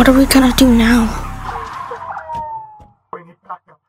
What 0.00 0.08
are 0.08 0.16
we 0.16 0.24
gonna 0.24 0.54
do 0.56 0.74
now? 0.74 1.04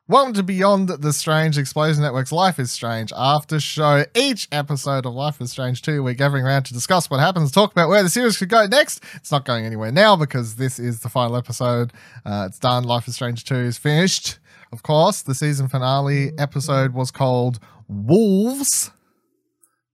Welcome 0.08 0.34
to 0.34 0.42
Beyond 0.42 0.90
the 0.90 1.10
Strange 1.10 1.56
Explosion 1.56 2.02
Network's 2.02 2.32
Life 2.32 2.58
is 2.58 2.70
Strange 2.70 3.14
after 3.16 3.58
show. 3.58 4.04
Each 4.14 4.46
episode 4.52 5.06
of 5.06 5.14
Life 5.14 5.40
is 5.40 5.50
Strange 5.50 5.80
2, 5.80 6.02
we're 6.02 6.12
gathering 6.12 6.44
around 6.44 6.64
to 6.64 6.74
discuss 6.74 7.08
what 7.08 7.18
happens, 7.20 7.50
talk 7.50 7.72
about 7.72 7.88
where 7.88 8.02
the 8.02 8.10
series 8.10 8.36
could 8.36 8.50
go 8.50 8.66
next. 8.66 9.02
It's 9.14 9.32
not 9.32 9.46
going 9.46 9.64
anywhere 9.64 9.90
now 9.90 10.14
because 10.14 10.56
this 10.56 10.78
is 10.78 11.00
the 11.00 11.08
final 11.08 11.34
episode. 11.34 11.94
Uh, 12.26 12.44
it's 12.46 12.58
done. 12.58 12.84
Life 12.84 13.08
is 13.08 13.14
Strange 13.14 13.46
2 13.46 13.54
is 13.54 13.78
finished. 13.78 14.38
Of 14.70 14.82
course, 14.82 15.22
the 15.22 15.34
season 15.34 15.66
finale 15.66 16.32
episode 16.36 16.92
was 16.92 17.10
called 17.10 17.58
Wolves 17.88 18.90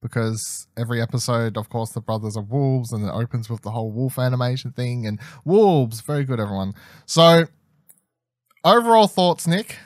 because 0.02 0.66
every 0.76 1.00
episode, 1.02 1.56
of 1.56 1.68
course, 1.68 1.90
the 1.90 2.00
brothers 2.00 2.36
are 2.36 2.42
wolves 2.42 2.92
and 2.92 3.04
it 3.04 3.10
opens 3.10 3.50
with 3.50 3.62
the 3.62 3.70
whole 3.70 3.90
wolf 3.90 4.18
animation 4.18 4.72
thing 4.72 5.06
and 5.06 5.18
wolves. 5.44 6.00
Very 6.00 6.24
good, 6.24 6.40
everyone. 6.40 6.74
So, 7.06 7.46
overall 8.64 9.08
thoughts, 9.08 9.46
Nick? 9.46 9.78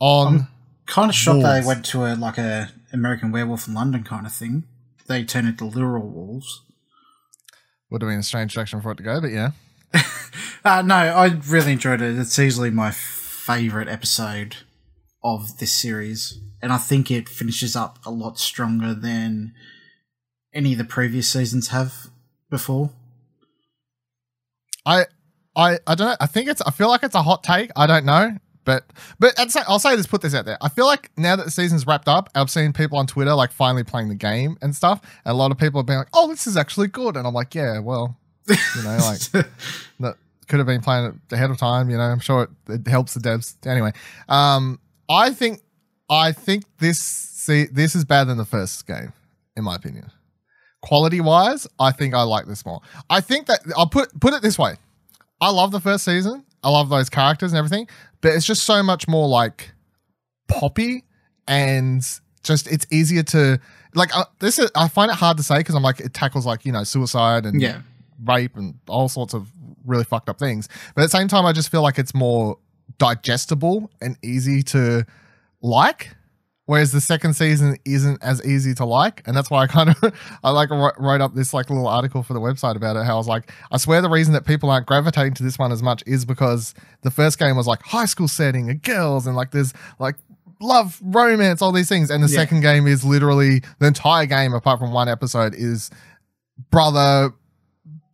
on 0.00 0.26
I'm 0.34 0.48
kind 0.86 1.08
of 1.10 1.14
shocked 1.14 1.42
wolves. 1.42 1.60
they 1.60 1.66
went 1.66 1.84
to 1.86 2.04
a 2.04 2.14
like 2.14 2.38
a 2.38 2.70
American 2.92 3.32
Werewolf 3.32 3.66
in 3.68 3.74
London 3.74 4.04
kind 4.04 4.26
of 4.26 4.32
thing. 4.32 4.64
They 5.06 5.24
turned 5.24 5.48
into 5.48 5.64
literal 5.64 6.06
wolves. 6.08 6.62
would 7.90 8.02
have 8.02 8.10
been 8.10 8.20
a 8.20 8.22
strange 8.22 8.54
direction 8.54 8.80
for 8.80 8.92
it 8.92 8.96
to 8.96 9.02
go, 9.02 9.20
but 9.20 9.30
yeah. 9.30 9.50
Uh, 10.64 10.82
no, 10.82 10.96
I 10.96 11.28
really 11.48 11.72
enjoyed 11.72 12.02
it. 12.02 12.18
It's 12.18 12.38
easily 12.38 12.68
my 12.68 12.90
favorite 12.90 13.88
episode 13.88 14.56
of 15.22 15.58
this 15.58 15.72
series, 15.72 16.40
and 16.60 16.72
I 16.72 16.78
think 16.78 17.10
it 17.10 17.28
finishes 17.28 17.76
up 17.76 17.98
a 18.04 18.10
lot 18.10 18.38
stronger 18.38 18.94
than 18.94 19.52
any 20.52 20.72
of 20.72 20.78
the 20.78 20.84
previous 20.84 21.28
seasons 21.28 21.68
have 21.68 22.08
before. 22.50 22.90
I 24.84 25.06
I 25.54 25.78
I 25.86 25.94
don't 25.94 26.08
know. 26.08 26.16
I 26.20 26.26
think 26.26 26.48
it's 26.48 26.62
I 26.62 26.70
feel 26.70 26.88
like 26.88 27.02
it's 27.02 27.14
a 27.14 27.22
hot 27.22 27.44
take. 27.44 27.70
I 27.76 27.86
don't 27.86 28.04
know. 28.04 28.38
But 28.64 28.84
but 29.18 29.50
say, 29.50 29.62
I'll 29.66 29.78
say 29.78 29.96
this, 29.96 30.06
put 30.06 30.20
this 30.20 30.34
out 30.34 30.44
there. 30.44 30.58
I 30.60 30.68
feel 30.68 30.84
like 30.84 31.10
now 31.16 31.36
that 31.36 31.44
the 31.46 31.50
season's 31.50 31.86
wrapped 31.86 32.06
up, 32.06 32.28
I've 32.34 32.50
seen 32.50 32.74
people 32.74 32.98
on 32.98 33.06
Twitter 33.06 33.32
like 33.32 33.50
finally 33.50 33.82
playing 33.82 34.10
the 34.10 34.14
game 34.14 34.58
and 34.60 34.76
stuff. 34.76 35.00
And 35.24 35.32
a 35.32 35.36
lot 35.36 35.50
of 35.50 35.56
people 35.56 35.80
have 35.80 35.86
been 35.86 35.96
like, 35.96 36.10
"Oh, 36.12 36.28
this 36.28 36.46
is 36.46 36.54
actually 36.54 36.88
good," 36.88 37.16
and 37.16 37.26
I'm 37.26 37.32
like, 37.32 37.54
"Yeah, 37.54 37.78
well, 37.78 38.18
you 38.46 38.82
know, 38.82 38.98
like 38.98 39.20
that 40.00 40.16
could 40.48 40.58
have 40.58 40.66
been 40.66 40.82
playing 40.82 41.06
it 41.06 41.34
ahead 41.34 41.50
of 41.50 41.56
time. 41.56 41.88
You 41.88 41.96
know, 41.96 42.02
I'm 42.02 42.20
sure 42.20 42.42
it, 42.42 42.50
it 42.72 42.86
helps 42.86 43.14
the 43.14 43.20
devs 43.20 43.54
anyway. 43.66 43.92
Um, 44.28 44.80
I 45.08 45.30
think 45.30 45.62
I 46.10 46.32
think 46.32 46.64
this 46.78 46.98
see 46.98 47.64
this 47.66 47.94
is 47.94 48.04
better 48.04 48.24
than 48.26 48.38
the 48.38 48.44
first 48.44 48.86
game, 48.86 49.12
in 49.56 49.64
my 49.64 49.76
opinion. 49.76 50.10
Quality 50.82 51.20
wise, 51.20 51.66
I 51.78 51.90
think 51.92 52.14
I 52.14 52.22
like 52.22 52.46
this 52.46 52.64
more. 52.64 52.80
I 53.10 53.20
think 53.20 53.46
that 53.46 53.60
I'll 53.76 53.88
put 53.88 54.18
put 54.20 54.32
it 54.34 54.42
this 54.42 54.58
way. 54.58 54.76
I 55.40 55.50
love 55.50 55.70
the 55.72 55.80
first 55.80 56.04
season. 56.04 56.44
I 56.62 56.70
love 56.70 56.88
those 56.88 57.08
characters 57.10 57.52
and 57.52 57.58
everything, 57.58 57.88
but 58.20 58.32
it's 58.32 58.46
just 58.46 58.64
so 58.64 58.82
much 58.82 59.06
more 59.08 59.28
like 59.28 59.70
poppy 60.48 61.04
and 61.46 62.02
just 62.42 62.66
it's 62.70 62.86
easier 62.90 63.22
to 63.22 63.60
like 63.94 64.16
uh, 64.16 64.24
this 64.38 64.58
is 64.58 64.70
I 64.74 64.88
find 64.88 65.10
it 65.10 65.16
hard 65.16 65.36
to 65.36 65.42
say 65.42 65.58
because 65.58 65.74
I'm 65.74 65.82
like 65.82 66.00
it 66.00 66.14
tackles 66.14 66.46
like 66.46 66.64
you 66.64 66.72
know 66.72 66.84
suicide 66.84 67.44
and 67.46 67.60
Yeah. 67.60 67.82
rape 68.24 68.56
and 68.56 68.74
all 68.88 69.08
sorts 69.08 69.34
of 69.34 69.48
really 69.84 70.04
fucked 70.04 70.28
up 70.28 70.38
things. 70.38 70.68
But 70.94 71.02
at 71.02 71.06
the 71.06 71.18
same 71.18 71.28
time, 71.28 71.44
I 71.46 71.52
just 71.52 71.70
feel 71.70 71.82
like 71.82 71.98
it's 71.98 72.14
more 72.14 72.58
digestible 72.98 73.90
and 74.00 74.16
easy 74.22 74.62
to 74.64 75.04
like. 75.62 76.10
Whereas 76.66 76.92
the 76.92 77.00
second 77.00 77.32
season 77.32 77.78
isn't 77.86 78.22
as 78.22 78.44
easy 78.44 78.74
to 78.74 78.84
like, 78.84 79.22
and 79.26 79.34
that's 79.34 79.50
why 79.50 79.62
I 79.62 79.66
kind 79.68 79.88
of 79.88 79.96
I 80.44 80.50
like 80.50 80.68
wrote 80.68 81.22
up 81.22 81.34
this 81.34 81.54
like 81.54 81.70
little 81.70 81.88
article 81.88 82.22
for 82.22 82.34
the 82.34 82.40
website 82.40 82.76
about 82.76 82.94
it. 82.96 83.06
How 83.06 83.14
I 83.14 83.16
was 83.16 83.26
like, 83.26 83.50
I 83.72 83.78
swear 83.78 84.02
the 84.02 84.10
reason 84.10 84.34
that 84.34 84.44
people 84.44 84.68
aren't 84.68 84.84
gravitating 84.86 85.32
to 85.36 85.42
this 85.42 85.58
one 85.58 85.72
as 85.72 85.82
much 85.82 86.02
is 86.06 86.26
because 86.26 86.74
the 87.00 87.10
first 87.10 87.38
game 87.38 87.56
was 87.56 87.66
like 87.66 87.80
high 87.80 88.04
school 88.04 88.28
setting 88.28 88.68
and 88.68 88.82
girls 88.82 89.26
and 89.26 89.34
like 89.34 89.50
there's 89.50 89.72
like 89.98 90.16
love, 90.60 91.00
romance, 91.02 91.62
all 91.62 91.72
these 91.72 91.88
things, 91.88 92.10
and 92.10 92.22
the 92.22 92.28
Yeah. 92.28 92.36
second 92.36 92.60
game 92.60 92.86
is 92.86 93.02
literally 93.02 93.62
the 93.78 93.86
entire 93.86 94.26
game 94.26 94.52
apart 94.52 94.78
from 94.78 94.92
one 94.92 95.08
episode 95.08 95.54
is 95.54 95.88
brother 96.70 97.32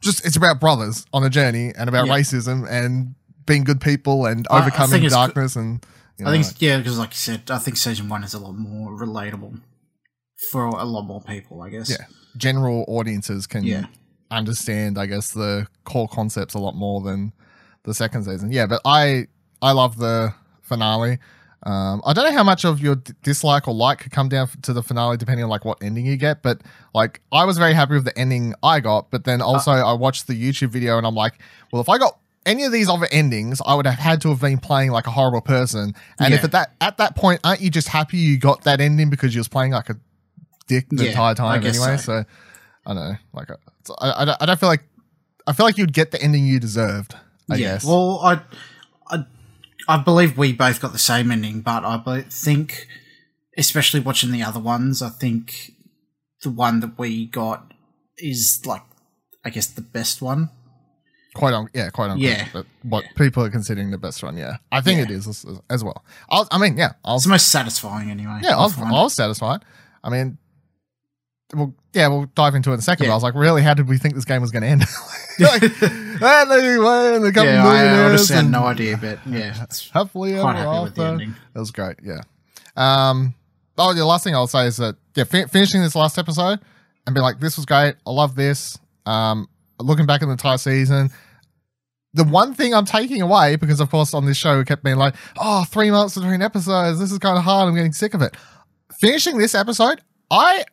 just 0.01 0.25
it's 0.25 0.37
about 0.37 0.61
brothers 0.61 1.07
on 1.13 1.25
a 1.25 1.31
journey 1.31 1.73
and 1.77 1.89
about 1.89 2.07
Yeah. 2.07 2.15
racism 2.15 2.69
and 2.71 3.17
being 3.47 3.65
good 3.65 3.81
people 3.81 4.27
and 4.27 4.47
overcoming 4.51 5.09
darkness 5.09 5.57
and 5.57 5.85
you 6.19 6.27
I 6.27 6.31
think, 6.31 6.45
know, 6.45 6.49
it's- 6.49 6.63
yeah, 6.63 6.77
because 6.79 6.99
like 6.99 7.11
you 7.11 7.17
said, 7.17 7.51
I 7.51 7.59
think 7.59 7.77
season 7.77 8.09
one 8.09 8.23
is 8.25 8.35
a 8.35 8.39
lot 8.39 8.53
more 8.57 8.93
relatable 8.99 9.61
for 10.51 10.67
a 10.67 10.85
lot 10.85 11.03
more 11.03 11.21
people. 11.23 11.63
I 11.63 11.71
guess. 11.71 11.91
yeah 11.91 12.07
general 12.37 12.85
audiences 12.89 13.47
can 13.47 13.63
Yeah. 13.65 13.87
understand 14.29 14.99
i 14.99 15.07
guess 15.07 15.31
the 15.31 15.69
core 15.85 16.09
concepts 16.09 16.53
a 16.55 16.59
lot 16.59 16.75
more 16.75 17.01
than 17.01 17.33
the 17.85 17.95
second 17.95 18.25
season 18.25 18.51
yeah 18.51 18.67
but 18.67 18.81
i 18.85 19.29
i 19.63 19.71
love 19.71 19.99
the 19.99 20.35
finale 20.61 21.19
um, 21.67 22.03
I 22.05 22.13
don't 22.13 22.27
know 22.27 22.37
how 22.37 22.45
much 22.45 22.67
of 22.67 22.79
your 22.79 22.97
d- 22.97 23.15
dislike 23.23 23.67
or 23.67 23.73
like 23.73 24.01
could 24.01 24.13
come 24.13 24.29
down 24.29 24.49
f- 24.49 24.61
to 24.63 24.75
the 24.75 24.83
finale, 24.83 25.17
depending 25.17 25.45
on 25.45 25.49
like 25.49 25.65
what 25.65 25.79
ending 25.83 26.05
you 26.05 26.19
get. 26.19 26.43
But 26.43 26.61
like, 26.93 27.23
I 27.33 27.47
was 27.47 27.57
very 27.57 27.73
happy 27.73 27.95
with 27.95 28.05
the 28.05 28.19
ending 28.19 28.53
I 28.63 28.81
got. 28.81 29.11
But 29.11 29.25
then 29.25 29.41
also, 29.41 29.71
I 29.73 29.95
watched 29.95 30.27
the 30.27 30.35
YouTube 30.35 30.69
video 30.69 30.99
and 30.99 31.07
I'm 31.07 31.15
like, 31.15 31.39
well, 31.73 31.81
if 31.81 31.89
I 31.89 31.97
got 31.97 32.19
any 32.47 32.65
of 32.65 32.73
these 32.73 32.89
other 32.89 33.09
endings, 33.11 33.61
I 33.65 33.75
would 33.75 33.87
have 33.87 33.99
had 33.99 34.21
to 34.23 34.29
have 34.31 34.41
been 34.41 34.59
playing 34.59 34.91
like 34.91 35.07
a 35.07 35.11
horrible 35.11 35.41
person. 35.41 35.95
And 36.19 36.35
if 36.35 36.45
at 36.45 36.53
that 36.53 36.75
at 36.81 36.99
that 36.99 37.17
point, 37.17 37.41
aren't 37.45 37.61
you 37.61 37.71
just 37.71 37.89
happy 37.89 38.19
you 38.19 38.39
got 38.39 38.63
that 38.65 38.81
ending 38.81 39.11
because 39.11 39.35
you 39.35 39.41
was 39.41 39.49
playing 39.49 39.73
like 39.73 39.89
a 39.91 39.97
dick 40.67 40.87
the 40.91 41.05
Yeah, 41.05 41.11
entire 41.11 41.35
time 41.35 41.65
anyway? 41.65 41.97
so. 41.97 42.23
So. 42.23 42.25
I 42.87 42.93
don't 42.95 43.09
know, 43.09 43.17
like, 43.33 43.49
uh, 43.51 43.55
it's- 43.81 43.97
I, 43.99 44.23
I, 44.23 44.25
don't- 44.27 44.43
I 44.43 44.47
don't 44.47 44.61
feel 44.61 44.69
like 44.69 44.85
I 45.47 45.53
feel 45.55 45.65
like 45.65 45.79
you'd 45.79 45.93
get 45.95 46.11
the 46.11 46.21
ending 46.23 46.45
you 46.47 46.61
deserved. 46.61 47.15
I 47.51 47.57
yeah. 47.57 47.73
guess. 47.75 47.85
Well, 47.85 48.21
I, 48.23 48.41
I, 49.09 49.25
I 49.89 49.97
believe 50.03 50.37
we 50.39 50.53
both 50.53 50.81
got 50.81 50.93
the 50.93 50.99
same 50.99 51.31
ending, 51.31 51.61
but 51.61 51.85
I 51.85 52.23
think, 52.31 52.87
especially 53.59 54.01
watching 54.01 54.33
the 54.33 54.43
other 54.43 54.61
ones, 54.61 55.03
I 55.03 55.11
think 55.11 55.73
the 56.43 56.51
one 56.51 56.81
that 56.81 56.99
we 56.99 57.27
got 57.27 57.73
is 58.19 58.63
like, 58.65 58.83
I 59.45 59.51
guess, 59.51 59.67
the 59.67 59.83
best 59.83 60.23
one. 60.23 60.49
Quite 61.35 61.53
on, 61.53 61.69
yeah, 61.75 61.91
quite 61.91 62.11
on. 62.11 62.19
Yeah. 62.19 62.47
but 62.53 62.67
what 62.83 63.05
people 63.17 63.45
are 63.45 63.51
considering 63.51 63.91
the 63.91 63.99
best 63.99 64.23
one, 64.23 64.37
yeah, 64.37 64.57
I 64.73 64.81
think 64.81 64.99
Yeah. 64.99 65.05
it 65.05 65.11
is 65.11 65.27
as, 65.27 65.47
as 65.69 65.85
well. 65.85 66.05
I'll, 66.31 66.49
I 66.51 66.59
mean, 66.59 66.77
yeah, 66.77 66.93
I'll 67.05 67.17
It's 67.17 67.25
the 67.25 67.31
most 67.31 67.49
satisfying, 67.49 68.11
anyway. 68.11 68.41
Yeah, 68.43 68.57
I 68.57 68.61
was. 68.63 68.79
I 68.79 68.91
was 68.91 69.15
satisfied. 69.15 69.65
I 70.03 70.11
mean, 70.11 70.39
well, 71.55 71.75
yeah, 71.93 72.09
we'll 72.09 72.27
dive 72.35 72.55
into 72.55 72.71
it 72.71 72.75
in 72.75 72.79
a 72.79 72.83
second. 72.83 73.05
Yeah. 73.05 73.11
But 73.11 73.15
I 73.15 73.17
was 73.17 73.23
like, 73.23 73.35
really, 73.35 73.63
how 73.63 73.75
did 73.75 73.89
we 73.89 73.99
think 73.99 74.15
this 74.15 74.25
game 74.25 74.41
was 74.41 74.51
going 74.51 74.63
to 74.63 74.69
end? 74.69 74.81
like, 75.39 75.63
and 75.63 76.51
they 76.51 76.79
won, 76.79 77.25
a 77.25 77.33
couple 77.33 77.51
yeah, 77.51 77.67
I 77.67 77.73
millionaires 77.73 78.09
honestly 78.09 78.37
had 78.37 78.51
no 78.51 78.65
idea, 78.65 78.97
but 78.97 79.19
yeah, 79.27 79.67
ever 79.95 80.09
quite 80.09 80.57
happy 80.57 80.83
with 80.85 80.95
the 80.95 81.05
ending. 81.05 81.35
It 81.55 81.59
was 81.59 81.71
great, 81.71 81.97
yeah. 82.03 82.21
Um, 82.77 83.35
oh, 83.79 83.95
the 83.95 84.05
last 84.05 84.25
thing 84.25 84.35
I'll 84.35 84.47
say 84.47 84.67
is 84.67 84.79
that 84.79 84.97
yeah, 85.15 85.25
fin- 85.25 85.49
finishing 85.49 85.83
this 85.83 85.95
last 85.95 86.19
episode 86.19 86.61
and 87.07 87.15
be 87.15 87.21
like, 87.21 87.39
this 87.41 87.57
was 87.57 87.67
great. 87.67 87.95
I 88.07 88.11
love 88.11 88.35
this. 88.35 88.79
Um, 89.07 89.49
looking 89.79 90.07
back 90.07 90.23
at 90.23 90.27
the 90.27 90.33
entire 90.33 90.59
season, 90.59 91.11
the 92.15 92.25
one 92.25 92.55
thing 92.55 92.73
I'm 92.73 92.85
taking 92.85 93.21
away 93.21 93.57
because 93.57 93.81
of 93.81 93.91
course 93.91 94.15
on 94.15 94.25
this 94.25 94.37
show 94.37 94.57
we 94.57 94.65
kept 94.65 94.83
being 94.83 94.97
like, 94.97 95.15
oh, 95.39 95.65
three 95.65 95.91
months 95.91 96.15
between 96.15 96.43
episodes. 96.43 96.99
This 96.99 97.13
is 97.13 97.19
kind 97.19 97.37
of 97.37 97.45
hard. 97.45 97.69
I'm 97.69 97.75
getting 97.75 97.93
sick 97.93 98.15
of 98.15 98.23
it. 98.23 98.37
Finishing 98.99 99.39
this 99.39 99.55
episode, 99.55 100.01
I 100.31 100.65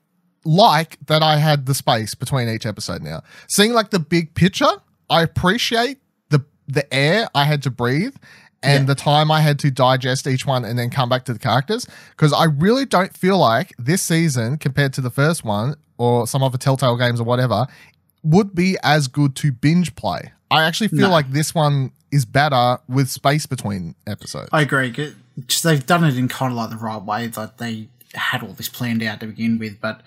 like 0.45 0.97
that 1.07 1.21
I 1.23 1.37
had 1.37 1.65
the 1.65 1.73
space 1.73 2.15
between 2.15 2.47
each 2.47 2.65
episode 2.65 3.01
now. 3.01 3.23
Seeing 3.47 3.73
like 3.73 3.89
the 3.89 3.99
big 3.99 4.33
picture, 4.35 4.71
I 5.09 5.23
appreciate 5.23 5.97
the 6.29 6.45
the 6.67 6.91
air 6.93 7.27
I 7.35 7.45
had 7.45 7.63
to 7.63 7.71
breathe 7.71 8.15
and 8.63 8.87
the 8.87 8.95
time 8.95 9.31
I 9.31 9.41
had 9.41 9.57
to 9.59 9.71
digest 9.71 10.27
each 10.27 10.45
one 10.45 10.63
and 10.65 10.77
then 10.77 10.89
come 10.89 11.09
back 11.09 11.25
to 11.25 11.33
the 11.33 11.39
characters. 11.39 11.87
Because 12.11 12.33
I 12.33 12.45
really 12.45 12.85
don't 12.85 13.15
feel 13.15 13.37
like 13.37 13.73
this 13.79 14.01
season, 14.01 14.57
compared 14.57 14.93
to 14.93 15.01
the 15.01 15.09
first 15.09 15.43
one 15.43 15.75
or 15.97 16.27
some 16.27 16.43
other 16.43 16.57
Telltale 16.57 16.97
games 16.97 17.19
or 17.19 17.23
whatever, 17.23 17.65
would 18.23 18.53
be 18.53 18.77
as 18.83 19.07
good 19.07 19.35
to 19.37 19.51
binge 19.51 19.95
play. 19.95 20.31
I 20.51 20.63
actually 20.63 20.89
feel 20.89 21.01
No. 21.07 21.09
like 21.09 21.31
this 21.31 21.55
one 21.55 21.91
is 22.11 22.25
better 22.25 22.77
with 22.89 23.09
space 23.09 23.45
between 23.45 23.95
episodes. 24.05 24.49
I 24.51 24.61
agree. 24.61 24.91
Just 25.47 25.63
they've 25.63 25.85
done 25.85 26.03
it 26.03 26.17
in 26.17 26.27
kind 26.27 26.51
of 26.51 26.57
like 26.57 26.69
the 26.69 26.75
right 26.77 27.01
way. 27.01 27.27
That 27.27 27.57
they 27.57 27.87
had 28.13 28.43
all 28.43 28.53
this 28.53 28.67
planned 28.69 29.01
out 29.01 29.21
to 29.21 29.27
begin 29.27 29.57
with, 29.57 29.79
but 29.79 30.01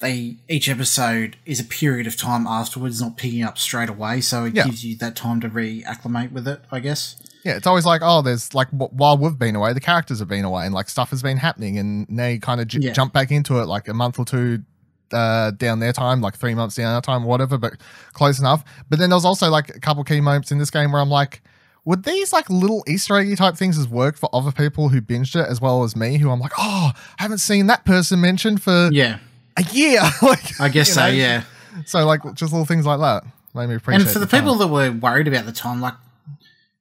they 0.00 0.36
each 0.48 0.68
episode 0.68 1.36
is 1.46 1.60
a 1.60 1.64
period 1.64 2.06
of 2.06 2.16
time 2.16 2.46
afterwards, 2.46 3.00
not 3.00 3.16
picking 3.16 3.42
up 3.42 3.58
straight 3.58 3.88
away. 3.88 4.20
So 4.20 4.44
it 4.44 4.54
Yeah. 4.54 4.64
gives 4.64 4.84
you 4.84 4.96
that 4.98 5.16
time 5.16 5.40
to 5.40 5.48
reacclimate 5.48 6.32
with 6.32 6.46
it. 6.48 6.60
I 6.70 6.80
guess. 6.80 7.16
Yeah, 7.44 7.54
it's 7.56 7.66
always 7.66 7.84
like, 7.84 8.02
oh, 8.04 8.22
there's 8.22 8.54
like 8.54 8.68
while 8.70 9.18
we've 9.18 9.36
been 9.38 9.56
away, 9.56 9.72
the 9.72 9.80
characters 9.80 10.20
have 10.20 10.28
been 10.28 10.44
away, 10.44 10.64
and 10.64 10.72
like 10.74 10.88
stuff 10.88 11.10
has 11.10 11.22
been 11.22 11.38
happening, 11.38 11.76
and 11.78 12.08
now 12.08 12.28
you 12.28 12.38
kind 12.40 12.60
of 12.60 12.68
j- 12.68 12.78
Yeah. 12.80 12.92
jump 12.92 13.12
back 13.12 13.32
into 13.32 13.58
it 13.60 13.66
like 13.66 13.88
a 13.88 13.94
month 13.94 14.18
or 14.20 14.24
two 14.24 14.62
uh, 15.12 15.50
down 15.52 15.80
their 15.80 15.92
time, 15.92 16.20
like 16.20 16.36
three 16.36 16.54
months 16.54 16.76
down 16.76 16.94
our 16.94 17.00
time, 17.02 17.24
whatever, 17.24 17.58
but 17.58 17.74
close 18.12 18.38
enough. 18.40 18.64
But 18.88 18.98
then 18.98 19.10
there 19.10 19.16
was 19.16 19.24
also 19.24 19.48
like 19.50 19.74
a 19.74 19.80
couple 19.80 20.02
key 20.04 20.20
moments 20.20 20.50
in 20.52 20.58
this 20.58 20.70
game 20.70 20.92
where 20.92 21.00
I'm 21.00 21.08
like, 21.10 21.42
would 21.84 22.04
these 22.04 22.32
like 22.32 22.48
little 22.48 22.84
Easter 22.86 23.16
eggy 23.16 23.34
type 23.36 23.56
things 23.56 23.76
has 23.76 23.88
worked 23.88 24.18
for 24.18 24.28
other 24.32 24.52
people 24.52 24.88
who 24.88 25.00
binged 25.00 25.34
it 25.34 25.48
as 25.48 25.60
well 25.60 25.82
as 25.82 25.96
me, 25.96 26.18
who 26.18 26.30
I'm 26.30 26.38
like, 26.40 26.52
oh, 26.58 26.92
I 27.18 27.22
haven't 27.22 27.38
seen 27.38 27.66
that 27.66 27.84
person 27.84 28.20
mentioned 28.20 28.62
for 28.62 28.88
Yeah, 28.92 29.18
a 29.56 29.62
year. 29.72 30.00
like, 30.22 30.60
I 30.60 30.68
guess 30.68 30.92
so. 30.92 31.00
know? 31.00 31.06
Yeah. 31.08 31.42
So 31.86 32.04
like 32.06 32.20
just 32.34 32.52
little 32.52 32.66
things 32.66 32.86
like 32.86 33.00
that. 33.00 33.24
made 33.54 33.68
me 33.68 33.74
appreciate. 33.76 34.02
and 34.02 34.10
for 34.10 34.18
the, 34.20 34.26
time. 34.26 34.40
people 34.42 34.54
that 34.56 34.68
were 34.68 34.92
worried 34.92 35.26
about 35.26 35.44
the 35.46 35.52
time, 35.52 35.80
like 35.80 35.94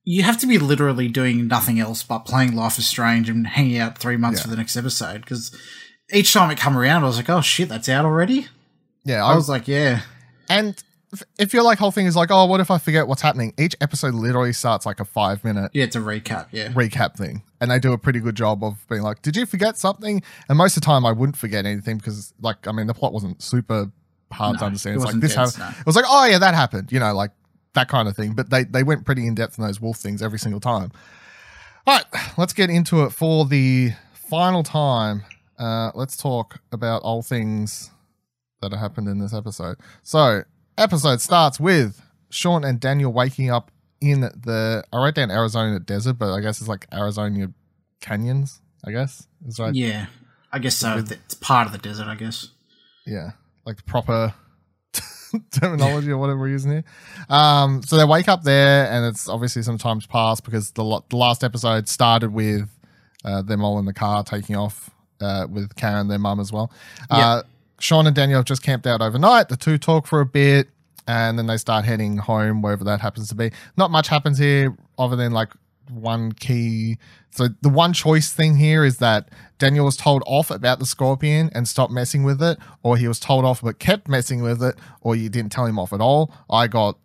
you 0.04 0.24
have 0.24 0.38
to 0.40 0.48
be 0.48 0.58
literally 0.58 1.08
doing 1.08 1.48
nothing 1.48 1.80
else 1.80 2.04
but 2.04 2.20
playing 2.26 2.56
Life 2.56 2.78
is 2.78 2.88
Strange 2.88 3.30
and 3.30 3.46
hanging 3.48 3.78
out 3.78 3.98
three 3.98 4.18
months 4.18 4.40
Yeah. 4.40 4.44
for 4.44 4.50
the 4.50 4.58
next 4.58 4.76
episode. 4.76 5.22
Because 5.22 5.52
each 6.14 6.34
time 6.34 6.50
it 6.52 6.58
come 6.58 6.78
around, 6.78 7.04
I 7.04 7.08
was 7.08 7.18
like, 7.18 7.30
"Oh 7.30 7.42
shit, 7.42 7.70
that's 7.70 7.90
out 7.90 8.06
already." 8.06 8.48
yeah, 9.04 9.24
I 9.26 9.34
I 9.34 9.36
was 9.36 9.50
like, 9.50 9.68
"Yeah, 9.68 10.02
and 10.50 10.82
if- 11.38 11.54
your 11.54 11.64
like 11.64 11.78
whole 11.80 11.92
thing 11.92 12.06
is 12.06 12.16
like, 12.16 12.30
oh, 12.32 12.46
what 12.46 12.60
if 12.62 12.72
I 12.72 12.78
forget 12.78 13.08
what's 13.08 13.22
happening? 13.22 13.54
Each 13.58 13.76
episode 13.82 14.14
literally 14.14 14.54
starts 14.54 14.86
like 14.86 15.00
a 15.00 15.06
five 15.06 15.44
minute 15.44 15.72
yeah." 15.74 15.84
It's 15.86 15.96
a 15.96 16.00
recap. 16.00 16.48
Yeah, 16.52 16.70
recap 16.70 17.16
thing, 17.16 17.44
and 17.60 17.70
they 17.72 17.80
do 17.80 17.94
a 17.94 17.98
pretty 17.98 18.20
good 18.20 18.36
job 18.36 18.64
of 18.64 18.86
being 18.90 19.02
like, 19.02 19.22
did 19.22 19.36
you 19.36 19.46
forget 19.46 19.78
something? 19.78 20.22
And 20.50 20.58
most 20.58 20.78
of 20.78 20.82
the 20.82 20.86
time, 20.86 21.06
I 21.06 21.12
wouldn't 21.12 21.38
forget 21.38 21.66
anything 21.66 21.98
because, 21.98 22.34
like, 22.42 22.68
I 22.68 22.72
mean, 22.72 22.88
the 22.88 22.94
plot 22.94 23.12
wasn't 23.14 23.42
super 23.42 23.92
hard 24.32 24.58
to 24.60 24.62
No, 24.62 24.68
understand. 24.68 24.96
it 24.96 24.98
It's 24.98 25.06
like 25.12 25.22
this 25.22 25.36
dense, 25.36 25.56
happened. 25.58 25.76
no. 25.76 25.80
It 25.82 25.86
was 25.86 25.96
like, 25.98 26.06
oh 26.08 26.26
yeah, 26.26 26.38
that 26.40 26.54
happened. 26.56 26.92
You 26.92 27.00
know, 27.00 27.14
like 27.14 27.32
that 27.74 27.88
kind 27.90 28.08
of 28.08 28.16
thing. 28.16 28.34
But 28.34 28.50
they 28.50 28.64
they 28.64 28.84
went 28.84 29.06
pretty 29.06 29.28
in 29.28 29.36
depth 29.36 29.58
in 29.58 29.66
those 29.66 29.82
wolf 29.82 29.98
things 29.98 30.22
every 30.22 30.40
single 30.40 30.60
time. 30.62 30.92
All 31.88 31.96
right, 31.98 32.06
let's 32.38 32.54
get 32.54 32.70
into 32.70 33.04
it 33.04 33.10
for 33.12 33.46
the 33.46 33.92
final 34.14 34.62
time. 34.64 35.24
Uh, 35.62 35.92
let's 35.94 36.18
talk 36.18 36.60
about 36.72 37.04
all 37.04 37.22
things 37.22 37.92
that 38.62 38.74
happened 38.74 39.08
in 39.08 39.20
this 39.20 39.32
episode. 39.32 39.78
So, 40.02 40.42
episode 40.76 41.22
starts 41.22 41.60
with 41.60 42.02
Sean 42.32 42.64
and 42.64 42.80
Daniel 42.80 43.14
waking 43.14 43.52
up 43.52 43.70
in 44.02 44.22
the 44.22 44.84
I 44.92 44.98
wrote 44.98 45.14
down 45.14 45.30
Arizona 45.30 45.80
desert, 45.80 46.14
but 46.14 46.34
I 46.34 46.42
guess 46.42 46.60
it's 46.60 46.68
like 46.68 46.88
Arizona 46.92 47.54
canyons. 48.00 48.60
I 48.84 48.92
guess 48.92 49.28
is 49.46 49.60
right. 49.60 49.76
yeah. 49.76 50.08
I 50.52 50.58
guess 50.58 50.76
so. 50.76 50.98
It's 50.98 51.36
part 51.36 51.68
of 51.68 51.74
the 51.74 51.78
desert. 51.78 52.08
I 52.08 52.16
guess. 52.16 52.50
Yeah, 53.06 53.32
like 53.64 53.78
the 53.78 53.84
proper 53.84 54.34
terminology 55.52 56.10
or 56.10 56.18
whatever 56.18 56.40
we're 56.40 56.50
using 56.50 56.72
here. 56.72 56.84
Um, 57.30 57.84
so 57.84 57.98
they 57.98 58.06
wake 58.06 58.28
up 58.28 58.42
there, 58.42 58.92
and 58.92 59.06
it's 59.06 59.30
obviously 59.30 59.62
some 59.62 59.78
times 59.78 60.08
passed 60.08 60.44
because 60.44 60.72
the, 60.72 60.84
lo- 60.84 61.06
the 61.10 61.18
last 61.18 61.44
episode 61.44 61.88
started 61.88 62.34
with 62.34 62.68
uh, 63.24 63.44
them 63.44 63.64
all 63.64 63.78
in 63.78 63.86
the 63.86 63.94
car 63.94 64.24
taking 64.24 64.56
off 64.56 64.90
uh, 65.22 65.48
with 65.50 65.76
Karen, 65.76 66.08
their 66.08 66.20
mum 66.20 66.40
as 66.40 66.52
well. 66.52 66.72
Uh, 67.10 67.44
Sean 67.80 68.06
and 68.08 68.16
Daniel 68.16 68.40
have 68.40 68.46
just 68.46 68.64
camped 68.64 68.86
out 68.88 69.02
overnight. 69.02 69.50
The 69.50 69.58
two 69.58 69.78
talk 69.78 70.06
for 70.08 70.20
a 70.22 70.26
bit, 70.26 70.70
and 71.08 71.38
then 71.38 71.48
they 71.48 71.58
start 71.58 71.86
heading 71.86 72.18
home 72.18 72.62
wherever 72.62 72.84
that 72.84 73.02
happens 73.02 73.30
to 73.30 73.36
be. 73.36 73.52
Not 73.78 73.92
much 73.92 74.08
happens 74.08 74.38
here 74.38 74.76
other 74.98 75.16
than 75.16 75.32
like 75.32 75.50
one 75.90 76.32
key. 76.32 76.98
So 77.32 77.48
the 77.62 77.70
one 77.70 77.94
choice 77.94 78.32
thing 78.32 78.58
here 78.58 78.86
is 78.86 78.98
that 78.98 79.30
Daniel 79.58 79.86
was 79.86 79.98
told 79.98 80.22
off 80.26 80.52
about 80.52 80.80
the 80.80 80.86
scorpion 80.86 81.50
and 81.56 81.68
stopped 81.68 81.92
messing 81.92 82.24
with 82.24 82.42
it, 82.42 82.58
or 82.84 82.98
he 82.98 83.08
was 83.08 83.20
told 83.20 83.46
off 83.46 83.62
but 83.62 83.80
kept 83.80 84.08
messing 84.08 84.42
with 84.42 84.62
it, 84.62 84.76
or 85.02 85.16
you 85.16 85.30
didn't 85.30 85.52
tell 85.52 85.66
him 85.66 85.80
off 85.80 85.92
at 85.94 86.02
all. 86.02 86.32
I 86.50 86.68
got, 86.68 86.98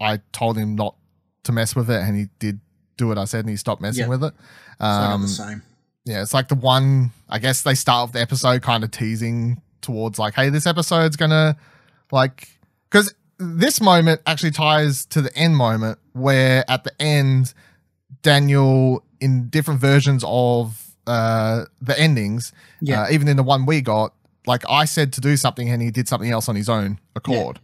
I 0.00 0.20
told 0.32 0.56
him 0.56 0.74
not 0.76 0.96
to 1.44 1.52
mess 1.52 1.76
with 1.76 1.90
it, 1.90 2.00
and 2.00 2.16
he 2.16 2.28
did 2.38 2.60
do 2.96 3.08
what 3.08 3.18
I 3.18 3.24
said, 3.24 3.40
and 3.40 3.50
he 3.50 3.56
stopped 3.56 3.82
messing 3.82 4.04
Yeah. 4.04 4.08
with 4.08 4.24
it. 4.24 4.34
Um, 4.80 5.22
the 5.22 5.28
same. 5.28 5.62
Yeah, 6.04 6.22
it's 6.22 6.34
like 6.34 6.48
the 6.48 6.54
one. 6.54 7.10
I 7.28 7.38
guess 7.38 7.62
they 7.62 7.74
start 7.74 8.04
off 8.08 8.12
the 8.12 8.20
episode 8.20 8.62
kind 8.62 8.84
of 8.84 8.90
teasing 8.90 9.62
towards 9.80 10.18
like, 10.18 10.34
hey, 10.34 10.48
this 10.48 10.66
episode's 10.66 11.16
gonna 11.16 11.56
like 12.10 12.48
because 12.90 13.14
this 13.38 13.80
moment 13.80 14.20
actually 14.26 14.50
ties 14.52 15.04
to 15.06 15.20
the 15.22 15.36
end 15.36 15.56
moment 15.56 15.98
where 16.12 16.64
at 16.70 16.84
the 16.84 16.92
end, 17.02 17.54
Daniel 18.22 19.04
in 19.20 19.48
different 19.48 19.80
versions 19.80 20.24
of 20.26 20.90
uh 21.06 21.64
the 21.80 21.98
endings, 21.98 22.52
Yeah. 22.80 23.02
uh, 23.02 23.10
even 23.10 23.26
in 23.28 23.36
the 23.36 23.42
one 23.42 23.66
we 23.66 23.80
got, 23.80 24.14
like 24.46 24.62
I 24.68 24.84
said 24.84 25.12
to 25.14 25.20
do 25.20 25.36
something 25.36 25.68
and 25.68 25.82
he 25.82 25.90
did 25.90 26.08
something 26.08 26.30
else 26.30 26.48
on 26.48 26.54
his 26.56 26.68
own 26.68 27.00
accord. 27.16 27.58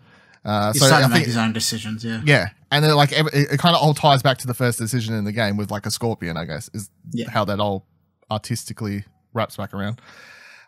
Uh, 0.45 0.73
He's 0.73 0.81
so 0.81 0.87
starting 0.87 1.05
I 1.05 1.09
to 1.09 1.11
make 1.11 1.17
think 1.19 1.27
his 1.27 1.37
own 1.37 1.53
decisions. 1.53 2.05
Yeah. 2.05 2.21
yeah, 2.25 2.49
and 2.73 2.85
then 2.85 2.95
like 2.97 3.13
it, 3.13 3.27
it 3.33 3.59
kind 3.61 3.77
of 3.77 3.83
all 3.83 3.95
ties 3.95 4.23
back 4.23 4.39
to 4.39 4.47
the 4.47 4.55
first 4.55 4.79
decision 4.79 5.15
in 5.15 5.25
the 5.25 5.33
game 5.33 5.57
with 5.57 5.71
like 5.71 5.85
a 5.87 5.91
scorpion, 5.91 6.37
I 6.37 6.45
guess, 6.47 6.71
is 6.75 6.91
Yeah. 7.13 7.31
how 7.31 7.45
that 7.45 7.61
all 7.61 7.85
artistically 8.31 9.05
wraps 9.33 9.57
back 9.57 9.73
around. 9.75 10.01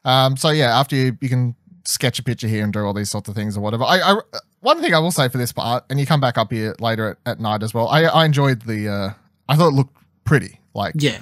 Um, 0.04 0.36
so 0.36 0.50
yeah, 0.50 0.78
after 0.78 0.96
you 0.96 1.16
you 1.20 1.28
can 1.28 1.54
sketch 1.84 2.18
a 2.18 2.22
picture 2.22 2.46
here 2.48 2.62
and 2.62 2.72
do 2.72 2.80
all 2.80 2.92
these 2.94 3.10
sorts 3.10 3.28
of 3.28 3.34
things 3.34 3.56
or 3.56 3.60
whatever. 3.60 3.84
I, 3.84 4.00
I 4.00 4.20
one 4.60 4.80
thing 4.80 4.92
I 4.94 4.98
will 4.98 5.10
say 5.12 5.28
for 5.28 5.38
this 5.38 5.52
part, 5.52 5.84
and 5.90 5.98
you 5.98 6.06
come 6.06 6.20
back 6.20 6.36
up 6.38 6.52
here 6.52 6.74
later 6.80 7.10
at, 7.10 7.32
at 7.32 7.40
night 7.40 7.62
as 7.62 7.72
well. 7.74 7.88
I 7.88 8.04
I 8.04 8.24
enjoyed 8.24 8.62
the. 8.62 8.88
Uh, 8.88 9.12
I 9.48 9.56
thought 9.56 9.68
it 9.68 9.74
looked 9.74 9.96
pretty. 10.24 10.60
Like 10.74 10.94
Yeah. 10.96 11.18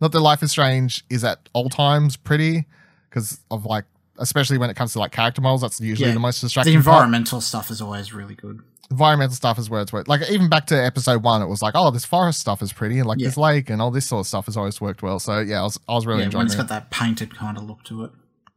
not 0.00 0.12
that 0.12 0.20
Life 0.20 0.42
is 0.42 0.50
Strange 0.52 1.04
is 1.10 1.24
at 1.24 1.48
all 1.52 1.68
times 1.68 2.16
pretty 2.16 2.66
because 3.10 3.40
of 3.50 3.64
like 3.66 3.84
especially 4.18 4.58
when 4.58 4.70
it 4.70 4.74
comes 4.76 4.92
to 4.92 5.00
like 5.00 5.10
character 5.12 5.40
models. 5.40 5.62
That's 5.62 5.80
usually 5.80 6.08
Yeah. 6.08 6.14
the 6.14 6.20
most 6.20 6.40
The 6.40 6.46
distracting. 6.46 6.74
part 6.74 6.86
environmental 6.86 7.40
stuff 7.40 7.70
is 7.70 7.80
always 7.82 8.12
really 8.12 8.34
good. 8.36 8.60
Environmental 8.90 9.34
stuff 9.34 9.58
is 9.58 9.68
where 9.70 9.80
it's 9.82 9.92
worked. 9.92 10.08
Like 10.08 10.28
even 10.30 10.48
back 10.48 10.66
to 10.66 10.74
episode 10.76 11.22
one, 11.22 11.42
it 11.42 11.46
was 11.46 11.62
like, 11.62 11.74
oh, 11.76 11.90
this 11.90 12.04
forest 12.04 12.40
stuff 12.40 12.62
is 12.62 12.72
pretty, 12.72 12.98
and 12.98 13.06
like 13.08 13.18
Yeah. 13.18 13.28
this 13.28 13.36
lake 13.36 13.70
and 13.70 13.80
all 13.82 13.90
this 13.90 14.06
sort 14.06 14.20
of 14.20 14.26
stuff 14.26 14.46
has 14.46 14.56
always 14.56 14.80
worked 14.80 15.02
well. 15.02 15.18
So 15.18 15.40
yeah, 15.40 15.60
I 15.60 15.62
was 15.62 15.78
I 15.88 15.94
was 15.94 16.06
really 16.06 16.20
yeah, 16.20 16.26
enjoying 16.26 16.46
it's 16.46 16.54
it. 16.54 16.58
got 16.58 16.68
that 16.68 16.90
painted 16.90 17.34
kind 17.36 17.56
of 17.56 17.64
look 17.64 17.82
to 17.84 18.04
it. 18.04 18.10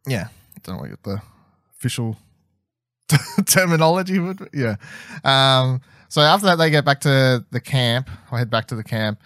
Yeah, 0.07 0.27
don't 0.63 0.75
know 0.83 0.89
what 0.89 1.03
the 1.03 1.21
official 1.77 2.17
terminology 3.45 4.19
would. 4.19 4.37
Be. 4.51 4.59
Yeah. 4.61 4.75
Um. 5.23 5.81
So 6.09 6.21
after 6.21 6.45
that, 6.47 6.55
they 6.57 6.69
get 6.69 6.85
back 6.85 7.01
to 7.01 7.45
the 7.51 7.59
camp. 7.59 8.09
I 8.31 8.37
head 8.39 8.49
back 8.49 8.67
to 8.67 8.75
the 8.75 8.83
camp, 8.83 9.21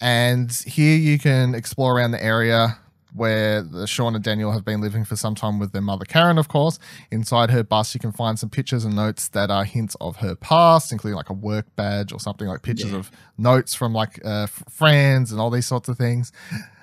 and 0.00 0.52
here 0.66 0.96
you 0.96 1.18
can 1.18 1.54
explore 1.54 1.96
around 1.96 2.10
the 2.10 2.22
area 2.22 2.78
where 3.16 3.62
the 3.62 3.86
Sean 3.86 4.14
and 4.14 4.22
Daniel 4.22 4.52
have 4.52 4.64
been 4.64 4.80
living 4.80 5.04
for 5.04 5.16
some 5.16 5.34
time 5.34 5.58
with 5.58 5.72
their 5.72 5.82
mother 5.82 6.04
Karen, 6.04 6.38
of 6.38 6.48
course. 6.48 6.78
Inside 7.10 7.50
her 7.50 7.62
bus, 7.64 7.94
you 7.94 8.00
can 8.00 8.12
find 8.12 8.38
some 8.38 8.50
pictures 8.50 8.84
and 8.84 8.94
notes 8.94 9.28
that 9.28 9.50
are 9.50 9.64
hints 9.64 9.96
of 10.00 10.16
her 10.16 10.34
past, 10.34 10.92
including 10.92 11.16
like 11.16 11.30
a 11.30 11.34
work 11.34 11.66
badge 11.76 12.12
or 12.12 12.20
something 12.20 12.46
like 12.46 12.62
pictures 12.62 12.92
Yeah. 12.92 12.98
of 12.98 13.10
notes 13.38 13.74
from 13.74 13.92
like 13.92 14.20
uh, 14.24 14.46
friends 14.46 15.32
and 15.32 15.40
all 15.40 15.50
these 15.50 15.66
sorts 15.66 15.88
of 15.88 15.96
things. 15.98 16.32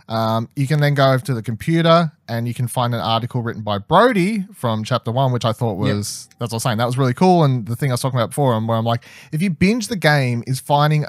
Um, 0.09 0.49
you 0.57 0.67
can 0.67 0.81
then 0.81 0.95
go 0.95 1.13
over 1.13 1.23
to 1.23 1.33
the 1.33 1.41
computer 1.41 2.11
and 2.27 2.45
you 2.45 2.53
can 2.53 2.67
find 2.67 2.93
an 2.93 2.99
article 2.99 3.41
written 3.41 3.61
by 3.63 3.77
Brody 3.77 4.45
from 4.53 4.83
chapter 4.83 5.11
one, 5.13 5.31
which 5.31 5.45
I 5.45 5.53
thought 5.53 5.81
Yep. 5.85 5.95
was 5.95 6.27
that's 6.39 6.51
what 6.51 6.53
I 6.53 6.55
was 6.57 6.63
saying. 6.63 6.77
That 6.77 6.85
was 6.87 6.97
really 6.97 7.13
cool. 7.13 7.43
And 7.45 7.65
the 7.65 7.75
thing 7.77 7.89
I 7.89 7.93
was 7.93 8.01
talking 8.01 8.19
about 8.19 8.31
before, 8.31 8.59
where 8.59 8.77
I'm 8.77 8.83
like, 8.85 9.05
if 9.31 9.41
you 9.41 9.49
binge 9.49 9.87
the 9.87 9.95
game, 9.95 10.43
is 10.45 10.59
finding 10.59 11.05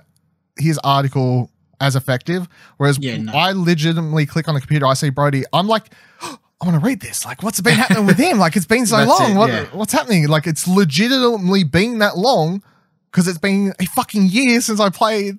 his 0.57 0.79
article 0.85 1.51
as 1.85 1.97
effective. 1.97 2.49
Whereas 2.77 2.99
Yeah, 2.99 3.19
no. 3.19 3.33
I 3.33 3.53
legitimately 3.53 4.27
click 4.27 4.49
on 4.49 4.55
the 4.55 4.61
computer, 4.61 4.87
I 4.87 4.95
see 4.95 5.11
Brody, 5.11 5.45
I'm 5.53 5.69
like, 5.69 5.91
I 6.23 6.67
want 6.67 6.81
to 6.81 6.87
read 6.87 7.01
this. 7.01 7.25
Like, 7.25 7.43
what's 7.43 7.61
been 7.61 7.75
happening 7.75 8.07
with 8.07 8.17
him? 8.17 8.39
Like, 8.39 8.57
it's 8.57 8.67
been 8.67 8.87
so 8.87 9.05
long. 9.05 9.33
it, 9.33 9.37
what, 9.37 9.51
yeah. 9.51 9.65
What's 9.73 9.93
happening? 9.93 10.29
Like, 10.29 10.47
it's 10.47 10.67
legitimately 10.67 11.65
been 11.65 11.99
that 11.99 12.17
long 12.17 12.63
because 13.11 13.29
it's 13.29 13.39
been 13.39 13.75
a 13.81 13.87
fucking 13.87 14.29
year 14.29 14.61
since 14.61 14.81
I 14.81 14.89
played 14.89 15.39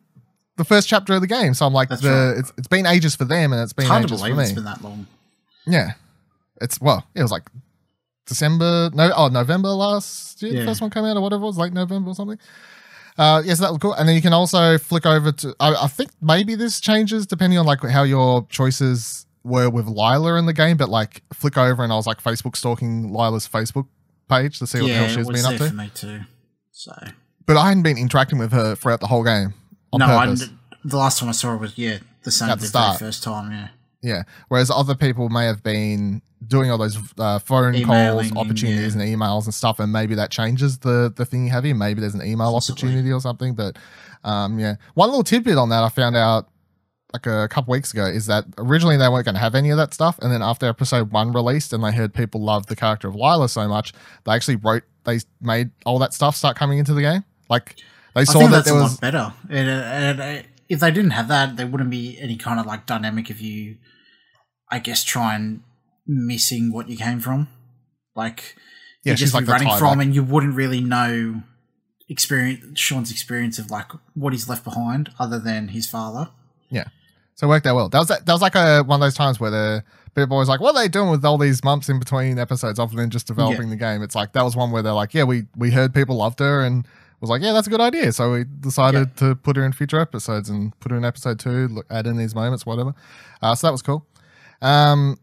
the 0.57 0.63
first 0.63 0.87
chapter 0.87 1.13
of 1.13 1.21
the 1.21 1.27
game. 1.27 1.53
So 1.53 1.65
I'm 1.65 1.73
like, 1.73 1.89
the, 1.89 1.95
right. 1.95 2.39
it's, 2.39 2.53
it's 2.57 2.67
been 2.67 2.85
ages 2.85 3.15
for 3.15 3.25
them 3.25 3.53
and 3.53 3.61
it's 3.61 3.73
been 3.73 3.91
ages 3.91 4.21
for 4.21 4.33
me. 4.33 4.43
it's 4.43 4.51
been 4.51 4.65
that 4.65 4.83
long. 4.83 5.07
Yeah. 5.65 5.93
It's, 6.61 6.79
well, 6.79 7.05
it 7.15 7.21
was 7.21 7.31
like 7.31 7.43
December, 8.25 8.89
no, 8.93 9.11
oh, 9.15 9.27
November 9.27 9.69
last 9.69 10.41
year, 10.41 10.59
the 10.59 10.65
first 10.65 10.81
one 10.81 10.89
came 10.89 11.05
out 11.05 11.17
or 11.17 11.21
whatever 11.21 11.43
it 11.43 11.47
was, 11.47 11.57
late 11.57 11.73
November 11.73 12.11
or 12.11 12.15
something. 12.15 12.39
Uh, 13.17 13.41
yes, 13.45 13.59
that 13.59 13.71
was 13.71 13.79
cool. 13.79 13.93
And 13.93 14.07
then 14.07 14.15
you 14.15 14.21
can 14.21 14.33
also 14.33 14.77
flick 14.77 15.05
over 15.05 15.31
to, 15.31 15.55
I, 15.59 15.75
I 15.83 15.87
think 15.87 16.11
maybe 16.21 16.55
this 16.55 16.79
changes 16.81 17.25
depending 17.25 17.57
on 17.59 17.65
like 17.65 17.81
how 17.81 18.03
your 18.03 18.45
choices 18.47 19.25
were 19.43 19.69
with 19.69 19.87
Lyla 19.87 20.37
in 20.37 20.45
the 20.45 20.53
game, 20.53 20.75
but 20.77 20.89
like 20.89 21.21
flick 21.33 21.57
over 21.57 21.83
and 21.83 21.93
I 21.93 21.95
was 21.95 22.07
like 22.07 22.21
Facebook 22.21 22.55
stalking 22.55 23.13
Lyla's 23.13 23.47
Facebook 23.47 23.87
page 24.27 24.59
to 24.59 24.67
see 24.67 24.79
what 24.79 24.87
the 24.87 24.91
yeah, 24.93 24.99
hell 24.99 25.05
it 25.05 25.09
she's 25.09 25.27
was 25.27 25.41
been 25.41 25.53
up 25.53 25.59
there 25.59 25.69
to. 25.69 25.69
for 25.69 25.75
me 25.75 25.91
too. 25.93 26.19
So 26.71 26.91
But 27.45 27.57
I 27.57 27.67
hadn't 27.67 27.83
been 27.83 27.97
interacting 27.97 28.39
with 28.39 28.51
her 28.51 28.75
throughout 28.75 28.99
the 28.99 29.07
whole 29.07 29.23
game 29.23 29.53
no, 29.97 30.35
the 30.83 30.97
last 30.97 31.19
time 31.19 31.29
I 31.29 31.31
saw 31.31 31.49
her 31.49 31.57
was 31.57 31.77
yeah 31.77 31.99
the 32.23 32.31
same 32.31 32.49
At 32.49 32.59
the 32.59 32.67
the, 32.67 32.79
very 32.79 32.97
first 32.97 33.23
time. 33.23 33.51
Yeah, 33.51 33.67
Yeah. 34.05 34.23
Whereas 34.49 34.69
other 34.69 34.93
people 34.93 35.29
may 35.29 35.45
have 35.45 35.63
been 35.63 36.21
doing 36.45 36.69
all 36.69 36.77
those 36.77 36.95
uh, 37.17 37.39
phone 37.39 37.73
calls, 37.73 37.81
Emailing 37.81 38.27
and, 38.29 38.37
opportunities, 38.37 38.95
yeah. 38.95 39.01
and 39.01 39.19
emails 39.19 39.45
and 39.45 39.53
stuff, 39.53 39.79
and 39.79 39.91
maybe 39.91 40.13
that 40.15 40.29
changes 40.29 40.77
the 40.77 41.11
the 41.15 41.25
thing 41.25 41.45
you 41.45 41.51
have 41.51 41.63
here. 41.63 41.73
Maybe 41.73 42.01
there's 42.01 42.13
an 42.13 42.21
email 42.21 42.51
Possibly. 42.51 42.89
opportunity 42.89 43.11
or 43.11 43.19
something. 43.19 43.55
But 43.55 43.77
um, 44.23 44.59
yeah, 44.59 44.75
one 44.93 45.09
little 45.09 45.23
tidbit 45.23 45.57
on 45.57 45.69
that 45.69 45.83
I 45.83 45.89
found 45.89 46.15
out 46.15 46.49
like 47.13 47.25
a 47.25 47.47
couple 47.47 47.71
weeks 47.71 47.93
ago 47.93 48.05
is 48.05 48.27
that 48.27 48.45
originally 48.59 48.97
they 48.97 49.09
weren't 49.09 49.25
going 49.25 49.35
to 49.35 49.41
have 49.41 49.55
any 49.55 49.71
of 49.71 49.77
that 49.77 49.91
stuff, 49.91 50.19
and 50.21 50.31
then 50.31 50.43
after 50.43 50.67
episode 50.67 51.11
one 51.11 51.31
released, 51.31 51.73
and 51.73 51.83
they 51.83 51.91
heard 51.91 52.13
people 52.13 52.43
love 52.43 52.67
the 52.67 52.75
character 52.75 53.07
of 53.07 53.15
Lyla 53.15 53.49
so 53.49 53.67
much, 53.67 53.91
they 54.25 54.33
actually 54.33 54.57
wrote 54.57 54.83
they 55.05 55.19
made 55.41 55.71
all 55.83 55.97
that 55.97 56.13
stuff 56.13 56.35
start 56.35 56.55
coming 56.55 56.77
into 56.77 56.93
the 56.93 57.01
game. 57.01 57.23
Like 57.49 57.77
they 58.13 58.21
I 58.21 58.23
saw 58.25 58.39
think 58.39 58.51
that 58.51 58.57
that's 58.57 58.69
there 58.69 58.77
a 58.77 58.83
was 58.83 58.91
lot 58.91 59.01
better. 59.01 59.33
And, 59.49 60.45
if 60.67 60.79
they 60.79 60.91
didn't 60.91 61.11
have 61.11 61.27
that, 61.27 61.57
there 61.57 61.67
wouldn't 61.67 61.89
be 61.89 62.19
any 62.19 62.37
kind 62.37 62.59
of 62.59 62.65
like 62.65 62.85
dynamic 62.85 63.29
if 63.29 63.41
you, 63.41 63.77
I 64.75 64.79
guess, 64.79 65.05
try 65.05 65.35
and 65.35 65.63
missing 66.05 66.71
what 66.71 66.89
you 66.89 66.97
came 66.97 67.21
from. 67.21 67.47
Like 68.13 68.55
yeah, 69.03 69.11
you're 69.11 69.15
just 69.15 69.33
like 69.33 69.47
running 69.47 69.69
tie 69.69 69.79
from, 69.79 70.01
and 70.01 70.13
you 70.13 70.21
wouldn't 70.21 70.53
really 70.53 70.81
know 70.81 71.43
experience 72.09 72.77
Sean's 72.77 73.09
experience 73.09 73.57
of 73.57 73.71
like 73.71 73.89
what 74.15 74.33
he's 74.33 74.49
left 74.49 74.65
behind, 74.65 75.11
other 75.17 75.39
than 75.39 75.69
his 75.69 75.87
father. 75.87 76.29
Yeah, 76.69 76.85
so 77.35 77.47
it 77.47 77.49
worked 77.49 77.65
out 77.65 77.75
well. 77.77 77.87
That 77.87 77.99
was 77.99 78.09
that 78.09 78.27
was 78.27 78.41
like 78.41 78.55
a 78.55 78.83
one 78.83 79.01
of 79.01 79.05
those 79.05 79.15
times 79.15 79.39
where 79.39 79.51
the 79.51 79.83
people 80.13 80.35
was 80.35 80.49
like, 80.49 80.59
"What 80.59 80.75
are 80.75 80.81
they 80.81 80.89
doing 80.89 81.09
with 81.09 81.23
all 81.23 81.37
these 81.37 81.63
months 81.63 81.87
in 81.87 81.97
between 81.97 82.37
episodes, 82.37 82.77
other 82.77 82.97
than 82.97 83.09
just 83.11 83.27
developing 83.27 83.69
the 83.69 83.77
game?" 83.77 84.01
It's 84.01 84.15
like 84.15 84.33
that 84.33 84.43
was 84.43 84.57
one 84.57 84.71
where 84.71 84.81
they're 84.81 84.91
like, 84.91 85.13
"Yeah, 85.13 85.23
we 85.23 85.45
we 85.55 85.71
heard 85.71 85.93
people 85.93 86.17
loved 86.17 86.39
her, 86.39 86.65
and 86.65 86.85
was 87.25 87.29
like, 87.29 87.41
yeah, 87.41 87.53
that's 87.53 87.67
a 87.67 87.69
good 87.69 87.81
idea. 87.81 88.11
So 88.11 88.33
we 88.33 88.43
decided 88.43 89.17
to 89.17 89.35
put 89.35 89.55
her 89.55 89.65
in 89.65 89.71
future 89.71 89.99
episodes 89.99 90.49
and 90.49 90.77
put 90.79 90.91
her 90.91 90.97
in 90.97 91.05
episode 91.05 91.39
two, 91.39 91.67
look, 91.69 91.85
add 91.89 92.07
in 92.07 92.17
these 92.17 92.35
moments, 92.35 92.65
whatever. 92.65 92.93
Uh, 93.41 93.55
so 93.55 93.67
that 93.67 93.71
was 93.71 93.81
cool. 93.81 94.05
Um, 94.61 95.17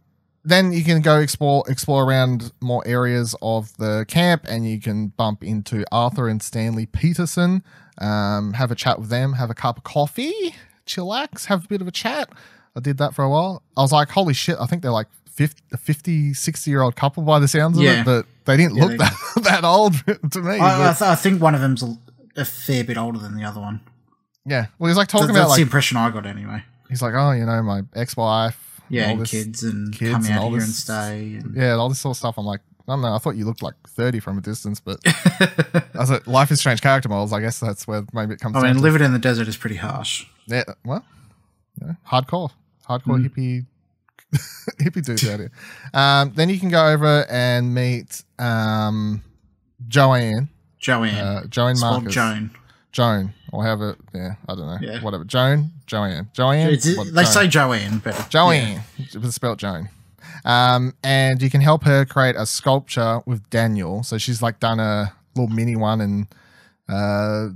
then 0.45 0.73
you 0.73 0.83
can 0.83 1.03
go 1.03 1.19
explore 1.21 1.63
explore 1.69 2.05
around 2.05 2.53
more 2.61 2.83
areas 2.87 3.35
of 3.43 3.77
the 3.77 4.05
camp, 4.09 4.45
and 4.49 4.69
you 4.69 4.81
can 4.81 5.09
bump 5.09 5.45
into 5.45 5.85
Arthur 5.93 6.29
and 6.29 6.43
Stanley 6.43 6.87
Peterson. 6.87 7.63
Um, 7.99 8.55
have 8.55 8.71
a 8.71 8.75
chat 8.75 8.99
with 8.99 9.09
them, 9.11 9.35
have 9.35 9.51
a 9.51 9.55
cup 9.55 9.77
of 9.77 9.85
coffee, 9.85 10.55
chillax, 10.87 11.45
have 11.47 11.65
a 11.65 11.69
bit 11.69 11.81
of 11.81 11.87
a 11.87 11.93
chat. 11.93 12.29
I 12.75 12.81
did 12.81 12.99
that 12.99 13.15
for 13.15 13.23
a 13.23 13.31
while. 13.31 13.63
I 13.77 13.83
was 13.83 13.93
like, 13.93 14.09
holy 14.11 14.35
shit! 14.35 14.57
I 14.59 14.67
think 14.67 14.83
they're 14.83 14.91
like 14.91 15.07
50, 15.31 15.63
a 15.73 15.77
50 15.77 16.35
60 16.35 16.71
year 16.71 16.83
old 16.83 16.97
couple 16.97 17.23
by 17.23 17.39
the 17.39 17.47
sounds 17.49 17.79
of 17.79 17.85
it, 17.85 18.05
but 18.05 18.27
they 18.47 18.57
didn't 18.57 18.77
Yeah, 18.77 18.83
look 18.85 18.91
they- 18.93 18.97
that 18.99 19.15
that 19.45 19.65
old 19.65 19.95
to 20.33 20.41
me. 20.41 20.59
I, 20.59 20.91
I, 20.91 20.93
th- 20.93 21.03
I 21.03 21.15
think 21.15 21.41
one 21.41 21.55
of 21.55 21.61
them's 21.61 21.83
a, 21.85 21.97
a 22.37 22.45
fair 22.45 22.83
bit 22.83 22.97
older 22.97 23.19
than 23.19 23.37
the 23.37 23.45
other 23.45 23.61
one. 23.61 23.81
yeah, 24.45 24.67
well, 24.79 24.89
he's 24.89 24.97
like 24.97 25.09
Th- 25.09 25.21
talking 25.21 25.35
that's 25.35 25.39
about 25.39 25.55
the 25.55 25.61
like 25.61 25.61
impression 25.63 25.99
I 25.99 26.11
got 26.11 26.27
anyway. 26.27 26.65
he's 26.89 27.03
like, 27.03 27.15
oh, 27.15 27.31
you 27.33 27.45
know, 27.47 27.63
my 27.63 27.83
ex 27.95 28.17
wife, 28.17 28.72
Yeah, 28.89 29.11
all 29.11 29.19
and 29.19 29.27
kids 29.27 29.63
and 29.63 29.93
kids 29.93 30.13
come 30.13 30.25
and 30.25 30.35
out 30.35 30.49
here 30.51 30.61
and 30.61 30.69
stay. 30.69 31.39
And, 31.41 31.57
yeah, 31.57 31.73
and 31.73 31.81
all 31.81 31.89
this 31.89 32.01
sort 32.01 32.15
of 32.15 32.19
stuff. 32.19 32.39
I'm 32.39 32.45
like, 32.45 32.61
I 32.89 32.93
don't 32.93 33.03
know. 33.03 33.15
I 33.15 33.19
thought 33.19 33.37
you 33.37 33.45
looked 33.45 33.63
like 33.63 33.75
30 33.89 34.21
from 34.21 34.39
a 34.39 34.41
distance, 34.41 34.81
but 34.81 34.99
as 35.95 36.11
a 36.11 36.21
Life 36.27 36.51
is 36.51 36.59
Strange 36.59 36.83
character 36.83 37.09
models, 37.09 37.33
I 37.33 37.41
guess 37.41 37.61
that's 37.61 37.87
where 37.87 38.05
maybe 38.13 38.35
it 38.35 38.41
comes. 38.41 38.57
I 38.57 38.63
mean, 38.63 38.75
to. 38.75 38.81
living 38.81 39.03
in 39.03 39.13
the 39.13 39.19
desert 39.19 39.47
is 39.49 39.57
pretty 39.57 39.77
harsh. 39.77 40.27
Yeah, 40.47 40.65
well, 40.85 41.05
yeah, 41.81 41.93
hardcore, 42.07 42.51
hardcore 42.89 43.25
hippie, 43.25 43.67
hippie 44.81 45.05
dudes 45.05 45.29
out 45.29 45.39
here. 45.39 45.53
Um, 45.95 46.33
then 46.35 46.49
you 46.49 46.59
can 46.59 46.71
go 46.71 46.89
over 46.89 47.25
and 47.31 47.73
meet 47.73 48.25
um, 48.39 49.23
Joanne, 49.87 50.49
Joanne. 50.81 51.15
uh, 51.15 51.47
Joanne 51.47 51.79
Marcus, 51.79 52.13
Joan. 52.13 52.51
Joan, 52.91 53.33
or 53.53 53.65
have 53.65 53.81
it. 53.83 53.97
Yeah, 54.15 54.35
I 54.49 54.55
don't 54.55 54.67
know. 54.67 54.79
Yeah. 54.81 55.01
Whatever. 55.03 55.25
Joan, 55.25 55.71
Joanne, 55.87 56.31
Joanne. 56.33 56.71
It's, 56.71 56.97
what- 56.97 57.07
they 57.15 57.23
Joan. 57.23 57.33
say 57.33 57.47
Joanne, 57.49 57.99
but 58.03 58.27
Joanne. 58.31 58.81
It 58.99 59.17
was 59.19 59.35
spelled 59.35 59.59
Joan. 59.59 59.89
Um, 60.45 60.95
and 61.05 61.41
you 61.41 61.51
can 61.51 61.61
help 61.61 61.85
her 61.85 62.05
create 62.05 62.35
a 62.37 62.47
sculpture 62.47 63.21
with 63.27 63.49
Daniel. 63.51 64.03
So 64.03 64.19
she's 64.19 64.43
like 64.43 64.59
done 64.59 64.81
a 64.81 65.13
little 65.37 65.55
mini 65.55 65.77
one, 65.77 66.01
and 66.01 66.27
uh, 66.89 67.49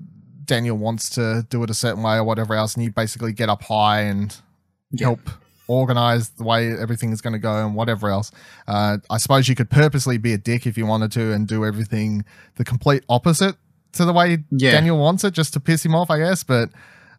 Daniel 0.45 0.76
wants 0.76 1.11
to 1.11 1.47
do 1.50 1.62
it 1.62 1.71
a 1.71 1.75
certain 1.75 2.03
way 2.03 2.17
or 2.17 2.25
whatever 2.25 2.55
else. 2.55 2.75
And 2.75 2.85
you 2.85 2.91
basically 2.93 3.33
get 3.33 3.49
up 3.49 3.62
high 3.62 4.03
and 4.03 4.37
Yeah. 4.93 5.07
help 5.09 5.21
organize 5.69 6.29
the 6.31 6.45
way 6.45 6.71
everything 6.79 7.11
is 7.12 7.21
going 7.21 7.33
to 7.33 7.41
go 7.41 7.67
and 7.67 7.75
whatever 7.75 8.09
else. 8.09 8.31
Uh, 8.69 8.99
I 9.11 9.17
suppose 9.19 9.49
you 9.49 9.57
could 9.57 9.69
purposely 9.71 10.17
be 10.17 10.33
a 10.33 10.38
dick 10.38 10.65
if 10.65 10.79
you 10.79 10.87
wanted 10.87 11.11
to 11.12 11.33
and 11.33 11.49
do 11.49 11.65
everything 11.65 12.25
the 12.55 12.65
complete 12.65 13.03
opposite 13.09 13.57
to 13.97 14.05
the 14.05 14.12
way 14.12 14.45
Yeah. 14.50 14.73
Daniel 14.73 14.99
wants 14.99 15.25
it, 15.25 15.33
just 15.33 15.53
to 15.55 15.61
piss 15.61 15.85
him 15.85 15.95
off, 15.95 16.11
I 16.11 16.19
guess. 16.19 16.45
But 16.45 16.71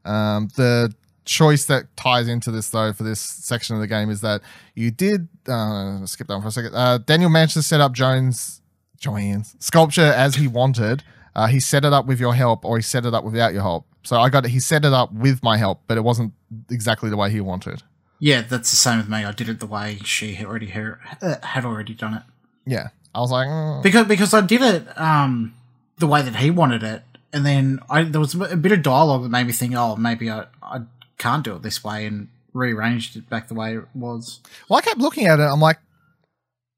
um, 0.06 0.50
the 0.56 0.94
choice 1.26 1.66
that 1.66 1.84
ties 1.98 2.28
into 2.30 2.52
this 2.52 2.70
though 2.70 2.94
for 2.94 3.04
this 3.04 3.20
section 3.20 3.76
of 3.76 3.82
the 3.82 3.88
game 3.88 4.10
is 4.10 4.22
that 4.22 4.42
you 4.76 4.90
did 4.92 5.28
uh, 5.48 6.06
skip 6.06 6.28
down 6.28 6.42
for 6.42 6.48
a 6.48 6.52
second. 6.52 6.74
Uh, 6.74 6.98
Daniel 7.00 7.30
managed 7.30 7.54
to 7.54 7.62
set 7.62 7.82
up 7.82 7.92
Jones 7.92 8.62
Joanne's 8.98 9.56
sculpture 9.60 10.02
as 10.02 10.36
he 10.36 10.48
wanted. 10.48 11.04
Uh, 11.36 11.48
he 11.48 11.60
set 11.60 11.86
it 11.86 11.94
up 11.94 12.08
with 12.08 12.20
your 12.20 12.34
help, 12.34 12.66
or 12.66 12.78
he 12.78 12.82
set 12.82 13.06
it 13.06 13.14
up 13.14 13.24
without 13.24 13.54
your 13.54 13.62
help. 13.62 13.86
So 14.04 14.20
I 14.20 14.30
got 14.30 14.46
it. 14.46 14.50
He 14.50 14.60
set 14.60 14.86
it 14.86 14.94
up 14.94 15.12
with 15.14 15.44
my 15.44 15.58
help, 15.58 15.82
but 15.86 15.98
it 15.98 16.02
wasn't 16.04 16.34
exactly 16.72 17.10
the 17.10 17.18
way 17.18 17.30
he 17.30 17.42
wanted. 17.42 17.84
yeah, 18.20 18.42
that's 18.42 18.72
the 18.72 18.76
same 18.76 18.98
with 18.98 19.10
me. 19.10 19.24
I 19.24 19.32
did 19.32 19.48
it 19.50 19.60
the 19.60 19.68
way 19.68 20.00
she 20.04 20.34
had 20.34 20.48
already 20.48 20.68
her, 20.68 21.00
uh, 21.22 21.36
had 21.46 21.66
already 21.66 21.94
done 21.94 22.16
it 22.16 22.24
Yeah, 22.66 22.88
I 23.14 23.20
was 23.20 23.30
like, 23.30 23.48
mm. 23.48 23.84
because 23.84 24.08
because 24.08 24.34
I 24.34 24.42
did 24.42 24.62
it 24.62 25.00
um, 25.00 25.54
the 26.00 26.08
way 26.08 26.22
that 26.22 26.36
he 26.38 26.50
wanted 26.52 26.84
it, 26.84 27.04
and 27.34 27.46
then 27.46 27.80
I 27.90 28.04
there 28.04 28.22
was 28.22 28.34
a 28.36 28.56
bit 28.58 28.72
of 28.72 28.82
dialogue 28.84 29.24
that 29.24 29.30
made 29.30 29.48
me 29.48 29.54
think, 29.54 29.74
oh, 29.76 29.96
maybe 29.96 30.30
I 30.30 30.46
I 30.62 30.82
can't 31.18 31.44
do 31.44 31.56
it 31.56 31.62
this 31.64 31.84
way, 31.84 32.06
and 32.06 32.28
rearranged 32.54 33.16
it 33.16 33.30
back 33.30 33.48
the 33.48 33.54
way 33.54 33.76
it 33.78 33.84
was. 33.94 34.40
well, 34.70 34.78
I 34.80 34.82
kept 34.82 35.00
looking 35.00 35.28
at 35.28 35.40
it. 35.40 35.44
I'm 35.44 35.60
like, 35.60 35.78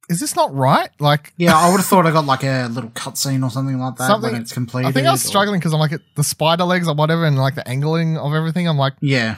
is 0.09 0.19
this 0.19 0.35
not 0.35 0.53
right? 0.53 0.89
Like, 0.99 1.33
Yeah, 1.37 1.55
I 1.55 1.69
would 1.69 1.77
have 1.77 1.85
thought 1.91 2.05
I 2.05 2.11
got 2.11 2.25
like 2.25 2.43
a 2.43 2.67
little 2.69 2.89
cutscene 2.91 3.43
or 3.45 3.49
something 3.49 3.77
like 3.79 3.95
that 3.97 4.07
Something- 4.07 4.33
when 4.33 4.41
it's 4.41 4.51
completed. 4.51 4.89
I 4.89 4.91
think 4.91 5.07
I 5.07 5.11
was 5.11 5.21
struggling 5.23 5.59
because 5.59 5.73
I'm 5.73 5.79
like 5.79 5.93
the 6.15 6.23
spider 6.23 6.63
legs 6.65 6.87
or 6.87 6.95
whatever, 6.95 7.25
and 7.25 7.37
like 7.37 7.55
the 7.55 7.67
angling 7.67 8.17
of 8.17 8.33
everything. 8.33 8.67
I'm 8.67 8.77
like, 8.77 8.93
Yeah, 9.01 9.35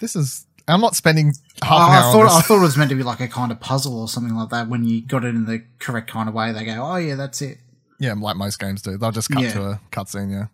this 0.00 0.16
is. 0.16 0.46
I'm 0.68 0.80
not 0.80 0.94
spending 0.94 1.32
half 1.60 1.72
I, 1.72 1.86
an 1.86 1.90
I 1.92 1.96
hour 2.06 2.12
thought 2.12 2.32
on 2.32 2.38
I 2.38 2.40
thought 2.42 2.58
it 2.58 2.62
was 2.62 2.76
meant 2.76 2.90
to 2.90 2.96
be 2.96 3.02
like 3.02 3.18
a 3.20 3.26
kind 3.28 3.50
of 3.50 3.58
puzzle 3.58 4.00
or 4.00 4.08
something 4.08 4.34
like 4.34 4.50
that. 4.50 4.68
When 4.68 4.84
you 4.84 5.02
got 5.02 5.24
it 5.24 5.34
in 5.34 5.44
the 5.46 5.64
correct 5.80 6.08
kind 6.10 6.28
of 6.28 6.34
way, 6.36 6.52
they 6.52 6.64
go, 6.64 6.80
"Oh 6.82 6.96
yeah, 6.96 7.16
that's 7.16 7.42
it." 7.42 7.58
Yeah, 8.02 8.14
like 8.14 8.36
most 8.36 8.58
games 8.58 8.82
do. 8.82 8.96
They'll 8.98 9.12
just 9.12 9.30
cut 9.30 9.42
Yeah. 9.44 9.52
to 9.52 9.62
a 9.70 9.80
cutscene. 9.92 10.30
Yeah. 10.32 10.46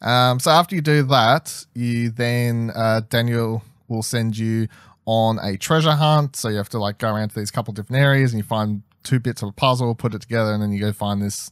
Um, 0.00 0.40
so 0.40 0.50
after 0.50 0.74
you 0.74 0.80
do 0.80 1.02
that, 1.04 1.66
you 1.74 2.10
then 2.10 2.70
uh, 2.74 3.02
Daniel 3.10 3.62
will 3.88 4.02
send 4.02 4.38
you 4.38 4.68
on 5.04 5.38
a 5.42 5.56
treasure 5.58 5.92
hunt. 5.92 6.34
So 6.36 6.48
you 6.48 6.56
have 6.56 6.68
to 6.70 6.78
like 6.78 6.98
go 6.98 7.12
around 7.14 7.28
to 7.30 7.34
these 7.38 7.50
couple 7.50 7.74
different 7.74 8.00
areas 8.02 8.32
and 8.32 8.38
you 8.42 8.44
find 8.44 8.82
two 9.02 9.20
bits 9.20 9.42
of 9.42 9.48
a 9.50 9.52
puzzle, 9.52 9.94
put 9.94 10.14
it 10.14 10.22
together, 10.22 10.52
and 10.52 10.62
then 10.62 10.72
you 10.72 10.80
go 10.80 10.92
find 10.92 11.20
this. 11.20 11.50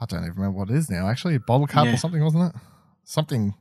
I 0.00 0.04
don't 0.06 0.20
even 0.24 0.34
remember 0.34 0.58
what 0.58 0.70
it 0.70 0.76
is 0.76 0.90
now. 0.90 1.08
Actually, 1.08 1.36
a 1.36 1.40
bottle 1.40 1.66
cap 1.66 1.86
Yeah. 1.86 1.94
or 1.94 1.96
something, 1.96 2.22
wasn't 2.22 2.54
it? 2.54 2.60
Something 3.04 3.54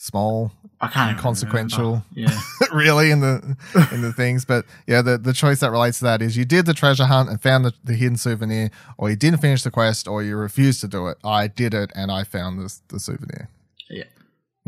small, 0.00 0.50
I 0.80 0.88
can't 0.88 1.10
even 1.10 1.18
Inconsequential. 1.18 2.02
Oh, 2.02 2.04
yeah, 2.14 2.40
really 2.72 3.10
in 3.10 3.20
the 3.20 3.56
in 3.92 4.00
the 4.00 4.12
things. 4.12 4.44
But 4.44 4.64
yeah, 4.86 5.02
the, 5.02 5.18
the 5.18 5.32
choice 5.34 5.60
that 5.60 5.70
relates 5.70 5.98
to 5.98 6.04
that 6.04 6.22
is 6.22 6.36
you 6.36 6.44
did 6.44 6.64
the 6.66 6.74
treasure 6.74 7.04
hunt 7.04 7.28
and 7.28 7.40
found 7.40 7.64
the, 7.64 7.74
the 7.84 7.94
hidden 7.94 8.16
souvenir, 8.16 8.70
or 8.96 9.10
you 9.10 9.16
didn't 9.16 9.40
finish 9.40 9.62
the 9.62 9.70
quest, 9.70 10.08
or 10.08 10.22
you 10.22 10.36
refused 10.36 10.80
to 10.80 10.88
do 10.88 11.06
it. 11.08 11.18
I 11.22 11.46
did 11.48 11.74
it 11.74 11.90
and 11.94 12.10
I 12.10 12.24
found 12.24 12.60
this 12.60 12.82
the 12.88 12.98
souvenir 12.98 13.48
yeah. 13.90 14.04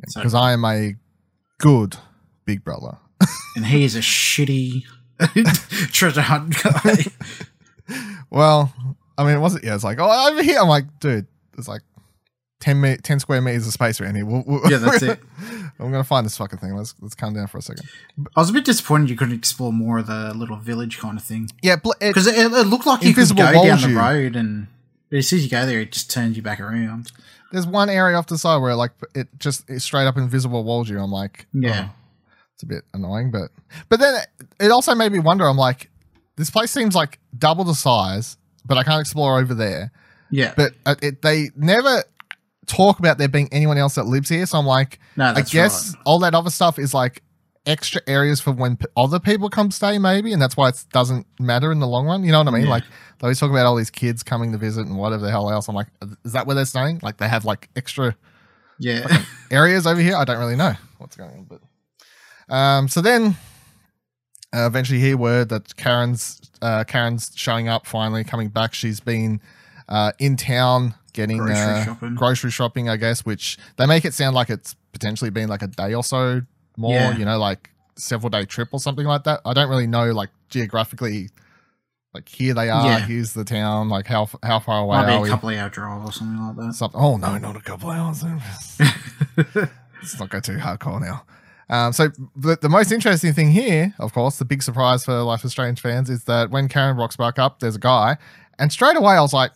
So- 0.09 0.21
because 0.21 0.35
I 0.35 0.53
am 0.53 0.65
a 0.65 0.97
good 1.59 1.97
big 2.45 2.63
brother. 2.65 2.99
and 3.57 3.67
he 3.67 3.85
is 3.85 3.97
a 3.97 4.01
shitty 4.01 4.83
treasure 5.93 6.21
hunt 6.23 6.57
guy. 6.63 7.05
Well, 8.31 8.73
I 9.17 9.25
mean, 9.25 9.37
it 9.37 9.41
wasn't. 9.41 9.65
Yeah, 9.65 9.75
it's 9.75 9.85
like 9.85 9.99
oh 10.01 10.31
over 10.31 10.43
here. 10.43 10.59
I'm 10.61 10.69
like, 10.69 10.85
dude, 11.01 11.27
it's 11.57 11.69
like. 11.69 11.83
10, 12.63 12.81
me- 12.81 12.97
10 12.97 13.21
square 13.21 13.41
meters 13.41 13.67
of 13.67 13.73
space 13.73 14.01
around 14.01 14.15
here. 14.15 14.25
We'll, 14.25 14.45
we'll- 14.47 14.71
Yeah, 14.71 14.79
that's 14.79 15.03
it. 15.03 15.21
I'm 15.79 15.91
gonna 15.91 16.05
find 16.05 16.25
this 16.25 16.37
fucking 16.37 16.59
thing. 16.61 16.75
Let's 16.77 16.95
let's 17.01 17.15
calm 17.15 17.35
down 17.35 17.49
for 17.49 17.59
a 17.59 17.63
second. 17.63 17.89
I 18.37 18.41
was 18.41 18.51
a 18.51 18.53
bit 18.53 18.65
disappointed 18.65 19.11
you 19.11 19.17
couldn't 19.17 19.35
explore 19.35 19.73
more 19.73 19.99
of 19.99 20.07
the 20.07 20.33
little 20.35 20.57
village 20.57 20.99
kind 20.99 21.19
of 21.19 21.25
thing 21.25 21.49
Yeah, 21.63 21.77
bl- 21.77 21.91
it, 22.01 22.09
because 22.09 22.27
it, 22.27 22.37
it 22.37 22.67
looked 22.67 22.87
like 22.87 23.03
you 23.03 23.09
Invisible 23.09 23.43
could 23.45 23.55
go 23.55 23.65
down 23.67 23.81
the 23.83 23.89
you. 23.91 23.99
road 23.99 24.37
and. 24.37 24.69
As 25.11 25.29
soon 25.29 25.41
as 25.41 25.45
you 25.45 25.51
go 25.51 25.67
there, 25.67 25.81
it 25.81 25.93
just 25.93 26.11
turns 26.11 26.37
you 26.39 26.43
back 26.43 26.59
around. 26.59 27.13
there's 27.53 27.67
one 27.67 27.91
area 27.91 28.17
off 28.17 28.29
the 28.29 28.39
side 28.39 28.57
where 28.63 28.75
like 28.75 28.93
it 29.15 29.29
just 29.39 29.69
it's 29.69 29.85
straight 29.85 30.07
up 30.07 30.17
invisible 30.17 30.65
walls 30.65 30.89
you. 30.89 30.99
I'm 30.99 31.11
like, 31.11 31.47
Yeah. 31.53 31.89
oh, 31.91 31.95
it's 32.55 32.63
a 32.63 32.67
bit 32.67 32.85
annoying, 32.95 33.31
but 33.31 33.51
but 33.91 34.01
then 34.01 34.23
it 34.59 34.71
also 34.71 34.95
made 34.95 35.13
me 35.13 35.19
wonder. 35.19 35.47
I'm 35.47 35.59
like, 35.59 35.91
this 36.37 36.49
place 36.49 36.71
seems 36.71 36.95
like 36.95 37.19
double 37.37 37.65
the 37.65 37.75
size, 37.75 38.39
but 38.65 38.79
I 38.79 38.85
can't 38.85 39.01
explore 39.03 39.39
over 39.39 39.53
there. 39.53 39.93
Yeah. 40.31 40.55
But 40.57 40.73
uh, 40.87 40.95
it, 41.03 41.21
they 41.21 41.51
never 41.57 42.05
talk 42.67 42.99
about 42.99 43.19
there 43.19 43.29
being 43.29 43.49
anyone 43.53 43.79
else 43.79 43.95
that 43.97 44.05
lives 44.05 44.29
here. 44.29 44.47
So 44.47 44.59
I'm 44.59 44.67
like, 44.67 44.99
no, 45.17 45.27
I 45.27 45.43
guess 45.43 45.95
all 46.05 46.21
that 46.21 46.35
other 46.35 46.51
stuff 46.51 46.79
is 46.79 46.95
like 46.95 47.23
extra 47.67 48.01
areas 48.07 48.41
for 48.41 48.53
when 48.53 48.77
p- 48.77 48.87
other 48.97 49.21
people 49.21 49.49
come 49.49 49.71
stay, 49.71 49.99
maybe, 49.99 50.33
and 50.33 50.41
that's 50.41 50.57
why 50.57 50.69
it 50.69 50.85
doesn't 50.93 51.27
matter 51.39 51.71
in 51.71 51.81
the 51.81 51.87
long 51.87 52.07
run. 52.07 52.25
You 52.25 52.33
know 52.33 52.39
what 52.39 52.49
I 52.49 52.53
mean? 52.53 52.65
Yeah. 52.65 52.71
Like 52.71 52.85
they 53.19 53.27
always 53.27 53.39
talk 53.39 53.51
about 53.51 53.67
all 53.67 53.77
these 53.77 53.91
kids 53.91 54.23
coming 54.23 54.53
to 54.53 54.59
visit 54.59 54.87
and 54.87 54.97
whatever 54.97 55.25
the 55.25 55.31
hell 55.31 55.51
else. 55.51 55.69
I'm 55.69 55.75
like, 55.75 55.89
is 56.25 56.33
that 56.33 56.47
where 56.47 56.55
they're 56.55 56.65
staying? 56.65 57.01
Like 57.03 57.19
they 57.19 57.29
have 57.29 57.45
like 57.45 57.69
extra. 57.77 58.17
Yeah. 58.79 59.25
areas 59.51 59.87
over 59.87 60.01
here. 60.01 60.17
I 60.17 60.25
don't 60.25 60.39
really 60.39 60.57
know 60.57 60.75
what's 60.99 61.17
going 61.17 61.31
on, 61.31 61.45
but 61.45 61.61
um, 62.53 62.89
so 62.89 63.01
then 63.01 63.37
uh, 64.55 64.67
eventually 64.67 64.99
hear 64.99 65.17
word 65.17 65.49
that 65.51 65.77
Karen's 65.77 66.51
uh, 66.61 66.85
Karen's 66.85 67.33
showing 67.35 67.69
up 67.69 67.87
finally 67.87 68.25
coming 68.25 68.49
back. 68.49 68.75
She's 68.75 69.01
been 69.01 69.41
uh, 69.89 70.13
in 70.19 70.37
town 70.37 70.95
getting 71.13 71.39
Grocery 71.39 71.55
uh, 71.57 71.85
shopping. 71.85 72.15
grocery 72.15 72.51
shopping, 72.51 72.89
I 72.89 72.97
guess, 72.97 73.25
which 73.25 73.59
they 73.77 73.87
make 73.87 74.05
it 74.05 74.15
sound 74.15 74.35
like 74.35 74.51
it's 74.51 74.75
potentially 74.93 75.31
been 75.31 75.49
like 75.49 75.63
a 75.63 75.67
day 75.69 75.95
or 75.95 76.03
so 76.05 76.43
more. 76.77 76.95
Yeah. 76.95 77.17
You 77.17 77.25
know, 77.25 77.39
like 77.39 77.71
several 77.97 78.31
day 78.31 78.45
trip 78.45 78.69
or 78.73 78.81
something 78.81 79.07
like 79.07 79.25
that. 79.25 79.41
I 79.45 79.53
don't 79.55 79.69
really 79.69 79.87
know 79.87 80.13
like 80.13 80.31
geographically. 80.49 81.29
Like 82.15 82.29
here 82.29 82.53
they 82.55 82.69
are. 82.69 82.85
Yeah. 82.85 82.99
Here's 83.01 83.33
the 83.33 83.45
town. 83.45 83.89
Like 83.89 84.07
how 84.07 84.29
how 84.43 84.59
far 84.61 84.81
away 84.83 84.99
Might 84.99 85.07
be 85.07 85.13
are 85.13 85.19
a 85.19 85.21
we? 85.23 85.29
couple 85.29 85.49
of 85.49 85.57
hour 85.57 85.69
drive 85.71 86.05
or 86.05 86.13
something 86.13 86.39
like 86.47 86.57
that. 86.57 86.75
Something. 86.75 87.01
Oh 87.01 87.17
no, 87.17 87.39
not 87.39 87.57
a 87.57 87.61
couple 87.61 87.91
hours. 87.91 88.23
Let's 89.37 90.19
not 90.19 90.31
go 90.31 90.41
too 90.41 90.57
hardcore 90.57 91.01
now. 91.01 91.25
Um, 91.71 91.93
so 91.95 92.11
the, 92.37 92.59
the 92.61 92.69
most 92.69 92.93
interesting 92.93 93.33
thing 93.33 93.51
here, 93.51 93.95
of 93.99 94.13
course, 94.13 94.37
the 94.39 94.45
big 94.45 94.63
surprise 94.63 95.05
for 95.05 95.23
Life 95.23 95.43
is 95.45 95.53
Strange 95.53 95.81
fans 95.81 96.11
is 96.11 96.25
that 96.25 96.51
when 96.51 96.69
Karen 96.69 96.97
rocks 96.99 97.17
back 97.17 97.39
up, 97.39 97.61
there's 97.61 97.77
a 97.77 97.81
guy, 97.81 98.19
and 98.59 98.71
straight 98.71 98.97
away 98.97 99.15
I 99.15 99.23
was 99.23 99.33
like, 99.33 99.53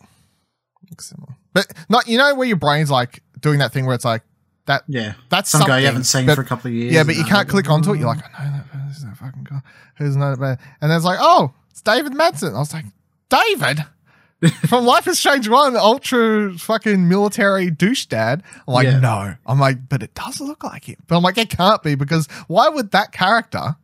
looks 0.89 1.09
similar, 1.09 1.35
but 1.65 1.77
not. 1.89 2.07
You 2.07 2.17
know 2.17 2.35
where 2.35 2.47
your 2.47 2.57
brain's 2.57 2.91
like 2.91 3.21
doing 3.39 3.59
that 3.59 3.71
thing 3.73 3.85
where 3.85 3.95
it's 3.95 4.05
like 4.05 4.23
that. 4.65 4.83
Yeah. 4.87 5.13
That's 5.29 5.49
Some 5.49 5.59
something. 5.59 5.73
guy 5.73 5.79
you 5.79 5.85
haven't 5.85 6.03
seen 6.03 6.25
but- 6.25 6.35
for 6.35 6.41
a 6.41 6.45
couple 6.45 6.69
of 6.69 6.73
years. 6.75 6.93
yeah, 6.93 7.03
but 7.03 7.15
you 7.15 7.23
can't 7.23 7.47
click 7.47 7.69
onto 7.69 7.93
it. 7.93 7.99
You're 7.99 8.07
like, 8.07 8.19
mm. 8.23 8.39
I 8.39 8.45
know 8.45 8.51
that 8.57 8.71
person, 8.87 9.09
that 9.09 9.17
fucking 9.17 9.43
guy. 9.49 9.61
Who's 9.97 10.15
not 10.15 10.39
bad? 10.39 10.59
And 10.81 10.91
then 10.91 10.97
it's 10.97 11.05
like, 11.05 11.19
oh, 11.21 11.53
it's 11.71 11.81
David 11.81 12.13
Madsen. 12.13 12.53
I 12.55 12.59
was 12.59 12.73
like, 12.73 12.85
David, 13.29 13.85
from 14.67 14.85
Life 14.85 15.07
is 15.07 15.19
Strange 15.19 15.47
One, 15.49 15.75
ultra 15.75 16.53
fucking 16.57 17.07
military 17.07 17.71
douche 17.71 18.05
dad. 18.05 18.43
I'm 18.67 18.73
like, 18.73 18.85
Yeah. 18.85 18.99
no. 18.99 19.35
I'm 19.45 19.59
like, 19.59 19.87
but 19.89 20.03
it 20.03 20.13
does 20.13 20.39
look 20.41 20.63
like 20.63 20.85
him. 20.85 20.97
But 21.07 21.17
I'm 21.17 21.23
like, 21.23 21.37
it 21.37 21.49
can't 21.49 21.81
be 21.83 21.95
because 21.95 22.27
why 22.47 22.67
would 22.69 22.91
that 22.91 23.11
character 23.11 23.75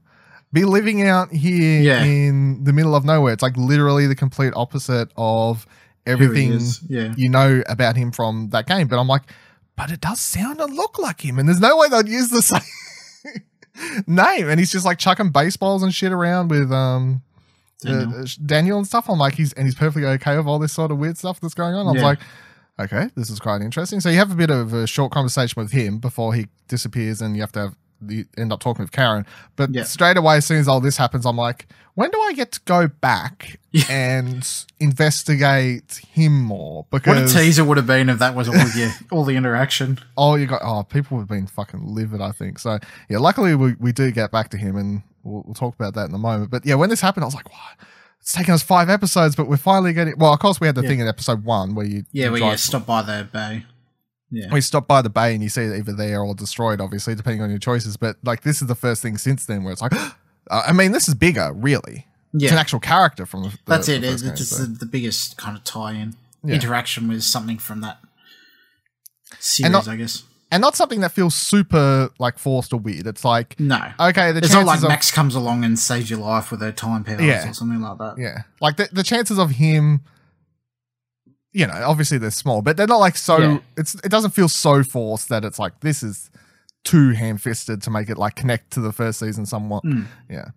be 0.51 0.65
living 0.65 1.01
out 1.07 1.31
here 1.31 1.81
Yeah. 1.81 2.03
in 2.03 2.63
the 2.63 2.73
middle 2.73 2.95
of 2.95 3.03
nowhere? 3.05 3.33
It's 3.33 3.41
like 3.43 3.57
literally 3.57 4.05
the 4.07 4.15
complete 4.15 4.53
opposite 4.55 5.09
of 5.17 5.65
everything 6.05 6.59
Yeah. 6.87 7.13
you 7.15 7.29
know 7.29 7.61
about 7.67 7.95
him 7.95 8.11
from 8.11 8.49
that 8.49 8.67
game. 8.67 8.87
But 8.87 8.99
I'm 8.99 9.07
like, 9.07 9.23
but 9.75 9.91
it 9.91 10.01
does 10.01 10.19
sound 10.19 10.59
and 10.61 10.73
look 10.75 10.99
like 10.99 11.21
him, 11.23 11.39
and 11.39 11.47
there's 11.47 11.59
no 11.59 11.77
way 11.77 11.87
they'd 11.89 12.07
use 12.07 12.29
the 12.29 12.41
same 12.41 12.61
name. 14.07 14.49
And 14.49 14.59
he's 14.59 14.71
just 14.71 14.85
like 14.85 14.99
chucking 14.99 15.31
baseballs 15.31 15.83
and 15.83 15.93
shit 15.93 16.11
around 16.11 16.49
with 16.49 16.71
um 16.71 17.21
Daniel. 17.81 18.05
Daniel, 18.05 18.21
uh, 18.21 18.27
Daniel 18.45 18.77
and 18.77 18.87
stuff. 18.87 19.09
I'm 19.09 19.19
like, 19.19 19.35
he's 19.35 19.53
and 19.53 19.65
he's 19.65 19.75
perfectly 19.75 20.05
okay 20.07 20.37
with 20.37 20.47
all 20.47 20.59
this 20.59 20.73
sort 20.73 20.91
of 20.91 20.97
weird 20.97 21.17
stuff 21.17 21.39
that's 21.41 21.53
going 21.53 21.73
on. 21.75 21.87
I'm 21.87 21.95
Yeah. 21.95 22.03
like, 22.03 22.19
okay, 22.79 23.09
this 23.15 23.29
is 23.29 23.39
quite 23.39 23.61
interesting. 23.61 23.99
So 23.99 24.09
you 24.09 24.17
have 24.17 24.31
a 24.31 24.35
bit 24.35 24.49
of 24.49 24.73
a 24.73 24.87
short 24.87 25.11
conversation 25.11 25.61
with 25.61 25.71
him 25.71 25.99
before 25.99 26.33
he 26.33 26.47
disappears, 26.67 27.21
and 27.21 27.35
you 27.35 27.41
have 27.41 27.51
to 27.53 27.59
have 27.59 27.75
you 28.09 28.25
end 28.37 28.51
up 28.53 28.59
talking 28.59 28.83
with 28.83 28.91
Karen. 28.91 29.25
But 29.55 29.71
Yeah. 29.73 29.83
straight 29.83 30.17
away, 30.17 30.37
as 30.37 30.45
soon 30.45 30.59
as 30.59 30.67
all 30.67 30.79
this 30.81 30.97
happens, 30.97 31.25
I'm 31.25 31.37
like, 31.37 31.67
when 31.95 32.09
do 32.09 32.19
I 32.21 32.33
get 32.33 32.51
to 32.53 32.59
go 32.65 32.87
back 32.87 33.59
and 33.89 34.47
investigate 34.79 36.01
him 36.11 36.41
more? 36.41 36.85
Because 36.91 37.21
what 37.21 37.29
a 37.29 37.33
teaser 37.43 37.63
would 37.63 37.77
have 37.77 37.87
been 37.87 38.09
if 38.09 38.19
that 38.19 38.35
was 38.35 38.47
all 38.49 38.55
your 38.75 38.91
all 39.11 39.23
the 39.25 39.35
interaction. 39.35 39.99
oh, 40.17 40.35
you 40.35 40.47
got 40.47 40.61
oh, 40.63 40.83
people 40.83 41.19
have 41.19 41.27
been 41.27 41.47
fucking 41.47 41.85
livid. 41.85 42.21
I 42.21 42.31
think 42.31 42.59
so. 42.59 42.79
Yeah, 43.09 43.17
luckily 43.19 43.55
we, 43.55 43.73
we 43.79 43.91
do 43.91 44.11
get 44.11 44.31
back 44.31 44.49
to 44.49 44.57
him, 44.57 44.75
and 44.75 45.03
we'll, 45.23 45.43
we'll 45.45 45.53
talk 45.55 45.75
about 45.75 45.93
that 45.95 46.09
in 46.09 46.15
a 46.15 46.19
moment. 46.19 46.51
But 46.51 46.65
yeah, 46.65 46.75
when 46.75 46.89
this 46.89 47.01
happened, 47.01 47.23
I 47.23 47.27
was 47.27 47.35
like, 47.35 47.49
what? 47.51 47.87
It's 48.21 48.31
taken 48.31 48.53
us 48.53 48.63
five 48.63 48.89
episodes, 48.89 49.35
but 49.35 49.47
we're 49.49 49.57
finally 49.57 49.91
getting. 49.93 50.13
Well, 50.17 50.33
of 50.33 50.39
course, 50.39 50.61
we 50.61 50.67
had 50.67 50.75
the 50.75 50.81
Yeah. 50.83 50.87
thing 50.89 50.99
in 50.99 51.07
episode 51.07 51.43
one 51.43 51.75
where 51.75 51.85
you 51.85 52.03
Yeah, 52.13 52.29
where 52.29 52.41
you 52.41 52.57
stop 52.57 52.85
by 52.85 53.01
the 53.01 53.27
bay. 53.31 53.65
Yeah. 54.35 54.51
we 54.51 54.61
stop 54.61 54.87
by 54.87 55.01
the 55.03 55.09
bay 55.11 55.33
and 55.35 55.43
you 55.43 55.49
see 55.49 55.61
it 55.61 55.77
either 55.77 55.93
there 55.93 56.21
or 56.21 56.33
destroyed, 56.33 56.81
obviously, 56.81 57.13
depending 57.13 57.41
on 57.43 57.49
your 57.51 57.59
choices. 57.59 57.97
But 57.97 58.17
like, 58.23 58.41
this 58.41 58.61
is 58.63 58.67
the 58.67 58.73
first 58.75 59.01
thing 59.03 59.17
since 59.19 59.45
then 59.45 59.63
where 59.63 59.71
it's 59.73 59.81
like, 59.81 59.93
uh, 59.95 60.09
I 60.49 60.71
mean, 60.73 60.91
this 60.91 61.07
is 61.07 61.13
bigger, 61.13 61.51
really. 61.53 62.07
It's 62.33 62.51
an 62.51 62.57
actual 62.57 62.79
character 62.79 63.27
from 63.27 63.43
the. 63.43 63.49
the 63.49 63.57
That's 63.67 63.85
the 63.87 63.95
it. 63.97 64.01
first 64.01 64.13
It's 64.13 64.23
game, 64.23 64.35
just 64.35 64.49
so. 64.57 64.63
the, 64.63 64.79
the 64.79 64.85
biggest 64.87 65.37
kind 65.37 65.55
of 65.55 65.63
tie-in 65.63 66.15
Yeah. 66.43 66.55
interaction 66.55 67.07
with 67.07 67.21
something 67.23 67.59
from 67.59 67.81
that 67.81 67.99
series, 69.39 69.71
not- 69.71 69.87
I 69.87 69.95
guess. 69.97 70.23
and 70.51 70.61
not 70.61 70.75
something 70.75 71.01
that 71.01 71.11
feels 71.11 71.35
super 71.35 72.09
like 72.19 72.37
forced 72.39 72.73
or 72.73 72.77
weird. 72.79 73.07
It's 73.07 73.23
like, 73.25 73.59
No, 73.59 73.79
okay, 73.99 74.31
the 74.31 74.39
it's 74.39 74.53
not 74.53 74.65
like 74.65 74.81
of, 74.81 74.87
Max 74.87 75.11
comes 75.11 75.35
along 75.35 75.63
and 75.63 75.77
saves 75.77 76.09
your 76.09 76.19
life 76.19 76.51
with 76.51 76.61
her 76.61 76.71
time 76.71 77.03
powers 77.03 77.21
Yeah. 77.21 77.49
or 77.49 77.53
something 77.53 77.81
like 77.81 77.97
that. 77.99 78.15
Yeah. 78.17 78.43
Like 78.61 78.77
the, 78.77 78.89
the 78.91 79.03
chances 79.03 79.37
of 79.37 79.51
him, 79.51 80.01
you 81.53 81.67
know, 81.67 81.83
obviously 81.85 82.17
they're 82.17 82.31
small, 82.31 82.61
but 82.61 82.77
they're 82.77 82.87
not 82.87 82.97
like 82.99 83.15
so, 83.15 83.37
Yeah. 83.37 83.57
it's, 83.77 83.95
it 83.95 84.09
doesn't 84.09 84.31
feel 84.31 84.49
so 84.49 84.83
forced 84.83 85.29
that 85.29 85.45
it's 85.45 85.59
like, 85.59 85.79
this 85.81 86.03
is 86.03 86.29
too 86.83 87.11
ham 87.11 87.37
fisted 87.37 87.81
to 87.81 87.89
make 87.89 88.09
it 88.09 88.17
like 88.17 88.35
connect 88.35 88.71
to 88.71 88.81
the 88.81 88.91
first 88.91 89.19
season 89.19 89.45
somewhat. 89.45 89.83
Mm. 89.83 90.05
Yeah. 90.29 90.49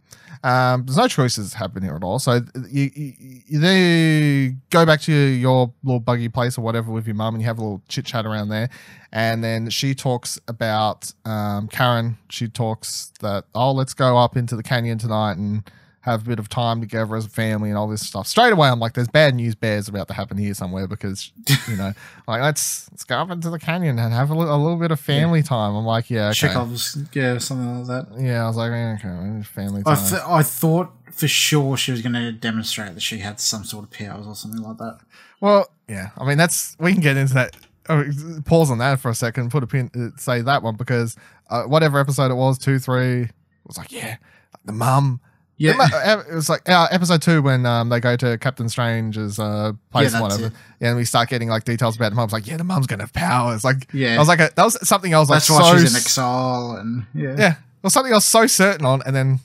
Um, 0.43 0.85
there's 0.85 0.97
no 0.97 1.09
choices 1.09 1.55
happen 1.55 1.83
here 1.83 1.95
at 1.95 2.03
all. 2.03 2.19
So 2.19 2.41
you, 2.69 2.91
you, 2.95 4.57
go 4.71 4.85
back 4.85 5.01
to 5.03 5.13
your, 5.13 5.31
your 5.31 5.73
little 5.83 6.01
buggy 6.01 6.29
place 6.29 6.59
or 6.59 6.63
whatever 6.63 6.91
with 6.93 7.07
your 7.07 7.15
mum 7.15 7.35
and 7.35 7.43
you 7.43 7.47
have 7.47 7.59
a 7.59 7.63
little 7.63 7.83
chit 7.89 8.07
chat 8.07 8.27
around 8.27 8.49
there. 8.49 8.69
And 9.13 9.43
then 9.43 9.71
she 9.71 9.95
talks 9.95 10.39
about 10.49 11.13
um, 11.25 11.69
Karen. 11.69 12.19
She 12.31 12.49
talks 12.49 13.13
that, 13.21 13.45
oh, 13.55 13.73
let's 13.73 13.95
go 13.95 14.19
up 14.19 14.37
into 14.37 14.57
the 14.57 14.63
canyon 14.63 14.99
tonight 14.99 15.37
and 15.37 15.63
have 16.07 16.23
a 16.23 16.25
bit 16.25 16.39
of 16.39 16.49
time 16.49 16.81
together 16.81 17.17
as 17.17 17.27
a 17.27 17.29
family 17.29 17.69
and 17.69 17.77
all 17.77 17.89
this 17.89 18.07
stuff. 18.07 18.27
Straight 18.27 18.53
away, 18.53 18.69
I'm 18.69 18.79
like, 18.79 18.95
there's 18.95 19.09
bad 19.09 19.35
news 19.35 19.55
bears 19.55 19.89
about 19.89 20.09
to 20.09 20.15
happen 20.15 20.39
here 20.39 20.55
somewhere 20.55 20.87
because, 20.87 21.33
you 21.69 21.77
know, 21.77 21.93
like, 22.29 22.41
let's, 22.41 22.89
let's 22.93 23.05
go 23.05 23.17
up 23.17 23.31
into 23.31 23.51
the 23.51 23.59
canyon 23.59 23.99
and 23.99 24.15
have 24.15 24.31
a, 24.31 24.35
a 24.35 24.37
little 24.37 24.77
bit 24.77 24.93
of 24.93 25.01
family 25.01 25.43
time. 25.43 25.75
I'm 25.75 25.85
like, 25.85 26.09
yeah, 26.09 26.29
okay. 26.29 26.35
Chekhov's, 26.35 26.97
yeah, 27.13 27.37
something 27.39 27.83
like 27.83 27.87
that. 27.89 28.21
Yeah, 28.21 28.45
I 28.45 28.47
was 28.47 28.57
like, 28.57 28.71
okay, 28.71 29.43
family 29.43 29.83
I, 29.85 29.95
time. 29.97 30.09
th- 30.09 30.23
I 30.25 30.43
thought 30.43 30.93
for 31.13 31.29
sure 31.29 31.77
she 31.77 31.91
was 31.91 32.03
going 32.03 32.13
to 32.13 32.31
demonstrate 32.33 32.95
that 32.95 33.03
she 33.03 33.19
had 33.19 33.41
some 33.41 33.65
sort 33.65 33.85
of 33.85 33.91
powers 33.91 34.27
or 34.27 34.35
something 34.37 34.63
like 34.63 34.79
that. 34.79 35.01
Well, 35.41 35.69
yeah. 35.89 36.11
I 36.17 36.25
mean, 36.25 36.39
that's 36.39 36.77
we 36.79 36.93
can 36.93 37.03
get 37.03 37.17
into 37.17 37.35
that. 37.35 37.57
oh, 37.89 38.05
pause 38.45 38.71
on 38.71 38.79
that 38.79 39.01
for 39.01 39.11
a 39.11 39.15
second. 39.15 39.51
Put 39.51 39.63
a 39.63 39.67
pin. 39.67 39.91
Uh, 39.95 40.17
say 40.19 40.41
that 40.43 40.63
one 40.63 40.77
because 40.77 41.17
uh, 41.51 41.65
whatever 41.65 41.99
episode 41.99 42.31
it 42.31 42.35
was, 42.35 42.59
two, 42.59 42.79
three, 42.79 43.23
it 43.23 43.31
was 43.67 43.77
like, 43.77 43.91
yeah, 43.91 44.17
the 44.65 44.73
mum. 44.73 45.21
Yeah, 45.59 45.75
uh, 45.79 46.23
It 46.31 46.35
was 46.35 46.49
like 46.49 46.69
uh, 46.69 46.87
episode 46.91 47.23
two 47.23 47.41
when 47.41 47.65
um, 47.65 47.89
they 47.89 47.99
go 48.01 48.15
to 48.17 48.37
Captain 48.39 48.69
Strange's 48.69 49.39
uh, 49.39 49.73
place 49.91 50.13
Yeah, 50.13 50.19
and 50.19 50.23
whatever. 50.23 50.47
it. 50.47 50.53
And 50.81 50.97
we 50.97 51.05
start 51.05 51.29
getting 51.31 51.49
like 51.49 51.65
details 51.65 51.97
about 51.97 52.11
the 52.11 52.17
mum's 52.17 52.33
like, 52.33 52.47
yeah, 52.47 52.57
the 52.59 52.65
mom's 52.65 52.87
gonna 52.87 53.05
have 53.05 53.13
powers. 53.13 53.65
Like, 53.65 53.89
Yeah. 53.93 54.17
I 54.17 54.19
was 54.19 54.29
like, 54.29 54.41
a, 54.41 54.51
that 54.55 54.65
was 54.65 54.87
something 54.87 55.15
I 55.15 55.19
was 55.19 55.29
that's 55.29 55.49
like, 55.49 55.61
why 55.63 55.73
so 55.73 55.79
she's 55.79 55.91
in 55.93 55.97
exile 55.97 56.77
and 56.79 57.07
yeah. 57.15 57.37
yeah, 57.39 57.55
was 57.83 57.93
something 57.95 58.13
I 58.13 58.17
was 58.17 58.25
so 58.25 58.47
certain 58.47 58.85
on, 58.85 59.03
and 59.07 59.15
then 59.17 59.41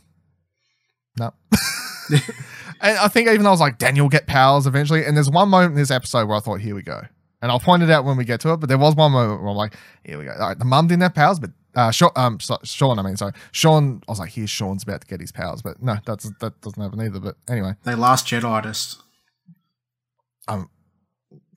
no. 1.17 1.31
and 2.11 2.97
I 2.97 3.07
think 3.07 3.29
even 3.29 3.43
though 3.43 3.49
I 3.49 3.53
was 3.53 3.59
like, 3.61 3.77
Daniel 3.77 4.09
get 4.09 4.27
powers 4.27 4.65
eventually, 4.67 5.05
and 5.05 5.15
there's 5.15 5.29
one 5.29 5.49
moment 5.49 5.71
in 5.73 5.77
this 5.77 5.91
episode 5.91 6.27
where 6.27 6.37
I 6.37 6.39
thought, 6.41 6.59
here 6.59 6.75
we 6.75 6.81
go. 6.81 7.01
And 7.41 7.51
I'll 7.51 7.59
point 7.59 7.81
it 7.83 7.89
out 7.89 8.05
when 8.05 8.17
we 8.17 8.25
get 8.25 8.39
to 8.41 8.53
it, 8.53 8.57
but 8.57 8.69
there 8.69 8.77
was 8.77 8.95
one 8.95 9.11
moment 9.11 9.41
where 9.41 9.49
I'm 9.49 9.55
like, 9.55 9.73
here 10.03 10.19
we 10.19 10.25
go. 10.25 10.31
All 10.33 10.49
right, 10.49 10.59
the 10.59 10.65
mum 10.65 10.87
didn't 10.87 11.03
have 11.03 11.13
powers, 11.15 11.39
but 11.39 11.51
uh, 11.75 11.91
Sean, 11.91 12.11
um, 12.15 12.39
so, 12.39 12.57
Sean, 12.63 12.99
I 12.99 13.01
mean, 13.03 13.17
sorry, 13.17 13.33
Sean. 13.51 14.01
I 14.07 14.11
was 14.11 14.19
like, 14.19 14.31
here's 14.31 14.49
Sean's 14.49 14.83
about 14.83 15.01
to 15.01 15.07
get 15.07 15.19
his 15.21 15.31
powers, 15.31 15.61
but 15.61 15.81
no, 15.81 15.97
that's 16.05 16.29
that 16.39 16.59
doesn't 16.61 16.81
happen 16.81 17.01
either. 17.01 17.19
But 17.19 17.35
anyway, 17.49 17.73
They 17.83 17.95
last 17.95 18.27
Jedi 18.27 18.65
us. 18.65 19.01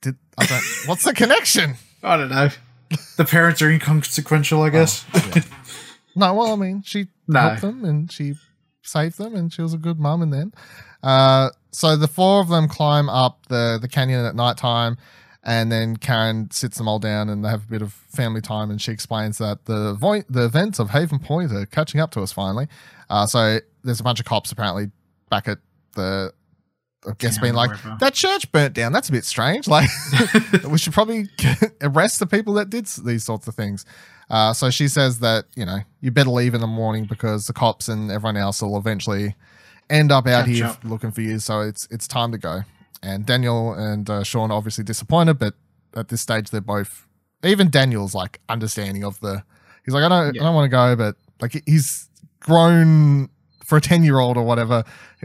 did 0.01 0.15
I 0.37 0.45
don't, 0.45 0.63
what's 0.85 1.03
the 1.03 1.13
connection? 1.13 1.75
I 2.03 2.17
don't 2.17 2.29
know. 2.29 2.49
The 3.17 3.25
parents 3.25 3.61
are 3.61 3.69
inconsequential, 3.69 4.61
I 4.61 4.69
guess. 4.69 5.05
No, 6.17 6.33
well, 6.33 6.53
I 6.53 6.55
mean, 6.55 6.81
she 6.81 7.07
No. 7.27 7.41
helped 7.41 7.59
them 7.61 7.83
and 7.83 8.09
she 8.09 8.35
saved 8.83 9.17
them, 9.17 9.35
and 9.35 9.51
she 9.51 9.61
was 9.61 9.73
a 9.73 9.77
good 9.77 9.99
mum. 9.99 10.21
And 10.21 10.31
then, 10.31 10.53
uh, 11.03 11.49
so 11.73 11.97
the 11.97 12.07
four 12.07 12.39
of 12.39 12.47
them 12.47 12.69
climb 12.69 13.09
up 13.09 13.45
the 13.49 13.77
the 13.81 13.89
canyon 13.89 14.23
at 14.25 14.33
nighttime, 14.33 14.95
and 15.45 15.71
then 15.71 15.95
Karen 15.97 16.49
sits 16.51 16.77
them 16.77 16.87
all 16.87 16.99
down, 16.99 17.29
and 17.29 17.45
they 17.45 17.49
have 17.49 17.63
a 17.65 17.69
bit 17.69 17.81
of 17.81 17.93
family 17.93 18.41
time. 18.41 18.71
And 18.71 18.81
she 18.81 18.91
explains 18.91 19.37
that 19.37 19.65
the 19.65 19.93
vo- 19.93 20.23
the 20.29 20.45
events 20.45 20.79
of 20.79 20.89
Haven 20.89 21.19
Point 21.19 21.51
are 21.53 21.65
catching 21.67 22.01
up 22.01 22.11
to 22.11 22.21
us 22.21 22.31
finally. 22.31 22.67
Uh, 23.09 23.25
so 23.27 23.59
there's 23.83 23.99
a 23.99 24.03
bunch 24.03 24.19
of 24.19 24.25
cops 24.25 24.51
apparently 24.51 24.91
back 25.29 25.47
at 25.47 25.59
the. 25.95 26.33
I 27.07 27.11
guess 27.19 27.37
being 27.37 27.53
like 27.53 27.69
wherever. 27.69 27.97
that 27.99 28.15
church 28.15 28.51
burnt 28.51 28.73
down. 28.73 28.91
That's 28.91 29.09
a 29.09 29.11
bit 29.11 29.25
strange. 29.25 29.67
Like 29.75 29.87
we 30.67 30.79
should 30.79 30.93
probably 30.93 31.29
arrest 31.81 32.17
the 32.17 32.25
people 32.25 32.55
that 32.55 32.71
did 32.71 32.87
these 33.05 33.23
sorts 33.23 33.47
of 33.47 33.53
things. 33.53 33.85
Uh, 34.27 34.53
so 34.53 34.71
she 34.71 34.87
says 34.87 35.19
that 35.19 35.45
you 35.55 35.67
know 35.67 35.81
you 36.01 36.09
better 36.09 36.31
leave 36.31 36.55
in 36.55 36.61
the 36.61 36.65
morning 36.67 37.05
because 37.05 37.45
the 37.45 37.53
cops 37.53 37.87
and 37.89 38.09
everyone 38.09 38.37
else 38.37 38.59
will 38.59 38.75
eventually 38.75 39.35
end 39.87 40.11
up 40.11 40.25
out 40.25 40.45
Catch 40.45 40.55
here 40.55 40.65
up. 40.65 40.83
looking 40.83 41.11
for 41.11 41.21
you. 41.21 41.37
So 41.37 41.59
it's 41.61 41.87
it's 41.91 42.07
time 42.07 42.31
to 42.31 42.39
go. 42.39 42.61
And 43.05 43.25
Daniel 43.25 43.73
and 43.73 44.09
uh, 44.09 44.23
Sean 44.23 44.49
are 44.51 44.57
obviously 44.57 44.83
disappointed, 44.83 45.35
but 45.39 45.53
at 45.95 46.07
this 46.09 46.21
stage 46.21 46.49
they're 46.49 46.61
both. 46.61 47.07
Even 47.43 47.69
Daniel's 47.69 48.15
like 48.15 48.39
understanding 48.49 49.03
of 49.03 49.19
the. 49.19 49.43
He's 49.85 49.93
like, 49.93 50.03
I 50.03 50.09
don't, 50.09 50.33
Yeah. 50.35 50.41
I 50.41 50.45
don't 50.45 50.55
want 50.55 50.65
to 50.65 50.69
go, 50.69 50.95
but 50.95 51.15
like 51.41 51.61
he's 51.67 52.09
grown 52.39 53.29
for 53.63 53.77
a 53.77 53.81
ten 53.81 54.03
year 54.03 54.19
old 54.19 54.37
or 54.37 54.43
whatever 54.43 54.83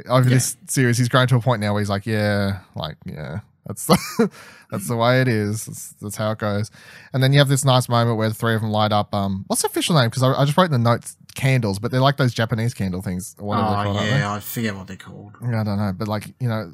over 0.09 0.29
Yeah. 0.29 0.35
this 0.35 0.57
series. 0.69 0.99
He's 0.99 1.09
grown 1.09 1.27
to 1.29 1.37
a 1.37 1.41
point 1.41 1.61
now 1.61 1.73
where 1.73 1.81
he's 1.81 1.89
like, 1.91 2.07
yeah, 2.07 2.61
like 2.75 2.97
yeah, 3.07 3.41
that's 3.67 3.87
the 3.87 4.31
that's 4.71 4.89
the 4.89 4.97
way 4.97 5.21
it 5.23 5.29
is. 5.29 5.65
That's, 5.67 5.95
that's 6.01 6.17
how 6.17 6.33
it 6.33 6.39
goes. 6.39 6.71
And 7.15 7.23
then 7.23 7.33
you 7.33 7.39
have 7.39 7.49
this 7.49 7.65
nice 7.65 7.89
moment 7.89 8.19
where 8.19 8.29
the 8.29 8.35
three 8.35 8.55
of 8.55 8.61
them 8.61 8.71
light 8.71 8.93
up. 8.93 9.15
Um, 9.15 9.45
what's 9.47 9.63
the 9.63 9.69
official 9.69 9.95
name? 9.95 10.11
Because 10.11 10.23
I, 10.23 10.33
I 10.33 10.45
just 10.45 10.57
wrote 10.59 10.65
in 10.67 10.73
the 10.73 10.79
notes 10.79 11.17
candles, 11.31 11.79
but 11.79 11.91
they're 11.91 12.01
like 12.01 12.17
those 12.17 12.35
Japanese 12.35 12.75
candle 12.75 13.03
things 13.03 13.35
or 13.39 13.47
whatever 13.49 13.69
oh 13.69 13.83
called. 13.95 14.07
yeah, 14.07 14.33
I 14.33 14.41
forget 14.41 14.75
what 14.77 14.87
they're 14.87 14.97
called. 14.97 15.33
Yeah, 15.43 15.61
I 15.61 15.65
don't 15.65 15.79
know, 15.79 15.93
but 15.97 16.09
like 16.09 16.27
you 16.41 16.49
know, 16.49 16.73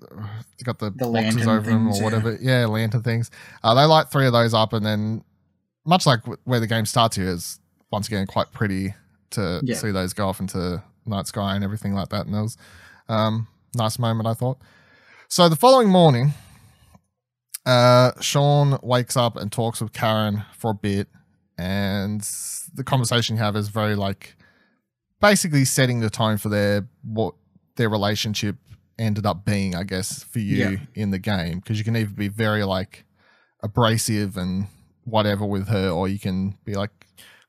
they 0.59 0.65
got 0.65 0.79
the, 0.79 0.91
The 0.91 1.07
boxes 1.09 1.47
over 1.47 1.61
them 1.71 1.89
or 1.89 2.03
whatever. 2.03 2.37
Yeah. 2.41 2.67
lantern 2.67 3.03
things. 3.03 3.31
Uh, 3.63 3.75
they 3.75 3.85
light 3.85 4.11
three 4.11 4.27
of 4.27 4.33
those 4.33 4.55
up, 4.55 4.73
and 4.73 4.85
then 4.85 5.23
much 5.85 6.07
like 6.07 6.21
where 6.45 6.61
the 6.61 6.67
game 6.67 6.87
starts 6.87 7.17
here 7.17 7.29
is 7.29 7.61
once 7.91 8.09
again 8.09 8.27
quite 8.27 8.53
pretty 8.53 8.95
to 9.31 9.61
Yeah. 9.63 9.77
see 9.77 9.91
those 9.93 10.13
go 10.13 10.29
off 10.29 10.41
into 10.41 10.83
night 11.07 11.27
sky 11.27 11.55
and 11.55 11.63
everything 11.65 11.95
like 11.95 12.09
that. 12.09 12.27
And 12.27 12.35
it 12.35 12.41
was 12.43 12.57
um, 13.09 13.47
nice 13.75 13.99
moment, 13.99 14.27
I 14.27 14.35
thought. 14.35 14.59
So 15.29 15.49
the 15.49 15.57
following 15.57 15.89
morning, 15.89 16.35
uh, 17.65 18.13
Sean 18.21 18.79
wakes 18.83 19.17
up 19.17 19.37
and 19.37 19.51
talks 19.51 19.81
with 19.81 19.93
Karen 19.93 20.45
for 20.57 20.71
a 20.71 20.75
bit, 20.75 21.09
and 21.59 22.21
the 22.75 22.85
conversation 22.85 23.37
you 23.37 23.43
have 23.43 23.57
is 23.57 23.69
very 23.69 23.97
like 23.97 24.37
basically 25.21 25.65
setting 25.65 26.01
the 26.01 26.11
tone 26.11 26.37
for 26.39 26.49
their 26.49 26.89
what 27.03 27.35
their 27.77 27.89
relationship 27.89 28.57
ended 28.99 29.27
up 29.27 29.45
being, 29.45 29.75
I 29.75 29.83
guess, 29.85 30.23
for 30.25 30.39
you 30.39 30.57
Yeah. 30.57 30.77
in 30.95 31.11
the 31.11 31.19
game. 31.19 31.59
Because 31.61 31.79
you 31.79 31.85
can 31.85 31.97
either 31.97 32.11
be 32.11 32.29
very 32.29 32.65
like 32.65 33.05
abrasive 33.63 34.37
and 34.37 34.67
whatever 35.05 35.45
with 35.45 35.69
her, 35.69 35.89
or 35.91 36.09
you 36.09 36.19
can 36.19 36.57
be 36.65 36.75
like 36.75 36.91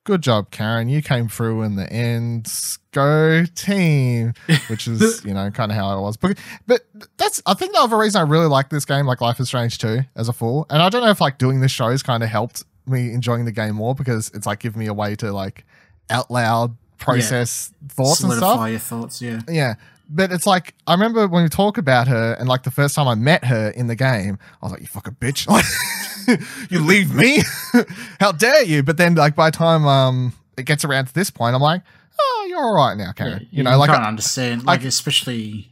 good 0.04 0.22
job, 0.22 0.52
Karen. 0.52 0.88
You 0.88 1.02
came 1.02 1.28
through 1.28 1.64
in 1.64 1.76
the 1.76 1.92
end. 1.92 2.52
Go 2.92 3.46
team, 3.56 4.34
which 4.68 4.88
is 4.88 5.24
you 5.24 5.34
know 5.34 5.52
kind 5.52 5.72
of 5.72 5.78
how 5.78 5.88
I 5.88 6.00
was. 6.00 6.18
But 6.18 6.38
but 6.66 6.82
that's 7.18 7.42
I 7.46 7.54
think 7.54 7.74
the 7.74 7.80
other 7.80 7.98
reason 7.98 8.20
I 8.20 8.24
really 8.24 8.48
like 8.48 8.70
this 8.70 8.86
game, 8.86 9.06
like 9.06 9.22
Life 9.22 9.40
is 9.40 9.48
Strange 9.48 9.78
2, 9.78 10.02
as 10.16 10.30
a 10.30 10.34
fool. 10.34 10.66
And 10.70 10.82
I 10.82 10.90
don't 10.90 11.04
know 11.04 11.10
if 11.12 11.22
like 11.22 11.38
doing 11.38 11.60
this 11.62 11.72
show 11.72 11.90
has 11.92 12.04
kind 12.04 12.24
of 12.24 12.30
helped 12.30 12.64
me 12.86 13.12
enjoying 13.14 13.46
the 13.46 13.52
game 13.52 13.76
more 13.76 13.94
because 13.94 14.32
it's 14.34 14.46
like 14.46 14.60
giving 14.60 14.80
me 14.80 14.88
a 14.88 14.94
way 14.94 15.16
to 15.18 15.32
like 15.32 15.66
out 16.10 16.32
loud 16.32 16.76
process 16.98 17.72
thoughts 17.90 18.22
and 18.22 18.32
Solidify 18.32 18.54
stuff. 18.54 18.70
your 18.70 18.80
thoughts, 18.80 19.22
yeah. 19.22 19.42
Yeah. 19.50 19.76
But 20.10 20.32
it's 20.32 20.46
like 20.48 20.74
I 20.88 20.94
remember 20.94 21.28
when 21.28 21.44
we 21.44 21.50
talk 21.50 21.78
about 21.78 22.08
her 22.08 22.34
and 22.40 22.48
like 22.48 22.64
the 22.64 22.72
first 22.72 22.96
time 22.96 23.08
I 23.08 23.16
met 23.16 23.44
her 23.46 23.70
in 23.72 23.88
the 23.88 23.96
game, 23.96 24.40
I 24.62 24.66
was 24.66 24.72
like, 24.72 24.82
You 24.82 24.88
fucking 24.88 25.18
bitch. 25.20 25.48
You 26.70 26.80
leave 26.82 27.14
me? 27.16 27.40
How 28.20 28.34
dare 28.34 28.64
you? 28.64 28.84
But 28.84 28.98
then 28.98 29.16
like 29.16 29.34
by 29.36 29.50
the 29.50 29.58
time 29.58 29.86
um 29.86 30.34
it 30.58 30.64
gets 30.64 30.84
around 30.84 31.06
to 31.06 31.14
this 31.14 31.30
point, 31.30 31.56
I'm 31.56 31.62
like, 31.62 31.82
Oh, 32.20 32.46
you're 32.50 32.60
all 32.60 32.76
right 32.76 32.98
now, 32.98 33.12
Karen. 33.14 33.48
you 33.52 33.64
know, 33.64 33.78
like 33.78 33.90
I 33.90 33.96
can't 33.96 34.06
understand, 34.08 34.66
like 34.66 34.84
especially 34.84 35.72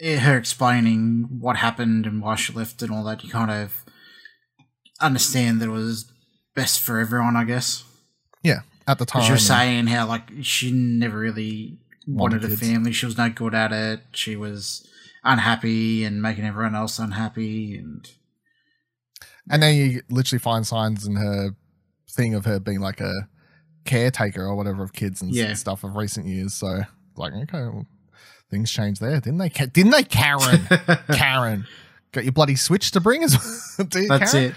eh, 0.00 0.18
her 0.18 0.36
explaining 0.38 1.26
what 1.40 1.56
happened 1.56 2.06
and 2.06 2.22
why 2.22 2.36
she 2.36 2.52
left 2.52 2.80
and 2.82 2.90
all 2.90 3.04
that. 3.04 3.22
You 3.24 3.30
kind 3.30 3.50
of 3.50 3.84
understand 5.00 5.60
that 5.60 5.66
it 5.66 5.72
was 5.72 6.10
best 6.54 6.80
for 6.80 6.98
everyone, 6.98 7.36
I 7.36 7.44
guess. 7.44 7.84
At 8.86 8.98
the 8.98 9.04
time. 9.06 9.20
Because 9.20 9.28
you 9.28 9.34
were 9.34 9.38
saying 9.38 9.86
how 9.88 10.06
like 10.06 10.30
she 10.42 10.70
never 10.70 11.18
really 11.18 11.78
wanted, 12.06 12.42
Wanted 12.42 12.52
a 12.52 12.56
family. 12.56 12.92
She 12.92 13.06
was 13.06 13.16
no 13.18 13.28
good 13.28 13.54
at 13.54 13.72
it. 13.72 14.00
She 14.12 14.36
was 14.36 14.86
unhappy 15.24 16.04
and 16.04 16.22
making 16.22 16.44
everyone 16.44 16.74
else 16.76 16.98
unhappy. 16.98 17.76
And 17.76 18.08
And 19.50 19.62
then 19.62 19.74
you 19.74 20.02
literally 20.08 20.38
find 20.40 20.66
signs 20.66 21.06
in 21.06 21.16
her 21.16 21.50
thing 22.08 22.34
of 22.34 22.44
her 22.44 22.60
being 22.60 22.80
like 22.80 23.00
a 23.00 23.12
caretaker 23.84 24.42
or 24.44 24.54
whatever 24.56 24.82
of 24.82 24.92
kids 24.92 25.20
and 25.22 25.34
Yeah. 25.34 25.54
stuff 25.54 25.84
of 25.84 25.96
recent 25.96 26.26
years. 26.26 26.54
So 26.54 26.82
like, 27.16 27.32
okay, 27.32 27.62
well, 27.62 27.86
things 28.50 28.70
changed 28.70 29.00
there, 29.00 29.20
didn't 29.20 29.38
they? 29.38 29.48
Didn't 29.48 29.90
they, 29.90 30.04
Karen? 30.04 30.66
Karen, 31.12 31.66
got 32.12 32.22
your 32.24 32.32
bloody 32.32 32.54
switch 32.56 32.92
to 32.92 33.00
bring 33.00 33.24
as 33.24 33.36
well. 33.78 33.88
that's 34.08 34.32
Karen? 34.32 34.54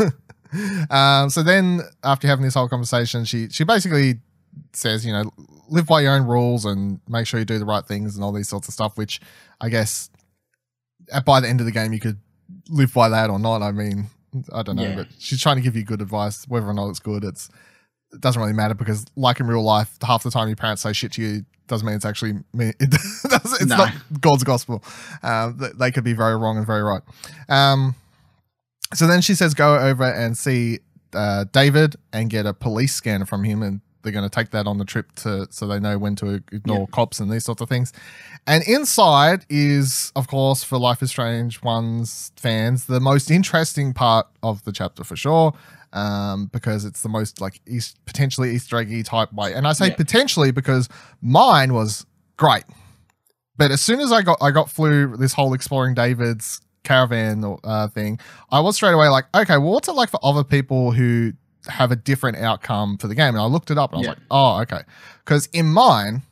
it. 0.00 0.12
um, 0.90 1.30
so 1.30 1.42
then 1.42 1.80
after 2.04 2.26
having 2.28 2.44
this 2.44 2.54
whole 2.54 2.68
conversation, 2.68 3.24
she 3.24 3.48
she 3.48 3.64
basically 3.64 4.20
says, 4.72 5.04
you 5.06 5.12
know, 5.12 5.30
live 5.68 5.86
by 5.86 6.00
your 6.00 6.12
own 6.12 6.26
rules 6.26 6.64
and 6.64 7.00
make 7.08 7.26
sure 7.26 7.38
you 7.38 7.46
do 7.46 7.58
the 7.58 7.64
right 7.64 7.86
things 7.86 8.14
and 8.16 8.24
all 8.24 8.32
these 8.32 8.48
sorts 8.48 8.68
of 8.68 8.74
stuff. 8.74 8.96
Which 8.96 9.20
I 9.60 9.68
guess 9.68 10.10
at, 11.12 11.24
by 11.24 11.40
the 11.40 11.48
end 11.48 11.60
of 11.60 11.66
the 11.66 11.72
game 11.72 11.92
you 11.92 12.00
could 12.00 12.18
live 12.68 12.92
by 12.92 13.08
that 13.08 13.30
or 13.30 13.38
not. 13.38 13.62
I 13.62 13.70
mean, 13.72 14.06
I 14.52 14.62
don't 14.62 14.76
know, 14.76 14.82
Yeah. 14.82 14.96
but 14.96 15.08
she's 15.18 15.40
trying 15.40 15.56
to 15.56 15.62
give 15.62 15.76
you 15.76 15.84
good 15.84 16.00
advice. 16.02 16.44
Whether 16.48 16.66
or 16.66 16.74
not 16.74 16.88
it's 16.90 17.00
good, 17.00 17.24
it's 17.24 17.48
it 18.12 18.20
doesn't 18.20 18.40
really 18.42 18.54
matter 18.54 18.74
because, 18.74 19.04
like 19.16 19.38
in 19.38 19.46
real 19.46 19.62
life, 19.62 19.96
half 20.02 20.24
the 20.24 20.30
time 20.32 20.48
your 20.48 20.56
parents 20.56 20.82
say 20.82 20.92
shit 20.92 21.12
to 21.12 21.22
you 21.22 21.44
doesn't 21.68 21.86
mean 21.86 21.94
it's 21.94 22.04
actually 22.04 22.32
me. 22.52 22.72
It 22.80 22.92
it's 22.92 23.64
No. 23.66 23.76
not 23.76 23.92
God's 24.20 24.42
gospel. 24.42 24.82
Um, 25.22 25.60
they 25.78 25.92
could 25.92 26.02
be 26.02 26.12
very 26.12 26.36
wrong 26.36 26.56
and 26.58 26.66
very 26.66 26.82
right. 26.82 27.02
Um, 27.48 27.94
so 28.94 29.06
then 29.06 29.20
she 29.20 29.34
says, 29.34 29.54
go 29.54 29.76
over 29.78 30.04
and 30.04 30.36
see 30.36 30.80
uh, 31.12 31.44
David 31.52 31.96
and 32.12 32.30
get 32.30 32.46
a 32.46 32.52
police 32.54 32.94
scanner 32.94 33.26
from 33.26 33.44
him, 33.44 33.62
and 33.62 33.80
they're 34.02 34.12
going 34.12 34.28
to 34.28 34.34
take 34.34 34.50
that 34.50 34.66
on 34.66 34.78
the 34.78 34.84
trip 34.84 35.12
to 35.16 35.46
so 35.50 35.66
they 35.66 35.78
know 35.78 35.98
when 35.98 36.16
to 36.16 36.42
ignore 36.52 36.86
cops 36.88 37.20
and 37.20 37.30
these 37.30 37.44
sorts 37.44 37.60
of 37.60 37.68
things. 37.68 37.92
And 38.46 38.64
inside 38.66 39.44
is, 39.50 40.10
of 40.16 40.26
course, 40.26 40.64
for 40.64 40.78
Life 40.78 41.02
is 41.02 41.10
Strange 41.10 41.62
one's 41.62 42.32
fans, 42.36 42.86
the 42.86 43.00
most 43.00 43.30
interesting 43.30 43.92
part 43.92 44.26
of 44.42 44.64
the 44.64 44.72
chapter 44.72 45.04
for 45.04 45.16
sure. 45.16 45.52
Um, 45.92 46.46
because 46.46 46.84
it's 46.84 47.02
the 47.02 47.08
most 47.08 47.40
like 47.40 47.60
East, 47.66 47.98
potentially 48.06 48.52
Easter 48.54 48.78
eggy 48.78 49.02
type 49.02 49.32
way, 49.32 49.54
and 49.54 49.66
I 49.66 49.72
say 49.72 49.88
Yeah. 49.88 49.96
potentially 49.96 50.52
because 50.52 50.88
mine 51.20 51.74
was 51.74 52.06
great. 52.36 52.62
But 53.56 53.72
as 53.72 53.80
soon 53.80 53.98
as 53.98 54.12
I 54.12 54.22
got 54.22 54.38
I 54.40 54.52
got 54.52 54.70
through 54.70 55.16
this 55.16 55.32
whole 55.32 55.52
exploring 55.52 55.94
David's 55.94 56.60
caravan 56.84 57.44
uh, 57.64 57.88
thing, 57.88 58.18
I 58.50 58.60
was 58.60 58.76
straight 58.76 58.92
away 58.94 59.08
like, 59.08 59.24
okay, 59.34 59.58
well, 59.58 59.72
what's 59.72 59.88
it 59.88 59.92
like 59.92 60.10
for 60.10 60.20
other 60.22 60.44
people 60.44 60.92
who 60.92 61.32
have 61.68 61.90
a 61.92 61.96
different 61.96 62.38
outcome 62.38 62.96
for 62.98 63.06
the 63.08 63.14
game? 63.14 63.34
And 63.34 63.38
I 63.42 63.44
looked 63.46 63.70
it 63.70 63.78
up 63.78 63.90
and 63.92 63.98
I 63.98 64.00
was 64.00 64.08
like, 64.08 64.18
oh, 64.30 64.60
okay, 64.62 64.82
because 65.24 65.46
in 65.52 65.66
mine, 65.72 66.22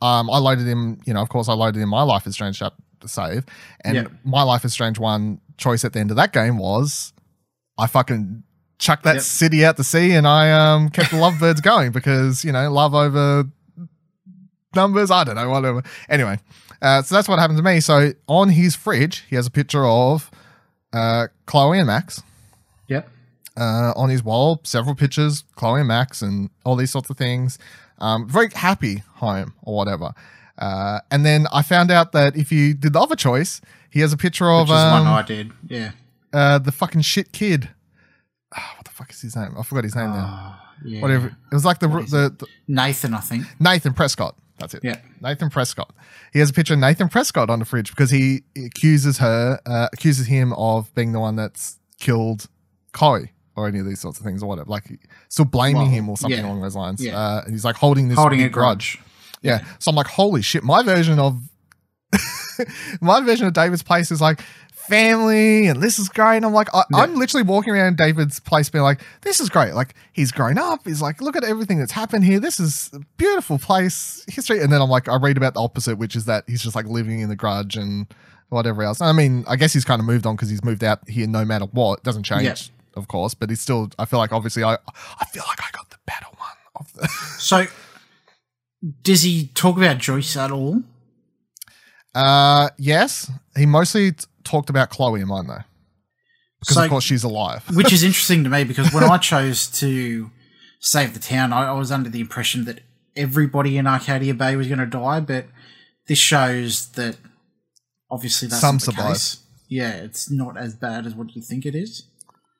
um, 0.00 0.28
I 0.30 0.38
loaded 0.38 0.66
in, 0.66 1.00
you 1.04 1.14
know, 1.14 1.22
of 1.22 1.28
course, 1.28 1.48
I 1.48 1.52
loaded 1.52 1.80
in 1.80 1.88
my 1.88 2.02
Life 2.02 2.26
is 2.26 2.34
Strange 2.34 2.60
app 2.62 2.74
to 3.00 3.08
save, 3.08 3.44
and 3.84 3.94
Yeah. 3.96 4.04
my 4.24 4.42
Life 4.42 4.64
is 4.64 4.72
Strange 4.72 4.98
one 4.98 5.40
choice 5.58 5.84
at 5.84 5.92
the 5.92 6.00
end 6.00 6.10
of 6.10 6.16
that 6.16 6.32
game 6.32 6.58
was, 6.58 7.12
I 7.78 7.86
fucking 7.86 8.42
chucked 8.78 9.04
that 9.04 9.14
Yep. 9.16 9.22
city 9.22 9.64
out 9.64 9.76
to 9.76 9.84
sea 9.84 10.10
and 10.12 10.26
I 10.26 10.50
um 10.50 10.88
kept 10.88 11.10
the 11.10 11.16
lovebirds 11.16 11.60
going 11.70 11.92
because 11.92 12.44
you 12.44 12.50
know 12.50 12.68
love 12.72 12.94
over 12.96 13.44
numbers. 14.74 15.10
I 15.10 15.24
don't 15.24 15.36
know, 15.36 15.48
whatever. 15.48 15.82
Anyway, 16.08 16.38
uh, 16.82 17.00
so 17.02 17.14
that's 17.14 17.28
what 17.28 17.38
happened 17.38 17.56
to 17.56 17.62
me. 17.62 17.80
So 17.80 18.12
on 18.26 18.50
his 18.50 18.76
fridge, 18.76 19.24
he 19.30 19.36
has 19.36 19.46
a 19.46 19.50
picture 19.50 19.86
of 19.86 20.30
uh, 20.92 21.28
Chloe 21.46 21.78
and 21.78 21.86
Max. 21.86 22.22
Yep. 22.88 23.08
Uh, 23.56 23.92
on 23.96 24.10
his 24.10 24.22
wall, 24.22 24.60
several 24.64 24.94
pictures, 24.94 25.44
Chloe 25.56 25.80
and 25.80 25.88
Max, 25.88 26.20
and 26.22 26.50
all 26.64 26.76
these 26.76 26.90
sorts 26.90 27.08
of 27.10 27.16
things. 27.16 27.58
Um, 27.98 28.28
very 28.28 28.48
happy 28.52 29.02
home 29.16 29.54
or 29.62 29.76
whatever. 29.76 30.12
Uh, 30.58 31.00
and 31.10 31.24
then 31.24 31.46
I 31.52 31.62
found 31.62 31.90
out 31.90 32.12
that 32.12 32.36
if 32.36 32.50
you 32.52 32.74
did 32.74 32.92
the 32.92 33.00
other 33.00 33.16
choice, 33.16 33.60
he 33.90 34.00
has 34.00 34.12
a 34.12 34.16
picture 34.16 34.50
of 34.50 34.68
Which 34.68 34.76
is 34.76 34.82
um, 34.82 35.04
one 35.04 35.06
I 35.06 35.22
did. 35.22 35.52
Yeah. 35.68 35.92
uh, 36.32 36.58
the 36.58 36.72
fucking 36.72 37.02
shit 37.02 37.32
kid. 37.32 37.70
Ah, 38.54 38.74
what 38.76 38.84
the 38.84 38.90
fuck 38.90 39.10
is 39.10 39.20
his 39.22 39.36
name? 39.36 39.54
I 39.58 39.62
forgot 39.62 39.84
his 39.84 39.94
name 39.96 40.10
now. 40.10 40.56
Oh, 40.58 40.68
yeah. 40.84 41.00
Whatever. 41.00 41.26
It 41.28 41.54
was 41.54 41.64
like 41.64 41.78
the, 41.78 41.88
the, 41.88 42.34
the 42.38 42.46
Nathan, 42.68 43.14
I 43.14 43.20
think. 43.20 43.46
Nathan 43.60 43.92
Prescott. 43.94 44.36
That's 44.58 44.74
it. 44.74 44.84
Yeah. 44.84 44.96
Nathan 45.20 45.50
Prescott. 45.50 45.92
He 46.32 46.38
has 46.38 46.50
a 46.50 46.52
picture 46.52 46.74
of 46.74 46.80
Nathan 46.80 47.08
Prescott 47.08 47.50
on 47.50 47.58
the 47.58 47.64
fridge 47.64 47.90
because 47.90 48.10
he 48.10 48.42
accuses 48.56 49.18
her, 49.18 49.60
uh, 49.66 49.88
accuses 49.92 50.26
him 50.26 50.52
of 50.54 50.94
being 50.94 51.12
the 51.12 51.20
one 51.20 51.36
that's 51.36 51.78
killed 51.98 52.48
Chloe 52.92 53.32
or 53.56 53.68
any 53.68 53.78
of 53.80 53.86
these 53.86 54.00
sorts 54.00 54.18
of 54.18 54.24
things 54.24 54.42
or 54.42 54.48
whatever. 54.48 54.70
Like 54.70 54.84
still 55.28 55.44
blaming 55.44 55.82
Well, 55.82 55.90
him 55.90 56.08
or 56.08 56.16
something 56.16 56.38
yeah. 56.38 56.46
along 56.46 56.60
those 56.60 56.76
lines. 56.76 57.04
Yeah. 57.04 57.18
Uh, 57.18 57.42
and 57.44 57.52
he's 57.52 57.64
like 57.64 57.76
holding 57.76 58.08
this 58.08 58.18
Holding 58.18 58.38
big 58.38 58.46
a 58.46 58.50
grudge. 58.50 58.98
Yeah. 59.42 59.64
So 59.78 59.90
I'm 59.90 59.96
like, 59.96 60.06
holy 60.06 60.42
shit, 60.42 60.62
my 60.62 60.82
version 60.82 61.18
of 61.18 61.40
my 63.00 63.20
version 63.20 63.46
of 63.46 63.52
David's 63.52 63.82
place 63.82 64.10
is 64.10 64.20
like 64.20 64.42
family 64.88 65.66
and 65.66 65.82
this 65.82 65.98
is 65.98 66.08
great. 66.08 66.36
And 66.38 66.44
I'm 66.46 66.52
like, 66.52 66.68
I, 66.74 66.82
Yeah. 66.90 66.98
I'm 67.02 67.14
literally 67.16 67.44
walking 67.44 67.72
around 67.74 67.96
David's 67.96 68.40
place 68.40 68.68
being 68.70 68.82
like, 68.84 69.00
this 69.22 69.40
is 69.40 69.48
great. 69.48 69.74
Like 69.74 69.94
he's 70.12 70.32
grown 70.32 70.58
up. 70.58 70.80
He's 70.84 71.00
like, 71.02 71.20
look 71.20 71.36
at 71.36 71.44
everything 71.44 71.78
that's 71.78 71.92
happened 71.92 72.24
here. 72.24 72.40
This 72.40 72.60
is 72.60 72.90
a 72.92 73.00
beautiful 73.16 73.58
place, 73.58 74.24
history. 74.28 74.60
And 74.60 74.72
then 74.72 74.80
I'm 74.82 74.90
like, 74.90 75.08
I 75.08 75.16
read 75.16 75.36
about 75.36 75.54
the 75.54 75.60
opposite, 75.60 75.96
which 75.96 76.16
is 76.16 76.24
that 76.26 76.44
he's 76.46 76.62
just 76.62 76.74
like 76.76 76.86
living 76.86 77.20
in 77.20 77.28
the 77.28 77.36
grudge 77.36 77.76
and 77.76 78.06
whatever 78.48 78.82
else. 78.82 79.00
I 79.00 79.12
mean, 79.12 79.44
I 79.48 79.56
guess 79.56 79.72
he's 79.72 79.84
kind 79.84 80.00
of 80.00 80.06
moved 80.06 80.26
on 80.26 80.36
because 80.36 80.50
he's 80.50 80.62
moved 80.64 80.84
out 80.84 81.08
here 81.08 81.26
no 81.26 81.44
matter 81.44 81.64
what. 81.66 82.00
It 82.00 82.04
doesn't 82.04 82.24
change, 82.24 82.42
Yeah. 82.44 82.54
of 83.00 83.08
course, 83.08 83.34
but 83.34 83.48
he's 83.50 83.60
still, 83.60 83.90
I 83.98 84.04
feel 84.04 84.18
like 84.18 84.32
obviously 84.32 84.62
I, 84.64 84.74
I 84.74 85.24
feel 85.26 85.44
like 85.48 85.60
I 85.60 85.70
got 85.72 85.88
the 85.90 85.96
better 86.06 86.26
one 86.36 86.56
of 86.76 86.92
the. 86.92 87.08
So, 87.38 87.66
does 89.02 89.22
he 89.22 89.46
talk 89.54 89.76
about 89.76 89.98
Joyce 89.98 90.36
at 90.36 90.50
all? 90.50 90.82
Uh, 92.14 92.68
yes, 92.78 93.30
he 93.56 93.64
mostly 93.64 94.12
t- 94.12 94.26
talked 94.44 94.70
about 94.70 94.90
Chloe 94.90 95.20
in 95.20 95.28
mine 95.28 95.46
though, 95.46 95.62
because 96.60 96.74
So- 96.76 96.84
of 96.84 96.90
course 96.90 97.04
she's 97.04 97.24
alive. 97.24 97.64
Which 97.74 97.92
is 97.92 98.02
interesting 98.08 98.44
to 98.44 98.50
me 98.50 98.64
because 98.64 98.92
when 98.92 99.04
I 99.04 99.18
chose 99.18 99.66
to 99.80 100.30
save 100.80 101.14
the 101.14 101.20
town, 101.20 101.52
I, 101.52 101.68
I 101.68 101.72
was 101.72 101.90
under 101.92 102.08
the 102.10 102.20
impression 102.20 102.64
that 102.66 102.80
everybody 103.16 103.76
in 103.78 103.86
Arcadia 103.86 104.34
Bay 104.34 104.56
was 104.56 104.66
going 104.68 104.78
to 104.78 104.86
die, 104.86 105.20
but 105.20 105.46
this 106.08 106.18
shows 106.18 106.88
that 106.92 107.16
obviously 108.10 108.48
that's 108.48 108.60
Some 108.60 108.76
not 108.76 108.80
the 108.80 108.84
survive. 108.86 109.08
case. 109.12 109.38
Yeah, 109.68 109.90
it's 109.92 110.30
not 110.30 110.56
as 110.58 110.74
bad 110.74 111.06
as 111.06 111.14
what 111.14 111.34
you 111.34 111.42
think 111.42 111.64
it 111.64 111.74
is. 111.74 112.04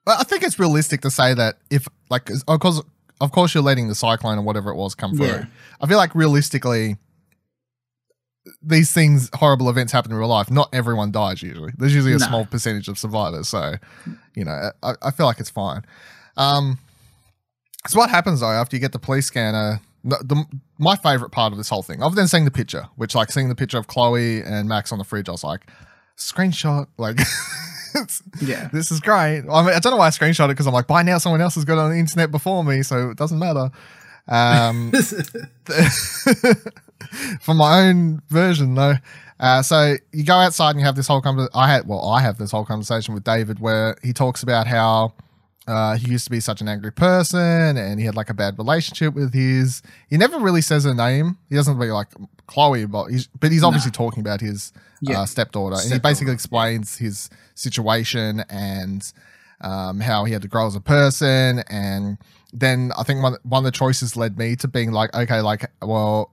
But 0.05 0.19
I 0.19 0.23
think 0.25 0.43
it's 0.43 0.59
realistic 0.59 1.01
to 1.03 1.11
say 1.11 1.35
that 1.35 1.59
if, 1.71 1.87
like, 2.11 2.29
of 2.49 2.61
course, 2.61 2.81
of 3.21 3.31
course, 3.33 3.55
you're 3.55 3.63
letting 3.63 3.89
the 3.89 3.95
cyclone 3.95 4.39
or 4.39 4.43
whatever 4.43 4.71
it 4.71 4.77
was 4.77 4.95
come 4.95 5.15
through. 5.17 5.27
Yeah. 5.27 5.45
I 5.81 5.87
feel 5.87 5.99
like 5.99 6.15
realistically, 6.15 6.97
these 8.63 8.93
things, 8.93 9.31
horrible 9.35 9.69
events 9.71 9.93
happen 9.93 10.11
in 10.13 10.17
real 10.19 10.29
life. 10.29 10.51
Not 10.51 10.69
everyone 10.75 11.13
dies 11.13 11.43
usually. 11.43 11.73
There's 11.79 11.95
usually 11.95 12.15
a 12.15 12.19
No. 12.19 12.27
small 12.27 12.45
percentage 12.47 12.89
of 12.89 12.99
survivors. 12.99 13.49
So, 13.49 13.75
you 14.35 14.45
know, 14.45 14.71
I, 14.83 14.95
I 15.03 15.11
feel 15.13 15.27
like 15.27 15.39
it's 15.41 15.51
fine. 15.51 15.83
Um, 16.37 16.79
so 17.87 17.99
what 17.99 18.11
happens 18.11 18.41
though 18.41 18.51
after 18.51 18.77
you 18.77 18.81
get 18.81 18.93
the 18.93 18.99
police 18.99 19.27
scanner? 19.27 19.81
The, 20.05 20.17
the, 20.25 20.45
my 20.79 20.97
favorite 20.97 21.31
part 21.31 21.53
of 21.53 21.59
this 21.59 21.69
whole 21.69 21.83
thing, 21.83 22.03
other 22.03 22.17
than 22.17 22.27
seeing 22.27 22.45
the 22.45 22.51
picture, 22.51 22.89
which 22.97 23.15
like 23.15 23.31
seeing 23.31 23.49
the 23.49 23.55
picture 23.55 23.79
of 23.79 23.87
Chloe 23.87 24.43
and 24.43 24.69
Max 24.69 24.91
on 24.91 24.99
the 24.99 25.05
fridge, 25.05 25.29
I 25.29 25.33
was 25.33 25.45
like, 25.45 25.61
screenshot, 26.17 26.89
like. 26.99 27.19
it's, 27.95 28.23
Yeah. 28.41 28.69
this 28.73 28.91
is 28.91 28.99
great. 28.99 29.43
I, 29.49 29.63
mean, 29.63 29.75
I 29.75 29.79
don't 29.79 29.93
know 29.93 29.97
why 29.99 30.07
I 30.09 30.11
screenshot 30.11 30.47
it 30.47 30.49
because 30.49 30.67
I'm 30.67 30.73
like, 30.73 30.89
by 30.89 31.03
now 31.03 31.19
someone 31.19 31.41
else 31.41 31.55
has 31.55 31.65
got 31.65 31.75
it 31.75 31.81
on 31.83 31.91
the 31.91 31.99
internet 31.99 32.33
before 32.33 32.65
me, 32.65 32.83
so 32.83 33.11
it 33.11 33.17
doesn't 33.17 33.39
matter. 33.39 33.71
Um, 34.27 34.93
for 37.41 37.55
my 37.55 37.87
own 37.89 38.23
version, 38.29 38.75
though. 38.75 38.95
Uh, 39.41 39.63
so 39.63 39.97
you 40.13 40.25
go 40.25 40.35
outside 40.35 40.71
and 40.71 40.79
you 40.81 40.87
have 40.87 40.95
this 40.97 41.09
whole 41.09 41.21
conversation. 41.21 41.51
I 41.55 41.69
had, 41.69 41.89
well, 41.89 42.09
I 42.09 42.21
have 42.21 42.39
this 42.39 42.51
whole 42.53 42.65
conversation 42.65 43.13
with 43.15 43.25
David 43.25 43.59
where 43.59 43.97
he 44.03 44.13
talks 44.13 44.43
about 44.43 44.67
how 44.69 45.15
uh, 45.67 45.97
he 45.97 46.11
used 46.11 46.25
to 46.25 46.31
be 46.31 46.39
such 46.41 46.61
an 46.61 46.69
angry 46.69 46.93
person 46.93 47.77
and 47.77 47.99
he 48.01 48.07
had 48.07 48.15
like 48.17 48.31
a 48.31 48.35
bad 48.35 48.59
relationship 48.59 49.15
with 49.15 49.33
his 49.33 49.81
he 50.11 50.17
never 50.17 50.39
really 50.41 50.61
says 50.61 50.83
her 50.83 50.93
name 50.95 51.39
he 51.49 51.55
doesn't 51.55 51.77
really 51.77 51.93
like 51.93 52.09
chloe 52.49 52.85
but 52.85 53.07
he's 53.07 53.29
but 53.39 53.53
he's 53.53 53.63
obviously 53.63 53.93
talking 53.93 54.21
about 54.21 54.41
his 54.41 54.73
Yeah. 55.01 55.21
uh, 55.21 55.27
stepdaughter 55.27 55.77
and 55.81 55.93
he 55.93 56.01
basically 56.01 56.33
explains 56.35 56.97
his 56.99 57.31
situation 57.55 58.41
and 58.51 59.13
um, 59.61 60.01
how 60.01 60.25
he 60.25 60.33
had 60.33 60.43
to 60.43 60.49
grow 60.49 60.67
as 60.67 60.75
a 60.75 60.81
person 60.81 61.63
and 61.71 62.19
then 62.53 62.91
i 62.99 63.05
think 63.05 63.23
one, 63.23 63.37
one 63.45 63.61
of 63.61 63.65
the 63.65 63.71
choices 63.71 64.17
led 64.17 64.37
me 64.37 64.57
to 64.57 64.67
being 64.67 64.91
like 64.91 65.15
okay 65.15 65.41
like 65.41 65.71
well 65.81 66.33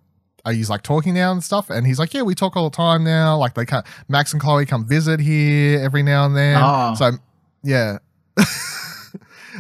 are 0.50 0.54
you 0.54 0.66
like 0.66 0.82
talking 0.84 1.14
now 1.14 1.32
and 1.32 1.44
stuff 1.44 1.70
and 1.70 1.86
he's 1.88 2.00
like 2.00 2.14
yeah 2.14 2.22
we 2.24 2.34
talk 2.36 2.58
all 2.58 2.70
the 2.70 2.76
time 2.76 3.04
now. 3.04 3.38
Like 3.38 3.54
they 3.54 3.66
come 3.66 3.84
max 4.08 4.34
and 4.34 4.42
chloe 4.42 4.66
come 4.66 4.86
visit 4.88 5.20
here 5.20 5.80
every 5.80 6.04
now 6.04 6.26
and 6.26 6.36
then. 6.36 6.58
Oh. 6.62 6.94
so 6.96 7.12
yeah. 7.64 8.00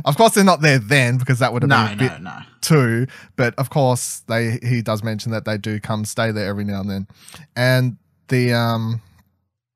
Of 0.06 0.16
course 0.16 0.34
they're 0.34 0.46
not 0.46 0.62
there 0.62 0.80
then 0.80 1.18
because 1.18 1.40
that 1.40 1.52
would 1.52 1.62
have 1.64 1.70
No, 1.70 1.86
been 1.90 1.94
a 2.08 2.10
bit 2.12 2.22
no, 2.22 2.30
no. 2.30 2.40
too 2.62 3.08
but 3.36 3.54
of 3.56 3.70
course 3.70 4.22
they 4.28 4.58
he 4.64 4.82
does 4.82 5.04
mention 5.04 5.32
that 5.34 5.44
they 5.44 5.58
do 5.58 5.80
come 5.82 6.06
stay 6.06 6.32
there 6.32 6.48
every 6.48 6.64
now 6.64 6.80
and 6.80 6.90
then. 6.90 7.08
And 7.56 7.98
the 8.30 8.54
um 8.54 9.02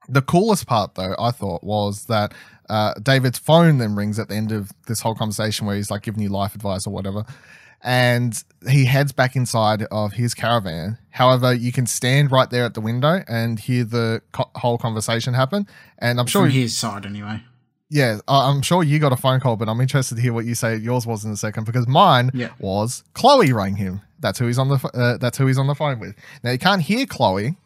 the 0.08 0.21
coolest 0.21 0.65
part 0.67 0.95
though 0.95 1.15
i 1.19 1.32
thought 1.32 1.63
was 1.63 2.06
that 2.06 2.34
uh 2.69 2.93
david's 3.02 3.39
phone 3.39 3.80
then 3.80 3.95
rings 3.95 4.19
at 4.19 4.28
the 4.30 4.36
end 4.36 4.52
of 4.52 4.69
this 4.88 4.99
whole 5.02 5.15
conversation 5.15 5.65
where 5.65 5.76
he's 5.76 5.89
like 5.89 6.04
giving 6.04 6.21
you 6.21 6.30
life 6.30 6.54
advice 6.56 6.86
or 6.86 6.93
whatever 6.93 7.26
and 7.84 8.43
he 8.69 8.86
heads 8.86 9.12
back 9.12 9.36
inside 9.36 9.84
of 9.91 10.13
his 10.13 10.34
caravan 10.34 10.98
however 11.12 11.54
you 11.54 11.72
can 11.72 11.86
stand 11.86 12.32
right 12.32 12.50
there 12.50 12.63
at 12.65 12.74
the 12.74 12.82
window 12.82 13.22
and 13.28 13.60
hear 13.60 13.84
the 13.84 14.22
co- 14.32 14.50
whole 14.56 14.78
conversation 14.78 15.34
happen 15.34 15.67
and 16.00 16.19
i'm 16.19 16.26
sure 16.26 16.43
From 16.43 16.52
his 16.52 16.76
side, 16.78 17.06
anyway. 17.06 17.41
yeah, 17.89 18.19
I'm 18.28 18.62
sure 18.62 18.82
you 18.84 18.98
got 19.00 19.12
a 19.12 19.17
phone 19.17 19.39
call, 19.39 19.56
but 19.58 19.67
I'm 19.69 19.80
interested 19.82 20.15
to 20.15 20.22
hear 20.22 20.34
what 20.34 20.46
you 20.46 20.56
say 20.56 20.78
yours 20.78 21.06
was 21.06 21.26
in 21.26 21.32
a 21.32 21.38
second 21.38 21.65
because 21.65 21.88
mine 21.88 22.32
Yeah. 22.34 22.50
was 22.60 23.04
Chloe 23.13 23.52
rang 23.54 23.76
him. 23.76 24.02
That's 24.19 24.39
who 24.39 24.48
he's 24.48 24.58
on 24.58 24.69
the 24.69 24.80
uh, 24.93 25.17
that's 25.17 25.38
who 25.38 25.46
he's 25.48 25.58
on 25.60 25.67
the 25.67 25.76
phone 25.76 26.00
with. 26.00 26.15
Now 26.43 26.52
you 26.52 26.58
can't 26.58 26.82
hear 26.82 27.06
Chloe, 27.06 27.58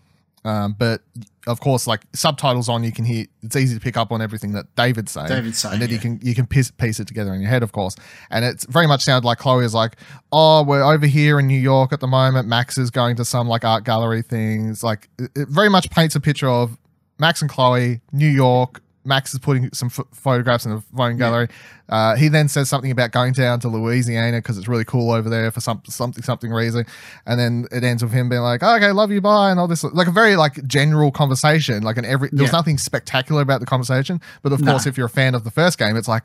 um, 0.47 0.75
but 0.79 1.01
of 1.45 1.59
course, 1.59 1.87
like 1.87 2.01
subtitles 2.13 2.69
on, 2.69 2.83
you 2.83 2.93
can 2.93 3.03
hear. 3.03 3.25
It's 3.43 3.55
easy 3.55 3.75
to 3.75 3.81
pick 3.81 3.97
up 3.97 4.13
on 4.13 4.21
everything 4.21 4.53
that 4.53 4.73
David's 4.75 5.11
saying. 5.11 5.27
David's 5.27 5.57
saying, 5.57 5.73
and 5.73 5.81
then 5.81 5.89
you 5.89 5.99
can 5.99 6.19
you 6.21 6.33
can 6.33 6.47
piece, 6.47 6.71
piece 6.71 7.01
it 7.01 7.07
together 7.07 7.33
in 7.33 7.41
your 7.41 7.49
head, 7.49 7.63
of 7.63 7.73
course. 7.73 7.97
And 8.29 8.45
it's 8.45 8.65
very 8.65 8.87
much 8.87 9.03
sounded 9.03 9.27
like 9.27 9.39
Chloe 9.39 9.65
is 9.65 9.73
like, 9.73 9.97
"Oh, 10.31 10.63
we're 10.63 10.83
over 10.83 11.05
here 11.05 11.37
in 11.37 11.47
New 11.47 11.59
York 11.59 11.91
at 11.91 11.99
the 11.99 12.07
moment. 12.07 12.47
Max 12.47 12.77
is 12.77 12.89
going 12.89 13.17
to 13.17 13.25
some 13.25 13.47
like 13.47 13.65
art 13.65 13.83
gallery 13.83 14.21
things. 14.21 14.83
Like, 14.83 15.09
it, 15.19 15.31
it 15.35 15.47
very 15.49 15.69
much 15.69 15.89
paints 15.89 16.15
a 16.15 16.21
picture 16.21 16.49
of 16.49 16.77
Max 17.19 17.41
and 17.41 17.51
Chloe, 17.51 17.99
New 18.13 18.29
York. 18.29 18.81
Max 19.07 19.33
is 19.33 19.39
putting 19.39 19.71
some 19.73 19.89
ph 19.89 20.05
photographs 20.13 20.65
in 20.65 20.75
the 20.75 20.81
phone 20.95 21.17
gallery. 21.17 21.47
Uh, 21.89 22.15
he 22.15 22.27
then 22.27 22.47
says 22.49 22.67
something 22.69 22.91
about 22.91 23.11
going 23.11 23.31
down 23.33 23.59
to 23.61 23.69
Louisiana 23.69 24.37
because 24.39 24.57
it's 24.57 24.67
really 24.67 24.83
cool 24.85 25.11
over 25.11 25.29
there 25.29 25.49
for 25.51 25.61
some 25.61 25.81
something 25.87 26.21
something 26.23 26.51
reason, 26.51 26.85
and 27.25 27.39
then 27.39 27.65
it 27.71 27.83
ends 27.83 28.03
with 28.03 28.11
him 28.11 28.27
being 28.29 28.41
like, 28.41 28.61
"Okay, 28.61 28.91
love 28.91 29.09
you, 29.11 29.21
bye," 29.21 29.49
and 29.49 29.59
all 29.59 29.67
this 29.67 29.83
like 29.85 30.07
a 30.07 30.11
very 30.11 30.35
like 30.35 30.67
general 30.67 31.11
conversation. 31.11 31.81
Like 31.83 31.97
an 31.97 32.05
every 32.05 32.29
there 32.31 32.43
was 32.43 32.51
Yeah. 32.51 32.57
nothing 32.59 32.77
spectacular 32.77 33.41
about 33.41 33.61
the 33.61 33.65
conversation, 33.65 34.19
but 34.43 34.51
of 34.51 34.59
No. 34.61 34.71
course, 34.73 34.85
if 34.85 34.97
you're 34.97 35.07
a 35.07 35.09
fan 35.09 35.33
of 35.33 35.43
the 35.45 35.51
first 35.51 35.77
game, 35.79 35.95
it's 35.95 36.09
like, 36.09 36.23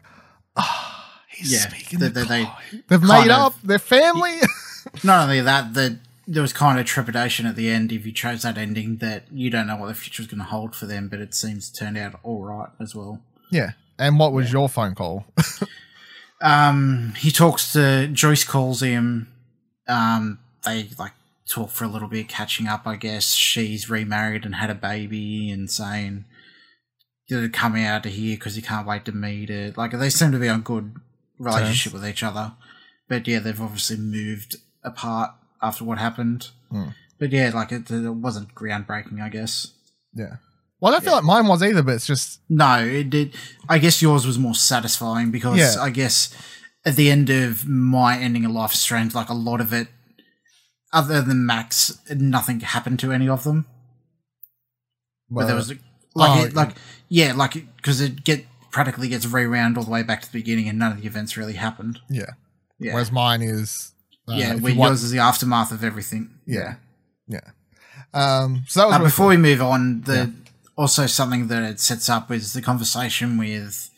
ah, 0.57 1.14
he's 1.29 1.53
Yeah, 1.53 1.61
speaking 1.68 2.01
they- 2.01 2.09
they-. 2.09 2.51
They've 2.88 3.03
made 3.03 3.31
of- 3.31 3.53
up. 3.53 3.55
They're 3.62 3.79
family. 3.79 4.38
Not 5.05 5.23
only 5.25 5.40
that, 5.42 5.75
the 5.75 5.99
there 6.26 6.42
was 6.42 6.52
kind 6.52 6.78
of 6.78 6.87
trepidation 6.87 7.46
at 7.46 7.56
the 7.56 7.68
end 7.68 7.92
if 7.92 8.06
you 8.06 8.12
chose 8.12 8.42
that 8.42 8.58
ending 8.58 8.98
that 8.98 9.24
you 9.32 9.50
don't 9.50 9.66
know 9.66 9.76
what 9.76 9.88
the 9.88 9.94
future 9.94 10.22
is 10.22 10.28
going 10.28 10.38
to 10.38 10.44
hold 10.44 10.74
for 10.74 10.87
them, 10.87 11.08
but 11.08 11.20
it 11.20 11.35
seems 11.35 11.70
to 11.70 11.78
turn 11.78 11.96
out 11.96 12.18
all 12.22 12.44
right 12.44 12.70
as 12.80 12.94
well. 12.94 13.20
yeah. 13.50 13.72
And 13.98 14.18
what 14.18 14.32
was 14.32 14.52
your 14.52 14.68
phone 14.68 14.94
call? 14.94 15.26
Um, 16.42 17.14
he 17.16 17.30
talks 17.30 17.72
to 17.72 18.08
Joyce, 18.08 18.44
calls 18.44 18.82
him. 18.82 19.32
Um, 19.88 20.40
they 20.64 20.88
like 20.98 21.12
talk 21.48 21.70
for 21.70 21.85
a 21.85 21.88
little 21.88 22.08
bit, 22.08 22.28
catching 22.28 22.66
up. 22.66 22.87
I 22.87 22.96
guess 22.96 23.32
she's 23.32 23.88
remarried 23.88 24.44
and 24.44 24.56
had 24.56 24.68
a 24.68 24.74
baby, 24.74 25.50
and 25.50 25.70
saying 25.70 26.24
to 27.28 27.48
come 27.48 27.76
out 27.76 28.04
of 28.04 28.12
here 28.12 28.37
because 28.37 28.56
he 28.56 28.62
can't 28.62 28.87
wait 28.87 29.04
to 29.06 29.12
meet 29.12 29.48
it. 29.48 29.78
Like 29.78 29.92
they 29.92 30.11
seem 30.11 30.32
to 30.32 30.38
be 30.38 30.48
on 30.48 30.62
good 30.62 30.96
relationship 31.38 31.92
with 31.94 32.06
each 32.06 32.22
other, 32.22 32.52
but 33.08 33.26
yeah, 33.26 33.38
they've 33.38 33.61
obviously 33.61 33.96
moved 33.96 34.56
apart 34.82 35.30
after 35.62 35.85
what 35.85 35.98
happened. 35.98 36.48
Hmm. 36.70 36.88
But 37.18 37.31
yeah, 37.33 37.51
like 37.55 37.70
it, 37.72 37.90
it 37.90 38.11
wasn't 38.11 38.55
groundbreaking, 38.55 39.20
I 39.22 39.29
guess. 39.29 39.72
yeah. 40.14 40.37
Well, 40.81 40.90
I 40.92 40.96
don't 40.96 41.05
feel 41.05 41.12
like 41.12 41.22
mine 41.22 41.46
was 41.46 41.62
either, 41.62 41.85
but 41.85 41.94
it's 41.94 42.07
just 42.09 42.40
No, 42.48 42.85
it 42.85 43.09
did. 43.09 43.37
I 43.68 43.79
guess 43.79 44.03
yours 44.03 44.27
was 44.27 44.37
more 44.37 44.55
satisfying 44.57 45.31
because 45.31 45.57
Yeah. 45.59 45.77
I 45.81 45.90
guess 45.90 46.35
at 46.85 46.96
the 46.96 47.09
end 47.09 47.31
of 47.31 47.64
my 47.68 48.18
ending 48.18 48.44
of 48.44 48.51
Life 48.51 48.72
is 48.75 48.81
Strange, 48.81 49.14
like 49.14 49.29
a 49.29 49.35
lot 49.35 49.61
of 49.61 49.72
it, 49.72 49.87
other 50.92 51.22
than 51.22 51.46
Max, 51.46 52.01
nothing 52.11 52.59
happened 52.61 52.98
to 52.98 53.12
any 53.12 53.29
of 53.29 53.44
them. 53.44 53.66
but 55.31 55.46
there 55.46 55.55
was 55.55 55.68
like, 55.70 55.79
oh, 56.16 56.44
it, 56.46 56.55
like 56.55 56.75
yeah, 57.09 57.33
like 57.33 57.53
because 57.77 58.01
it 58.01 58.25
get 58.25 58.44
practically 58.72 59.09
gets 59.09 59.25
rewound 59.27 59.79
all 59.79 59.85
the 59.85 59.90
way 59.90 60.03
back 60.03 60.20
to 60.22 60.33
the 60.33 60.38
beginning, 60.38 60.68
and 60.68 60.79
none 60.81 60.90
of 60.92 61.01
the 61.01 61.07
events 61.07 61.37
really 61.37 61.55
happened. 61.55 62.01
yeah. 62.11 62.27
Yeah, 62.81 62.94
Whereas 62.94 63.12
mine 63.12 63.42
is 63.42 63.91
uh, 64.28 64.35
yeah. 64.35 64.54
if 64.54 64.61
Where 64.61 64.72
you 64.72 64.78
want- 64.78 64.94
is 64.94 65.11
the 65.11 65.18
aftermath 65.18 65.72
of 65.72 65.82
everything. 65.85 66.30
Yeah. 66.46 66.76
Yeah. 67.28 67.40
Um, 68.14 68.64
so 68.68 68.80
that 68.80 68.87
was 68.88 68.96
Uh, 68.96 69.04
before 69.04 69.24
cool. 69.24 69.30
we 69.30 69.37
move 69.38 69.62
on, 69.62 70.02
the 70.02 70.32
also 70.76 71.06
something 71.06 71.48
that 71.48 71.62
it 71.62 71.80
sets 71.80 72.08
up 72.08 72.30
is 72.30 72.52
the 72.52 72.62
conversation 72.62 73.38
with 73.38 73.90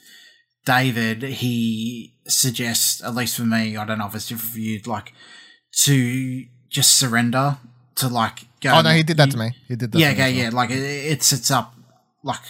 David. 0.65 1.23
He 1.23 2.15
suggests, 2.27 3.03
at 3.03 3.15
least 3.15 3.37
for 3.37 3.43
me, 3.43 3.77
I 3.77 3.85
don't 3.85 3.99
know 3.99 4.07
if 4.07 4.15
it's 4.15 4.29
different 4.29 4.53
for 4.53 4.61
you, 4.61 4.81
like 4.87 5.13
to 5.85 6.45
just 6.71 6.97
surrender 6.97 7.59
to 7.97 8.09
like 8.09 8.47
go. 8.61 8.71
Oh 8.75 8.83
no, 8.83 8.91
he 8.91 9.03
did 9.03 9.17
that 9.19 9.31
to 9.33 9.37
me. 9.37 9.51
He 9.69 9.77
did 9.77 9.93
that. 9.93 9.99
Yeah, 9.99 10.11
to 10.11 10.17
me 10.17 10.23
okay, 10.23 10.33
well. 10.35 10.43
yeah. 10.45 10.51
Like 10.51 10.71
it, 10.71 10.83
it 10.83 11.23
sets 11.23 11.51
up 11.51 11.75
like 12.23 12.41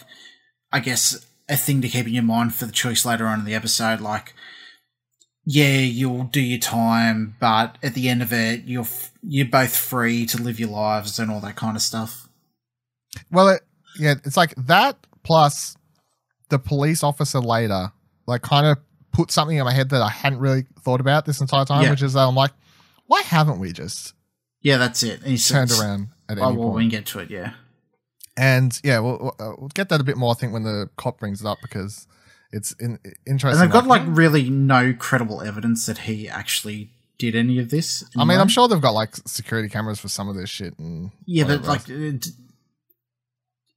I 0.72 0.80
guess 0.80 1.26
a 1.48 1.56
thing 1.56 1.80
to 1.82 1.88
keep 1.88 2.06
in 2.06 2.14
your 2.14 2.22
mind 2.22 2.54
for 2.54 2.66
the 2.66 2.72
choice 2.72 3.04
later 3.04 3.26
on 3.26 3.40
in 3.40 3.44
the 3.44 3.54
episode. 3.54 4.00
Like, 4.00 4.34
yeah, 5.46 5.78
you'll 5.78 6.24
do 6.24 6.40
your 6.40 6.58
time, 6.58 7.36
but 7.40 7.76
at 7.82 7.94
the 7.94 8.08
end 8.08 8.22
of 8.22 8.32
it, 8.32 8.64
you're 8.64 8.82
f- 8.82 9.12
you're 9.22 9.46
both 9.46 9.74
free 9.76 10.26
to 10.26 10.40
live 10.42 10.58
your 10.60 10.70
lives 10.70 11.18
and 11.18 11.30
all 11.30 11.40
that 11.40 11.56
kind 11.56 11.76
of 11.76 11.82
stuff. 11.82 12.28
Well, 13.30 13.48
it, 13.48 13.62
yeah, 13.98 14.14
it's 14.24 14.36
like 14.36 14.54
that 14.56 14.96
plus 15.22 15.76
the 16.50 16.58
police 16.58 17.02
officer 17.02 17.40
later, 17.40 17.92
like, 18.26 18.42
kind 18.42 18.66
of 18.66 18.78
put 19.12 19.30
something 19.30 19.56
in 19.56 19.64
my 19.64 19.72
head 19.72 19.90
that 19.90 20.02
I 20.02 20.08
hadn't 20.10 20.40
really 20.40 20.64
thought 20.80 21.00
about 21.00 21.24
this 21.24 21.40
entire 21.40 21.64
time, 21.64 21.84
Yeah. 21.84 21.90
which 21.90 22.02
is 22.02 22.14
that 22.14 22.20
I'm 22.26 22.34
like, 22.34 22.50
why 23.06 23.22
haven't 23.22 23.58
we 23.60 23.72
just 23.72 24.12
Yeah, 24.60 24.76
that's 24.78 25.02
it. 25.02 25.20
And 25.22 25.30
he 25.30 25.38
turned 25.38 25.70
around 25.72 26.08
at 26.28 26.38
Oh, 26.38 26.48
any 26.48 26.56
well, 26.56 26.66
point? 26.68 26.76
we 26.76 26.82
can 26.84 26.90
get 26.90 27.06
to 27.06 27.18
it. 27.20 27.30
Yeah, 27.30 27.52
And 28.36 28.78
yeah, 28.82 28.98
we'll, 28.98 29.18
we'll, 29.20 29.36
uh, 29.38 29.54
we'll 29.58 29.68
get 29.74 29.88
that 29.90 30.00
a 30.00 30.04
bit 30.04 30.16
more, 30.16 30.32
I 30.32 30.34
think, 30.34 30.52
when 30.52 30.64
the 30.64 30.90
cop 30.96 31.18
brings 31.20 31.40
it 31.40 31.46
up 31.46 31.58
because 31.62 32.06
it's 32.52 32.72
in, 32.72 32.98
and 33.04 33.14
interesting. 33.26 33.60
they've 33.60 33.70
got 33.72 33.86
like 33.86 34.02
really 34.06 34.48
no 34.50 34.92
credible 34.92 35.42
evidence 35.42 35.86
that 35.86 35.98
he 35.98 36.28
actually 36.28 36.90
did 37.18 37.34
any 37.36 37.58
of 37.58 37.70
this. 37.70 38.04
I 38.16 38.24
mean. 38.24 38.38
I'm 38.40 38.48
sure 38.48 38.68
they've 38.68 38.80
got 38.80 38.94
like 38.94 39.14
security 39.26 39.68
cameras 39.68 40.00
for 40.00 40.08
some 40.08 40.28
of 40.28 40.36
this 40.36 40.50
shit. 40.50 40.78
And 40.78 41.10
Yeah, 41.26 41.44
but 41.44 41.62
like 41.64 41.88
it, 41.88 42.26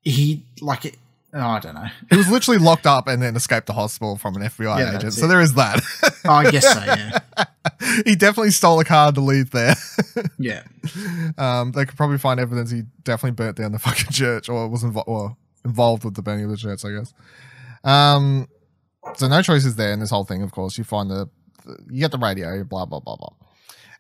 he 0.02 0.46
like 0.62 0.86
it. 0.86 0.96
Oh, 1.34 1.40
I 1.42 1.60
don't 1.60 1.76
know. 1.76 1.88
he 2.10 2.16
was 2.18 2.30
literally 2.32 2.58
locked 2.58 2.88
up 2.88 3.08
and 3.08 3.22
then 3.22 3.36
escaped 3.36 3.68
the 3.68 3.74
hospital 3.74 4.16
from 4.16 4.36
an 4.38 4.44
FBI 4.44 4.80
Yeah, 4.80 4.98
agent. 4.98 5.14
So 5.14 5.26
it. 5.26 5.28
there 5.28 5.42
is 5.42 5.54
that. 5.56 5.82
Oh, 6.26 6.32
I 6.32 6.50
guess 6.50 6.74
so. 6.74 6.80
Yeah, 6.84 7.20
he 8.06 8.16
definitely 8.16 8.52
stole 8.52 8.80
a 8.80 8.86
car 8.86 9.12
to 9.12 9.22
leave 9.22 9.52
there. 9.52 9.76
yeah. 10.40 10.64
um, 11.38 11.74
they 11.74 11.86
could 11.86 11.98
probably 11.98 12.18
find 12.18 12.40
evidence 12.40 12.72
he 12.72 12.84
definitely 13.04 13.32
burnt 13.36 13.58
down 13.58 13.72
the 13.74 13.80
fucking 13.88 14.12
church 14.12 14.50
or 14.50 14.68
was 14.68 14.84
invo- 14.84 15.04
or 15.08 15.36
involved 15.66 16.06
with 16.06 16.16
the 16.16 16.22
burning 16.22 16.46
of 16.46 16.52
the 16.52 16.58
church, 16.58 16.84
I 16.86 16.92
guess. 16.92 17.14
Um, 17.84 18.48
so 19.16 19.28
no 19.28 19.42
choices 19.42 19.76
there 19.76 19.92
in 19.92 20.00
this 20.00 20.10
whole 20.10 20.26
thing. 20.26 20.42
Of 20.42 20.52
course, 20.52 20.78
you 20.78 20.84
find 20.84 21.10
the, 21.10 21.30
the 21.66 21.78
you 21.90 22.00
get 22.00 22.12
the 22.12 22.18
radio, 22.18 22.64
blah 22.64 22.86
blah 22.86 23.00
blah 23.00 23.16
blah. 23.16 23.30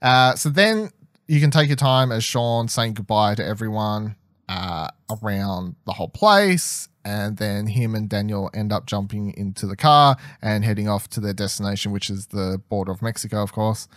Uh, 0.02 0.36
so 0.36 0.50
then 0.50 0.91
you 1.28 1.39
can 1.39 1.52
take 1.52 1.67
your 1.67 1.76
time 1.76 2.12
as 2.12 2.24
Sean 2.24 2.67
saying 2.67 2.93
goodbye 2.93 3.36
to 3.36 3.46
everyone 3.46 4.15
uh, 4.48 4.88
around 5.22 5.76
the 5.86 5.93
whole 5.93 6.10
place, 6.10 6.88
and 7.04 7.38
then 7.38 7.67
him 7.67 7.96
and 7.96 8.10
Daniel 8.10 8.50
end 8.54 8.72
up 8.72 8.86
jumping 8.86 9.34
into 9.36 9.65
the 9.67 9.76
car 9.76 10.17
and 10.41 10.63
heading 10.63 10.88
off 10.88 11.10
to 11.10 11.20
their 11.20 11.34
destination, 11.34 11.91
which 11.91 12.10
is 12.10 12.28
the 12.28 12.62
border 12.70 12.91
of 12.91 13.02
Mexico, 13.02 13.41
of 13.41 13.52
course. 13.52 13.88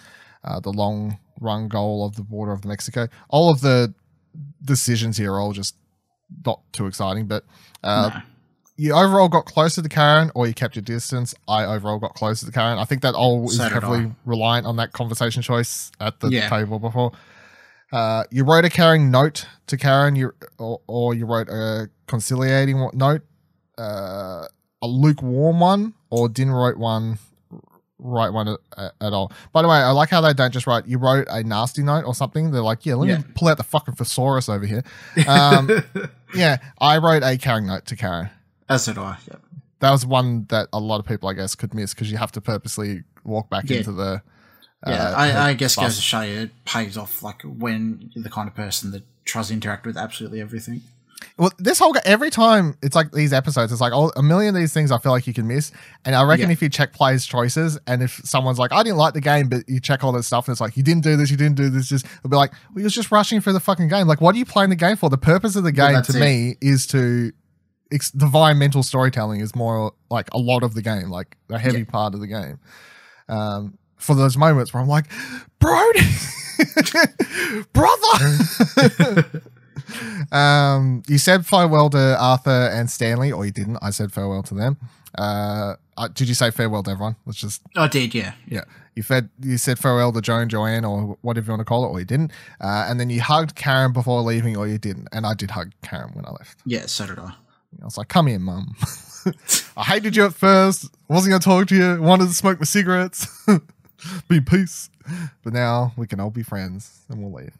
Uh, 0.42 0.58
the 0.58 0.72
long 0.72 1.18
run 1.40 1.68
goal 1.68 2.04
of 2.04 2.16
the 2.16 2.22
border 2.22 2.52
of 2.52 2.64
Mexico. 2.64 3.08
All 3.28 3.50
of 3.50 3.60
the 3.60 3.94
decisions 4.62 5.16
here 5.18 5.34
are 5.34 5.40
all 5.40 5.52
just 5.52 5.76
not 6.46 6.60
too 6.72 6.86
exciting, 6.86 7.26
but 7.26 7.44
uh. 7.82 8.20
You 8.80 8.94
overall 8.94 9.28
got 9.28 9.44
closer 9.44 9.82
to 9.82 9.88
Karen 9.88 10.30
or 10.34 10.46
you 10.46 10.54
kept 10.54 10.74
your 10.74 10.82
distance. 10.82 11.34
I 11.46 11.64
overall 11.64 11.98
got 11.98 12.14
closer 12.14 12.46
to 12.46 12.52
Karen. 12.52 12.78
I 12.78 12.84
think 12.84 13.02
that 13.02 13.14
all 13.14 13.44
is 13.50 13.56
So 13.58 13.64
did 13.64 13.72
heavily 13.72 13.98
I. 14.06 14.10
reliant 14.24 14.66
on 14.66 14.76
that 14.76 14.92
conversation 14.92 15.42
choice 15.42 15.90
at 16.00 16.20
the 16.20 16.28
Yeah. 16.30 16.48
table 16.48 16.78
before. 16.78 17.12
Uh, 17.92 18.24
you 18.30 18.44
wrote 18.44 18.64
a 18.64 18.70
caring 18.70 19.10
note 19.10 19.46
to 19.66 19.76
Karen, 19.76 20.16
you 20.16 20.32
or, 20.58 20.80
or 20.86 21.12
you 21.14 21.26
wrote 21.26 21.48
a 21.50 21.90
conciliating 22.06 22.88
note, 22.94 23.22
uh, 23.78 24.46
a 24.82 24.86
lukewarm 24.86 25.60
one, 25.60 25.92
or 26.08 26.28
didn't 26.28 26.52
write 26.54 26.78
one 26.78 27.18
write 28.02 28.32
one 28.32 28.48
at, 28.48 28.92
at 29.02 29.12
all. 29.12 29.30
By 29.52 29.60
the 29.60 29.68
way, 29.68 29.76
I 29.76 29.90
like 29.90 30.08
how 30.08 30.22
they 30.22 30.32
don't 30.32 30.52
just 30.52 30.66
write. 30.66 30.86
You 30.86 30.96
wrote 30.96 31.26
a 31.28 31.42
nasty 31.42 31.82
note 31.82 32.06
or 32.06 32.14
something. 32.14 32.50
They're 32.50 32.62
like, 32.62 32.86
yeah, 32.86 32.94
let 32.94 33.08
Yeah. 33.10 33.18
me 33.18 33.24
pull 33.34 33.48
out 33.48 33.58
the 33.58 33.62
fucking 33.62 33.94
thesaurus 33.96 34.48
over 34.48 34.64
here. 34.64 34.82
Um, 35.28 35.68
yeah, 36.34 36.56
I 36.80 36.96
wrote 36.96 37.22
a 37.22 37.36
Karen 37.36 37.66
note 37.66 37.84
to 37.86 37.96
Karen. 37.96 38.30
As 38.70 38.86
did 38.86 38.96
I. 38.96 39.18
Yep. 39.30 39.42
That 39.80 39.90
was 39.90 40.06
one 40.06 40.46
that 40.48 40.68
a 40.72 40.78
lot 40.80 41.00
of 41.00 41.06
people, 41.06 41.28
I 41.28 41.34
guess, 41.34 41.54
could 41.54 41.74
miss 41.74 41.92
because 41.94 42.10
you 42.10 42.16
have 42.18 42.32
to 42.32 42.40
purposely 42.40 43.02
walk 43.24 43.50
back 43.50 43.68
Yeah. 43.68 43.78
into 43.78 43.92
the. 43.92 44.22
Yeah, 44.86 44.92
uh, 45.10 45.14
I, 45.14 45.48
I 45.48 45.52
guess 45.54 45.76
bus. 45.76 45.84
goes 45.84 45.96
to 45.96 46.02
show 46.02 46.20
you 46.22 46.40
it 46.40 46.64
pays 46.64 46.96
off. 46.96 47.22
Like 47.22 47.42
when 47.42 48.10
you're 48.14 48.22
the 48.22 48.30
kind 48.30 48.48
of 48.48 48.54
person 48.54 48.92
that 48.92 49.02
tries 49.26 49.48
to 49.48 49.54
interact 49.54 49.84
with 49.84 49.96
absolutely 49.98 50.40
everything. 50.40 50.80
Well, 51.36 51.50
this 51.58 51.78
whole 51.78 51.94
every 52.06 52.30
time 52.30 52.76
it's 52.82 52.96
like 52.96 53.12
these 53.12 53.34
episodes, 53.34 53.72
it's 53.72 53.80
like 53.80 53.92
oh, 53.94 54.10
a 54.16 54.22
million 54.22 54.54
of 54.54 54.60
these 54.60 54.72
things 54.72 54.90
I 54.90 54.96
feel 54.98 55.12
like 55.12 55.26
you 55.26 55.34
can 55.34 55.46
miss. 55.46 55.70
And 56.06 56.14
I 56.14 56.22
reckon 56.24 56.46
Yeah. 56.48 56.52
if 56.54 56.62
you 56.62 56.70
check 56.70 56.94
players' 56.94 57.26
choices, 57.26 57.78
and 57.86 58.02
if 58.02 58.20
someone's 58.24 58.58
like, 58.58 58.72
I 58.72 58.82
didn't 58.82 58.96
like 58.96 59.12
the 59.12 59.20
game, 59.20 59.48
but 59.50 59.68
you 59.68 59.80
check 59.80 60.02
all 60.02 60.12
this 60.12 60.26
stuff, 60.26 60.48
and 60.48 60.52
it's 60.54 60.62
like 60.62 60.78
you 60.78 60.82
didn't 60.82 61.02
do 61.04 61.14
this, 61.16 61.30
you 61.30 61.36
didn't 61.36 61.56
do 61.56 61.68
this, 61.68 61.86
just 61.88 62.06
it'll 62.06 62.30
be 62.30 62.36
like, 62.36 62.52
well, 62.74 62.80
you're 62.80 62.88
just 62.90 63.10
rushing 63.12 63.40
through 63.42 63.52
the 63.52 63.60
fucking 63.60 63.88
game. 63.88 64.06
Like, 64.06 64.20
what 64.22 64.34
are 64.34 64.38
you 64.38 64.46
playing 64.46 64.70
the 64.70 64.76
game 64.76 64.96
for? 64.96 65.10
The 65.10 65.18
purpose 65.18 65.56
of 65.56 65.64
the 65.64 65.72
game 65.72 65.92
that's 65.92 66.10
to 66.12 66.16
it. 66.16 66.20
me 66.20 66.56
is 66.62 66.86
to 66.88 67.32
ex- 67.92 68.10
divine 68.10 68.58
mental 68.58 68.82
storytelling 68.82 69.40
is 69.40 69.54
more 69.54 69.92
like 70.10 70.28
a 70.32 70.38
lot 70.38 70.62
of 70.62 70.74
the 70.74 70.82
game, 70.82 71.10
like 71.10 71.36
a 71.48 71.58
heavy 71.58 71.78
Yeah. 71.80 71.84
part 71.84 72.14
of 72.14 72.20
the 72.20 72.26
game. 72.26 72.58
Um, 73.28 73.78
for 73.96 74.14
those 74.14 74.36
moments 74.36 74.72
where 74.72 74.82
I'm 74.82 74.88
like, 74.88 75.06
Brody, 75.58 76.00
brother. 77.72 79.30
um, 80.32 81.02
you 81.08 81.18
said 81.18 81.46
farewell 81.46 81.90
to 81.90 82.16
Arthur 82.18 82.70
and 82.72 82.90
Stanley, 82.90 83.32
or 83.32 83.44
you 83.44 83.50
didn't. 83.52 83.78
I 83.82 83.90
said 83.90 84.12
farewell 84.12 84.42
to 84.44 84.54
them. 84.54 84.76
Uh, 85.16 85.74
uh, 85.96 86.08
did 86.08 86.28
you 86.28 86.34
say 86.34 86.50
farewell 86.50 86.82
to 86.84 86.90
everyone? 86.90 87.16
Let's 87.26 87.38
just 87.38 87.62
I 87.76 87.88
did, 87.88 88.14
yeah. 88.14 88.32
yeah. 88.46 88.64
You 88.94 89.02
fed 89.02 89.28
you 89.40 89.56
said 89.58 89.78
farewell 89.78 90.12
to 90.12 90.20
Joan, 90.20 90.48
Joanne, 90.48 90.84
or 90.84 91.16
whatever 91.22 91.46
you 91.46 91.52
want 91.52 91.60
to 91.60 91.64
call 91.64 91.84
it, 91.84 91.88
or 91.88 91.98
you 91.98 92.04
didn't. 92.06 92.32
Uh, 92.60 92.86
and 92.88 92.98
then 92.98 93.10
you 93.10 93.20
hugged 93.20 93.54
Karen 93.54 93.92
before 93.92 94.20
leaving, 94.22 94.56
or 94.56 94.66
you 94.66 94.78
didn't. 94.78 95.08
And 95.12 95.26
I 95.26 95.34
did 95.34 95.50
hug 95.50 95.72
Karen 95.82 96.10
when 96.14 96.24
I 96.26 96.30
left. 96.30 96.60
Yeah, 96.64 96.86
so 96.86 97.06
did 97.06 97.18
I. 97.18 97.34
I 97.80 97.84
was 97.84 97.96
like, 97.98 98.08
"Come 98.08 98.26
here, 98.26 98.38
mum." 98.38 98.74
I 99.76 99.84
hated 99.84 100.16
you 100.16 100.24
at 100.24 100.34
first. 100.34 100.86
Wasn't 101.08 101.30
gonna 101.30 101.40
talk 101.40 101.68
to 101.68 101.76
you. 101.76 102.02
Wanted 102.02 102.28
to 102.28 102.34
smoke 102.34 102.58
my 102.58 102.64
cigarettes. 102.64 103.26
be 104.28 104.40
peace. 104.40 104.88
But 105.44 105.52
now 105.52 105.92
we 105.96 106.06
can 106.06 106.20
all 106.20 106.30
be 106.30 106.42
friends, 106.42 107.04
and 107.08 107.22
we'll 107.22 107.32
leave. 107.32 107.56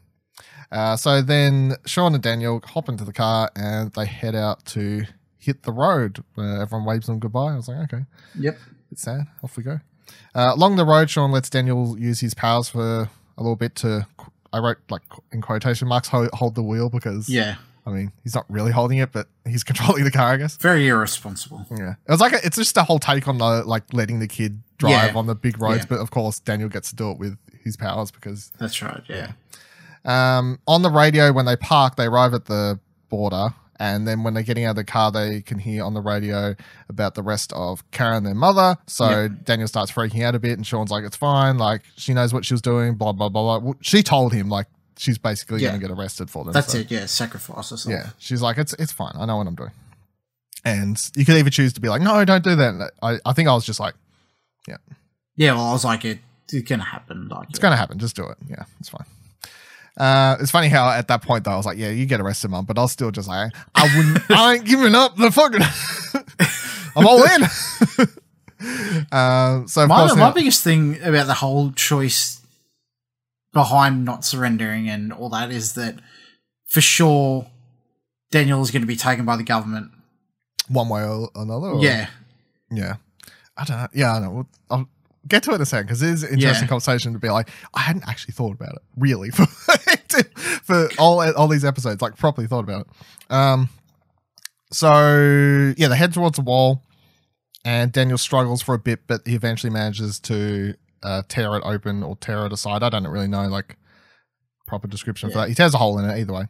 Uh, 0.72 0.96
so 0.96 1.20
then 1.20 1.74
Sean 1.86 2.14
and 2.14 2.22
Daniel 2.22 2.60
hop 2.64 2.88
into 2.88 3.04
the 3.04 3.12
car 3.12 3.50
and 3.56 3.92
they 3.92 4.06
head 4.06 4.36
out 4.36 4.64
to 4.66 5.04
hit 5.36 5.64
the 5.64 5.72
road. 5.72 6.22
Everyone 6.38 6.84
waves 6.86 7.06
them 7.08 7.18
goodbye. 7.18 7.52
I 7.52 7.56
was 7.56 7.66
like, 7.68 7.92
okay, 7.92 8.04
Yep. 8.38 8.56
it's 8.92 9.02
sad. 9.02 9.22
Off 9.42 9.56
we 9.56 9.64
go. 9.64 9.80
Uh, 10.34 10.52
along 10.54 10.76
the 10.76 10.84
road, 10.84 11.10
Sean 11.10 11.32
lets 11.32 11.50
Daniel 11.50 11.98
use 11.98 12.20
his 12.20 12.34
powers 12.34 12.68
for 12.68 13.10
a 13.36 13.42
little 13.42 13.56
bit 13.56 13.74
to. 13.76 14.06
I 14.52 14.58
wrote 14.58 14.78
like 14.90 15.02
in 15.32 15.40
quotation 15.42 15.88
marks 15.88 16.08
hold, 16.08 16.28
hold 16.32 16.54
the 16.54 16.62
wheel 16.62 16.88
because 16.88 17.28
Yeah. 17.28 17.56
I 17.86 17.90
mean 17.90 18.12
he's 18.22 18.34
not 18.34 18.44
really 18.48 18.72
holding 18.72 18.98
it, 18.98 19.12
but 19.12 19.28
he's 19.46 19.64
controlling 19.70 20.04
the 20.04 20.10
car. 20.10 20.32
I 20.32 20.36
guess. 20.36 20.56
Very 20.56 20.86
irresponsible. 20.88 21.66
Yeah, 21.70 21.92
it 22.06 22.10
was 22.10 22.20
like 22.20 22.32
a, 22.32 22.44
it's 22.44 22.56
just 22.56 22.76
a 22.76 22.84
whole 22.84 22.98
take 22.98 23.26
on 23.28 23.38
the 23.38 23.64
like 23.64 23.84
letting 23.92 24.18
the 24.20 24.28
kid 24.28 24.62
drive 24.78 25.12
Yeah. 25.12 25.18
on 25.18 25.26
the 25.26 25.34
big 25.34 25.60
roads, 25.60 25.80
Yeah. 25.80 25.86
but 25.90 25.98
of 26.00 26.10
course 26.10 26.38
Daniel 26.40 26.68
gets 26.68 26.90
to 26.90 26.96
do 26.96 27.10
it 27.10 27.18
with 27.18 27.36
his 27.64 27.76
powers 27.76 28.10
because 28.10 28.50
That's 28.58 28.80
right, 28.82 29.02
yeah. 29.08 29.32
um, 30.04 30.58
on 30.66 30.82
the 30.82 30.90
radio 30.90 31.32
when 31.32 31.46
they 31.46 31.56
park, 31.56 31.96
they 31.96 32.06
arrive 32.06 32.34
at 32.34 32.46
the 32.46 32.80
border, 33.08 33.54
and 33.78 34.06
then 34.06 34.22
when 34.22 34.34
they're 34.34 34.42
getting 34.42 34.64
out 34.64 34.70
of 34.70 34.76
the 34.76 34.84
car, 34.84 35.10
they 35.10 35.40
can 35.42 35.58
hear 35.58 35.84
on 35.84 35.94
the 35.94 36.00
radio 36.00 36.54
about 36.88 37.14
the 37.14 37.22
rest 37.22 37.52
of 37.54 37.88
Karen, 37.90 38.24
their 38.24 38.34
mother. 38.34 38.76
So 38.86 39.28
Daniel 39.28 39.68
starts 39.68 39.90
freaking 39.92 40.22
out 40.22 40.34
a 40.34 40.38
bit, 40.38 40.52
and 40.58 40.66
Sean's 40.66 40.90
like, 40.90 41.04
"It's 41.04 41.16
fine, 41.16 41.58
like 41.58 41.82
she 41.96 42.12
knows 42.14 42.32
what 42.32 42.44
she 42.44 42.54
was 42.54 42.62
doing." 42.62 42.94
Blah 42.94 43.12
blah 43.12 43.28
blah 43.28 43.58
blah. 43.60 43.72
She 43.80 44.02
told 44.02 44.32
him 44.32 44.48
like 44.48 44.66
she's 45.00 45.18
basically 45.18 45.60
Yeah. 45.62 45.70
going 45.70 45.80
to 45.80 45.88
get 45.88 45.96
arrested 45.98 46.30
for 46.30 46.44
them. 46.44 46.52
That's 46.52 46.72
so- 46.72 46.78
it, 46.78 46.90
yeah. 46.90 47.06
Sacrifice 47.06 47.70
herself. 47.70 47.92
Yeah, 47.92 48.10
she's 48.18 48.42
like, 48.42 48.58
"It's 48.58 48.72
it's 48.74 48.92
fine. 48.92 49.12
I 49.18 49.24
know 49.26 49.36
what 49.38 49.46
I'm 49.46 49.54
doing." 49.54 49.70
And 50.64 51.00
you 51.16 51.24
could 51.24 51.36
either 51.36 51.50
choose 51.50 51.72
to 51.74 51.80
be 51.80 51.88
like, 51.88 52.02
"No, 52.02 52.24
don't 52.24 52.44
do 52.44 52.54
that." 52.56 52.92
I 53.02 53.18
I 53.24 53.32
think 53.32 53.48
I 53.48 53.54
was 53.54 53.64
just 53.64 53.80
like, 53.80 53.94
Yeah, 55.36 55.54
well, 55.54 55.64
I 55.68 55.72
was 55.72 55.84
like, 55.86 56.04
it, 56.04 56.18
it's 56.52 56.68
going 56.68 56.80
to 56.80 56.84
happen. 56.84 57.28
Like, 57.28 57.48
It's 57.48 57.58
gonna 57.58 57.76
happen. 57.76 57.98
Just 57.98 58.14
do 58.14 58.26
it. 58.26 58.36
Yeah, 58.46 58.64
it's 58.78 58.90
fine. 58.90 59.06
Uh, 59.96 60.36
it's 60.40 60.50
funny 60.50 60.68
how 60.68 60.88
at 60.90 61.08
that 61.08 61.22
point 61.22 61.44
though 61.44 61.50
I 61.52 61.56
was 61.56 61.66
like, 61.66 61.78
yeah, 61.78 61.90
you 61.90 62.06
get 62.06 62.20
arrested, 62.20 62.50
mum, 62.50 62.64
but 62.64 62.78
I 62.78 62.82
was 62.82 62.92
still 62.92 63.10
just 63.10 63.28
like, 63.28 63.52
I 63.74 63.96
wouldn't, 63.96 64.30
I 64.30 64.54
ain't 64.54 64.64
giving 64.64 64.94
up 64.94 65.16
the 65.16 65.30
fucking, 65.30 65.60
I'm 66.96 67.06
all 67.06 67.22
in. 67.22 67.42
um, 69.12 69.66
so 69.68 69.82
of 69.82 69.88
my, 69.88 69.96
course, 70.06 70.16
my 70.16 70.30
biggest 70.32 70.62
thing 70.64 71.02
about 71.02 71.26
the 71.26 71.34
whole 71.34 71.72
choice 71.72 72.39
behind 73.52 74.04
not 74.04 74.24
surrendering 74.24 74.88
and 74.88 75.12
all 75.12 75.28
that 75.30 75.50
is 75.50 75.74
that 75.74 75.96
for 76.72 76.80
sure 76.80 77.46
Daniel 78.30 78.62
is 78.62 78.70
going 78.70 78.82
to 78.82 78.86
be 78.86 78.96
taken 78.96 79.24
by 79.24 79.36
the 79.36 79.42
government. 79.42 79.90
one 80.68 80.88
way 80.88 81.02
or 81.04 81.28
another. 81.34 81.66
or- 81.68 81.82
Yeah. 81.82 82.08
yeah. 82.70 82.94
I 83.56 83.64
don't 83.64 83.76
know. 83.76 83.88
Yeah, 83.92 84.14
I 84.14 84.18
know. 84.20 84.46
I'll 84.70 84.88
get 85.26 85.42
to 85.42 85.50
it 85.50 85.56
in 85.56 85.60
a 85.62 85.66
second 85.66 85.86
because 85.86 86.00
it 86.02 86.10
is 86.10 86.22
an 86.22 86.34
interesting 86.34 86.64
Yeah. 86.64 86.68
conversation 86.68 87.12
to 87.12 87.18
be 87.18 87.28
like, 87.28 87.50
I 87.74 87.80
hadn't 87.80 88.08
actually 88.08 88.32
thought 88.32 88.54
about 88.54 88.74
it 88.76 88.82
really 88.96 89.30
for 89.32 89.46
for 90.62 90.88
all 90.98 91.20
all 91.36 91.48
these 91.48 91.64
episodes, 91.64 92.00
like 92.00 92.16
properly 92.16 92.46
thought 92.46 92.64
about 92.64 92.86
it. 92.86 93.32
Um, 93.34 93.68
so 94.72 95.74
yeah, 95.76 95.88
they 95.88 95.96
head 95.96 96.12
towards 96.12 96.36
the 96.36 96.42
wall, 96.42 96.84
and 97.64 97.92
Daniel 97.92 98.18
struggles 98.18 98.62
for 98.62 98.74
a 98.74 98.78
bit, 98.78 99.00
but 99.06 99.22
he 99.26 99.34
eventually 99.34 99.70
manages 99.72 100.20
to 100.20 100.74
uh, 101.02 101.22
tear 101.28 101.54
it 101.56 101.62
open 101.64 102.02
or 102.02 102.16
tear 102.16 102.46
it 102.46 102.52
aside. 102.52 102.82
I 102.82 102.88
don't 102.90 103.06
really 103.06 103.28
know 103.28 103.48
like 103.48 103.76
proper 104.66 104.86
description 104.88 105.30
for 105.30 105.38
that. 105.38 105.48
He 105.48 105.54
tears 105.54 105.74
a 105.74 105.78
hole 105.78 105.98
in 105.98 106.08
it 106.08 106.18
either 106.18 106.32
way, 106.32 106.46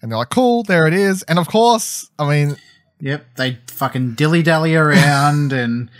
and 0.00 0.10
they're 0.10 0.18
like, 0.18 0.30
"Cool, 0.30 0.62
there 0.64 0.86
it 0.86 0.94
is." 0.94 1.22
And 1.24 1.38
of 1.38 1.48
course, 1.48 2.10
I 2.18 2.28
mean, 2.28 2.56
Yep. 3.00 3.34
They 3.36 3.58
fucking 3.66 4.14
dilly 4.14 4.42
dally 4.42 4.74
around 4.76 5.52
and. 5.62 5.90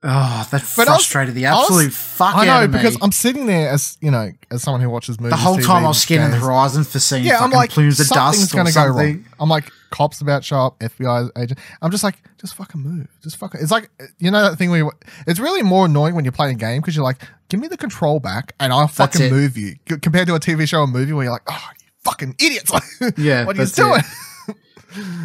Oh, 0.00 0.46
that 0.52 0.62
But 0.76 0.86
I 0.86 0.92
was- 0.92 1.04
frustrated 1.04 1.34
the 1.34 1.46
I 1.46 1.54
was- 1.54 1.64
absolute 1.64 1.92
fuck 1.92 2.36
I 2.36 2.46
out 2.46 2.62
of 2.62 2.70
me. 2.70 2.78
because 2.78 2.96
I'm 3.02 3.10
sitting 3.10 3.46
there 3.46 3.68
as 3.70 3.98
you 4.00 4.12
know, 4.12 4.30
as 4.48 4.62
someone 4.62 4.80
who 4.80 4.88
watches 4.88 5.18
movies. 5.18 5.32
the 5.32 5.36
whole 5.42 5.56
TV, 5.56 5.66
time 5.66 5.84
I 5.84 5.88
was 5.88 6.00
scanning 6.00 6.30
the 6.30 6.36
horizon 6.36 6.84
for 6.84 7.00
seeing 7.00 7.24
Yeah, 7.24 7.34
I'm 7.38 7.50
fucking 7.50 7.56
like, 7.56 7.70
plumes 7.70 7.98
of 7.98 8.06
something's 8.06 8.42
dust 8.42 8.54
or 8.54 8.58
gonna 8.58 8.70
go 8.72 8.86
wrong. 8.96 9.24
I'm 9.40 9.48
like, 9.48 9.72
cops 9.90 10.20
about 10.20 10.44
show 10.44 10.58
up, 10.58 10.78
FBI 10.80 11.30
agent. 11.36 11.58
I'm 11.82 11.90
just 11.90 12.04
like, 12.04 12.16
just 12.38 12.54
fucking 12.54 12.80
move, 12.80 13.08
just 13.22 13.36
fucking. 13.36 13.60
It's 13.60 13.70
like 13.70 13.90
you 14.18 14.30
know 14.30 14.42
that 14.42 14.56
thing 14.56 14.70
where 14.70 14.78
you, 14.78 14.92
it's 15.26 15.40
really 15.40 15.62
more 15.62 15.86
annoying 15.86 16.14
when 16.14 16.24
you're 16.24 16.32
playing 16.32 16.56
a 16.56 16.58
game 16.58 16.80
because 16.80 16.94
you're 16.96 17.04
like, 17.04 17.22
give 17.48 17.60
me 17.60 17.68
the 17.68 17.76
control 17.76 18.20
back 18.20 18.54
and 18.60 18.72
I'll 18.72 18.88
fucking 18.88 19.30
move 19.30 19.56
you. 19.56 19.76
Compared 19.86 20.28
to 20.28 20.34
a 20.34 20.40
TV 20.40 20.68
show 20.68 20.80
or 20.80 20.86
movie 20.86 21.12
where 21.12 21.24
you're 21.24 21.32
like, 21.32 21.42
oh, 21.48 21.68
you 21.80 21.86
fucking 22.04 22.34
idiots! 22.40 22.72
Yeah, 23.16 23.44
what 23.44 23.58
are 23.58 23.62
you 23.62 23.68
doing? 23.68 24.02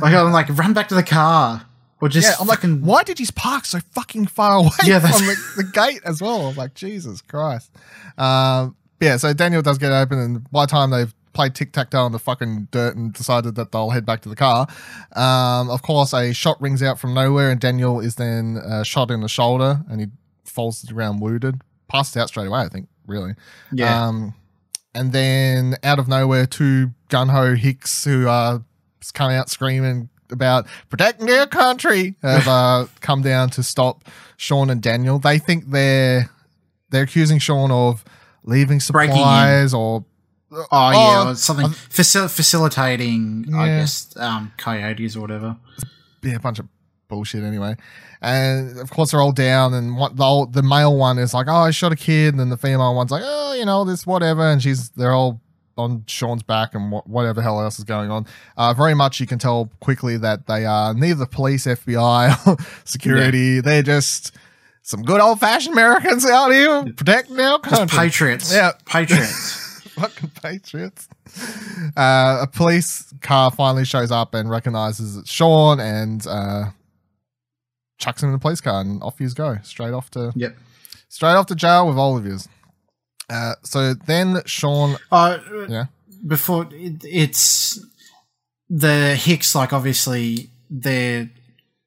Like 0.02 0.13
I'm 0.13 0.32
like, 0.34 0.49
run 0.49 0.73
back 0.73 0.89
to 0.89 0.95
the 0.95 1.04
car. 1.04 1.65
Or 2.02 2.10
just 2.10 2.28
Yeah, 2.28 2.36
I'm 2.39 2.47
like, 2.47 2.60
fucking 2.60 2.82
why 2.82 3.04
did 3.04 3.19
you 3.19 3.28
park 3.34 3.65
so 3.65 3.80
fucking 3.91 4.28
far 4.28 4.58
away 4.58 4.69
Yeah, 4.84 4.99
from 4.99 5.26
the, 5.26 5.38
the 5.58 5.63
gate 5.63 6.02
as 6.06 6.21
well? 6.21 6.47
I'm 6.47 6.56
like, 6.56 6.73
Jesus 6.73 7.21
Christ. 7.21 7.71
Um, 8.17 8.76
yeah, 8.99 9.15
so 9.15 9.32
Daniel 9.34 9.62
does 9.62 9.78
get 9.78 9.91
open, 9.93 10.19
and 10.19 10.52
by 10.52 10.65
the 10.65 10.71
time 10.71 10.89
they've 10.89 11.13
played 11.34 11.56
tic 11.56 11.72
tac 11.72 11.91
toe 11.91 12.04
on 12.04 12.12
the 12.12 12.19
fucking 12.19 12.67
dirt 12.72 12.96
and 12.96 13.13
decided 13.13 13.56
that 13.56 13.72
they'll 13.72 13.89
head 13.89 14.06
back 14.06 14.22
to 14.22 14.30
the 14.30 14.36
car, 14.36 14.67
um, 15.15 15.69
of 15.69 15.82
course, 15.82 16.13
a 16.13 16.34
shot 16.34 16.62
rings 16.62 16.82
out 16.82 17.00
from 17.00 17.13
nowhere, 17.13 17.52
and 17.52 17.60
Daniel 17.60 18.00
is 18.00 18.15
then 18.15 18.58
uh, 18.58 18.84
shot 18.84 19.12
in 19.12 19.22
the 19.22 19.30
shoulder, 19.30 19.82
and 19.89 20.00
he 20.00 20.08
falls 20.46 20.82
to 20.82 20.88
the 20.88 20.93
ground 20.93 21.22
wounded, 21.22 21.62
passed 21.88 22.15
out 22.15 22.30
straight 22.30 22.48
away. 22.48 22.62
I 22.62 22.69
think, 22.69 22.88
really. 23.08 23.34
Yeah. 23.72 24.08
Um, 24.08 24.36
and 24.96 25.12
then 25.12 25.76
out 25.84 26.00
of 26.00 26.08
nowhere, 26.08 26.46
two 26.46 26.91
gun 27.10 27.30
ho 27.30 27.56
hicks 27.56 28.04
who 28.04 28.28
are 28.28 28.63
coming 29.13 29.36
out 29.36 29.50
screaming 29.50 30.10
about 30.32 30.67
protecting 30.89 31.28
their 31.28 31.48
country 31.48 32.15
have 32.22 32.48
uh, 32.48 32.86
come 33.02 33.22
down 33.22 33.50
to 33.52 33.63
stop 33.63 34.04
Sean 34.38 34.70
and 34.70 34.82
Daniel. 34.82 35.20
They 35.20 35.39
think 35.39 35.70
they're 35.72 36.30
they're 36.89 37.03
accusing 37.03 37.39
Sean 37.39 37.72
of 37.72 38.03
leaving 38.43 38.80
supplies 38.80 39.74
or 39.74 40.05
Oh, 40.72 40.91
yeah, 40.91 41.24
Oh, 41.30 41.34
something 41.34 41.68
facil- 41.68 42.30
facilitating, 42.30 43.45
I 43.56 43.68
guess, 43.68 44.16
um, 44.18 44.51
coyotes 44.58 45.16
or 45.16 45.22
whatever. 45.22 45.58
yeah, 46.22 46.36
a 46.36 46.39
bunch 46.39 46.60
of 46.60 46.68
bullshit 47.08 47.43
anyway. 47.43 47.76
And 48.22 48.80
of 48.80 48.89
course, 48.89 49.12
they're 49.12 49.22
all 49.22 49.32
down. 49.34 49.74
And 49.74 49.97
what 49.97 50.16
the 50.16 50.24
old, 50.24 50.54
the 50.54 50.64
male 50.64 50.95
one 50.95 51.18
is 51.20 51.34
like, 51.34 51.47
"Oh, 51.49 51.56
I 51.56 51.72
shot 51.72 51.91
a 51.91 51.95
kid," 51.97 52.34
and 52.34 52.39
then 52.39 52.49
the 52.49 52.58
female 52.58 52.95
one's 52.95 53.12
like, 53.12 53.24
"Oh, 53.26 53.54
you 53.54 53.66
know, 53.66 53.84
this 53.84 54.08
whatever." 54.08 54.49
And 54.49 54.62
she's 54.64 54.89
they're 54.91 55.12
all 55.12 55.41
on 55.78 56.04
Sean's 56.08 56.43
back 56.43 56.74
and 56.76 56.91
what, 56.91 57.08
whatever 57.10 57.41
hell 57.41 57.60
else 57.60 57.80
is 57.80 57.84
going 57.84 58.12
on. 58.12 58.26
Uh, 58.56 58.74
very 58.74 58.93
much, 58.93 59.20
you 59.20 59.28
can 59.28 59.39
tell 59.39 59.70
quickly 59.82 60.18
that 60.18 60.45
they 60.47 60.66
are 60.66 60.93
neither 60.93 61.16
the 61.20 61.26
police, 61.26 61.66
FBI, 61.66 62.62
security. 62.88 63.60
They're 63.60 63.82
just 63.84 64.32
some 64.84 65.01
good 65.04 65.20
old 65.20 65.39
fashioned 65.39 65.74
Americans 65.74 66.26
out 66.26 66.51
here 66.51 66.86
protecting 66.95 67.39
our 67.39 67.58
Just 67.60 67.76
country. 67.76 67.97
patriots. 67.97 68.54
Yeah. 68.54 68.72
Patriots. 68.86 69.72
Fucking 69.96 70.32
Patriots. 70.41 71.08
Uh, 71.96 72.39
a 72.41 72.48
police 72.52 73.14
car 73.22 73.52
finally 73.52 73.86
shows 73.86 74.12
up 74.12 74.34
and 74.34 74.50
recognizes 74.50 75.18
it's 75.18 75.32
Sean 75.32 75.80
and 75.80 76.26
uh, 76.28 76.66
chucks 77.98 78.24
him 78.24 78.30
in 78.30 78.34
the 78.34 78.39
police 78.39 78.62
car 78.62 78.82
and 78.82 79.02
off 79.04 79.20
you 79.20 79.30
go, 79.30 79.58
straight 79.64 79.94
off 79.94 80.10
to 80.12 80.34
yep. 80.36 80.56
straight 81.10 81.34
off 81.34 81.46
to 81.48 81.56
jail 81.56 81.88
with 81.88 81.98
all 81.98 82.18
of 82.18 82.26
yous. 82.26 82.48
Uh, 83.30 83.54
so 83.64 83.94
then 83.94 84.41
Sean, 84.46 84.98
Uh, 85.12 85.38
yeah, 85.70 85.86
before 86.26 86.68
it, 86.72 87.04
it's 87.04 87.84
the 88.70 89.16
Hicks, 89.16 89.56
like 89.56 89.74
obviously 89.74 90.50
they're 90.70 91.30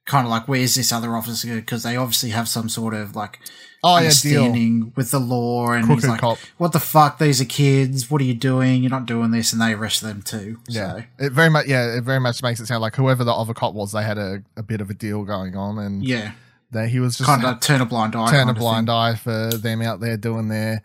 kind 0.06 0.26
of 0.26 0.30
like, 0.30 0.48
where's 0.48 0.74
this 0.74 0.92
other 0.92 1.14
officer? 1.14 1.56
Because 1.56 1.82
they 1.82 1.96
obviously 1.96 2.30
have 2.30 2.48
some 2.48 2.68
sort 2.68 2.94
of 2.94 3.14
like 3.14 3.38
oh 3.84 3.90
yeah, 3.90 3.96
understanding 3.98 4.92
with 4.96 5.10
the 5.10 5.18
law, 5.20 5.70
and 5.70 5.90
he's 5.90 6.06
like, 6.06 6.20
cop. 6.20 6.38
"What 6.58 6.72
the 6.72 6.80
fuck? 6.80 7.18
These 7.18 7.40
are 7.40 7.44
kids. 7.46 8.10
What 8.10 8.20
are 8.20 8.24
you 8.24 8.34
doing? 8.34 8.82
You're 8.82 8.90
not 8.90 9.06
doing 9.06 9.30
this." 9.30 9.52
And 9.52 9.60
they 9.60 9.72
arrest 9.72 10.00
them 10.02 10.22
too. 10.22 10.58
Yeah, 10.68 10.92
So, 10.92 11.02
it 11.18 11.32
very 11.32 11.50
much. 11.50 11.66
Yeah, 11.66 11.96
it 11.96 12.04
very 12.04 12.20
much 12.20 12.42
makes 12.42 12.60
it 12.60 12.66
sound 12.66 12.82
like 12.82 12.96
whoever 12.96 13.24
the 13.24 13.32
other 13.32 13.54
cop 13.54 13.74
was, 13.74 13.92
they 13.92 14.02
had 14.02 14.18
a, 14.18 14.42
a 14.56 14.62
bit 14.62 14.80
of 14.80 14.90
a 14.90 14.94
deal 14.94 15.24
going 15.24 15.56
on, 15.56 15.78
and 15.78 16.04
yeah, 16.04 16.32
that 16.72 16.88
he 16.88 17.00
was 17.00 17.18
just 17.18 17.28
kind 17.28 17.44
of 17.44 17.60
turn 17.60 17.80
a 17.80 17.86
blind 17.86 18.16
eye. 18.16 18.30
turn 18.30 18.48
a 18.48 18.54
blind 18.54 18.88
thing. 18.88 18.94
eye 18.94 19.14
for 19.14 19.50
them 19.50 19.82
out 19.82 20.00
there 20.00 20.16
doing 20.16 20.48
their 20.48 20.82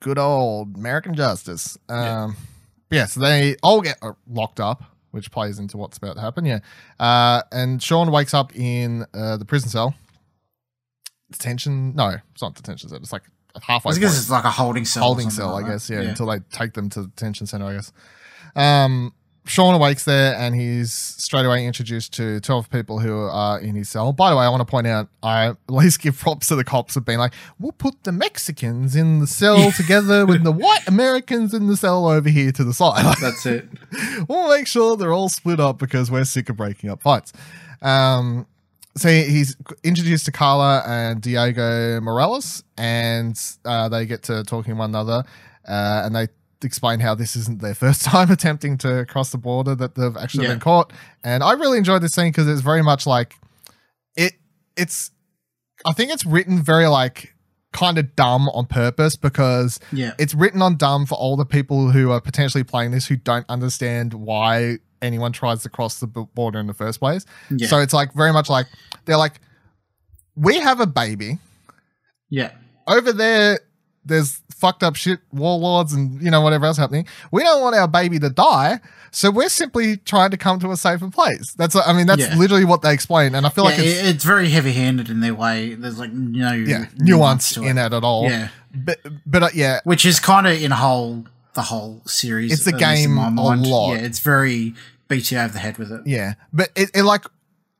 good 0.00 0.18
old 0.18 0.76
American 0.76 1.14
justice. 1.14 1.78
Um, 1.88 2.36
yeah. 2.90 3.06
so 3.06 3.20
they 3.20 3.56
all 3.62 3.80
get 3.80 3.98
uh, 4.02 4.12
locked 4.28 4.60
up, 4.60 4.84
which 5.14 5.30
plays 5.30 5.60
into 5.60 5.76
what's 5.76 5.96
about 5.96 6.16
to 6.16 6.20
happen. 6.20 6.44
Yeah, 6.44 6.58
uh, 6.98 7.42
and 7.52 7.82
Sean 7.82 8.10
wakes 8.10 8.34
up 8.34 8.54
in 8.56 9.06
uh, 9.14 9.36
the 9.36 9.44
prison 9.44 9.70
cell. 9.70 9.94
Detention? 11.30 11.94
No, 11.94 12.16
it's 12.32 12.42
not 12.42 12.54
detention 12.54 12.88
cell. 12.88 12.98
It's 12.98 13.12
like 13.12 13.22
a 13.54 13.60
halfway. 13.60 13.94
I 13.94 13.98
guess 13.98 14.18
it's 14.18 14.28
like 14.30 14.44
a 14.44 14.50
holding 14.50 14.84
cell. 14.84 15.04
holding 15.04 15.30
cell, 15.30 15.52
like 15.52 15.66
I 15.66 15.68
guess. 15.70 15.88
Yeah, 15.88 16.00
until 16.00 16.26
they 16.26 16.40
take 16.50 16.74
them 16.74 16.90
to 16.90 17.02
the 17.02 17.08
detention 17.08 17.46
center, 17.46 17.66
I 17.66 17.74
guess. 17.74 17.92
Um, 18.56 19.14
Sean 19.46 19.74
awakes 19.74 20.04
there, 20.04 20.34
and 20.36 20.54
he's 20.54 20.92
straight 20.92 21.44
away 21.44 21.66
introduced 21.66 22.14
to 22.14 22.40
twelve 22.40 22.70
people 22.70 22.98
who 23.00 23.14
are 23.14 23.60
in 23.60 23.74
his 23.74 23.90
cell. 23.90 24.12
By 24.12 24.30
the 24.30 24.36
way, 24.36 24.44
I 24.44 24.48
want 24.48 24.62
to 24.62 24.64
point 24.64 24.86
out, 24.86 25.08
I 25.22 25.46
at 25.48 25.56
least 25.68 26.00
give 26.00 26.18
props 26.18 26.48
to 26.48 26.56
the 26.56 26.64
cops 26.64 26.96
of 26.96 27.04
being 27.04 27.18
like, 27.18 27.34
"We'll 27.58 27.72
put 27.72 28.04
the 28.04 28.12
Mexicans 28.12 28.96
in 28.96 29.20
the 29.20 29.26
cell 29.26 29.70
together 29.76 30.24
with 30.24 30.44
the 30.44 30.52
white 30.52 30.86
Americans 30.86 31.52
in 31.52 31.66
the 31.66 31.76
cell 31.76 32.06
over 32.06 32.28
here 32.28 32.52
to 32.52 32.64
the 32.64 32.72
side." 32.72 33.04
That's 33.20 33.44
it. 33.44 33.68
we'll 34.28 34.48
make 34.48 34.66
sure 34.66 34.96
they're 34.96 35.12
all 35.12 35.28
split 35.28 35.60
up 35.60 35.78
because 35.78 36.10
we're 36.10 36.24
sick 36.24 36.48
of 36.48 36.56
breaking 36.56 36.88
up 36.88 37.02
fights. 37.02 37.32
Um, 37.82 38.46
so 38.96 39.08
he's 39.08 39.56
introduced 39.82 40.24
to 40.26 40.32
Carla 40.32 40.82
and 40.86 41.20
Diego 41.20 42.00
Morales, 42.00 42.64
and 42.78 43.38
uh, 43.64 43.88
they 43.88 44.06
get 44.06 44.22
to 44.24 44.44
talking 44.44 44.72
to 44.72 44.78
one 44.78 44.90
another, 44.90 45.24
uh, 45.66 46.02
and 46.04 46.14
they 46.14 46.28
explain 46.64 47.00
how 47.00 47.14
this 47.14 47.36
isn't 47.36 47.60
their 47.60 47.74
first 47.74 48.02
time 48.04 48.30
attempting 48.30 48.78
to 48.78 49.04
cross 49.06 49.30
the 49.30 49.38
border; 49.38 49.74
that 49.74 49.94
they've 49.94 50.16
actually 50.16 50.44
Yeah. 50.44 50.52
been 50.52 50.60
caught. 50.60 50.92
And 51.22 51.42
I 51.42 51.52
really 51.52 51.78
enjoyed 51.78 52.02
this 52.02 52.12
scene 52.12 52.30
because 52.30 52.48
it's 52.48 52.60
very 52.62 52.82
much 52.82 53.06
like 53.06 53.34
it. 54.16 54.32
It's, 54.76 55.10
I 55.86 55.92
think 55.92 56.10
it's 56.12 56.26
written 56.26 56.62
very 56.62 56.86
like 56.86 57.34
kind 57.72 57.98
of 57.98 58.14
dumb 58.16 58.48
on 58.50 58.66
purpose 58.66 59.16
because 59.16 59.80
Yeah, 59.92 60.12
it's 60.18 60.32
written 60.34 60.62
on 60.62 60.76
dumb 60.76 61.06
for 61.06 61.16
all 61.16 61.36
the 61.36 61.44
people 61.46 61.90
who 61.90 62.10
are 62.12 62.20
potentially 62.20 62.62
playing 62.64 62.92
this 62.92 63.06
who 63.06 63.16
don't 63.16 63.46
understand 63.48 64.14
why 64.14 64.78
anyone 65.02 65.32
tries 65.32 65.62
to 65.64 65.68
cross 65.68 65.98
the 66.00 66.06
border 66.06 66.58
in 66.60 66.66
the 66.68 66.72
first 66.74 66.98
place. 67.00 67.26
yeah, 67.50 67.66
So 67.66 67.78
it's 67.78 67.92
like 67.92 68.12
very 68.14 68.32
much 68.32 68.48
like 68.48 68.66
they're 69.04 69.16
like, 69.16 69.40
we 70.36 70.58
have 70.60 70.80
a 70.80 70.86
baby 70.86 71.38
yeah, 72.30 72.52
over 72.86 73.12
there. 73.12 73.60
There's 74.04 74.40
fucked 74.54 74.82
up 74.82 74.96
shit, 74.96 75.20
warlords, 75.32 75.92
and 75.92 76.20
you 76.22 76.30
know 76.30 76.40
whatever 76.40 76.66
else 76.66 76.76
happening. 76.76 77.06
We 77.30 77.42
don't 77.42 77.60
want 77.62 77.74
our 77.76 77.88
baby 77.88 78.18
to 78.20 78.30
die, 78.30 78.80
so 79.10 79.30
we're 79.30 79.48
simply 79.48 79.96
trying 79.98 80.30
to 80.30 80.36
come 80.36 80.58
to 80.60 80.70
a 80.70 80.76
safer 80.76 81.08
place. 81.10 81.52
That's, 81.54 81.76
I 81.76 81.92
mean, 81.92 82.06
that's 82.06 82.20
Yeah. 82.22 82.36
literally 82.36 82.64
what 82.64 82.82
they 82.82 82.92
explain, 82.92 83.34
and 83.34 83.46
I 83.46 83.48
feel 83.50 83.64
yeah. 83.64 83.70
like 83.70 83.78
it's 83.80 84.08
it's 84.08 84.24
very 84.24 84.48
heavy-handed 84.50 85.10
in 85.10 85.20
their 85.20 85.34
way. 85.34 85.74
There's 85.74 85.98
like 85.98 86.12
no 86.12 86.52
yeah 86.52 86.86
nuance 86.96 87.56
in 87.56 87.78
it 87.78 87.92
at 87.92 88.04
all. 88.04 88.24
Yeah, 88.24 88.48
But 88.74 88.98
but 89.26 89.42
uh, 89.42 89.48
yeah, 89.54 89.80
which 89.84 90.04
is 90.04 90.20
kind 90.20 90.46
of 90.46 90.60
in 90.60 90.70
whole 90.70 91.26
the 91.54 91.62
whole 91.62 92.02
series. 92.06 92.52
It's 92.52 92.66
in 92.66 92.76
game 92.76 93.16
a 93.18 93.30
lot. 93.30 93.94
Yeah, 93.94 93.96
it's 94.04 94.18
very 94.18 94.74
beat 95.08 95.30
you 95.30 95.38
over 95.38 95.52
the 95.52 95.58
head 95.58 95.78
with 95.78 95.92
it. 95.92 96.02
Yeah, 96.06 96.34
but 96.52 96.70
it, 96.74 96.90
it 96.94 97.02
like 97.04 97.24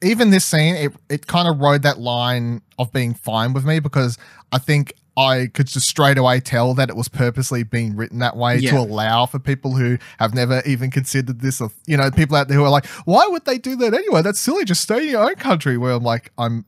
even 0.03 0.31
this 0.31 0.45
scene, 0.45 0.75
it 0.77 0.93
it 1.09 1.27
kind 1.27 1.49
of 1.49 1.59
rode 1.59 1.83
that 1.83 1.99
line 1.99 2.63
of 2.79 2.93
being 2.93 3.15
fine 3.15 3.53
with 3.53 3.65
me 3.65 3.81
because 3.81 4.19
I 4.53 4.59
think 4.59 4.93
I 5.17 5.47
could 5.47 5.69
just 5.69 5.89
straight 5.89 6.19
away 6.19 6.41
tell 6.41 6.75
that 6.75 6.91
it 6.91 6.97
was 6.97 7.09
purposely 7.09 7.63
being 7.63 7.95
written 7.95 8.19
that 8.19 8.37
way 8.37 8.61
to 8.61 8.77
allow 8.77 9.27
for 9.27 9.39
people 9.39 9.77
who 9.77 9.99
have 10.19 10.35
never 10.35 10.61
even 10.67 10.91
considered 10.91 11.41
this. 11.41 11.61
Or, 11.61 11.71
you 11.87 11.97
know, 11.97 12.11
people 12.11 12.37
out 12.37 12.49
there 12.49 12.57
who 12.57 12.65
are 12.65 12.71
like, 12.71 12.87
why 13.05 13.27
would 13.29 13.45
they 13.45 13.59
do 13.59 13.77
that 13.77 13.95
anyway? 13.95 14.23
That's 14.23 14.41
silly. 14.41 14.65
Just 14.65 14.83
stay 14.83 15.05
in 15.05 15.11
your 15.11 15.25
own 15.25 15.37
country. 15.37 15.79
Where 15.79 15.93
I'm 15.93 16.03
like, 16.03 16.33
I'm, 16.37 16.65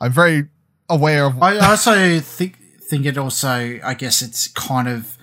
I'm 0.00 0.12
very 0.12 0.48
aware 0.88 1.26
of. 1.26 1.42
I 1.42 1.58
also 1.58 2.20
think 2.20 2.58
think 2.88 3.06
it 3.06 3.18
also. 3.18 3.80
I 3.84 3.94
guess 3.94 4.22
it's 4.22 4.46
kind 4.46 4.88
of, 4.88 5.18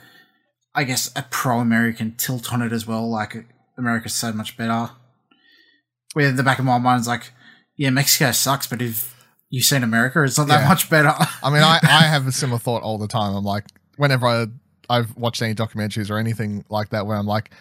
I 0.75 0.83
guess 0.83 1.11
a 1.15 1.25
pro-American 1.29 2.15
tilt 2.15 2.51
on 2.51 2.61
it 2.61 2.73
as 2.73 2.85
well. 2.85 3.09
Like 3.09 3.45
America's 3.77 4.13
so 4.13 4.33
much 4.33 4.57
better. 4.57 4.89
Where 6.13 6.27
in 6.27 6.35
the 6.35 6.43
back 6.43 6.59
of 6.59 6.65
my 6.65 6.77
mind 6.79 7.01
is 7.01 7.07
like, 7.07 7.31
yeah, 7.77 7.91
Mexico 7.91 8.31
sucks, 8.31 8.67
but 8.67 8.81
if 8.81 9.16
you've 9.49 9.65
seen 9.65 9.83
America, 9.83 10.23
it's 10.23 10.37
not 10.37 10.47
that 10.47 10.61
Yeah. 10.61 10.67
much 10.69 10.89
better. 10.89 11.13
I 11.43 11.49
mean, 11.49 11.63
I, 11.63 11.79
I 11.83 12.03
have 12.03 12.27
a 12.27 12.31
similar 12.31 12.59
thought 12.59 12.83
all 12.83 12.97
the 12.97 13.07
time. 13.07 13.35
I'm 13.35 13.43
like, 13.45 13.65
whenever 13.97 14.27
I, 14.27 14.47
I've 14.89 15.15
watched 15.17 15.41
any 15.41 15.53
documentaries 15.55 16.09
or 16.09 16.17
anything 16.17 16.63
like 16.69 16.89
that, 16.89 17.05
where 17.07 17.17
I'm 17.17 17.25
like, 17.27 17.51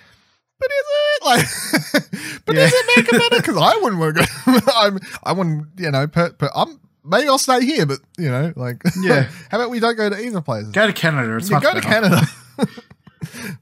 but 0.59 0.71
is 0.71 0.87
it 0.89 1.25
like, 1.25 2.43
but 2.47 2.55
does 2.57 2.73
Yeah. 2.73 2.79
it 2.79 2.97
make 2.97 3.09
it 3.13 3.13
better? 3.31 3.37
Because 3.43 3.57
I 3.57 3.77
wouldn't 3.83 4.01
work. 4.01 4.17
I'm, 4.75 4.99
I 5.25 5.33
wouldn't, 5.33 5.67
you 5.79 5.91
know, 5.91 6.07
but, 6.07 6.37
I'm 6.55 6.81
maybe 7.05 7.29
I'll 7.29 7.39
stay 7.39 7.65
here, 7.65 7.85
but 7.87 7.99
you 8.19 8.31
know, 8.31 8.53
like, 8.57 8.83
Yeah. 9.01 9.29
how 9.51 9.59
about 9.59 9.71
we 9.71 9.79
don't 9.81 9.97
go 9.97 10.09
to 10.11 10.19
either 10.19 10.41
places? 10.41 10.71
Go 10.73 10.87
to 10.87 10.93
Canada. 10.93 11.37
It's 11.37 11.51
Yeah, 11.51 11.61
go 11.61 11.75
to. 11.75 11.81
Canada. 11.81 12.21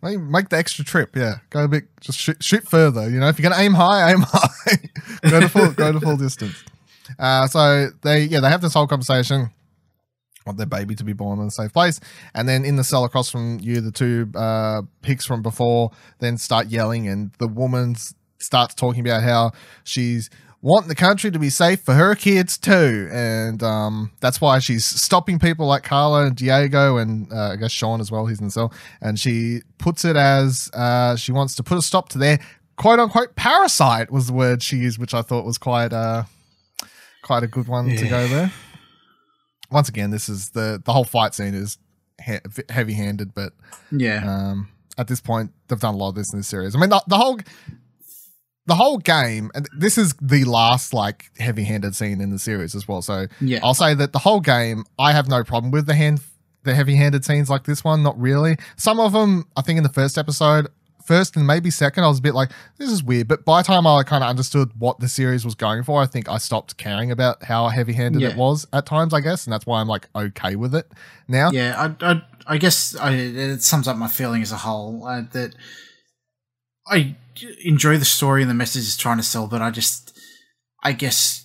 Maybe 0.03 0.19
make 0.19 0.51
the 0.51 0.57
extra 0.59 0.85
trip. 0.85 1.17
Yeah, 1.17 1.37
go 1.51 1.65
a 1.65 1.69
bit. 1.69 1.85
Just 2.01 2.19
shoot, 2.19 2.43
shoot 2.43 2.69
further. 2.69 3.09
You 3.09 3.19
know, 3.19 3.29
if 3.29 3.39
you're 3.39 3.49
gonna 3.49 3.61
aim 3.63 3.73
high, 3.75 4.13
aim 4.13 4.21
high. 4.21 4.77
go 5.31 5.41
to 5.41 5.49
full. 5.49 5.71
go 5.73 5.91
to 5.93 6.01
full 6.01 6.17
distance. 6.17 6.63
Uh, 7.19 7.47
so 7.47 7.89
they, 8.03 8.25
yeah, 8.25 8.41
they 8.41 8.49
have 8.49 8.61
this 8.61 8.75
whole 8.75 8.87
conversation. 8.87 9.51
Want 10.47 10.59
their 10.59 10.67
baby 10.67 10.95
to 10.97 11.05
be 11.05 11.15
born 11.15 11.39
in 11.39 11.47
a 11.47 11.51
safe 11.51 11.73
place, 11.73 12.01
and 12.35 12.47
then 12.47 12.67
in 12.67 12.77
the 12.77 12.85
cell 12.85 13.05
across 13.05 13.31
from 13.31 13.61
you, 13.61 13.81
the 13.81 13.91
two 13.91 14.31
uh, 14.35 14.83
pigs 15.01 15.25
from 15.25 15.41
before 15.41 15.91
then 16.19 16.37
start 16.37 16.67
yelling, 16.67 17.09
and 17.09 17.33
the 17.39 17.49
woman 17.49 17.97
starts 18.39 18.75
talking 18.75 19.01
about 19.01 19.23
how 19.23 19.53
she's 19.85 20.29
wanting 20.61 20.89
the 20.89 20.95
country 20.95 21.31
to 21.31 21.39
be 21.39 21.49
safe 21.49 21.81
for 21.81 21.95
her 21.95 22.15
kids 22.15 22.59
too, 22.59 23.09
and 23.11 23.63
um, 23.63 24.11
that's 24.21 24.39
why 24.39 24.59
she's 24.59 24.85
stopping 24.85 25.39
people 25.39 25.67
like 25.67 25.83
Carla 25.83 26.27
and 26.27 26.37
Diego 26.37 26.99
and 26.99 27.33
uh, 27.33 27.53
I 27.53 27.57
guess 27.57 27.71
Sean 27.71 28.03
as 28.03 28.11
well. 28.11 28.27
He's 28.27 28.39
in 28.39 28.47
the 28.47 28.51
cell, 28.51 28.71
and 29.01 29.19
she 29.19 29.63
puts 29.79 30.05
it 30.05 30.17
as 30.17 30.71
uh, 30.75 31.17
she 31.17 31.33
wants 31.33 31.55
to 31.57 31.63
put 31.63 31.79
a 31.79 31.83
stop 31.83 32.11
to 32.11 32.19
their 32.19 32.39
quote 32.77 32.99
unquote 32.99 33.35
parasite 33.37 34.11
was 34.11 34.27
the 34.27 34.33
word 34.33 34.63
she 34.63 34.77
used, 34.77 34.99
which 34.99 35.15
I 35.15 35.23
thought 35.23 35.45
was 35.45 35.59
quite 35.59 35.93
uh, 35.93 36.25
quite 37.25 37.43
a 37.43 37.47
good 37.49 37.67
one 37.67 37.89
to 37.89 38.07
go 38.09 38.29
there. 38.29 38.53
Once 39.71 39.89
again, 39.89 40.11
this 40.11 40.29
is 40.29 40.51
the 40.51 40.81
the 40.85 40.93
whole 40.93 41.05
fight 41.05 41.35
scene 41.35 41.55
is 41.55 41.79
he- 42.25 42.39
heavy 42.69 42.93
handed, 42.93 43.35
but 43.35 43.53
Yeah. 43.91 44.23
um, 44.25 44.69
at 44.99 45.09
this 45.09 45.21
point, 45.21 45.51
they've 45.69 45.81
done 45.81 45.95
a 45.95 45.97
lot 45.97 46.11
of 46.11 46.15
this 46.15 46.33
in 46.33 46.39
this 46.39 46.47
series. 46.47 46.77
I 46.77 46.79
mean, 46.79 46.91
the, 46.91 47.03
the 47.09 47.17
whole 47.17 47.41
the 48.67 48.75
whole 48.77 48.99
game, 48.99 49.51
and 49.55 49.69
this 49.77 49.99
is 49.99 50.15
the 50.23 50.45
last 50.45 50.95
like 50.95 51.31
heavy-handed 51.39 51.95
scene 51.95 52.21
in 52.21 52.31
the 52.31 52.39
series 52.39 52.75
as 52.75 52.89
well. 52.89 53.03
So 53.03 53.27
Yeah. 53.41 53.59
I'll 53.63 53.75
say 53.75 53.93
that 53.95 54.13
the 54.13 54.21
whole 54.21 54.41
game, 54.41 54.85
I 54.99 55.13
have 55.13 55.29
no 55.29 55.45
problem 55.45 55.71
with 55.71 55.87
the 55.87 55.95
hand 55.95 56.21
the 56.63 56.75
heavy-handed 56.75 57.27
scenes 57.27 57.51
like 57.51 57.65
this 57.65 57.85
one. 57.85 58.03
Not 58.03 58.19
really. 58.19 58.57
Some 58.77 58.99
of 58.99 59.13
them, 59.13 59.47
I 59.55 59.61
think, 59.61 59.77
in 59.77 59.83
the 59.83 59.91
first 59.93 60.17
episode. 60.17 60.69
First 61.05 61.37
and 61.37 61.47
maybe 61.47 61.71
second, 61.71 62.03
I 62.03 62.09
was 62.09 62.19
a 62.19 62.23
bit 62.23 62.35
like, 62.35 62.51
this 62.79 62.91
is 62.91 63.03
weird. 63.03 63.29
But 63.29 63.45
by 63.45 63.61
the 63.61 63.67
time 63.67 63.87
I 63.87 64.03
kind 64.05 64.25
of 64.25 64.31
understood 64.31 64.71
what 64.79 65.01
the 65.01 65.09
series 65.09 65.45
was 65.45 65.55
going 65.55 65.83
for, 65.83 66.01
I 66.01 66.07
think 66.07 66.31
I 66.31 66.39
stopped 66.39 66.79
caring 66.79 67.11
about 67.11 67.45
how 67.45 67.69
heavy 67.69 67.93
handed 67.93 68.23
it 68.23 68.37
was 68.37 68.67
at 68.73 68.87
times, 68.87 69.13
I 69.13 69.21
guess. 69.21 69.47
And 69.47 69.53
that's 69.53 69.67
why 69.67 69.81
I'm 69.81 69.89
like 69.89 70.09
okay 70.17 70.57
with 70.57 70.75
it 70.75 70.91
now. 71.29 71.51
Yeah, 71.51 71.95
I, 72.01 72.13
I, 72.13 72.23
I 72.47 72.59
guess 72.59 72.97
I, 72.97 73.13
it 73.13 73.63
sums 73.63 73.87
up 73.87 73.99
my 73.99 74.09
feeling 74.09 74.41
as 74.41 74.51
a 74.51 74.57
whole 74.57 75.07
uh, 75.07 75.23
that 75.33 75.55
I 76.87 77.17
enjoy 77.63 77.99
the 77.99 78.05
story 78.07 78.41
and 78.41 78.51
the 78.51 78.55
message 78.55 78.85
it's 78.85 78.97
trying 78.97 79.19
to 79.19 79.23
sell, 79.23 79.47
but 79.47 79.61
I 79.61 79.71
just, 79.71 80.19
I 80.83 80.93
guess 80.93 81.44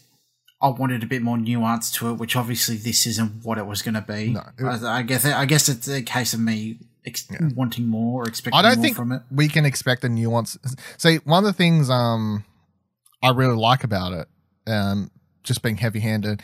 I 0.62 0.68
wanted 0.70 1.04
a 1.04 1.06
bit 1.06 1.22
more 1.22 1.38
nuance 1.38 1.90
to 1.94 2.10
it, 2.10 2.14
which 2.14 2.36
obviously 2.36 2.76
this 2.76 3.06
isn't 3.06 3.46
what 3.46 3.58
it 3.58 3.66
was 3.66 3.82
going 3.82 3.94
to 3.96 4.02
be. 4.02 4.32
No, 4.32 4.44
it- 4.58 4.84
I, 4.84 5.00
I 5.00 5.02
guess 5.04 5.26
I 5.26 5.46
guess 5.46 5.70
it's 5.70 5.88
a 5.88 6.02
case 6.02 6.34
of 6.34 6.40
me 6.42 6.80
ex- 7.06 7.28
wanting 7.56 7.88
more 7.88 8.24
or 8.24 8.28
expecting 8.28 8.58
I 8.58 8.62
don't 8.62 8.76
more 8.78 8.84
think 8.84 8.96
from 8.98 9.12
it. 9.14 9.22
we 9.32 9.48
can 9.48 9.66
expect 9.66 10.04
a 10.04 10.10
nuance. 10.10 10.58
See, 10.98 11.18
one 11.24 11.40
of 11.44 11.48
the 11.48 11.54
things 11.54 11.90
um 11.90 12.44
I 13.24 13.30
really 13.32 13.56
like 13.56 13.84
about 13.84 14.14
it, 14.14 14.28
um, 14.68 15.12
just 15.44 15.62
being 15.62 15.78
heavy 15.78 16.00
handed, 16.00 16.42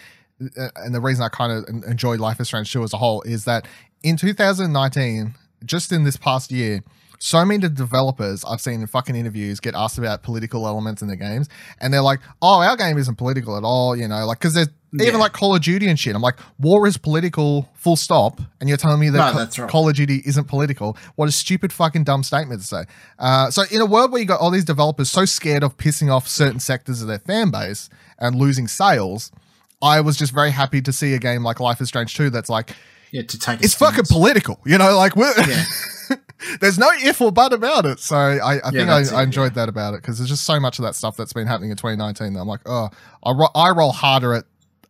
uh, 0.57 0.67
and 0.77 0.93
the 0.95 0.99
reason 1.01 1.23
I 1.23 1.29
kind 1.29 1.51
of 1.51 1.83
enjoyed 1.89 2.19
Life 2.19 2.39
is 2.41 2.47
Strange 2.47 2.71
2 2.73 2.83
as 2.83 2.93
a 2.93 2.97
whole 2.97 3.21
is 3.21 3.45
that 3.45 3.65
in 4.03 4.17
2019, 4.17 5.35
just 5.63 5.91
in 5.93 6.03
this 6.03 6.17
past 6.17 6.51
year, 6.51 6.83
so 7.19 7.45
many 7.45 7.67
developers 7.69 8.43
I've 8.45 8.61
seen 8.61 8.81
in 8.81 8.87
fucking 8.87 9.15
interviews 9.15 9.59
get 9.59 9.75
asked 9.75 9.97
about 9.97 10.23
political 10.23 10.67
elements 10.67 11.01
in 11.01 11.07
the 11.07 11.15
games, 11.15 11.49
and 11.79 11.93
they're 11.93 12.01
like, 12.01 12.19
"Oh, 12.41 12.61
our 12.61 12.75
game 12.77 12.97
isn't 12.97 13.15
political 13.15 13.57
at 13.57 13.63
all," 13.63 13.95
you 13.95 14.07
know, 14.07 14.25
like 14.25 14.39
because 14.39 14.53
there's 14.53 14.69
even 15.01 15.19
like 15.19 15.33
Call 15.33 15.55
of 15.55 15.61
Duty 15.61 15.87
and 15.87 15.99
shit. 15.99 16.15
I'm 16.15 16.21
like, 16.21 16.39
war 16.59 16.87
is 16.87 16.97
political, 16.97 17.69
full 17.73 17.95
stop, 17.95 18.39
and 18.59 18.69
you're 18.69 18.77
telling 18.77 18.99
me 18.99 19.09
that 19.09 19.33
No, 19.57 19.63
right. 19.63 19.69
Call 19.69 19.89
of 19.89 19.95
Duty 19.95 20.21
isn't 20.25 20.45
political. 20.45 20.97
What 21.15 21.27
a 21.27 21.31
stupid 21.31 21.73
fucking 21.73 22.05
dumb 22.05 22.23
statement 22.23 22.61
to 22.61 22.67
say. 22.67 22.83
Uh, 23.19 23.51
so 23.51 23.63
in 23.71 23.81
a 23.81 23.85
world 23.85 24.11
where 24.11 24.21
you 24.21 24.27
got 24.27 24.39
all 24.39 24.51
these 24.51 24.65
developers 24.65 25.11
so 25.11 25.25
scared 25.25 25.63
of 25.63 25.77
pissing 25.77 26.09
off 26.09 26.27
certain 26.27 26.59
sectors 26.59 27.01
of 27.01 27.07
their 27.07 27.19
fan 27.19 27.51
base 27.51 27.89
and 28.19 28.35
losing 28.35 28.67
sales. 28.67 29.31
I 29.81 30.01
was 30.01 30.15
just 30.17 30.33
very 30.33 30.51
happy 30.51 30.81
to 30.81 30.93
see 30.93 31.13
a 31.13 31.19
game 31.19 31.43
like 31.43 31.59
Life 31.59 31.81
is 31.81 31.89
Strange 31.89 32.15
2 32.15 32.29
that's 32.29 32.49
like, 32.49 32.71
Yeah, 33.15 33.21
to 33.23 33.39
take. 33.39 33.61
it's 33.63 33.73
fucking 33.73 34.05
political, 34.09 34.59
you 34.65 34.77
know, 34.77 34.95
like 34.97 35.15
we're, 35.15 35.33
Yeah. 35.47 35.63
there's 36.59 36.77
no 36.77 36.89
if 36.97 37.21
or 37.21 37.31
but 37.31 37.53
about 37.53 37.85
it. 37.85 37.99
So 37.99 38.15
I, 38.15 38.57
I 38.63 38.71
think 38.71 38.89
I, 38.89 39.01
it, 39.01 39.13
I 39.13 39.23
enjoyed 39.23 39.55
that 39.55 39.69
about 39.69 39.93
it 39.93 40.01
because 40.01 40.17
there's 40.17 40.29
just 40.29 40.45
so 40.45 40.59
much 40.59 40.79
of 40.79 40.83
that 40.83 40.95
stuff 40.95 41.15
that's 41.17 41.33
been 41.33 41.47
happening 41.47 41.71
in 41.71 41.77
2019 41.77 42.33
that 42.33 42.39
I'm 42.41 42.47
like, 42.47 42.61
oh, 42.65 42.89
I, 43.23 43.31
ro- 43.31 43.47
I 43.55 43.69
roll 43.71 43.91
harder 43.91 44.33
at 44.33 44.43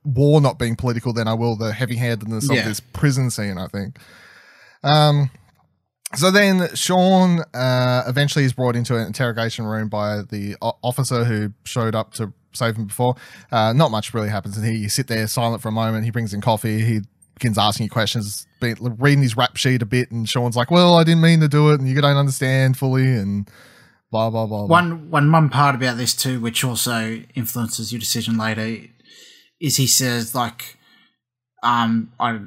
war 0.04 0.42
not 0.42 0.58
being 0.60 0.76
political 0.76 1.14
than 1.14 1.28
I 1.28 1.34
will 1.34 1.56
the 1.56 1.72
heavy 1.72 1.96
handedness 1.96 2.50
of 2.50 2.56
this 2.66 2.80
prison 2.80 3.30
scene, 3.32 3.58
I 3.58 3.68
think. 3.68 3.98
Um, 4.84 5.30
so 6.16 6.32
then 6.32 6.70
Sean 6.76 7.42
uh, 7.54 8.04
eventually 8.08 8.46
is 8.46 8.54
brought 8.54 8.76
into 8.76 8.96
an 8.98 9.08
interrogation 9.08 9.66
room 9.66 9.90
by 9.90 10.22
the 10.24 10.56
o- 10.62 10.78
officer 10.84 11.24
who 11.26 11.54
showed 11.64 11.96
up 11.96 12.14
to 12.16 12.34
save 12.54 12.76
him 12.78 12.86
before. 12.88 13.16
Uh, 13.52 13.74
not 13.74 13.92
much 13.92 14.14
really 14.14 14.30
happens 14.30 14.58
in 14.58 14.64
here. 14.64 14.74
You 14.74 14.90
sit 14.90 15.08
there 15.08 15.28
silent 15.28 15.62
for 15.62 15.70
a 15.70 15.74
moment. 15.74 16.06
He 16.06 16.12
brings 16.12 16.34
in 16.34 16.42
coffee. 16.42 16.82
He 16.82 17.02
begins 17.36 17.58
asking 17.58 17.86
you 17.86 17.90
questions, 17.90 18.48
reading 18.62 19.22
his 19.22 19.38
rap 19.38 19.56
sheet 19.58 19.82
a 19.82 19.86
bit, 19.86 20.12
and 20.12 20.28
Sean's 20.28 20.56
like, 20.56 20.72
"Well, 20.72 20.96
I 20.96 21.04
didn't 21.04 21.22
mean 21.22 21.40
to 21.42 21.48
do 21.48 21.72
it, 21.72 21.80
and 21.80 21.88
you 21.88 22.00
don't 22.02 22.18
understand 22.18 22.78
fully," 22.78 23.06
and 23.16 23.50
blah 24.12 24.30
blah 24.30 24.46
blah. 24.46 24.66
blah. 24.66 24.68
One 24.68 25.10
one 25.12 25.32
one 25.32 25.50
part 25.50 25.76
about 25.76 25.98
this 25.98 26.16
too, 26.16 26.40
which 26.40 26.64
also 26.64 27.22
influences 27.36 27.92
your 27.92 28.00
decision 28.00 28.38
later, 28.38 28.88
is 29.60 29.78
he 29.78 29.88
says 29.88 30.34
like, 30.34 30.78
um, 31.64 32.12
I 32.20 32.40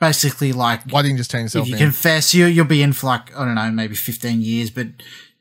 basically 0.00 0.52
like 0.52 0.82
Why 0.90 1.02
didn't 1.02 1.12
you 1.12 1.18
just 1.18 1.30
change 1.30 1.44
yourself 1.46 1.64
if 1.66 1.70
you 1.70 1.76
in? 1.76 1.82
confess, 1.82 2.34
you 2.34 2.46
you'll 2.46 2.64
be 2.66 2.82
in 2.82 2.92
for 2.92 3.06
like 3.06 3.34
I 3.36 3.44
don't 3.44 3.54
know, 3.54 3.70
maybe 3.70 3.94
fifteen 3.94 4.42
years, 4.42 4.70
but 4.70 4.88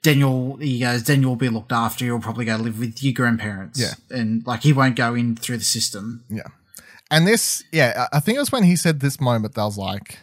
then 0.04 0.20
you'll 0.20 0.58
he 0.58 0.80
goes, 0.80 1.04
then 1.04 1.22
you'll 1.22 1.36
be 1.36 1.50
looked 1.50 1.72
after. 1.72 2.06
You'll 2.06 2.20
probably 2.20 2.46
go 2.46 2.58
live 2.58 2.78
with 2.80 3.02
your 3.02 3.14
grandparents. 3.14 3.80
Yeah. 3.80 3.94
and 4.16 4.46
like 4.46 4.62
he 4.64 4.74
won't 4.74 4.96
go 4.96 5.16
in 5.16 5.36
through 5.36 5.58
the 5.58 5.64
system. 5.64 6.24
Yeah. 6.30 6.44
And 7.14 7.28
this, 7.28 7.64
yeah, 7.72 8.08
I 8.12 8.20
think 8.20 8.38
it 8.38 8.40
was 8.40 8.52
when 8.52 8.64
he 8.64 8.76
said 8.76 9.00
this 9.00 9.22
moment 9.22 9.54
that 9.54 9.62
I 9.62 9.66
was 9.66 9.78
like, 9.78 10.18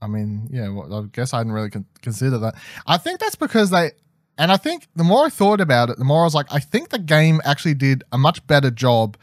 I 0.00 0.06
mean, 0.06 0.48
yeah, 0.50 0.68
well, 0.68 1.04
I 1.04 1.06
guess 1.12 1.34
I 1.34 1.38
hadn't 1.38 1.52
really 1.52 1.70
con- 1.70 1.86
considered 2.02 2.38
that. 2.38 2.54
I 2.86 2.96
think 2.98 3.18
that's 3.20 3.34
because 3.34 3.70
they, 3.70 3.90
and 4.38 4.50
I 4.52 4.56
think 4.56 4.86
the 4.96 5.04
more 5.04 5.26
I 5.26 5.28
thought 5.28 5.60
about 5.60 5.90
it, 5.90 5.98
the 5.98 6.04
more 6.04 6.22
I 6.22 6.24
was 6.24 6.34
like, 6.34 6.46
I 6.52 6.60
think 6.60 6.90
the 6.90 6.98
game 7.00 7.40
actually 7.44 7.74
did 7.74 8.04
a 8.12 8.16
much 8.18 8.46
better 8.46 8.70
job 8.70 9.16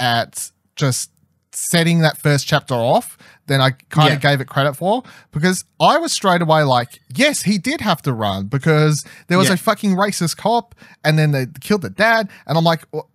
at 0.00 0.50
just 0.76 1.10
setting 1.52 2.00
that 2.00 2.18
first 2.18 2.46
chapter 2.46 2.74
off 2.74 3.16
than 3.46 3.60
I 3.60 3.70
kind 3.88 4.08
Yeah. 4.10 4.14
of 4.16 4.20
gave 4.20 4.40
it 4.40 4.48
credit 4.48 4.74
for 4.74 5.02
because 5.32 5.64
I 5.80 5.96
was 5.98 6.12
straight 6.12 6.42
away 6.42 6.62
like, 6.64 7.00
yes, 7.14 7.42
he 7.42 7.56
did 7.56 7.80
have 7.80 8.02
to 8.02 8.12
run 8.12 8.46
because 8.48 9.04
there 9.28 9.38
was 9.38 9.48
Yeah. 9.48 9.54
a 9.54 9.56
fucking 9.56 9.92
racist 9.96 10.36
cop 10.36 10.74
and 11.04 11.18
then 11.18 11.30
they 11.30 11.46
killed 11.60 11.82
the 11.82 11.90
dad. 11.90 12.28
And 12.46 12.58
I'm 12.58 12.64
like, 12.64 12.84
well, 12.92 13.08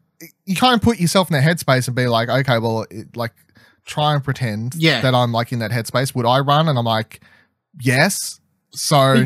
you 0.46 0.56
kind 0.56 0.76
of 0.76 0.82
put 0.82 1.00
yourself 1.00 1.30
in 1.30 1.34
that 1.34 1.44
headspace 1.44 1.88
and 1.88 1.96
be 1.96 2.08
like, 2.08 2.30
okay, 2.30 2.60
well, 2.60 2.86
it, 2.90 3.16
like 3.16 3.34
try 3.86 4.14
and 4.14 4.24
pretend 4.24 4.76
Yeah. 4.76 5.02
that 5.02 5.14
I'm 5.14 5.32
like 5.32 5.52
in 5.52 5.60
that 5.60 5.72
headspace. 5.72 6.16
Would 6.16 6.26
I 6.26 6.40
run? 6.40 6.68
And 6.68 6.78
I'm 6.78 6.86
like, 6.86 7.22
yes. 7.80 8.40
So 8.72 9.26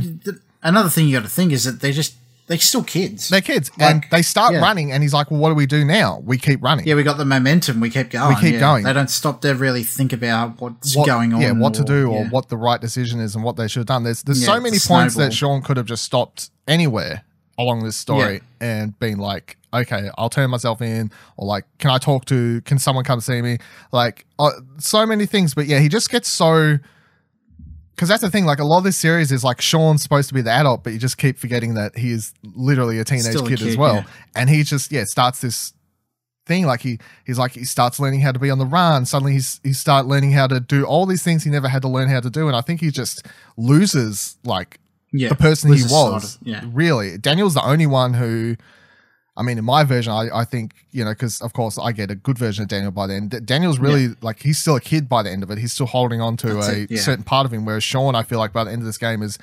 Another 0.63 0.89
thing 0.89 1.07
you 1.07 1.15
got 1.15 1.23
to 1.23 1.29
think 1.29 1.51
is 1.51 1.63
that 1.65 1.79
they're 1.79 1.91
just 1.91 2.15
they're 2.47 2.57
still 2.57 2.83
kids. 2.83 3.27
they're 3.27 3.41
kids 3.41 3.69
and 3.77 4.05
they 4.09 4.21
start 4.21 4.53
yeah. 4.53 4.61
running. 4.61 4.91
And 4.93 5.03
he's 5.03 5.13
like, 5.13 5.29
well, 5.29 5.39
what 5.39 5.49
do 5.49 5.55
we 5.55 5.65
do 5.65 5.83
now? 5.83 6.21
We 6.25 6.37
keep 6.37 6.63
running. 6.63 6.87
yeah, 6.87 6.95
we 6.95 7.03
got 7.03 7.17
the 7.17 7.25
momentum. 7.25 7.81
We 7.81 7.89
keep 7.89 8.09
going. 8.09 8.35
We 8.35 8.41
keep 8.41 8.53
yeah. 8.53 8.59
going. 8.59 8.83
They 8.85 8.93
don't 8.93 9.09
stop 9.09 9.41
to 9.41 9.53
really 9.53 9.83
think 9.83 10.13
about 10.13 10.59
what's 10.61 10.95
what- 10.95 11.05
going 11.05 11.33
on. 11.33 11.41
Yeah, 11.41 11.51
what 11.51 11.73
to 11.75 11.83
do 11.83 12.09
or 12.09 12.23
yeah. 12.23 12.29
what 12.29 12.47
the 12.47 12.57
right 12.57 12.79
decision 12.79 13.19
is 13.19 13.35
and 13.35 13.43
what 13.43 13.57
they 13.57 13.67
should 13.67 13.81
have 13.81 13.87
done. 13.87 14.03
There's 14.03 14.23
there's 14.23 14.43
so 14.45 14.61
many 14.61 14.79
points 14.79 15.15
snowball. 15.15 15.29
that 15.29 15.33
Sean 15.33 15.61
could 15.61 15.77
have 15.77 15.85
just 15.85 16.03
stopped 16.03 16.49
anywhere 16.67 17.23
along 17.57 17.83
this 17.83 17.95
story 17.95 18.41
and 18.61 18.97
being 18.99 19.17
like, 19.17 19.57
okay, 19.73 20.09
I'll 20.17 20.29
turn 20.29 20.49
myself 20.49 20.81
in, 20.81 21.11
or 21.37 21.45
like, 21.47 21.65
can 21.79 21.91
I 21.91 21.97
talk 21.97 22.25
to? 22.25 22.61
Can 22.61 22.79
someone 22.79 23.03
come 23.03 23.19
see 23.19 23.41
me? 23.41 23.57
Like, 23.91 24.25
uh, 24.39 24.51
so 24.77 25.05
many 25.05 25.25
things. 25.25 25.53
But 25.53 25.65
yeah, 25.67 25.79
he 25.79 25.89
just 25.89 26.09
gets 26.09 26.27
so. 26.29 26.77
Because 27.95 28.09
that's 28.09 28.21
the 28.21 28.29
thing, 28.29 28.45
like 28.45 28.59
a 28.59 28.63
lot 28.63 28.77
of 28.77 28.83
this 28.83 28.95
series 28.95 29.31
is 29.31 29.43
like 29.43 29.59
Sean's 29.59 30.03
supposed 30.03 30.27
to 30.27 30.35
be 30.35 30.41
the 30.43 30.51
adult, 30.51 30.83
but 30.83 30.93
you 30.93 30.99
just 30.99 31.17
keep 31.17 31.39
forgetting 31.39 31.73
that 31.73 31.97
he 31.97 32.11
is 32.11 32.31
literally 32.43 32.99
a 32.99 33.03
teenage 33.03 33.23
Still 33.25 33.45
a 33.47 33.49
kid, 33.49 33.61
as 33.63 33.75
well. 33.75 33.95
yeah. 33.95 34.03
And 34.35 34.51
he 34.51 34.61
just 34.61 34.91
yeah 34.91 35.03
starts 35.05 35.41
this 35.41 35.73
thing 36.45 36.65
like 36.65 36.79
he 36.81 36.97
he's 37.25 37.37
like 37.39 37.51
he 37.53 37.65
starts 37.65 37.99
learning 37.99 38.21
how 38.21 38.31
to 38.31 38.39
be 38.39 38.49
on 38.49 38.57
the 38.57 38.65
run 38.65 39.05
suddenly 39.05 39.33
he's 39.33 39.59
he 39.65 39.73
start 39.73 40.05
learning 40.05 40.31
how 40.31 40.47
to 40.47 40.61
do 40.61 40.85
all 40.85 41.05
these 41.05 41.21
things 41.21 41.43
he 41.43 41.49
never 41.49 41.67
had 41.67 41.81
to 41.81 41.89
learn 41.89 42.07
how 42.07 42.21
to 42.21 42.29
do 42.29 42.47
and 42.47 42.55
i 42.55 42.61
think 42.61 42.79
he 42.79 42.89
just 42.89 43.27
loses 43.57 44.37
like 44.45 44.79
yeah, 45.13 45.29
the 45.29 45.35
person 45.35 45.71
he 45.73 45.83
was 45.83 46.35
of- 46.37 46.47
yeah, 46.47 46.63
really 46.73 47.17
daniel's 47.17 47.53
the 47.53 47.63
only 47.65 47.85
one 47.87 48.13
who 48.13 48.55
i 49.37 49.41
mean 49.43 49.57
in 49.57 49.63
my 49.65 49.83
version 49.83 50.11
i, 50.11 50.27
I 50.33 50.43
think 50.45 50.73
you 50.91 51.05
know 51.05 51.11
because 51.11 51.41
of 51.41 51.53
course 51.53 51.77
i 51.79 51.91
get 51.91 52.11
a 52.11 52.15
good 52.15 52.37
version 52.37 52.63
of 52.63 52.67
daniel 52.69 52.91
by 52.91 53.07
then 53.07 53.27
D- 53.29 53.39
daniel's 53.39 53.79
really 53.79 54.09
like 54.21 54.41
he's 54.41 54.57
still 54.57 54.75
a 54.75 54.81
kid 54.81 55.07
by 55.07 55.23
the 55.23 55.31
end 55.31 55.43
of 55.43 55.51
it 55.51 55.57
he's 55.57 55.71
still 55.73 55.85
holding 55.85 56.19
on 56.21 56.35
to 56.37 56.53
That's 56.55 56.67
a 56.69 56.81
it, 56.81 56.91
yeah. 56.91 56.99
certain 57.01 57.23
part 57.23 57.45
of 57.45 57.53
him 57.53 57.63
whereas 57.65 57.83
sean 57.83 58.15
i 58.15 58.23
feel 58.23 58.39
like 58.39 58.51
by 58.53 58.63
the 58.65 58.71
end 58.71 58.81
of 58.81 58.85
this 58.85 58.97
game 58.97 59.21
is 59.23 59.37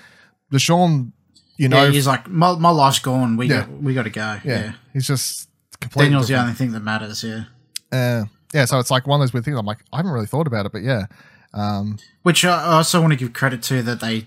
the 0.51 0.59
sean 0.59 1.12
you 1.57 1.69
know 1.69 1.85
yeah. 1.85 1.91
He's 1.93 2.07
like 2.07 2.29
my, 2.29 2.57
my 2.57 2.71
life's 2.71 2.99
gone. 2.99 3.37
We 3.37 3.47
Yeah. 3.47 3.61
got 3.61 3.71
we 3.81 3.95
got 3.95 4.03
to 4.03 4.11
go. 4.11 4.39
yeah, 4.45 4.59
Yeah, 4.65 4.73
he's 4.93 5.07
just 5.07 5.49
completely 5.81 6.07
Daniel's 6.11 6.27
the 6.27 6.35
only 6.35 6.53
thing 6.53 6.73
that 6.73 6.81
matters. 6.81 7.23
Yeah. 7.23 7.45
Uh, 7.93 8.25
yeah, 8.53 8.65
so 8.65 8.81
it's 8.81 8.91
like 8.91 9.07
one 9.07 9.21
of 9.21 9.23
those 9.23 9.33
weird 9.33 9.45
things. 9.45 9.57
I'm 9.57 9.65
like, 9.65 9.79
I 9.93 9.99
haven't 9.99 10.11
really 10.11 10.27
thought 10.27 10.49
about 10.49 10.67
it, 10.67 10.73
but 10.73 10.83
yeah, 10.83 11.07
um, 11.53 11.99
Which 12.25 12.45
I 12.45 12.61
also 12.75 13.01
want 13.01 13.12
to 13.12 13.17
give 13.17 13.33
credit 13.33 13.62
to 13.65 13.83
that 13.85 14.01
they 14.01 14.27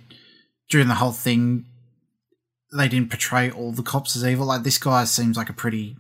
during 0.70 0.88
the 0.88 0.96
whole 0.96 1.12
thing 1.12 1.66
they 2.78 2.88
didn't 2.90 3.10
portray 3.10 3.50
all 3.50 3.72
the 3.72 3.84
cops 3.84 4.16
as 4.16 4.26
evil. 4.26 4.46
Like 4.46 4.64
this 4.64 4.78
guy 4.78 5.06
seems 5.06 5.38
like 5.38 5.50
a 5.50 5.54
pretty 5.54 5.96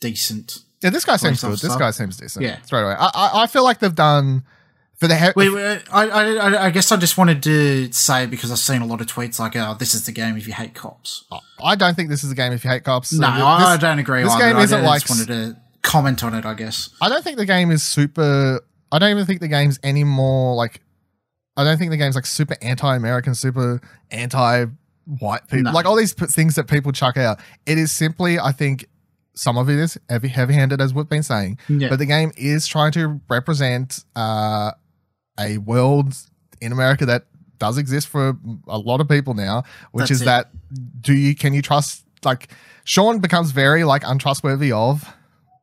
decent. 0.00 0.58
yeah. 0.82 0.90
This 0.90 1.04
guy 1.04 1.16
seems 1.16 1.40
good. 1.42 1.52
This 1.58 1.76
guy 1.76 1.90
seems 1.90 2.16
decent. 2.16 2.44
Yeah. 2.44 2.60
straight 2.62 2.82
away. 2.82 2.94
I, 2.98 3.10
I, 3.14 3.42
I 3.42 3.46
feel 3.46 3.64
like 3.64 3.78
they've 3.78 3.94
done 3.94 4.44
for 4.96 5.08
the 5.08 5.16
he- 5.16 5.30
Wait, 5.34 5.48
wait, 5.48 5.82
I, 5.90 6.08
I, 6.08 6.24
I- 6.34 6.64
I 6.66 6.70
guess 6.70 6.92
I 6.92 6.96
just 6.98 7.16
wanted 7.16 7.42
to 7.44 7.90
say 7.92 8.26
because 8.26 8.50
I've 8.52 8.58
seen 8.58 8.82
a 8.82 8.86
lot 8.86 9.00
of 9.00 9.06
tweets 9.06 9.38
like, 9.38 9.56
"Oh, 9.56 9.74
this 9.78 9.94
is 9.94 10.04
the 10.04 10.12
game 10.12 10.36
if 10.36 10.46
you 10.46 10.52
hate 10.52 10.74
cops." 10.74 11.24
I 11.64 11.74
don't 11.74 11.94
think 11.94 12.10
this 12.10 12.22
is 12.22 12.30
a 12.30 12.34
game 12.34 12.52
if 12.52 12.64
you 12.64 12.70
hate 12.70 12.84
cops. 12.84 13.12
No, 13.14 13.32
This- 13.32 13.42
I, 13.42 13.72
I 13.72 13.76
don't 13.78 13.98
agree. 13.98 14.22
this 14.22 14.32
either. 14.34 14.52
game 14.52 14.62
isn't 14.62 14.82
just 14.84 15.08
like- 15.08 15.08
wanted 15.08 15.26
to 15.28 15.56
comment 15.80 16.22
on 16.22 16.34
it. 16.34 16.44
I 16.44 16.52
guess. 16.52 16.90
I 17.00 17.08
don't 17.08 17.24
think 17.24 17.38
the 17.38 17.46
game 17.46 17.70
is 17.70 17.82
super. 17.82 18.60
I 18.92 18.98
don't 18.98 19.10
even 19.10 19.24
think 19.24 19.40
the 19.40 19.48
game's 19.48 19.80
any 19.82 20.04
more 20.04 20.54
like. 20.54 20.82
I 21.60 21.64
don't 21.64 21.78
think 21.78 21.90
the 21.90 21.96
game's 21.96 22.14
like 22.14 22.26
super 22.26 22.56
anti-American, 22.62 23.34
super 23.34 23.80
anti-white 24.10 25.48
people. 25.48 25.64
No. 25.64 25.72
Like 25.72 25.86
all 25.86 25.96
these 25.96 26.14
p- 26.14 26.26
things 26.26 26.54
that 26.56 26.68
people 26.68 26.92
chuck 26.92 27.16
out. 27.16 27.40
It 27.66 27.78
is 27.78 27.92
simply, 27.92 28.38
I 28.38 28.52
think, 28.52 28.86
some 29.34 29.56
of 29.56 29.68
it 29.70 29.78
is 29.78 29.98
heavy, 30.08 30.28
heavy-handed, 30.28 30.80
as 30.80 30.92
we've 30.92 31.08
been 31.08 31.22
saying. 31.22 31.58
Yeah. 31.68 31.88
But 31.88 31.98
the 31.98 32.06
game 32.06 32.32
is 32.36 32.66
trying 32.66 32.92
to 32.92 33.20
represent 33.28 34.04
uh, 34.16 34.72
a 35.38 35.58
world 35.58 36.14
in 36.60 36.72
America 36.72 37.06
that 37.06 37.26
does 37.58 37.78
exist 37.78 38.08
for 38.08 38.36
a 38.68 38.78
lot 38.78 39.00
of 39.00 39.08
people 39.08 39.34
now, 39.34 39.62
which 39.92 40.02
That's 40.02 40.10
is 40.12 40.22
it. 40.22 40.24
that 40.26 40.50
do 41.00 41.12
you 41.14 41.34
can 41.34 41.52
you 41.52 41.62
trust 41.62 42.04
like 42.24 42.48
Sean 42.84 43.18
becomes 43.20 43.50
very 43.50 43.84
like 43.84 44.02
untrustworthy 44.04 44.72
of 44.72 45.04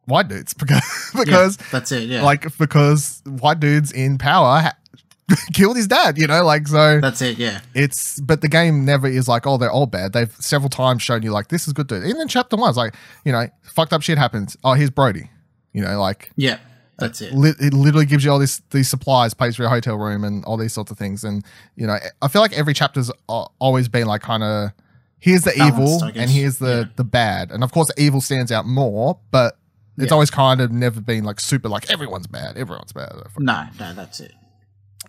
white 0.06 0.28
dudes 0.28 0.54
because 0.54 1.12
because 1.16 1.58
yeah, 1.60 1.66
that's 1.72 1.92
it. 1.92 2.04
Yeah, 2.04 2.24
like 2.24 2.56
because 2.58 3.22
white 3.26 3.60
dudes 3.60 3.92
in 3.92 4.18
power 4.18 4.62
ha- 4.62 4.78
killed 5.54 5.76
his 5.76 5.88
dad, 5.88 6.18
you 6.18 6.26
know, 6.28 6.44
like 6.46 6.68
so 6.68 7.00
that's 7.02 7.22
it. 7.22 7.38
Yeah, 7.38 7.60
it's 7.74 8.20
but 8.22 8.42
the 8.42 8.48
game 8.48 8.86
never 8.86 9.08
is 9.08 9.28
like 9.28 9.46
oh 9.46 9.58
they're 9.58 9.72
all 9.72 9.86
bad. 9.86 10.14
They've 10.14 10.34
several 10.40 10.70
times 10.70 11.02
shown 11.02 11.22
you 11.24 11.32
like 11.32 11.50
this 11.50 11.68
is 11.68 11.74
good 11.74 11.88
dude. 11.88 12.06
Even 12.06 12.22
in 12.22 12.28
chapter 12.28 12.56
one, 12.56 12.70
it's 12.70 12.78
like 12.78 12.96
you 13.26 13.32
know 13.32 13.48
fucked 13.64 13.92
up 13.94 14.02
shit 14.02 14.18
happens. 14.18 14.56
Oh 14.64 14.74
here's 14.74 14.90
Brody, 14.90 15.30
you 15.74 15.82
know 15.82 16.00
like 16.00 16.32
yeah, 16.38 16.60
that's 16.98 17.20
it. 17.22 17.34
li- 17.34 17.54
it 17.60 17.74
literally 17.74 18.06
gives 18.06 18.24
you 18.24 18.32
all 18.32 18.40
this 18.40 18.62
these 18.72 18.90
supplies, 18.90 19.34
pays 19.34 19.56
for 19.58 19.64
your 19.64 19.70
hotel 19.70 19.98
room, 19.98 20.24
and 20.24 20.46
all 20.46 20.56
these 20.56 20.72
sorts 20.74 20.92
of 20.92 20.98
things. 20.98 21.24
And 21.26 21.44
you 21.76 21.86
know, 21.88 21.98
I 22.22 22.28
feel 22.30 22.42
like 22.42 22.54
every 22.58 22.74
chapter's 22.74 23.12
always 23.28 23.90
been 23.90 24.08
like 24.08 24.22
kind 24.22 24.44
of 24.44 24.72
here's 25.20 25.42
the 25.42 25.52
Balanced, 25.58 26.06
evil 26.06 26.12
and 26.22 26.30
here's 26.32 26.58
the 26.60 26.86
Yeah. 26.88 26.94
the 26.96 27.04
bad, 27.04 27.52
and 27.52 27.64
of 27.66 27.72
course 27.74 27.90
the 27.94 28.02
evil 28.02 28.22
stands 28.22 28.50
out 28.52 28.66
more, 28.66 29.20
but 29.32 29.58
it's 29.98 30.08
Yeah. 30.08 30.14
always 30.14 30.30
kind 30.30 30.62
of 30.62 30.72
never 30.72 31.02
been 31.02 31.26
like 31.26 31.42
super 31.42 31.68
like 31.68 31.90
everyone's 31.92 32.28
bad, 32.28 32.56
everyone's 32.56 32.94
bad. 32.94 33.12
No, 33.40 33.66
no, 33.78 33.94
that's 33.94 34.22
it. 34.22 34.32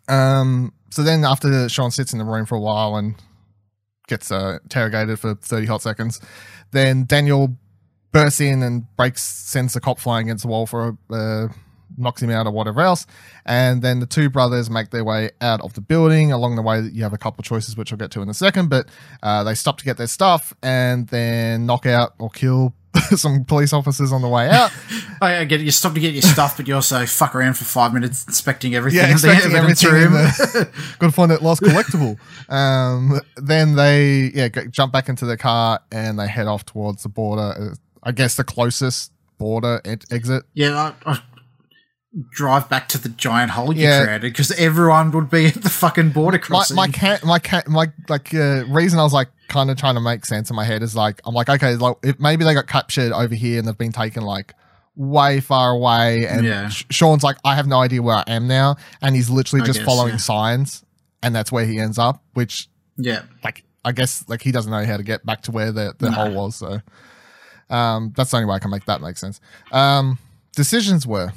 Um. 0.09 0.73
So 0.91 1.03
then 1.03 1.25
after 1.25 1.69
Sean 1.69 1.91
sits 1.91 2.13
in 2.13 2.19
the 2.19 2.25
room 2.25 2.47
for 2.47 2.55
a 2.55 2.61
while 2.61 2.97
and 2.97 3.15
gets 4.07 4.33
uh, 4.33 4.59
interrogated 4.63 5.21
for 5.21 5.35
thirty 5.35 5.67
hot 5.67 5.83
seconds, 5.83 6.21
then 6.73 7.05
Daniel 7.05 7.57
bursts 8.13 8.41
in 8.41 8.63
and 8.63 8.85
breaks, 8.97 9.23
sends 9.23 9.75
the 9.75 9.81
cop 9.81 9.99
flying 9.99 10.27
against 10.27 10.43
the 10.43 10.49
wall 10.49 10.67
for 10.67 10.97
a 11.11 11.15
uh, 11.15 11.49
knocks 11.99 12.23
him 12.23 12.31
out 12.31 12.47
or 12.47 12.53
whatever 12.53 12.81
else. 12.81 13.07
And 13.45 13.83
then 13.83 14.01
the 14.01 14.07
two 14.07 14.31
brothers 14.31 14.71
make 14.71 14.91
their 14.91 15.05
way 15.05 15.31
out 15.41 15.61
of 15.61 15.75
the 15.75 15.81
building. 15.81 16.33
Along 16.33 16.57
the 16.57 16.63
way, 16.63 16.81
you 16.81 17.03
have 17.03 17.13
a 17.13 17.19
couple 17.19 17.41
of 17.43 17.45
choices, 17.47 17.77
which 17.77 17.93
I'll 17.93 17.99
get 17.99 18.11
to 18.13 18.23
in 18.23 18.29
a 18.29 18.35
second. 18.35 18.69
But 18.71 18.89
uh, 19.23 19.45
they 19.45 19.55
stop 19.55 19.79
to 19.79 19.85
get 19.85 19.97
their 19.97 20.07
stuff 20.07 20.55
and 20.63 21.09
then 21.09 21.67
knock 21.67 21.87
out 21.87 22.15
or 22.19 22.31
kill 22.31 22.75
some 23.17 23.45
police 23.45 23.73
officers 23.73 24.13
on 24.13 24.23
the 24.23 24.29
way 24.29 24.49
out. 24.49 24.71
I, 25.21 25.39
I 25.39 25.45
get 25.45 25.61
it. 25.61 25.65
You 25.65 25.71
stop 25.71 25.95
to 25.95 26.01
get 26.01 26.13
your 26.15 26.23
stuff, 26.23 26.57
but 26.57 26.67
you 26.69 26.75
also 26.75 27.05
fuck 27.07 27.35
around 27.35 27.55
for 27.55 27.65
five 27.65 27.93
minutes 27.93 28.27
inspecting 28.27 28.75
everything. 28.75 28.99
Yeah, 29.01 29.05
in 29.11 29.17
the 29.19 29.29
expecting 29.29 29.55
evidence 29.57 29.85
everything 29.85 30.07
in 30.07 30.13
room. 30.15 30.23
the- 30.25 30.69
Got 30.99 31.07
to 31.09 31.13
find 31.13 31.31
that 31.31 31.43
lost 31.43 31.61
collectible. 31.63 32.19
um, 32.53 33.21
then 33.37 33.75
they 33.75 34.31
yeah 34.35 34.49
jump 34.71 34.93
back 34.93 35.09
into 35.09 35.27
the 35.27 35.37
car 35.37 35.81
and 35.93 36.19
they 36.19 36.29
head 36.29 36.47
off 36.47 36.65
towards 36.65 37.03
the 37.03 37.09
border. 37.09 37.43
uh, 37.73 37.75
I 38.03 38.13
guess 38.13 38.37
the 38.37 38.45
closest 38.45 39.13
border 39.39 39.81
e- 39.87 39.97
exit. 40.11 40.45
yeah, 40.55 40.93
I, 41.05 41.13
I 41.13 41.21
drive 42.31 42.69
back 42.71 42.89
to 42.89 42.99
the 42.99 43.09
giant 43.11 43.51
hole 43.51 43.73
you 43.75 43.83
Yeah. 43.83 44.05
created 44.05 44.33
because 44.33 44.51
everyone 44.53 45.11
would 45.13 45.29
be 45.31 45.47
at 45.47 45.55
the 45.63 45.69
fucking 45.69 46.11
border 46.11 46.39
My 46.39 46.43
crossing. 46.43 46.77
my 46.77 46.89
cat 46.89 47.23
my 47.25 47.39
cat 47.39 47.69
my 47.69 47.93
like 48.09 48.33
uh, 48.35 48.65
reason 48.69 48.99
I 48.99 49.03
was 49.03 49.13
like 49.13 49.29
kind 49.49 49.71
of 49.71 49.77
trying 49.77 49.95
to 49.95 50.01
make 50.01 50.25
sense 50.25 50.49
in 50.49 50.57
my 50.57 50.65
head 50.65 50.83
is 50.83 50.97
like 50.97 51.21
I'm 51.27 51.35
like 51.35 51.49
okay 51.51 51.77
like 51.77 51.97
if 52.03 52.19
maybe 52.19 52.45
they 52.45 52.55
got 52.55 52.67
captured 52.67 53.13
over 53.13 53.35
here 53.35 53.59
and 53.59 53.69
they've 53.69 53.77
been 53.77 53.93
taken 53.93 54.23
like 54.23 54.55
way 54.97 55.41
far 55.41 55.71
away 55.73 56.27
and 56.27 56.47
Yeah. 56.47 56.69
Sean's 56.71 57.23
like 57.23 57.37
I 57.45 57.55
have 57.55 57.67
no 57.67 57.81
idea 57.81 58.01
where 58.03 58.17
I 58.17 58.25
am 58.27 58.49
now 58.49 58.77
and 59.03 59.15
he's 59.15 59.29
literally 59.29 59.67
just 59.67 59.81
guess, 59.81 59.87
following 59.87 60.13
yeah. 60.15 60.17
signs 60.19 60.85
and 61.23 61.35
that's 61.35 61.53
where 61.53 61.67
he 61.67 61.79
ends 61.79 61.99
up 61.99 62.23
which 62.33 62.69
yeah, 62.97 63.23
like 63.45 63.65
I 63.85 63.93
guess 63.93 64.25
like 64.29 64.43
he 64.43 64.51
doesn't 64.51 64.73
know 64.73 64.85
how 64.85 64.97
to 64.97 65.03
get 65.05 65.25
back 65.27 65.43
to 65.43 65.53
where 65.53 65.73
the, 65.73 65.95
the 65.99 66.11
No. 66.11 66.17
hole 66.17 66.35
was. 66.47 66.57
So 66.57 66.81
um, 67.71 68.13
that's 68.17 68.31
the 68.31 68.39
only 68.39 68.49
way 68.49 68.57
I 68.57 68.59
can 68.59 68.71
make 68.71 68.87
that 68.87 69.01
make 69.01 69.17
sense. 69.19 69.41
Um, 69.73 70.19
decisions 70.57 71.07
were 71.07 71.33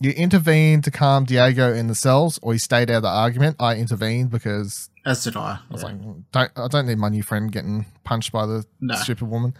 you 0.00 0.10
intervened 0.10 0.84
to 0.84 0.90
calm 0.90 1.24
Diego 1.24 1.72
in 1.72 1.86
the 1.86 1.94
cells, 1.94 2.38
or 2.42 2.52
you 2.52 2.58
stayed 2.58 2.90
out 2.90 2.98
of 2.98 3.02
the 3.02 3.08
argument. 3.08 3.56
I 3.58 3.76
intervened 3.76 4.30
because 4.30 4.90
as 5.04 5.24
did 5.24 5.36
I. 5.36 5.58
I 5.68 5.72
was 5.72 5.82
yeah. 5.82 5.88
like, 5.88 5.98
don't 6.32 6.50
I 6.56 6.68
don't 6.68 6.86
need 6.86 6.98
my 6.98 7.08
new 7.08 7.22
friend 7.22 7.50
getting 7.50 7.86
punched 8.04 8.32
by 8.32 8.46
the 8.46 8.64
No. 8.80 8.94
stupid 8.96 9.28
woman. 9.28 9.54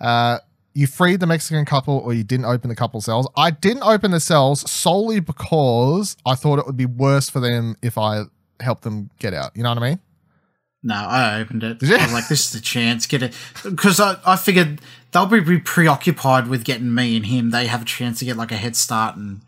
Uh, 0.00 0.38
you 0.74 0.86
freed 0.86 1.20
the 1.20 1.26
Mexican 1.26 1.64
couple, 1.64 1.98
or 1.98 2.14
you 2.14 2.24
didn't 2.24 2.46
open 2.46 2.68
the 2.68 2.76
couple 2.76 3.00
cells. 3.00 3.28
I 3.36 3.50
didn't 3.50 3.82
open 3.82 4.10
the 4.10 4.20
cells 4.20 4.70
solely 4.70 5.20
because 5.20 6.16
I 6.24 6.34
thought 6.34 6.58
it 6.58 6.66
would 6.66 6.76
be 6.76 6.86
worse 6.86 7.28
for 7.28 7.40
them 7.40 7.76
if 7.82 7.98
I 7.98 8.22
helped 8.60 8.82
them 8.82 9.10
get 9.18 9.34
out. 9.34 9.56
You 9.56 9.62
know 9.64 9.70
what 9.70 9.78
I 9.78 9.88
mean? 9.90 10.00
No, 10.84 10.94
I 10.94 11.40
opened 11.40 11.62
it. 11.62 11.78
I 11.82 12.04
was 12.04 12.12
like, 12.12 12.28
this 12.28 12.46
is 12.46 12.52
the 12.52 12.60
chance. 12.60 13.06
Get 13.06 13.22
it. 13.22 13.34
Because 13.62 14.00
I, 14.00 14.16
I 14.26 14.36
figured 14.36 14.80
they'll 15.12 15.26
be 15.26 15.40
be 15.40 15.58
preoccupied 15.58 16.48
with 16.48 16.64
getting 16.64 16.92
me 16.94 17.16
and 17.16 17.26
him. 17.26 17.50
They 17.50 17.66
have 17.66 17.82
a 17.82 17.84
chance 17.84 18.18
to 18.18 18.24
get 18.24 18.36
like 18.36 18.50
a 18.50 18.56
head 18.56 18.74
start 18.74 19.16
and 19.16 19.42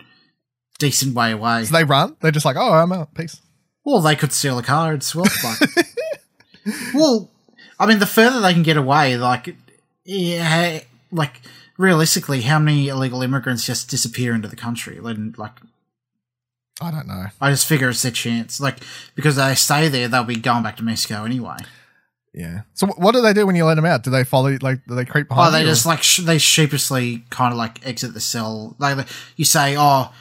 decent 0.78 1.14
way 1.14 1.32
away. 1.32 1.64
So 1.64 1.76
they 1.76 1.84
run. 1.84 2.16
They're 2.20 2.30
just 2.30 2.44
like, 2.46 2.56
oh, 2.56 2.72
I'm 2.72 2.92
out. 2.92 3.14
Peace. 3.14 3.40
Well, 3.84 4.00
they 4.00 4.16
could 4.16 4.32
steal 4.32 4.58
a 4.58 4.62
car 4.62 4.92
as 4.94 5.14
well. 5.14 5.26
But, 5.42 5.84
well, 6.94 7.30
I 7.78 7.86
mean, 7.86 7.98
the 7.98 8.06
further 8.06 8.40
they 8.40 8.52
can 8.54 8.62
get 8.62 8.76
away, 8.76 9.16
like, 9.16 9.54
yeah, 10.04 10.80
like 11.12 11.40
realistically, 11.76 12.42
how 12.42 12.58
many 12.58 12.88
illegal 12.88 13.22
immigrants 13.22 13.66
just 13.66 13.90
disappear 13.90 14.34
into 14.34 14.48
the 14.48 14.56
country? 14.56 15.00
Like, 15.00 15.18
like 15.38 15.52
I 16.80 16.90
don't 16.90 17.06
know. 17.06 17.26
I 17.40 17.50
just 17.50 17.66
figure 17.66 17.88
it's 17.90 18.02
their 18.02 18.10
chance. 18.12 18.58
Like, 18.60 18.78
because 19.14 19.36
they 19.36 19.54
stay 19.54 19.88
there, 19.88 20.08
they'll 20.08 20.24
be 20.24 20.36
going 20.36 20.62
back 20.62 20.76
to 20.78 20.82
Mexico 20.82 21.24
anyway. 21.24 21.56
Yeah. 22.32 22.62
So 22.72 22.86
what 22.88 23.12
do 23.12 23.20
they 23.22 23.32
do 23.32 23.46
when 23.46 23.54
you 23.54 23.64
let 23.64 23.74
them 23.76 23.84
out? 23.84 24.02
Do 24.02 24.10
they 24.10 24.24
follow? 24.24 24.56
Like, 24.60 24.84
do 24.86 24.94
they 24.96 25.04
creep 25.04 25.28
Oh, 25.30 25.50
they 25.52 25.60
you, 25.60 25.66
or- 25.66 25.68
just 25.68 25.86
like 25.86 26.02
sh- 26.02 26.18
they 26.20 26.38
sheepishly 26.38 27.24
kind 27.30 27.52
of 27.52 27.58
like 27.58 27.86
exit 27.86 28.12
the 28.12 28.20
cell. 28.20 28.74
Like 28.80 29.06
you 29.36 29.44
say, 29.44 29.76
oh, 29.78 30.12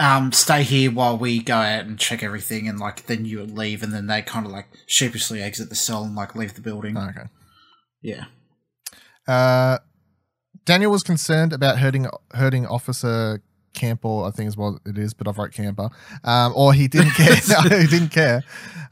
um, 0.00 0.32
stay 0.32 0.62
here 0.64 0.90
while 0.90 1.16
we 1.16 1.40
go 1.40 1.54
out 1.54 1.84
and 1.84 1.96
check 1.98 2.22
everything, 2.24 2.66
and 2.66 2.80
like 2.80 3.06
then 3.06 3.24
you 3.24 3.42
leave, 3.44 3.82
and 3.84 3.92
then 3.92 4.06
they 4.08 4.22
kind 4.22 4.46
of 4.46 4.50
like 4.50 4.66
sheepishly 4.86 5.40
exit 5.42 5.68
the 5.68 5.76
cell 5.76 6.02
and 6.02 6.16
like 6.16 6.34
leave 6.34 6.54
the 6.54 6.60
building. 6.60 6.96
Oh, 6.96 7.08
okay. 7.10 7.28
Yeah. 8.02 8.24
Uh, 9.28 9.78
Daniel 10.64 10.90
was 10.90 11.02
concerned 11.02 11.52
about 11.52 11.78
hurting 11.78 12.06
hurting 12.32 12.66
Officer 12.66 13.42
Camper. 13.74 14.24
I 14.24 14.30
think 14.30 14.48
is 14.48 14.56
what 14.56 14.80
it 14.86 14.98
is, 14.98 15.14
but 15.14 15.28
I've 15.28 15.38
wrote 15.38 15.52
Camper. 15.52 15.90
Um, 16.24 16.52
or 16.56 16.72
he 16.72 16.88
didn't 16.88 17.10
care. 17.12 17.36
no, 17.48 17.76
he 17.78 17.86
didn't 17.86 18.08
care. 18.10 18.42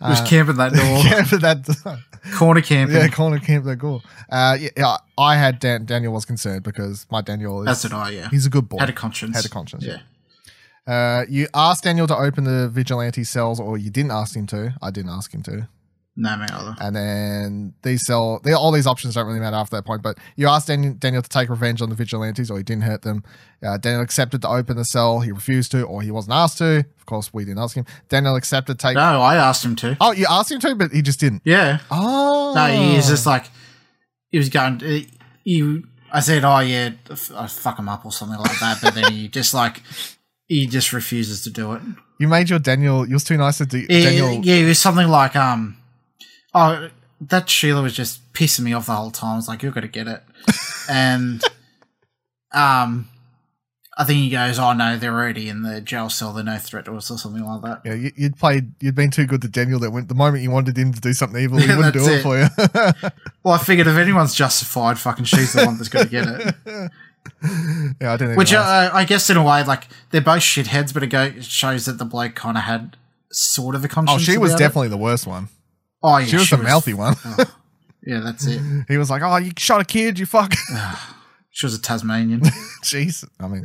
Just 0.07 0.23
Uh, 0.25 0.27
camping 0.27 0.57
that 0.57 0.73
door, 0.75 1.03
Camper 1.03 1.39
that. 1.39 2.01
corner 2.37 2.61
camping. 2.61 2.97
Yeah, 2.97 3.09
corner 3.09 3.39
camp 3.41 3.65
that 3.65 3.77
goal. 3.77 4.03
Uh, 4.31 4.57
yeah, 4.61 4.69
yeah, 4.77 4.97
I 5.17 5.37
had 5.37 5.59
Dan- 5.59 5.87
Daniel 5.87 6.13
was 6.13 6.25
concerned 6.25 6.63
because 6.63 7.07
my 7.11 7.21
Daniel 7.23 7.61
is 7.63 7.67
That's 7.67 7.85
it. 7.87 7.93
I 7.93 8.11
yeah. 8.11 8.29
he's 8.31 8.47
a 8.47 8.51
good 8.51 8.69
boy. 8.69 8.79
Had 8.79 8.91
a 8.91 8.93
conscience. 8.93 9.35
Had 9.37 9.45
a 9.45 9.49
conscience. 9.49 9.85
Yeah. 9.85 9.99
Uh, 10.89 11.25
you 11.29 11.47
asked 11.55 11.85
Daniel 11.85 12.07
to 12.07 12.17
open 12.17 12.45
the 12.45 12.69
vigilante 12.69 13.23
cells, 13.25 13.61
or 13.61 13.77
you 13.77 13.91
didn't 13.91 14.11
ask 14.13 14.35
him 14.35 14.47
to. 14.49 14.75
I 14.83 14.91
didn't 14.91 15.11
ask 15.11 15.33
him 15.33 15.43
to. 15.45 15.69
No, 16.21 16.37
me 16.37 16.47
either. 16.51 16.75
And 16.81 16.97
then 16.97 17.75
these 17.83 18.05
cell, 18.05 18.41
they, 18.43 18.53
all 18.53 18.73
these 18.73 18.89
options 18.89 19.15
don't 19.15 19.27
really 19.29 19.39
matter 19.39 19.55
after 19.57 19.77
that 19.77 19.85
point. 19.85 20.03
But 20.03 20.19
you 20.35 20.49
asked 20.49 20.67
Daniel, 20.67 20.95
Daniel 20.95 21.23
to 21.23 21.29
take 21.29 21.49
revenge 21.49 21.81
on 21.81 21.91
the 21.91 21.95
vigilantes, 21.95 22.51
or 22.51 22.57
he 22.57 22.65
didn't 22.65 22.83
hurt 22.83 23.03
them. 23.03 23.23
Uh, 23.63 23.77
Daniel 23.77 24.03
accepted 24.03 24.43
to 24.43 24.49
open 24.49 24.77
the 24.77 24.85
cell. 24.85 25.21
He 25.21 25.31
refused 25.31 25.71
to, 25.73 25.83
or 25.85 26.03
he 26.03 26.11
wasn't 26.11 26.35
asked 26.35 26.59
to. 26.59 26.79
Of 26.99 27.07
course, 27.07 27.33
we 27.33 27.45
didn't 27.45 27.61
ask 27.61 27.77
him. 27.77 27.85
Daniel 28.09 28.35
accepted 28.35 28.81
to 28.81 28.87
take. 28.89 28.97
No, 28.97 29.21
I 29.23 29.37
asked 29.37 29.65
him 29.65 29.77
to. 29.77 29.97
Oh, 30.01 30.11
you 30.11 30.27
asked 30.29 30.51
him 30.51 30.59
to, 30.61 30.75
but 30.75 30.91
he 30.91 31.03
just 31.03 31.21
didn't. 31.21 31.43
Yeah. 31.45 31.79
Oh, 31.89 32.53
No, 32.57 32.67
he 32.67 32.97
was 32.97 33.07
just 33.07 33.25
like 33.27 33.45
he 34.33 34.39
was 34.39 34.49
going. 34.49 34.83
uh, 34.83 35.01
You, 35.45 35.85
I 36.13 36.19
said, 36.19 36.43
oh 36.45 36.59
yeah, 36.61 36.91
I 37.37 37.47
fuck 37.47 37.79
him 37.79 37.89
up 37.89 38.05
or 38.05 38.11
something 38.11 38.39
like 38.41 38.59
that, 38.59 38.79
but 38.83 38.95
then 38.95 39.13
he 39.13 39.29
just 39.39 39.55
like 39.55 39.83
he 40.49 40.67
just 40.67 40.93
refuses 40.93 41.43
to 41.45 41.51
do 41.51 41.73
it. 41.75 41.83
you 42.19 42.27
made 42.29 42.51
your 42.51 42.59
Daniel. 42.59 43.07
You 43.07 43.15
was 43.15 43.25
too 43.25 43.37
nice 43.37 43.59
to 43.59 43.67
do, 43.67 43.79
Yeah, 43.89 44.03
Daniel. 44.11 44.45
yeah, 44.45 44.55
it 44.57 44.67
was 44.67 44.79
something 44.79 45.07
like 45.09 45.37
um, 45.37 45.77
oh, 46.55 46.89
that 47.21 47.49
Sheila 47.49 47.83
was 47.83 47.95
just 47.95 48.33
pissing 48.33 48.61
me 48.61 48.73
off 48.73 48.87
the 48.87 48.93
whole 48.95 49.11
time. 49.11 49.35
I 49.35 49.37
was 49.37 49.49
like, 49.49 49.63
you're 49.63 49.73
gonna 49.73 49.89
get 49.89 50.09
it, 50.09 50.23
and 50.91 51.43
um, 52.53 53.09
I 53.97 54.05
think 54.05 54.19
he 54.21 54.31
goes, 54.31 54.59
oh 54.59 54.73
no, 54.73 54.97
they're 54.97 55.13
already 55.13 55.49
in 55.49 55.63
the 55.63 55.81
jail 55.81 56.09
cell. 56.09 56.33
They're 56.33 56.45
no 56.45 56.57
threat 56.57 56.85
to 56.87 56.95
us 56.97 57.11
or 57.11 57.19
something 57.19 57.45
like 57.45 57.63
that. 57.63 57.81
Yeah, 57.85 57.95
you, 57.95 58.13
you'd 58.17 58.37
played. 58.39 58.73
You'd 58.81 58.95
been 58.95 59.11
too 59.11 59.27
good 59.27 59.43
to 59.43 59.49
Daniel. 59.49 59.81
That 59.81 59.91
when 59.91 60.07
the 60.07 60.15
moment 60.15 60.43
you 60.45 60.51
wanted 60.51 60.77
him 60.79 60.93
to 60.93 61.01
do 61.01 61.13
something 61.13 61.41
evil, 61.43 61.59
he 61.59 61.67
wouldn't 61.77 61.95
do 61.95 62.05
it, 62.05 62.21
it. 62.21 62.23
for 62.23 62.39
you. 62.39 63.11
Well, 63.45 63.55
I 63.55 63.59
figured 63.59 63.87
if 63.87 63.97
anyone's 63.97 64.35
justified, 64.35 64.99
fucking 64.99 65.25
she's 65.25 65.53
the 65.55 65.65
one 65.65 65.77
that's 65.79 65.89
gonna 65.89 66.07
get 66.07 66.27
it. 66.29 66.91
yeah, 68.01 68.13
I 68.13 68.17
didn't. 68.17 68.37
Which 68.37 68.53
uh, 68.53 68.91
I 68.93 69.05
guess 69.05 69.29
in 69.31 69.37
a 69.37 69.43
way, 69.45 69.63
like 69.65 69.85
they're 70.11 70.21
both 70.21 70.41
shitheads, 70.43 70.93
but 70.95 71.03
it 71.03 71.09
go- 71.09 71.23
it 71.37 71.45
shows 71.45 71.87
that 71.87 71.99
the 71.99 72.05
bloke 72.05 72.35
kind 72.35 72.57
of 72.57 72.65
had 72.65 72.97
sort 73.31 73.75
of 73.75 73.85
a 73.85 73.89
conscience. 73.89 74.23
oh, 74.23 74.33
she 74.33 74.39
was 74.39 74.53
about 74.53 74.61
it. 74.61 74.65
definitely 74.65 74.89
the 74.89 74.97
worst 74.97 75.27
one. 75.27 75.49
Oh, 76.03 76.17
yeah, 76.19 76.27
She 76.27 76.37
was 76.37 76.51
the 76.51 76.59
mouthy 76.59 76.95
one. 76.95 77.15
oh, 77.25 77.45
yeah, 78.07 78.21
that's 78.21 78.47
it. 78.47 78.61
He 78.89 78.97
was 78.97 79.11
like, 79.11 79.23
"Oh, 79.23 79.37
you 79.37 79.51
shot 79.59 79.81
a 79.81 79.85
kid, 79.85 80.19
you 80.19 80.27
fuck." 80.27 80.55
She 81.51 81.67
was 81.67 81.75
a 81.75 81.83
Tasmanian. 81.83 82.41
Jeez. 82.85 83.29
I 83.41 83.49
mean, 83.49 83.65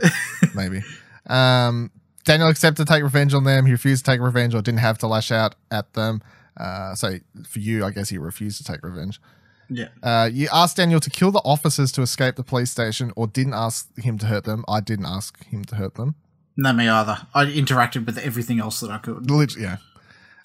maybe. 0.56 0.82
Um, 1.28 1.92
Daniel 2.26 2.50
accepted 2.50 2.88
to 2.88 2.92
take 2.92 3.04
revenge 3.04 3.36
on 3.36 3.44
them. 3.44 3.68
He 3.68 3.72
refused 3.72 4.04
to 4.06 4.12
take 4.12 4.20
revenge 4.20 4.56
or 4.56 4.64
didn't 4.64 4.80
have 4.80 4.98
to 5.00 5.08
lash 5.08 5.32
out 5.32 5.54
at 5.70 5.94
them. 5.94 6.24
Uh, 6.58 6.96
so 6.96 7.20
for 7.48 7.60
you, 7.60 7.86
I 7.86 7.92
guess 7.92 8.10
he 8.10 8.18
refused 8.18 8.58
to 8.58 8.64
take 8.64 8.84
revenge. 8.84 9.22
Yeah. 9.70 9.88
Uh, 10.02 10.30
you 10.32 10.48
asked 10.54 10.78
Daniel 10.78 11.00
to 11.00 11.10
kill 11.10 11.32
the 11.32 11.42
officers 11.46 11.92
to 11.94 12.02
escape 12.02 12.36
the 12.36 12.44
police 12.44 12.72
station 12.72 13.12
or 13.16 13.28
didn't 13.28 13.54
ask 13.54 13.88
him 13.98 14.18
to 14.20 14.26
hurt 14.28 14.44
them. 14.46 14.64
I 14.68 14.80
didn't 14.82 15.06
ask 15.06 15.44
him 15.46 15.64
to 15.66 15.76
hurt 15.76 15.96
them. 15.96 16.16
No, 16.56 16.72
me 16.74 16.88
either. 16.88 17.28
I 17.34 17.46
interacted 17.46 18.06
with 18.06 18.18
everything 18.20 18.60
else 18.60 18.80
that 18.82 18.92
I 18.92 18.98
could. 19.00 19.30
Literally, 19.30 19.64
yeah. 19.68 19.78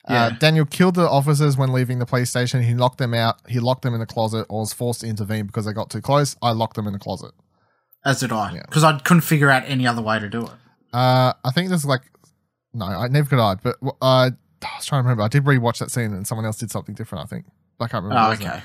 Uh, 0.06 0.30
Daniel 0.30 0.64
killed 0.64 0.94
the 0.94 1.06
officers 1.06 1.58
when 1.58 1.70
leaving 1.70 1.98
the 1.98 2.06
police 2.06 2.30
station. 2.30 2.62
He 2.62 2.74
locked 2.74 2.96
them 2.96 3.12
out. 3.12 3.36
He 3.46 3.60
locked 3.60 3.82
them 3.82 3.92
in 3.92 4.00
the 4.00 4.06
closet 4.06 4.46
or 4.48 4.60
was 4.60 4.72
forced 4.72 5.02
to 5.02 5.06
intervene 5.06 5.46
because 5.46 5.66
they 5.66 5.74
got 5.74 5.90
too 5.90 6.00
close. 6.00 6.34
I 6.40 6.52
locked 6.52 6.76
them 6.76 6.86
in 6.86 6.94
the 6.94 6.98
closet. 6.98 7.32
As 8.06 8.20
did 8.20 8.32
I, 8.32 8.54
Yeah. 8.54 8.62
because 8.64 8.84
I 8.84 8.98
couldn't 9.00 9.20
figure 9.20 9.50
out 9.50 9.64
any 9.66 9.86
other 9.86 10.00
way 10.00 10.18
to 10.18 10.28
do 10.30 10.44
it. 10.46 10.52
Uh, 10.94 11.34
I 11.44 11.50
think 11.50 11.68
there's 11.68 11.84
like, 11.84 12.00
no, 12.72 12.86
I 12.86 13.08
never 13.08 13.28
could 13.28 13.38
hide, 13.38 13.58
but 13.62 13.76
uh, 13.82 13.92
I 14.00 14.30
was 14.76 14.86
trying 14.86 15.00
to 15.00 15.02
remember. 15.02 15.24
I 15.24 15.28
did 15.28 15.44
rewatch 15.44 15.78
that 15.80 15.90
scene 15.90 16.14
and 16.14 16.26
someone 16.26 16.46
else 16.46 16.56
did 16.56 16.70
something 16.70 16.94
different. 16.94 17.24
I 17.24 17.26
think 17.26 17.44
I 17.78 17.86
can't 17.88 18.04
remember. 18.04 18.24
Oh, 18.24 18.28
what 18.30 18.40
it 18.40 18.46
okay. 18.46 18.62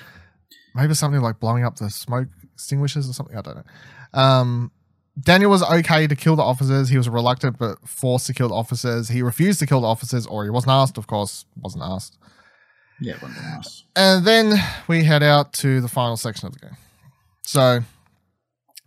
Maybe 0.76 0.94
something 0.94 1.22
like 1.22 1.40
blowing 1.40 1.64
up 1.64 1.76
the 1.76 1.90
smoke 1.90 2.28
extinguishers 2.54 3.10
or 3.10 3.14
something. 3.14 3.38
I 3.38 3.42
don't 3.42 3.58
know. 3.58 4.20
Um, 4.20 4.72
Daniel 5.20 5.52
was 5.52 5.62
okay 5.64 6.08
to 6.08 6.16
kill 6.16 6.36
the 6.36 6.44
officers. 6.44 6.90
He 6.90 6.98
was 6.98 7.08
reluctant 7.08 7.60
but 7.60 7.78
forced 7.88 8.28
to 8.28 8.34
kill 8.34 8.50
the 8.50 8.56
officers. 8.56 9.10
He 9.10 9.22
refused 9.22 9.60
to 9.60 9.68
kill 9.68 9.82
the 9.82 9.88
officers, 9.88 10.26
or 10.26 10.44
he 10.44 10.50
wasn't 10.50 10.72
asked. 10.72 10.98
Of 10.98 11.08
course, 11.08 11.46
wasn't 11.56 11.84
asked. 11.84 12.18
Yeah, 13.00 13.14
wasn't 13.22 13.44
nice. 13.44 13.84
And 13.96 14.26
then 14.26 14.54
we 14.88 15.04
head 15.04 15.22
out 15.22 15.54
to 15.54 15.82
the 15.82 15.88
final 15.88 16.18
section 16.18 16.48
of 16.48 16.54
the 16.54 16.60
game. 16.60 16.78
So, 17.44 17.82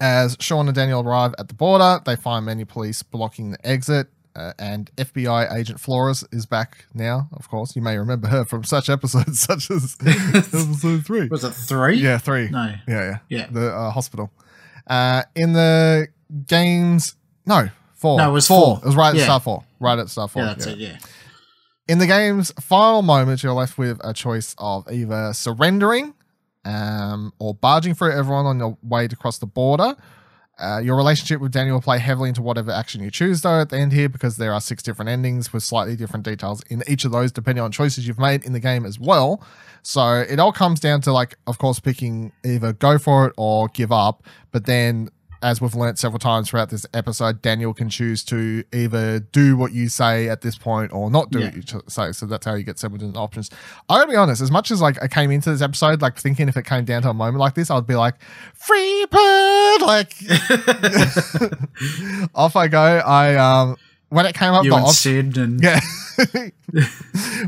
as 0.00 0.36
Sean 0.40 0.66
and 0.66 0.74
Daniel 0.74 1.00
arrive 1.00 1.34
at 1.38 1.48
the 1.48 1.54
border, 1.54 2.00
they 2.04 2.16
find 2.16 2.46
many 2.46 2.64
police 2.64 3.02
blocking 3.02 3.50
the 3.50 3.66
exit. 3.66 4.08
Uh, 4.36 4.52
and 4.58 4.94
FBI 4.96 5.50
agent 5.56 5.80
Flores 5.80 6.22
is 6.30 6.44
back 6.44 6.84
now, 6.92 7.28
of 7.32 7.48
course. 7.48 7.74
You 7.74 7.80
may 7.80 7.96
remember 7.96 8.28
her 8.28 8.44
from 8.44 8.64
such 8.64 8.90
episodes 8.90 9.40
such 9.48 9.70
as 9.70 9.96
episode 10.06 11.06
three. 11.06 11.28
Was 11.28 11.42
it 11.42 11.52
three? 11.52 11.96
Yeah, 11.96 12.18
three. 12.18 12.50
No. 12.50 12.74
Yeah, 12.86 13.02
yeah. 13.02 13.18
Yeah. 13.28 13.46
The 13.50 13.74
uh, 13.74 13.90
hospital. 13.90 14.30
Uh, 14.86 15.22
in 15.34 15.54
the 15.54 16.08
games, 16.46 17.16
no, 17.46 17.70
Four. 17.96 18.18
No, 18.18 18.28
it 18.28 18.32
was 18.32 18.46
four. 18.46 18.76
four. 18.76 18.78
It 18.78 18.86
was 18.86 18.96
right 18.96 19.08
at 19.08 19.16
Yeah. 19.16 19.24
start 19.24 19.42
four. 19.42 19.64
Right 19.80 19.98
at 19.98 20.10
start 20.10 20.30
four. 20.30 20.42
Yeah, 20.42 20.48
that's 20.48 20.66
yeah. 20.66 20.72
it. 20.72 20.78
Yeah. 20.78 20.98
In 21.88 21.98
the 21.98 22.06
game's 22.06 22.52
final 22.60 23.00
moments, 23.02 23.42
you're 23.42 23.54
left 23.54 23.78
with 23.78 23.98
a 24.04 24.12
choice 24.12 24.54
of 24.58 24.86
either 24.92 25.32
surrendering 25.32 26.14
um, 26.64 27.32
or 27.38 27.54
barging 27.54 27.94
through 27.94 28.12
everyone 28.12 28.44
on 28.44 28.58
your 28.58 28.76
way 28.82 29.08
to 29.08 29.16
cross 29.16 29.38
the 29.38 29.46
border. 29.46 29.96
Uh, 30.58 30.80
your 30.82 30.96
relationship 30.96 31.38
with 31.40 31.52
Daniel 31.52 31.76
will 31.76 31.82
play 31.82 31.98
heavily 31.98 32.30
into 32.30 32.40
whatever 32.40 32.70
action 32.70 33.02
you 33.02 33.10
choose, 33.10 33.42
though, 33.42 33.60
at 33.60 33.68
the 33.68 33.76
end 33.76 33.92
here, 33.92 34.08
because 34.08 34.38
there 34.38 34.54
are 34.54 34.60
six 34.60 34.82
different 34.82 35.10
endings 35.10 35.52
with 35.52 35.62
slightly 35.62 35.96
different 35.96 36.24
details 36.24 36.62
in 36.70 36.82
each 36.86 37.04
of 37.04 37.12
those, 37.12 37.30
depending 37.30 37.62
on 37.62 37.70
choices 37.70 38.06
you've 38.06 38.18
made 38.18 38.44
in 38.44 38.54
the 38.54 38.60
game 38.60 38.86
as 38.86 38.98
well. 38.98 39.42
So 39.82 40.24
it 40.28 40.38
all 40.38 40.52
comes 40.52 40.80
down 40.80 41.02
to, 41.02 41.12
like, 41.12 41.36
of 41.46 41.58
course, 41.58 41.78
picking 41.78 42.32
either 42.42 42.72
go 42.72 42.96
for 42.96 43.26
it 43.26 43.34
or 43.36 43.68
give 43.68 43.92
up. 43.92 44.22
But 44.50 44.64
then, 44.64 45.10
as 45.42 45.60
we've 45.60 45.74
learnt 45.74 45.98
several 45.98 46.18
times 46.18 46.50
throughout 46.50 46.70
this 46.70 46.86
episode, 46.94 47.42
Daniel 47.42 47.74
can 47.74 47.88
choose 47.88 48.24
to 48.24 48.64
either 48.72 49.20
do 49.20 49.56
what 49.56 49.72
you 49.72 49.88
say 49.88 50.28
at 50.28 50.40
this 50.40 50.56
point 50.56 50.92
or 50.92 51.10
not 51.10 51.30
do 51.30 51.38
Yeah. 51.40 51.46
what 51.46 51.56
you 51.56 51.62
say. 51.88 52.12
So 52.12 52.26
that's 52.26 52.46
how 52.46 52.54
you 52.54 52.64
get 52.64 52.78
several 52.78 52.98
different 52.98 53.16
options. 53.16 53.50
I 53.88 53.98
gotta 53.98 54.10
be 54.10 54.16
honest, 54.16 54.40
as 54.42 54.50
much 54.50 54.70
as 54.70 54.80
like 54.80 55.02
I 55.02 55.08
came 55.08 55.30
into 55.30 55.50
this 55.50 55.62
episode 55.62 56.02
like 56.02 56.18
thinking 56.18 56.48
if 56.48 56.56
it 56.56 56.64
came 56.66 56.84
down 56.84 57.02
to 57.02 57.10
a 57.10 57.14
moment 57.14 57.38
like 57.38 57.54
this, 57.54 57.70
I'd 57.70 57.86
be 57.86 57.96
like, 57.96 58.14
free 58.54 59.06
bird, 59.10 59.82
like 59.82 60.14
off 62.34 62.56
I 62.56 62.68
go. 62.68 62.80
I 62.80 63.34
um 63.36 63.76
when 64.08 64.24
it 64.24 64.34
came 64.34 64.52
up 64.52 64.64
You 64.64 64.70
the 64.70 64.76
and 64.76 64.86
option, 64.86 65.32
Sid 65.32 65.36
and 65.38 65.62
yeah. 65.62 65.80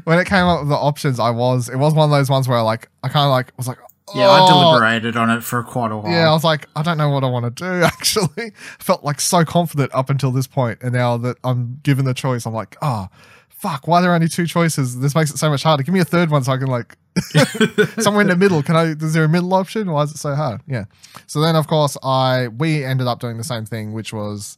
when 0.04 0.18
it 0.18 0.26
came 0.26 0.44
up 0.44 0.60
with 0.60 0.68
the 0.68 0.76
options, 0.76 1.18
I 1.20 1.30
was 1.30 1.68
it 1.68 1.76
was 1.76 1.94
one 1.94 2.10
of 2.10 2.16
those 2.16 2.30
ones 2.30 2.48
where 2.48 2.62
like 2.62 2.88
I 3.02 3.08
kind 3.08 3.24
of 3.24 3.30
like 3.30 3.52
was 3.56 3.68
like. 3.68 3.78
Yeah, 4.14 4.28
I 4.28 4.38
"Oh." 4.40 4.48
deliberated 4.70 5.16
on 5.16 5.30
it 5.30 5.42
for 5.42 5.62
quite 5.62 5.90
a 5.92 5.96
while. 5.96 6.10
Yeah, 6.12 6.28
I 6.28 6.32
was 6.32 6.44
like, 6.44 6.68
I 6.76 6.82
don't 6.82 6.98
know 6.98 7.08
what 7.10 7.24
I 7.24 7.28
want 7.28 7.44
to 7.44 7.50
do. 7.64 7.82
Actually, 7.84 8.28
I 8.38 8.82
felt 8.82 9.04
like 9.04 9.20
so 9.20 9.44
confident 9.44 9.94
up 9.94 10.10
until 10.10 10.30
this 10.30 10.46
point, 10.46 10.78
and 10.82 10.92
now 10.92 11.16
that 11.18 11.36
I'm 11.44 11.80
given 11.82 12.04
the 12.04 12.14
choice, 12.14 12.46
I'm 12.46 12.54
like, 12.54 12.76
oh, 12.82 13.08
fuck. 13.48 13.88
Why 13.88 13.98
are 13.98 14.02
there 14.02 14.14
only 14.14 14.28
two 14.28 14.46
choices? 14.46 15.00
This 15.00 15.14
makes 15.14 15.30
it 15.30 15.38
so 15.38 15.50
much 15.50 15.62
harder. 15.62 15.82
Give 15.82 15.92
me 15.94 16.00
a 16.00 16.04
third 16.04 16.30
one 16.30 16.44
so 16.44 16.52
I 16.52 16.58
can 16.58 16.68
like 16.68 16.96
somewhere 17.98 18.22
in 18.22 18.28
the 18.28 18.36
middle. 18.36 18.62
Can 18.62 18.76
I? 18.76 18.84
Is 18.92 19.12
there 19.14 19.24
a 19.24 19.28
middle 19.28 19.52
option? 19.54 19.90
Why 19.90 20.02
is 20.02 20.12
it 20.12 20.18
so 20.18 20.34
hard? 20.34 20.60
Yeah. 20.66 20.84
So 21.26 21.40
then, 21.40 21.56
of 21.56 21.66
course, 21.66 21.96
I 22.02 22.48
we 22.48 22.84
ended 22.84 23.06
up 23.06 23.20
doing 23.20 23.36
the 23.36 23.44
same 23.44 23.64
thing, 23.66 23.92
which 23.92 24.12
was 24.12 24.56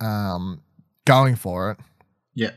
um 0.00 0.62
going 1.04 1.34
for 1.36 1.72
it. 1.72 1.78
yeah, 2.34 2.50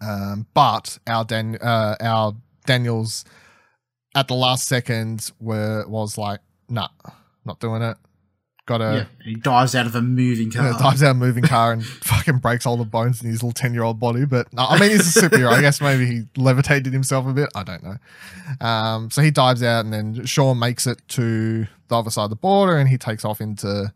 Um, 0.00 0.46
but 0.54 0.98
our 1.06 1.24
Dan, 1.24 1.56
uh, 1.60 1.96
our 2.00 2.34
Daniels 2.64 3.24
at 4.16 4.26
the 4.28 4.34
last 4.34 4.66
second 4.66 5.30
were 5.40 5.84
was 5.86 6.18
like, 6.18 6.40
nah, 6.68 6.88
not 7.44 7.60
doing 7.60 7.82
it. 7.82 7.96
Got 8.66 8.80
yeah. 8.80 9.04
He 9.22 9.36
dives 9.36 9.76
out 9.76 9.86
of 9.86 9.94
a 9.94 10.02
moving 10.02 10.50
car. 10.52 10.72
dives 10.76 11.00
out 11.04 11.10
of 11.12 11.16
a 11.18 11.20
moving 11.20 11.44
car 11.44 11.72
and 11.72 11.84
fucking 12.02 12.38
breaks 12.38 12.66
all 12.66 12.76
the 12.76 12.84
bones 12.84 13.22
in 13.22 13.28
his 13.28 13.36
little 13.40 13.52
ten 13.52 13.72
year 13.72 13.84
old 13.84 14.00
body. 14.00 14.24
But 14.24 14.52
no, 14.52 14.64
I 14.64 14.80
mean, 14.80 14.90
he's 14.90 15.16
a 15.16 15.20
superhero. 15.20 15.50
I 15.52 15.60
guess 15.60 15.80
maybe 15.80 16.04
he 16.06 16.22
levitated 16.36 16.92
himself 16.92 17.26
a 17.28 17.32
bit. 17.32 17.48
I 17.54 17.62
don't 17.62 17.84
know. 17.84 18.66
Um, 18.66 19.08
so 19.12 19.22
he 19.22 19.30
dives 19.30 19.62
out, 19.62 19.84
and 19.84 19.94
then 19.94 20.24
Sean 20.26 20.58
makes 20.58 20.84
it 20.88 21.00
to 21.10 21.68
the 21.86 21.96
other 21.96 22.10
side 22.10 22.24
of 22.24 22.30
the 22.30 22.36
border, 22.36 22.76
and 22.76 22.88
he 22.88 22.98
takes 22.98 23.24
off 23.24 23.40
into 23.40 23.92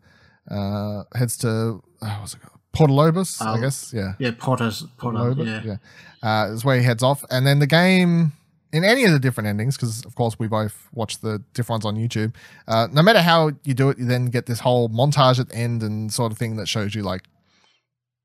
uh, 0.49 1.03
heads 1.15 1.35
to 1.39 1.83
uh, 2.01 2.15
what's 2.19 2.35
it 2.35 2.41
called? 2.41 2.59
Puerto 2.71 2.93
Lobos, 2.93 3.41
I 3.41 3.57
Oh. 3.57 3.59
guess. 3.61 3.91
Yeah. 3.93 4.13
Yeah, 4.19 4.31
Potter's 4.37 4.83
Potter. 4.97 5.17
Loba, 5.17 5.45
Yeah. 5.65 5.77
yeah. 6.23 6.45
Uh, 6.47 6.53
is 6.53 6.63
where 6.63 6.77
he 6.77 6.83
heads 6.85 7.03
off. 7.03 7.25
And 7.29 7.45
then 7.45 7.59
the 7.59 7.67
game, 7.67 8.31
in 8.73 8.83
any 8.83 9.03
of 9.05 9.11
the 9.11 9.19
different 9.19 9.47
endings, 9.47 9.75
because 9.75 10.05
of 10.05 10.15
course 10.15 10.37
we 10.39 10.47
both 10.47 10.87
watch 10.93 11.19
the 11.19 11.43
different 11.53 11.83
ones 11.83 11.85
on 11.85 12.01
YouTube, 12.01 12.33
uh, 12.67 12.87
no 12.91 13.01
matter 13.01 13.21
how 13.21 13.51
you 13.63 13.73
do 13.73 13.89
it, 13.89 13.99
you 13.99 14.05
then 14.05 14.27
get 14.27 14.45
this 14.45 14.59
whole 14.59 14.89
montage 14.89 15.39
at 15.39 15.49
the 15.49 15.55
end 15.55 15.83
and 15.83 16.11
sort 16.11 16.31
of 16.31 16.37
thing 16.37 16.55
that 16.55 16.67
shows 16.67 16.95
you, 16.95 17.03
like, 17.03 17.23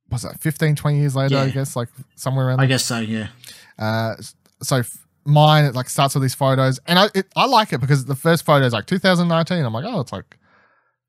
what's 0.09 0.25
that, 0.25 0.39
15, 0.41 0.77
20 0.77 0.99
years 0.99 1.17
later, 1.17 1.37
I 1.37 1.51
guess, 1.51 1.75
like 1.75 1.89
somewhere 2.15 2.47
around 2.49 2.61
I 2.61 2.63
there. 2.63 2.69
guess 2.69 2.85
so. 2.85 3.01
Yeah. 3.01 3.29
Uh, 3.79 4.15
so 4.63 4.77
f- 4.77 5.07
mine, 5.25 5.65
it 5.65 5.75
like 5.75 5.89
starts 5.89 6.15
with 6.15 6.23
these 6.23 6.35
photos. 6.35 6.79
And 6.87 6.99
I, 6.99 7.09
it, 7.15 7.27
I 7.35 7.47
like 7.47 7.73
it 7.73 7.81
because 7.81 8.05
the 8.05 8.15
first 8.15 8.45
photo 8.45 8.65
is 8.65 8.73
like 8.73 8.87
2019. 8.87 9.65
I'm 9.65 9.73
like, 9.73 9.85
oh, 9.85 10.01
it's 10.01 10.13
like, 10.13 10.39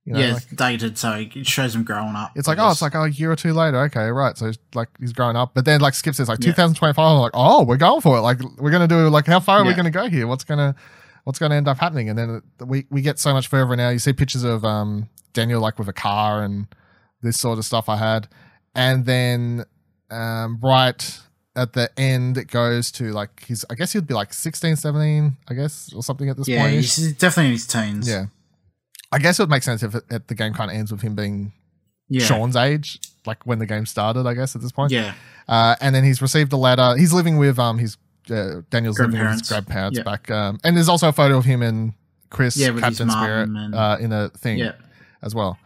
you 0.07 0.13
know, 0.13 0.19
yeah, 0.19 0.33
like, 0.35 0.55
dated, 0.55 0.97
so 0.97 1.11
it 1.11 1.45
shows 1.45 1.75
him 1.75 1.83
growing 1.83 2.15
up. 2.15 2.31
It's 2.33 2.47
like, 2.47 2.59
oh, 2.59 2.71
it's 2.71 2.81
like 2.81 2.95
oh, 2.95 3.03
a 3.03 3.09
year 3.09 3.29
or 3.29 3.35
two 3.35 3.51
later. 3.51 3.77
Okay, 3.81 4.07
right. 4.09 4.37
So 4.37 4.53
like 4.73 4.87
he's 5.01 5.11
growing 5.11 5.35
up, 5.35 5.53
but 5.53 5.65
then 5.65 5.81
like 5.81 5.95
skips 5.95 6.17
it's 6.17 6.29
like 6.29 6.39
Yeah. 6.39 6.53
2025. 6.53 6.97
I'm 6.97 7.19
like, 7.19 7.31
oh, 7.33 7.65
we're 7.65 7.75
going 7.75 7.99
for 7.99 8.17
it. 8.17 8.21
Like 8.21 8.39
we're 8.57 8.71
gonna 8.71 8.87
do 8.87 9.09
like 9.09 9.25
how 9.25 9.41
far 9.41 9.59
are 9.59 9.65
we 9.65 9.73
gonna 9.73 9.91
go 9.91 10.07
here? 10.07 10.25
What's 10.25 10.45
gonna 10.45 10.75
what's 11.25 11.39
gonna 11.39 11.55
end 11.55 11.67
up 11.67 11.77
happening? 11.77 12.07
And 12.07 12.17
then 12.17 12.41
we 12.65 12.85
we 12.89 13.01
get 13.01 13.19
so 13.19 13.33
much 13.33 13.49
further 13.49 13.75
now. 13.75 13.89
You 13.89 13.99
see 13.99 14.13
pictures 14.13 14.45
of 14.45 14.63
um 14.63 15.09
Daniel 15.33 15.59
like 15.59 15.77
with 15.77 15.89
a 15.89 15.93
car 15.93 16.41
and 16.41 16.67
this 17.21 17.37
sort 17.37 17.59
of 17.59 17.65
stuff 17.65 17.89
I 17.89 17.97
had, 17.97 18.29
and 18.73 19.05
then 19.05 19.65
um 20.09 20.57
right 20.63 21.19
at 21.53 21.73
the 21.73 21.89
end 21.99 22.37
it 22.37 22.47
goes 22.47 22.91
to 22.91 23.11
like 23.11 23.43
he's 23.45 23.65
I 23.69 23.75
guess 23.75 23.91
he'd 23.91 24.07
be 24.07 24.13
like 24.13 24.31
16, 24.31 24.77
17, 24.77 25.35
I 25.49 25.53
guess 25.53 25.91
or 25.93 26.01
something 26.01 26.29
at 26.29 26.37
this 26.37 26.47
yeah, 26.47 26.61
point. 26.61 26.75
Yeah, 26.75 26.79
he's 26.79 27.13
definitely 27.17 27.47
in 27.47 27.51
his 27.51 27.67
teens. 27.67 28.07
Yeah. 28.07 28.27
I 29.17 29.21
guess 29.21 29.39
it 29.39 29.43
would 29.43 29.49
make 29.49 29.63
sense 29.63 29.83
if, 29.83 29.95
it, 29.95 30.03
if 30.09 30.27
the 30.27 30.35
game 30.35 30.53
kind 30.53 30.69
of 30.71 30.77
ends 30.77 30.91
with 30.91 31.01
him 31.01 31.15
being 31.15 31.51
yeah, 32.09 32.25
Sean's 32.25 32.55
age, 32.55 32.99
like 33.25 33.45
when 33.45 33.59
the 33.59 33.65
game 33.65 33.85
started, 33.85 34.25
I 34.27 34.33
guess 34.33 34.55
at 34.55 34.61
this 34.61 34.71
point. 34.71 34.91
yeah, 34.91 35.13
Uh, 35.47 35.75
and 35.81 35.93
then 35.93 36.03
he's 36.03 36.21
received 36.21 36.53
a 36.53 36.57
letter. 36.57 36.95
He's 36.97 37.11
living 37.13 37.37
with 37.37 37.59
um 37.59 37.77
his 37.79 37.97
uh, 38.29 38.61
Daniel's 38.69 38.99
living 38.99 39.19
with 39.19 39.31
his 39.39 39.41
Grandparents. 39.49 39.97
Yeah. 39.97 40.03
back. 40.03 40.29
Um, 40.31 40.59
and 40.63 40.75
there's 40.77 40.89
also 40.89 41.09
a 41.09 41.13
photo 41.13 41.37
of 41.37 41.45
him 41.45 41.61
and 41.61 41.93
Chris, 42.29 42.55
Yeah, 42.57 42.77
Captain 42.79 43.09
Spirit, 43.09 43.49
and- 43.49 43.73
uh, 43.75 43.97
in 43.99 44.11
a 44.11 44.29
thing 44.29 44.57
yeah, 44.59 44.73
as 45.21 45.33
well. 45.33 45.57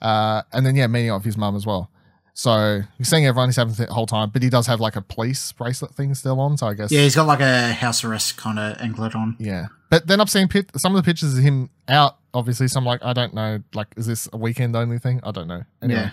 Uh, 0.00 0.42
and 0.52 0.64
then 0.64 0.76
yeah, 0.76 0.86
meeting 0.86 1.10
up 1.10 1.24
his 1.24 1.36
mum 1.36 1.56
as 1.56 1.66
well. 1.66 1.90
So 2.34 2.82
he's 2.96 3.08
seeing 3.08 3.26
everyone. 3.26 3.48
He's 3.50 3.56
having 3.56 3.74
the 3.74 3.86
whole 3.92 4.06
time, 4.06 4.30
but 4.30 4.42
he 4.42 4.48
does 4.48 4.66
have 4.66 4.80
like 4.80 4.96
a 4.96 5.02
police 5.02 5.52
bracelet 5.52 5.94
thing 5.94 6.14
still 6.14 6.40
on. 6.40 6.56
So 6.56 6.66
I 6.68 6.74
guess 6.74 6.90
yeah. 6.90 7.02
He's 7.02 7.14
got 7.16 7.26
like 7.26 7.40
a 7.40 7.72
house 7.72 8.02
arrest 8.04 8.36
kind 8.38 8.58
of 8.58 8.80
anklet 8.80 9.14
on. 9.14 9.36
yeah. 9.38 9.66
But 9.90 10.06
then 10.06 10.20
I've 10.20 10.30
seen 10.30 10.46
pit- 10.48 10.70
some 10.76 10.94
of 10.94 11.02
the 11.02 11.06
pictures 11.10 11.36
of 11.36 11.42
him 11.42 11.68
out. 11.88 12.16
Obviously, 12.32 12.68
So 12.68 12.78
I'm 12.78 12.84
like 12.84 13.04
I 13.04 13.12
don't 13.12 13.34
know. 13.34 13.58
Like, 13.74 13.88
is 13.96 14.06
this 14.06 14.28
a 14.32 14.36
weekend 14.36 14.76
only 14.76 14.98
thing? 14.98 15.20
I 15.24 15.30
don't 15.32 15.48
know. 15.48 15.62
Anyway, 15.82 16.10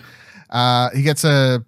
uh, 0.50 0.90
he 0.90 1.02
gets 1.02 1.24
a 1.24 1.64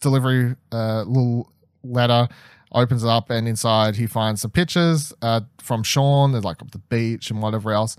delivery 0.00 0.54
uh, 0.72 1.02
little 1.04 1.50
letter, 1.82 2.28
opens 2.72 3.02
it 3.04 3.08
up, 3.08 3.30
and 3.30 3.48
inside 3.48 3.96
he 3.96 4.06
finds 4.06 4.42
some 4.42 4.50
pictures 4.50 5.12
uh, 5.22 5.40
from 5.58 5.82
Sean. 5.82 6.32
There's 6.32 6.44
like 6.44 6.60
of 6.60 6.70
the 6.72 6.78
beach 6.78 7.30
and 7.30 7.40
whatever 7.40 7.72
else. 7.72 7.96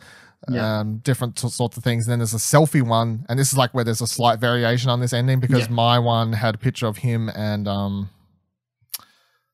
Yeah. 0.47 0.82
Um, 0.82 0.97
different 0.97 1.38
t- 1.38 1.49
sorts 1.49 1.76
of 1.76 1.84
things. 1.84 2.06
And 2.06 2.12
then 2.12 2.20
there's 2.20 2.36
a 2.36 2.38
selfie 2.38 2.84
one, 2.84 3.26
and 3.28 3.39
this 3.39 3.51
is 3.51 3.58
like 3.58 3.74
where 3.74 3.84
there's 3.84 4.01
a 4.01 4.06
slight 4.06 4.38
variation 4.39 4.91
on 4.91 4.99
this 4.99 5.12
ending 5.12 5.39
because 5.39 5.62
Yeah. 5.62 5.72
my 5.74 5.97
one 5.97 6.34
had 6.34 6.53
a 6.53 6.58
picture 6.60 6.86
of 6.86 6.97
him 6.97 7.30
and 7.30 7.68
um, 7.68 8.10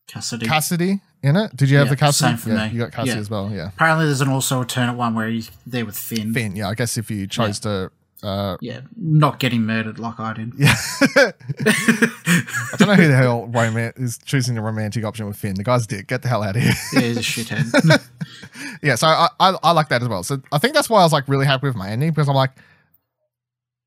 Cassidy. 0.08 0.45
Cassidy 0.45 0.99
in 1.24 1.36
it. 1.36 1.55
Did 1.55 1.69
you 1.69 1.78
have 1.78 1.88
Yeah, 1.88 1.91
the 1.91 1.97
Cassidy? 1.97 2.30
same 2.32 2.38
for 2.38 2.49
yeah, 2.49 2.67
me. 2.67 2.74
you 2.74 2.80
got 2.80 2.91
Cassie 2.91 3.09
Yeah. 3.11 3.17
as 3.17 3.30
well. 3.30 3.49
Yeah. 3.51 3.67
Apparently, 3.69 4.05
there's 4.05 4.22
an 4.22 4.30
also 4.30 4.57
alternate 4.57 4.93
one 4.93 5.13
where 5.15 5.28
he's 5.28 5.51
there 5.65 5.86
with 5.86 5.97
Finn. 5.97 6.34
Finn, 6.34 6.55
yeah, 6.55 6.69
I 6.69 6.74
guess 6.74 6.97
if 6.97 7.11
you 7.11 7.28
chose 7.28 7.59
to, 7.61 7.91
uh, 8.24 8.57
Yeah, 8.61 8.82
not 8.95 9.39
getting 9.39 9.61
murdered 9.63 9.99
like 9.99 10.19
I 10.19 10.34
did. 10.34 10.53
yeah, 10.57 10.76
I 11.65 12.76
don't 12.78 12.88
know 12.88 12.95
who 12.95 13.07
the 13.07 13.15
hell 13.15 13.49
is 13.97 14.17
choosing 14.26 14.55
the 14.55 14.61
romantic 14.61 15.03
option 15.05 15.26
with 15.28 15.38
Finn. 15.38 15.55
The 15.55 15.63
guy's 15.63 15.88
dick. 15.88 16.07
Get 16.07 16.22
the 16.22 16.28
hell 16.28 16.43
out 16.43 16.55
of 16.55 16.61
here. 16.61 16.74
Yeah, 16.93 16.99
he's 17.01 17.17
a 17.17 17.22
shithead. 17.22 18.01
yeah, 18.84 18.95
so 18.95 19.07
I, 19.07 19.28
I 19.39 19.55
I 19.63 19.72
like 19.72 19.89
that 19.89 20.01
as 20.01 20.07
well. 20.07 20.24
So 20.24 20.41
I 20.51 20.57
think 20.57 20.74
that's 20.74 20.89
why 20.89 21.01
I 21.01 21.03
was 21.03 21.13
like 21.13 21.28
really 21.28 21.45
happy 21.45 21.67
with 21.67 21.76
my 21.76 21.89
ending 21.89 22.11
because 22.11 22.30
I'm 22.30 22.36
like, 22.36 22.51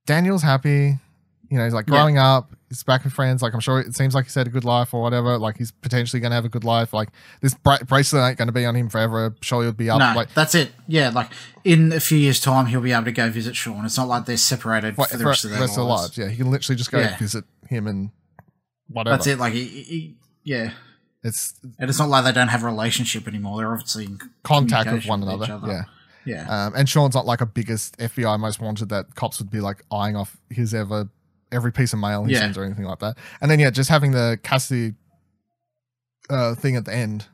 Daniel's 0.07 0.43
happy. 0.43 0.99
You 1.55 1.61
know, 1.61 1.67
he's 1.67 1.73
like 1.73 1.87
Yeah. 1.87 1.93
growing 1.95 2.19
up. 2.19 2.53
He's 2.69 2.83
back 2.83 3.05
with 3.05 3.13
friends. 3.13 3.43
Like 3.43 3.55
I'm 3.55 3.61
sure 3.61 3.79
it 3.79 3.95
seems 3.95 4.13
like 4.13 4.25
he's 4.25 4.35
had 4.35 4.49
a 4.49 4.51
good 4.51 4.65
life 4.65 4.93
or 4.93 5.01
whatever. 5.03 5.39
Like 5.39 5.57
he's 5.57 5.71
potentially 5.71 6.19
going 6.19 6.33
to 6.33 6.35
have 6.35 6.45
a 6.45 6.49
good 6.49 6.65
life. 6.65 6.93
Like 6.93 7.11
this 7.43 7.55
bra- 7.55 7.79
bracelet 7.87 8.25
ain't 8.29 8.39
going 8.39 8.49
to 8.49 8.53
be 8.53 8.65
on 8.67 8.75
him 8.75 8.89
forever. 8.89 9.37
Sure, 9.41 9.63
he'll 9.63 9.71
be 9.71 9.89
up. 9.89 10.01
no, 10.01 10.13
like 10.17 10.35
that's 10.35 10.57
it. 10.57 10.73
Yeah, 10.89 11.11
like 11.11 11.31
in 11.63 11.93
a 11.93 12.01
few 12.01 12.19
years' 12.19 12.41
time, 12.41 12.67
he'll 12.67 12.81
be 12.81 12.91
able 12.91 13.05
to 13.05 13.13
go 13.13 13.31
visit 13.31 13.55
Sean. 13.55 13.85
It's 13.85 13.97
not 13.97 14.09
like 14.09 14.25
they're 14.27 14.37
separated 14.37 14.97
for, 14.97 15.05
for 15.05 15.17
the 15.17 15.23
for 15.23 15.31
of 15.31 15.43
their 15.43 15.61
rest 15.61 15.79
lives. 15.79 15.79
lives. 15.79 16.19
Yeah, 16.19 16.29
he 16.29 16.37
can 16.39 16.51
literally 16.51 16.77
just 16.77 16.91
go 16.91 16.99
Yeah. 16.99 17.17
visit 17.17 17.45
him 17.69 17.87
and 17.87 18.11
whatever. 18.89 19.17
That's 19.17 19.29
it. 19.29 19.39
Like, 19.39 19.53
he, 19.53 19.65
he- 19.65 20.17
yeah, 20.43 20.73
It's 21.23 21.55
and 21.79 21.89
it's 21.89 22.01
not 22.01 22.09
like 22.09 22.25
they 22.25 22.33
don't 22.33 22.49
have 22.49 22.65
a 22.65 22.67
relationship 22.67 23.29
anymore. 23.29 23.59
They're 23.59 23.73
obviously 23.73 24.07
in 24.07 24.19
contact 24.43 24.91
with 24.91 25.07
one 25.07 25.23
another. 25.23 25.53
other. 25.53 25.87
Yeah. 26.27 26.45
yeah, 26.47 26.67
Um, 26.67 26.75
and 26.75 26.89
Sean's 26.89 27.15
not 27.15 27.25
like 27.25 27.41
a 27.41 27.47
biggest 27.47 27.97
FBI 27.99 28.37
most 28.41 28.61
wanted 28.61 28.89
that 28.89 29.15
cops 29.15 29.39
would 29.39 29.51
be 29.51 29.61
like 29.61 29.85
eyeing 29.93 30.17
off 30.17 30.37
his 30.51 30.75
ever 30.75 31.09
every 31.53 31.73
piece 31.73 31.93
of 31.93 31.99
mail 31.99 32.25
he 32.25 32.33
Yeah. 32.33 32.41
sends 32.41 32.59
or 32.59 32.65
anything 32.65 32.85
like 32.85 32.99
that. 33.01 33.17
And 33.41 33.51
then 33.51 33.59
yeah, 33.61 33.71
just 33.71 33.91
having 33.91 34.11
the 34.13 34.39
Cassidy 34.43 34.95
uh, 36.31 36.55
thing 36.55 36.77
at 36.77 36.85
the 36.85 36.95
end, 36.95 37.27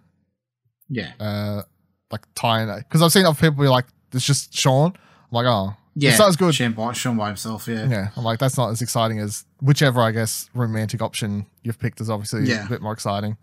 yeah, 0.88 1.12
uh, 1.20 1.62
like 2.10 2.22
tying 2.34 2.68
it 2.68 2.78
because 2.88 3.02
I've 3.02 3.12
seen 3.12 3.24
other 3.24 3.38
people 3.38 3.62
be 3.62 3.68
like, 3.68 3.86
"It's 4.12 4.24
just 4.24 4.52
Sean." 4.54 4.92
I'm 4.96 5.34
like, 5.36 5.46
oh, 5.46 5.76
yeah. 5.94 6.16
Not 6.16 6.36
good. 6.38 6.54
Sean 6.54 6.72
by, 6.72 6.92
Sean 6.92 7.16
by 7.16 7.28
himself. 7.28 7.68
Yeah, 7.68 7.86
yeah. 7.88 8.08
I'm 8.16 8.24
like, 8.24 8.40
that's 8.40 8.56
not 8.58 8.70
as 8.70 8.82
exciting 8.82 9.20
as 9.20 9.44
whichever 9.60 10.00
I 10.00 10.10
guess 10.10 10.50
romantic 10.54 11.00
option 11.02 11.46
you've 11.62 11.78
picked 11.78 12.00
is 12.00 12.10
obviously 12.10 12.44
Yeah. 12.48 12.66
a 12.66 12.68
bit 12.68 12.82
more 12.82 12.92
exciting. 12.92 13.36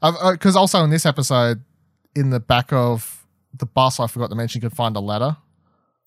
Because 0.00 0.56
also 0.56 0.82
in 0.84 0.90
this 0.90 1.04
episode, 1.04 1.62
in 2.16 2.30
the 2.30 2.40
back 2.40 2.72
of 2.72 3.26
the 3.52 3.66
bus, 3.66 4.00
I 4.00 4.06
forgot 4.06 4.30
to 4.30 4.36
mention, 4.36 4.62
you 4.62 4.68
could 4.68 4.76
find 4.76 4.96
a 4.96 5.00
letter 5.00 5.36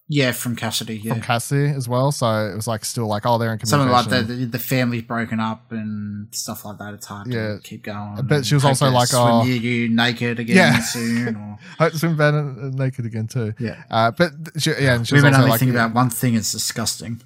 Yeah, 0.09 0.31
from 0.31 0.55
Cassidy. 0.55 0.97
Yeah, 0.99 1.13
from 1.13 1.21
Cassidy 1.21 1.69
as 1.75 1.89
well. 1.89 2.13
So 2.13 2.27
it 2.49 2.55
was 2.55 2.65
like 2.65 2.85
still 2.85 3.07
like 3.07 3.25
oh 3.25 3.37
they're 3.37 3.51
in 3.51 3.59
something 3.65 3.87
communication. 3.89 4.17
like 4.19 4.27
that. 4.27 4.33
The, 4.33 4.45
the 4.45 4.59
family's 4.59 5.01
broken 5.01 5.41
up 5.41 5.69
and 5.71 6.33
stuff 6.33 6.63
like 6.63 6.77
that. 6.77 6.93
It's 6.93 7.05
hard 7.07 7.27
Yeah. 7.27 7.55
to 7.55 7.59
keep 7.61 7.83
going. 7.83 8.25
But 8.25 8.45
she 8.45 8.53
was 8.55 8.63
also 8.63 8.89
like, 8.89 9.09
swim 9.09 9.21
oh- 9.21 9.43
near 9.43 9.55
you 9.57 9.89
naked 9.89 10.39
again 10.39 10.55
Yeah. 10.55 10.79
soon. 10.79 11.35
Or, 11.35 11.59
Hope 11.79 11.91
to 11.91 11.99
swim 11.99 12.21
uh, 12.21 12.31
naked 12.71 13.05
again 13.05 13.27
too. 13.27 13.53
yeah, 13.59 13.83
Uh, 13.91 14.11
but 14.11 14.31
she, 14.57 14.71
yeah, 14.79 14.95
and 14.95 15.05
she 15.07 15.15
was 15.15 15.23
women 15.23 15.39
only 15.39 15.49
like 15.51 15.59
think 15.59 15.71
about 15.71 15.93
one 15.93 16.09
thing. 16.09 16.35
It's 16.35 16.53
disgusting. 16.53 17.21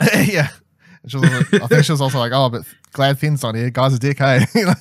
yeah. 0.14 0.48
And 1.02 1.10
She 1.10 1.18
was 1.18 1.30
also, 1.34 1.56
I 1.64 1.66
think 1.66 1.84
she 1.84 1.92
was 1.92 2.00
also 2.00 2.18
like, 2.18 2.32
oh, 2.32 2.48
but 2.48 2.62
glad 2.92 3.18
Finn's 3.18 3.42
not 3.42 3.56
here. 3.56 3.68
Guy's 3.70 3.92
a 3.92 3.98
dick, 3.98 4.18
hey? 4.18 4.46
Know? 4.54 4.72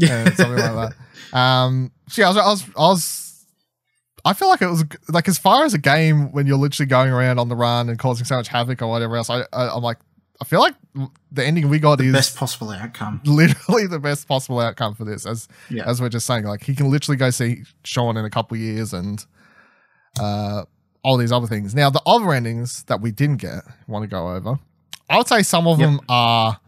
yeah, 0.00 0.24
something 0.34 0.58
like 0.58 0.92
that. 1.32 1.38
Um, 1.38 1.92
so 2.08 2.22
yeah, 2.22 2.28
I 2.28 2.30
was, 2.30 2.38
I 2.38 2.46
was, 2.48 2.64
I 2.76 2.80
was, 2.88 3.27
I 4.24 4.32
feel 4.32 4.48
like 4.48 4.62
it 4.62 4.66
was 4.68 4.84
like 5.08 5.28
as 5.28 5.38
far 5.38 5.64
as 5.64 5.74
a 5.74 5.78
game 5.78 6.32
when 6.32 6.46
you're 6.46 6.58
literally 6.58 6.86
going 6.88 7.10
around 7.10 7.38
on 7.38 7.48
the 7.48 7.56
run 7.56 7.88
and 7.88 7.98
causing 7.98 8.24
so 8.26 8.36
much 8.36 8.48
havoc 8.48 8.82
or 8.82 8.88
whatever 8.88 9.16
else. 9.16 9.30
I, 9.30 9.42
I 9.52 9.68
I'm 9.74 9.82
like, 9.82 9.98
I 10.40 10.44
feel 10.44 10.60
like 10.60 10.74
the 11.32 11.44
ending 11.44 11.68
we 11.68 11.78
got 11.78 12.00
is 12.00 12.06
the 12.06 12.12
Best 12.12 12.36
possible 12.36 12.70
outcome. 12.70 13.20
literally 13.24 13.86
the 13.86 13.98
best 13.98 14.28
possible 14.28 14.60
outcome 14.60 14.94
for 14.94 15.04
this. 15.04 15.26
As 15.26 15.48
Yeah. 15.70 15.84
as 15.86 16.00
we're 16.00 16.08
just 16.08 16.26
saying, 16.26 16.44
like 16.44 16.62
he 16.62 16.74
can 16.74 16.90
literally 16.90 17.16
go 17.16 17.30
see 17.30 17.62
Sean 17.84 18.16
in 18.16 18.24
a 18.24 18.30
couple 18.30 18.56
years 18.56 18.92
and 18.92 19.24
uh 20.20 20.64
all 21.02 21.16
these 21.16 21.32
other 21.32 21.46
things. 21.46 21.74
Now 21.74 21.90
the 21.90 22.02
other 22.06 22.32
endings 22.32 22.82
that 22.84 23.00
we 23.00 23.10
didn't 23.12 23.36
get, 23.38 23.62
want 23.86 24.02
to 24.02 24.08
go 24.08 24.30
over. 24.30 24.58
I 25.08 25.16
would 25.16 25.28
say 25.28 25.42
some 25.42 25.66
of 25.66 25.78
Yep. 25.80 25.88
them 25.88 26.00
are 26.08 26.60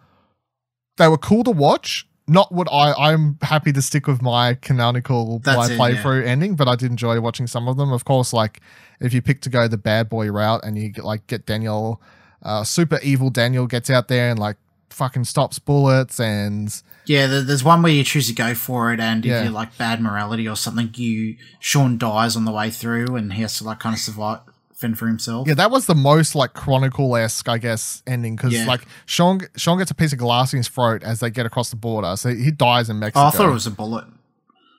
they 0.96 1.08
were 1.08 1.18
cool 1.18 1.44
to 1.44 1.50
watch. 1.50 2.06
Not 2.30 2.52
what 2.52 2.68
I 2.72 2.92
I'm 2.92 3.38
happy 3.42 3.72
to 3.72 3.82
stick 3.82 4.06
with 4.06 4.22
my 4.22 4.54
canonical 4.54 5.40
That's 5.40 5.56
my 5.56 5.66
it, 5.74 5.78
playthrough 5.78 6.24
ending, 6.24 6.54
but 6.54 6.68
I 6.68 6.76
did 6.76 6.90
enjoy 6.90 7.20
watching 7.20 7.46
some 7.48 7.66
of 7.66 7.76
them. 7.76 7.92
Of 7.92 8.04
course, 8.04 8.32
like 8.32 8.60
if 9.00 9.12
you 9.12 9.20
pick 9.20 9.40
to 9.42 9.50
go 9.50 9.66
the 9.66 9.76
bad 9.76 10.08
boy 10.08 10.30
route 10.30 10.60
and 10.64 10.78
you 10.78 10.90
get, 10.90 11.04
like 11.04 11.26
get 11.26 11.44
Daniel, 11.44 12.00
uh, 12.42 12.62
super 12.62 13.00
evil 13.02 13.30
Daniel 13.30 13.66
gets 13.66 13.90
out 13.90 14.06
there 14.06 14.30
and 14.30 14.38
like 14.38 14.56
fucking 14.90 15.24
stops 15.24 15.58
bullets 15.58 16.20
and 16.20 16.82
Yeah, 17.06 17.26
there's 17.26 17.64
one 17.64 17.82
where 17.82 17.92
you 17.92 18.04
choose 18.04 18.28
to 18.28 18.32
go 18.34 18.54
for 18.54 18.92
it, 18.92 19.00
and 19.00 19.24
if 19.26 19.30
Yeah. 19.30 19.42
you're 19.44 19.52
like 19.52 19.76
bad 19.76 20.00
morality 20.00 20.46
or 20.46 20.56
something, 20.56 20.90
you 20.94 21.36
Sean 21.58 21.98
dies 21.98 22.36
on 22.36 22.44
the 22.44 22.52
way 22.52 22.70
through, 22.70 23.16
and 23.16 23.32
he 23.32 23.42
has 23.42 23.58
to 23.58 23.64
like 23.64 23.80
kind 23.80 23.94
of 23.94 24.00
survive, 24.00 24.40
fend 24.80 24.98
for 24.98 25.06
himself. 25.06 25.46
Yeah, 25.46 25.54
that 25.54 25.70
was 25.70 25.86
the 25.86 25.94
most 25.94 26.34
like 26.34 26.54
chronicle 26.54 27.14
esque, 27.16 27.48
I 27.48 27.58
guess, 27.58 28.02
ending 28.06 28.34
because 28.36 28.52
Yeah. 28.52 28.64
like 28.66 28.86
Sean 29.06 29.40
Sean 29.56 29.78
gets 29.78 29.90
a 29.90 29.94
piece 29.94 30.12
of 30.12 30.18
glass 30.18 30.52
in 30.52 30.56
his 30.58 30.68
throat 30.68 31.02
as 31.02 31.20
they 31.20 31.30
get 31.30 31.46
across 31.46 31.70
the 31.70 31.76
border, 31.76 32.16
so 32.16 32.34
he 32.34 32.50
dies 32.50 32.88
in 32.90 32.98
Mexico. 32.98 33.20
Oh, 33.24 33.26
I 33.26 33.30
thought 33.30 33.48
it 33.48 33.52
was 33.52 33.66
a 33.66 33.70
bullet. 33.70 34.04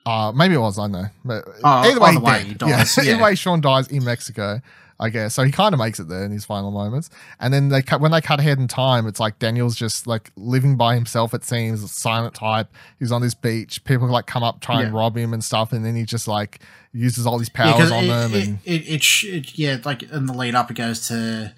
Uh, 0.04 0.32
maybe 0.36 0.56
it 0.56 0.60
was. 0.60 0.80
I 0.80 0.88
know. 0.88 1.06
But 1.24 1.46
Oh, 1.64 1.70
either 1.70 2.00
way, 2.00 2.10
either 2.10 2.20
he, 2.20 2.26
way, 2.26 2.44
he 2.46 2.54
dies, 2.56 2.98
Yeah. 2.98 3.04
yeah. 3.04 3.14
either 3.14 3.24
way, 3.24 3.36
Sean 3.36 3.62
dies 3.62 3.88
in 3.90 4.04
Mexico. 4.04 4.60
I 5.02 5.10
guess 5.10 5.34
so. 5.34 5.44
He 5.44 5.52
kind 5.52 5.74
of 5.74 5.80
makes 5.80 6.00
it 6.00 6.08
there 6.08 6.24
in 6.24 6.32
his 6.32 6.46
final 6.46 6.70
moments, 6.70 7.10
and 7.40 7.52
then 7.52 7.70
they 7.70 7.82
cut 7.82 8.00
when 8.02 8.12
they 8.12 8.22
cut 8.22 8.40
ahead 8.40 8.60
in 8.60 8.68
time. 8.68 9.08
It's 9.08 9.20
like 9.20 9.40
Daniel's 9.40 9.76
just 9.76 10.06
like 10.06 10.32
living 10.36 10.78
by 10.78 10.94
himself. 10.94 11.34
It 11.34 11.44
seems 11.44 11.82
a 11.82 11.88
silent 11.88 12.36
type. 12.36 12.68
He's 13.00 13.12
on 13.12 13.22
this 13.22 13.34
beach. 13.34 13.84
People 13.84 14.08
like 14.10 14.28
come 14.28 14.44
up 14.44 14.62
try 14.62 14.84
and 14.84 14.94
rob 14.94 15.18
him 15.18 15.34
and 15.34 15.44
stuff, 15.44 15.74
and 15.74 15.84
then 15.84 15.96
he 15.96 16.04
just 16.06 16.28
like 16.28 16.60
uses 16.94 17.26
all 17.26 17.40
these 17.40 17.50
Yeah, 17.58 17.74
on 17.92 18.04
it, 18.04 18.08
them. 18.08 18.34
it, 18.36 18.48
and 18.48 18.60
it, 18.64 18.88
it, 18.88 19.04
sh- 19.04 19.24
it, 19.26 19.58
yeah, 19.58 19.78
like 19.84 20.04
in 20.04 20.28
the 20.28 20.34
lead 20.34 20.54
up, 20.54 20.70
it 20.70 20.76
goes 20.76 21.08
to 21.08 21.54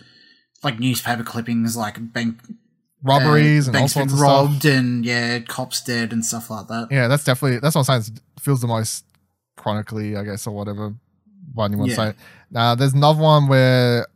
like 0.64 0.80
newspaper 0.80 1.24
clippings, 1.24 1.76
like 1.76 2.14
bank 2.14 2.39
robberies 3.04 3.68
uh, 3.68 3.72
and 3.72 3.78
all 3.82 3.88
sorts 3.89 4.14
been 4.14 4.14
of 4.14 4.20
stuff. 4.20 4.30
robbed, 4.52 4.66
and 4.66 5.06
yeah, 5.06 5.39
cops 5.39 5.84
dead 5.84 6.14
and 6.14 6.26
stuff 6.26 6.50
like 6.50 6.68
that. 6.68 6.88
Yeah, 6.91 7.10
that's 7.10 7.24
definitely 7.26 7.60
that's 7.60 7.76
what 7.76 7.89
I'm 7.89 8.02
saying. 8.04 8.18
It 8.38 8.41
feels 8.41 8.62
the 8.62 8.68
most 8.68 9.06
chronically, 9.58 10.16
I 10.16 10.24
guess, 10.24 10.48
or 10.48 10.52
whatever 10.56 10.94
one 11.54 11.72
you 11.72 11.78
want 11.78 11.91
to 11.91 11.96
say. 11.96 12.14
Now, 12.54 12.76
there's 12.76 12.93
another 12.93 13.22
one 13.22 13.47
where 13.47 14.08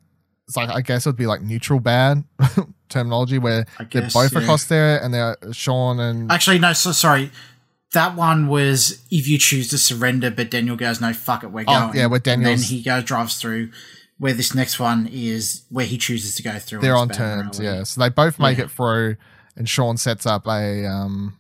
it's 0.47 0.55
like 0.55 0.69
I 0.69 0.81
guess 0.81 1.05
it 1.05 1.09
would 1.09 1.15
be 1.17 1.25
like 1.27 1.41
neutral 1.41 1.79
bad 1.79 2.23
terminology 2.89 3.37
where 3.39 3.65
I 3.79 3.83
they're 3.83 4.09
both 4.13 4.31
yeah. 4.33 4.39
across 4.39 4.65
there 4.65 5.01
and 5.03 5.13
they're 5.13 5.35
Sean 5.51 5.99
and 5.99 6.31
Actually, 6.31 6.59
no, 6.59 6.71
so 6.73 6.91
sorry. 6.91 7.31
That 7.93 8.15
one 8.15 8.47
was 8.47 9.01
if 9.11 9.27
you 9.27 9.37
choose 9.37 9.69
to 9.69 9.77
surrender, 9.77 10.29
but 10.29 10.51
Daniel 10.51 10.75
goes, 10.75 11.01
"No, 11.01 11.13
fuck 11.13 11.43
it, 11.43 11.47
we're 11.51 11.65
Oh, 11.67 11.87
going." 11.87 11.97
yeah, 11.97 12.05
where 12.07 12.21
and 12.25 12.45
then 12.45 12.59
he 12.59 12.81
goes 12.83 13.03
drives 13.03 13.39
through. 13.41 13.71
Where 14.19 14.33
this 14.33 14.55
next 14.55 14.79
one 14.79 15.07
is 15.11 15.63
where 15.69 15.85
he 15.85 15.97
chooses 15.97 16.35
to 16.35 16.43
go 16.43 16.57
through. 16.59 16.79
they're 16.79 16.95
on 16.97 17.07
terms. 17.09 17.59
Yeah, 17.59 17.83
so 17.83 18.01
they 18.01 18.09
both 18.09 18.39
make 18.39 18.57
Yeah. 18.57 18.63
it 18.65 18.71
through, 18.71 19.15
and 19.55 19.69
Sean 19.69 19.95
sets 19.97 20.25
up 20.25 20.47
a 20.47 20.85
um, 20.87 21.37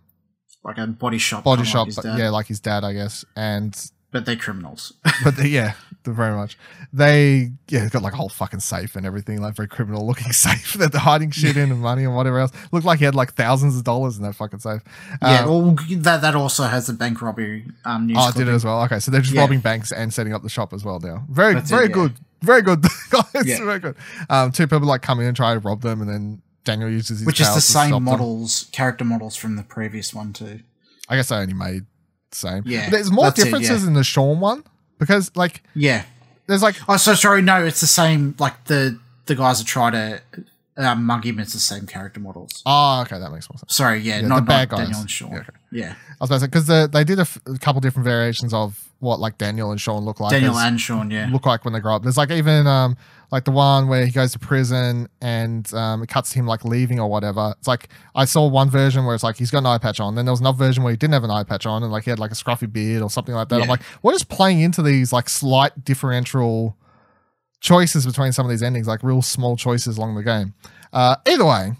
like 0.63 0.77
a 0.77 0.85
body 0.87 1.17
shop. 1.17 1.43
body 1.43 1.63
shop. 1.65 1.79
like 1.79 1.87
his 1.87 1.95
but 1.97 2.03
dad. 2.03 2.19
yeah, 2.19 2.29
like 2.29 2.45
his 2.47 2.59
dad, 2.59 2.83
I 2.83 2.93
guess, 2.93 3.25
and 3.35 3.75
but 4.11 4.25
they're 4.25 4.35
criminals. 4.35 4.93
but 5.23 5.35
they, 5.37 5.47
yeah, 5.49 5.73
very 6.13 6.35
much. 6.35 6.57
They 6.93 7.51
yeah, 7.67 7.87
got 7.89 8.01
like 8.01 8.13
a 8.13 8.15
whole 8.15 8.29
fucking 8.29 8.59
safe 8.61 8.95
and 8.95 9.05
everything, 9.05 9.41
like 9.41 9.55
very 9.55 9.67
criminal 9.67 10.05
looking 10.05 10.31
safe 10.31 10.73
that 10.73 10.91
they're 10.91 11.01
hiding 11.01 11.31
shit 11.31 11.57
in 11.57 11.71
and 11.71 11.81
money 11.81 12.03
and 12.03 12.15
whatever 12.15 12.39
else. 12.39 12.51
Looked 12.71 12.85
like 12.85 12.99
he 12.99 13.05
had 13.05 13.15
like 13.15 13.33
thousands 13.33 13.75
of 13.77 13.83
dollars 13.83 14.17
in 14.17 14.23
that 14.23 14.33
fucking 14.35 14.59
safe. 14.59 14.81
yeah, 15.21 15.43
Um, 15.43 15.49
well, 15.49 15.75
that 15.97 16.21
that 16.21 16.35
also 16.35 16.63
has 16.63 16.87
the 16.87 16.93
bank 16.93 17.21
robbery 17.21 17.65
um, 17.85 18.07
news. 18.07 18.17
oh, 18.19 18.29
it 18.29 18.35
did 18.35 18.47
it 18.47 18.51
as 18.51 18.63
well. 18.65 18.81
Okay, 18.83 18.99
so 18.99 19.11
they're 19.11 19.21
just 19.21 19.33
Yeah. 19.33 19.41
robbing 19.41 19.59
banks 19.59 19.91
and 19.91 20.13
setting 20.13 20.33
up 20.33 20.43
the 20.43 20.49
shop 20.49 20.73
as 20.73 20.83
well 20.83 20.99
now. 20.99 21.25
Very, 21.29 21.53
That's 21.55 21.69
it, 21.71 21.75
very 21.75 21.87
yeah. 21.87 21.93
good, 21.93 22.13
very 22.41 22.61
good, 22.61 22.81
guys. 23.09 23.45
Yeah. 23.45 23.63
Very 23.63 23.79
good. 23.79 23.95
Um, 24.29 24.51
two 24.51 24.67
people 24.67 24.87
like 24.87 25.01
come 25.01 25.19
in 25.19 25.25
and 25.27 25.35
try 25.35 25.53
to 25.53 25.59
rob 25.59 25.81
them, 25.81 26.01
and 26.01 26.09
then 26.09 26.41
Daniel 26.63 26.89
uses 26.89 27.19
his 27.19 27.25
Which 27.25 27.39
is 27.39 27.47
the 27.47 27.51
powers 27.53 27.65
to 27.65 27.71
stop 27.71 27.83
same 27.83 27.91
them. 27.91 28.03
models, 28.03 28.67
character 28.71 29.05
models 29.05 29.35
from 29.35 29.55
the 29.55 29.63
previous 29.63 30.13
one 30.13 30.33
too. 30.33 30.61
I 31.09 31.15
guess 31.15 31.29
they 31.29 31.37
only 31.37 31.53
made 31.53 31.85
the 32.31 32.35
same. 32.35 32.63
Yeah, 32.65 32.85
But 32.85 32.91
there's 32.91 33.09
more 33.09 33.23
that's 33.25 33.39
it, 33.39 33.45
differences 33.45 33.83
yeah. 33.83 33.87
in 33.87 33.93
the 33.93 34.03
Sean 34.03 34.41
one 34.41 34.63
because 34.99 35.31
like 35.35 35.63
Yeah. 35.75 36.03
there's 36.47 36.63
like 36.63 36.75
Oh, 36.87 36.97
so 36.97 37.13
sorry. 37.13 37.41
No, 37.41 37.63
it's 37.65 37.81
the 37.81 37.87
same. 37.87 38.35
Like 38.39 38.65
the 38.65 38.99
the 39.25 39.35
guys 39.35 39.59
that 39.59 39.65
try 39.67 39.91
to 39.91 40.21
uh, 40.77 40.95
mug 40.95 41.25
him, 41.25 41.37
the 41.37 41.45
same 41.45 41.85
character 41.87 42.19
models. 42.19 42.61
oh 42.65 43.01
okay 43.01 43.19
that 43.19 43.31
makes 43.31 43.49
more 43.49 43.57
sense. 43.57 43.75
Sorry, 43.75 43.99
yeah, 43.99 44.19
Yeah, 44.19 44.27
not, 44.27 44.35
the 44.37 44.41
bad 44.43 44.69
not 44.71 44.77
guys. 44.77 44.85
Daniel 44.87 45.01
and 45.01 45.09
Sean. 45.11 45.31
Yeah, 45.31 45.43
Yeah. 45.71 45.95
I 46.19 46.23
was 46.23 46.29
about 46.29 46.35
to 46.35 46.39
say 46.41 46.47
because 46.75 46.91
they 46.91 47.03
did 47.03 47.19
a, 47.19 47.21
f- 47.21 47.39
a 47.45 47.57
couple 47.57 47.81
different 47.81 48.05
variations 48.05 48.53
of 48.53 48.83
what 48.99 49.19
like 49.19 49.37
Daniel 49.37 49.69
and 49.71 49.79
Sean 49.79 50.03
look 50.05 50.19
like. 50.19 50.31
Daniel 50.31 50.57
as- 50.57 50.65
and 50.67 50.79
Sean. 50.81 51.11
Yeah, 51.11 51.29
look 51.31 51.45
like 51.45 51.63
when 51.65 51.73
they 51.73 51.79
grow 51.79 51.95
up. 51.95 52.03
There's 52.03 52.17
like 52.17 52.31
even 52.31 52.65
um 52.67 52.95
like 53.29 53.43
the 53.43 53.51
one 53.51 53.87
where 53.89 54.05
he 54.05 54.11
goes 54.11 54.31
to 54.31 54.39
prison 54.39 55.09
and 55.21 55.71
um 55.73 56.01
it 56.03 56.07
cuts 56.09 56.31
him 56.31 56.47
like 56.47 56.63
leaving 56.65 56.99
or 56.99 57.07
whatever. 57.09 57.53
It's 57.59 57.67
like 57.67 57.89
I 58.15 58.25
saw 58.25 58.47
one 58.47 58.69
version 58.69 59.05
where 59.05 59.13
it's 59.15 59.23
like 59.23 59.37
he's 59.37 59.51
got 59.51 59.59
an 59.59 59.65
eye 59.67 59.77
patch 59.79 59.99
on. 59.99 60.15
Then 60.15 60.25
there 60.25 60.31
was 60.31 60.39
another 60.39 60.57
version 60.57 60.83
where 60.83 60.91
he 60.91 60.97
didn't 60.97 61.13
have 61.13 61.23
an 61.23 61.31
eye 61.31 61.43
patch 61.43 61.65
on 61.65 61.83
and 61.83 61.91
like 61.91 62.03
he 62.05 62.09
had 62.09 62.19
like 62.19 62.31
a 62.31 62.35
scruffy 62.35 62.71
beard 62.71 63.01
or 63.03 63.09
something 63.09 63.35
like 63.35 63.49
that. 63.49 63.61
I'm 63.61 63.67
like, 63.67 63.83
what 64.01 64.15
is 64.15 64.23
playing 64.23 64.61
into 64.61 64.81
these 64.81 65.11
like 65.13 65.27
slight 65.29 65.83
differential 65.85 66.75
choices 67.59 68.05
between 68.05 68.31
some 68.31 68.45
of 68.45 68.49
these 68.49 68.63
endings, 68.63 68.87
like 68.87 69.03
real 69.03 69.21
small 69.21 69.57
choices 69.57 69.97
along 69.97 70.15
the 70.15 70.23
game. 70.23 70.53
Uh 70.93 71.15
either 71.27 71.45
way. 71.45 71.73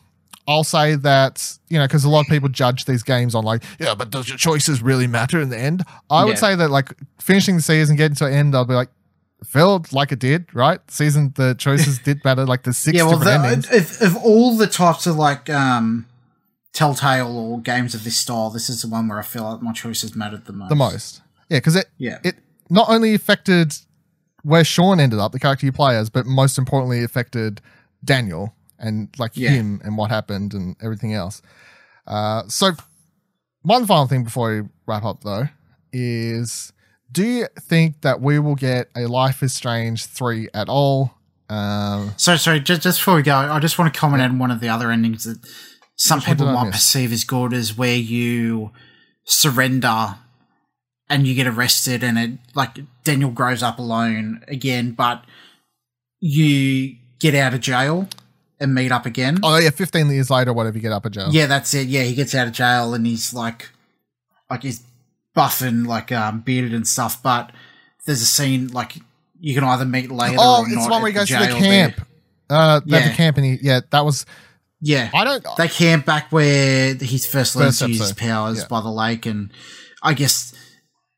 I'll 0.50 0.64
say 0.64 0.96
that, 0.96 1.58
you 1.68 1.78
know, 1.78 1.84
because 1.86 2.06
a 2.06 2.10
lot 2.10 2.22
of 2.22 2.28
people 2.28 2.48
judge 2.48 2.86
these 2.86 3.04
games 3.04 3.36
on 3.36 3.44
like, 3.44 3.64
yeah, 3.82 3.94
but 3.96 4.10
does 4.12 4.30
your 4.30 4.38
choices 4.38 4.82
really 4.82 5.06
matter 5.06 5.42
in 5.42 5.50
the 5.50 5.58
end? 5.60 5.84
I 6.10 6.24
would 6.24 6.36
Yeah. 6.36 6.40
say 6.40 6.56
that 6.56 6.70
like 6.72 6.94
finishing 7.20 7.58
the 7.58 7.62
season, 7.62 7.98
getting 7.98 8.16
to 8.16 8.28
an 8.28 8.34
end, 8.34 8.56
I'll 8.56 8.64
be 8.64 8.74
like, 8.74 8.88
felt 9.44 9.92
like 9.92 10.14
it 10.14 10.20
did, 10.20 10.46
right? 10.56 10.80
Season 10.90 11.34
the 11.36 11.54
choices 11.56 12.00
did 12.06 12.24
matter, 12.24 12.46
like 12.46 12.64
the 12.64 12.72
six 12.72 12.96
yeah. 12.98 13.04
Well, 13.04 13.18
the, 13.20 13.68
if, 13.74 14.02
if 14.02 14.16
all 14.24 14.56
the 14.56 14.68
types 14.68 15.06
of 15.06 15.18
like 15.18 15.50
um, 15.50 16.06
Telltale 16.74 17.38
or 17.38 17.60
games 17.60 17.94
of 17.94 18.06
this 18.06 18.16
style, 18.18 18.50
this 18.50 18.70
is 18.70 18.82
the 18.84 18.88
one 18.88 19.10
where 19.10 19.20
I 19.20 19.24
feel 19.24 19.44
like 19.52 19.62
my 19.62 19.74
choices 19.74 20.16
mattered 20.16 20.46
the 20.46 20.54
most. 20.54 20.70
The 20.70 20.76
most. 20.76 21.22
Yeah, 21.50 21.58
because 21.58 21.76
it 21.76 21.88
Yeah. 21.98 22.20
it 22.24 22.36
not 22.70 22.88
only 22.90 23.14
affected 23.14 23.74
where 24.48 24.64
Sean 24.64 25.00
ended 25.00 25.20
up, 25.20 25.34
the 25.34 25.40
character 25.40 25.66
you 25.66 25.72
play 25.74 25.98
as, 25.98 26.10
but 26.10 26.26
most 26.26 26.58
importantly 26.58 27.04
affected 27.04 27.60
Daniel 28.04 28.54
and 28.80 29.10
like 29.18 29.32
Yeah. 29.36 29.50
him 29.50 29.82
and 29.84 29.98
what 29.98 30.10
happened 30.10 30.54
and 30.54 30.76
everything 30.82 31.14
else. 31.14 31.42
Uh, 32.08 32.44
so 32.48 32.72
one 33.64 33.86
final 33.86 34.08
thing 34.08 34.24
before 34.24 34.62
we 34.62 34.70
wrap 34.86 35.04
up 35.04 35.22
though 35.24 35.50
is 35.92 36.72
do 37.12 37.24
you 37.26 37.48
think 37.60 38.02
that 38.02 38.22
we 38.22 38.40
will 38.40 38.56
get 38.56 38.88
a 38.96 39.08
Life 39.08 39.44
is 39.44 39.54
Strange 39.54 40.06
3 40.06 40.48
at 40.54 40.70
all? 40.70 41.14
Um, 41.50 42.14
So 42.18 42.36
sorry, 42.38 42.60
just, 42.62 42.82
just 42.84 43.00
before 43.00 43.16
we 43.16 43.24
go, 43.24 43.36
I 43.36 43.60
just 43.60 43.78
want 43.78 43.94
to 43.94 44.00
comment 44.00 44.22
on 44.24 44.40
one 44.40 44.52
of 44.52 44.60
the 44.62 44.70
other 44.70 44.92
endings 44.92 45.24
that 45.26 45.40
some 45.98 46.22
people 46.22 46.46
might 46.46 46.72
perceive 46.72 47.12
as 47.12 47.24
good 47.26 47.52
is 47.54 47.78
where 47.78 47.96
you 47.96 48.72
surrender 49.26 50.16
and 51.10 51.28
you 51.28 51.36
get 51.36 51.48
arrested 51.48 52.04
and 52.04 52.18
it 52.18 52.32
like 52.54 52.80
Daniel 53.04 53.32
grows 53.32 53.64
up 53.64 53.80
alone 53.80 54.44
again, 54.48 54.92
but 54.92 55.24
you 56.20 56.96
get 57.20 57.36
out 57.36 57.54
of 57.54 57.62
jail 57.62 58.08
and 58.60 58.74
meet 58.74 58.92
up 58.92 59.06
again. 59.06 59.40
oh 59.44 59.58
yeah, 59.58 59.70
15 59.70 60.10
years 60.10 60.30
later, 60.30 60.54
whatever, 60.54 60.78
you 60.78 60.82
get 60.82 60.92
up 60.92 61.06
a 61.06 61.10
jail. 61.10 61.30
Yeah, 61.32 61.46
that's 61.46 61.74
it. 61.74 61.88
Yeah, 61.88 62.04
he 62.04 62.16
gets 62.16 62.34
out 62.36 62.48
of 62.48 62.54
jail 62.54 62.94
and 62.94 63.06
he's 63.06 63.34
like, 63.34 63.70
like 64.50 64.64
he's 64.64 64.84
buff 65.34 65.62
and 65.62 65.86
like 65.88 66.12
um, 66.12 66.42
bearded 66.42 66.74
and 66.74 66.88
stuff. 66.88 67.22
But 67.22 67.52
there's 68.06 68.22
a 68.22 68.26
scene 68.26 68.70
like 68.70 68.98
you 69.40 69.54
can 69.54 69.64
either 69.64 69.86
meet 69.86 70.12
later. 70.12 70.38
Oh, 70.40 70.62
or 70.62 70.68
it's 70.68 70.84
the 70.84 70.90
one 70.90 71.02
where 71.02 71.12
he 71.12 71.16
goes 71.16 71.28
to 71.28 71.38
the 71.38 71.48
camp. 71.48 71.96
there. 71.96 72.06
Uh, 72.50 72.82
Yeah. 72.86 73.10
the 73.10 73.16
camp 73.16 73.38
and 73.38 73.46
he, 73.46 73.60
yeah, 73.62 73.82
that 73.92 74.06
was, 74.06 74.26
Yeah, 74.82 75.10
I 75.14 75.24
don't, 75.24 75.46
they 75.58 75.68
camp 75.68 76.06
back 76.06 76.32
where 76.32 76.96
he's 76.96 77.26
first 77.26 77.56
learned 77.56 77.74
to 77.76 77.90
use 77.90 78.00
his 78.00 78.14
powers 78.14 78.60
yeah. 78.60 78.68
by 78.70 78.82
the 78.82 78.90
lake, 78.90 79.26
and 79.26 79.52
I 80.02 80.14
guess 80.14 80.54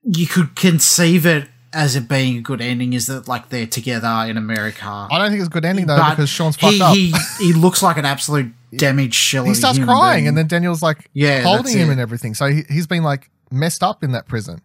you 0.04 0.28
could 0.28 0.56
conceive 0.56 1.26
it 1.26 1.48
as 1.72 1.96
it 1.96 2.08
being 2.10 2.38
a 2.38 2.42
good 2.42 2.62
ending 2.62 2.94
is 2.94 3.06
that 3.08 3.28
like 3.28 3.50
they're 3.50 3.68
together 3.68 4.26
in 4.28 4.38
America. 4.38 4.86
I 5.12 5.18
don't 5.20 5.30
think 5.30 5.40
it's 5.42 5.48
a 5.48 5.52
good 5.52 5.66
ending 5.66 5.86
though 5.86 5.98
But 5.98 6.12
because 6.12 6.30
Sean's 6.30 6.56
fucked 6.56 6.74
he, 6.76 6.82
up. 6.82 6.96
he 6.96 7.14
he 7.40 7.54
looks 7.54 7.84
like 7.84 7.98
an 7.98 8.06
absolute 8.06 8.52
damaged 8.76 9.14
shell. 9.14 9.46
he 9.46 9.54
starts 9.54 9.78
crying, 9.80 10.20
being. 10.22 10.28
and 10.30 10.38
then 10.38 10.48
Daniel's 10.48 10.82
like 10.82 11.10
Yeah, 11.14 11.42
holding 11.42 11.78
him 11.78 11.90
it. 11.90 11.92
and 11.94 12.02
everything. 12.02 12.34
So 12.34 12.48
he, 12.48 12.64
he's 12.70 12.88
been 12.88 13.04
like 13.04 13.30
messed 13.52 13.84
up 13.84 14.04
in 14.04 14.14
that 14.14 14.28
prison. 14.28 14.62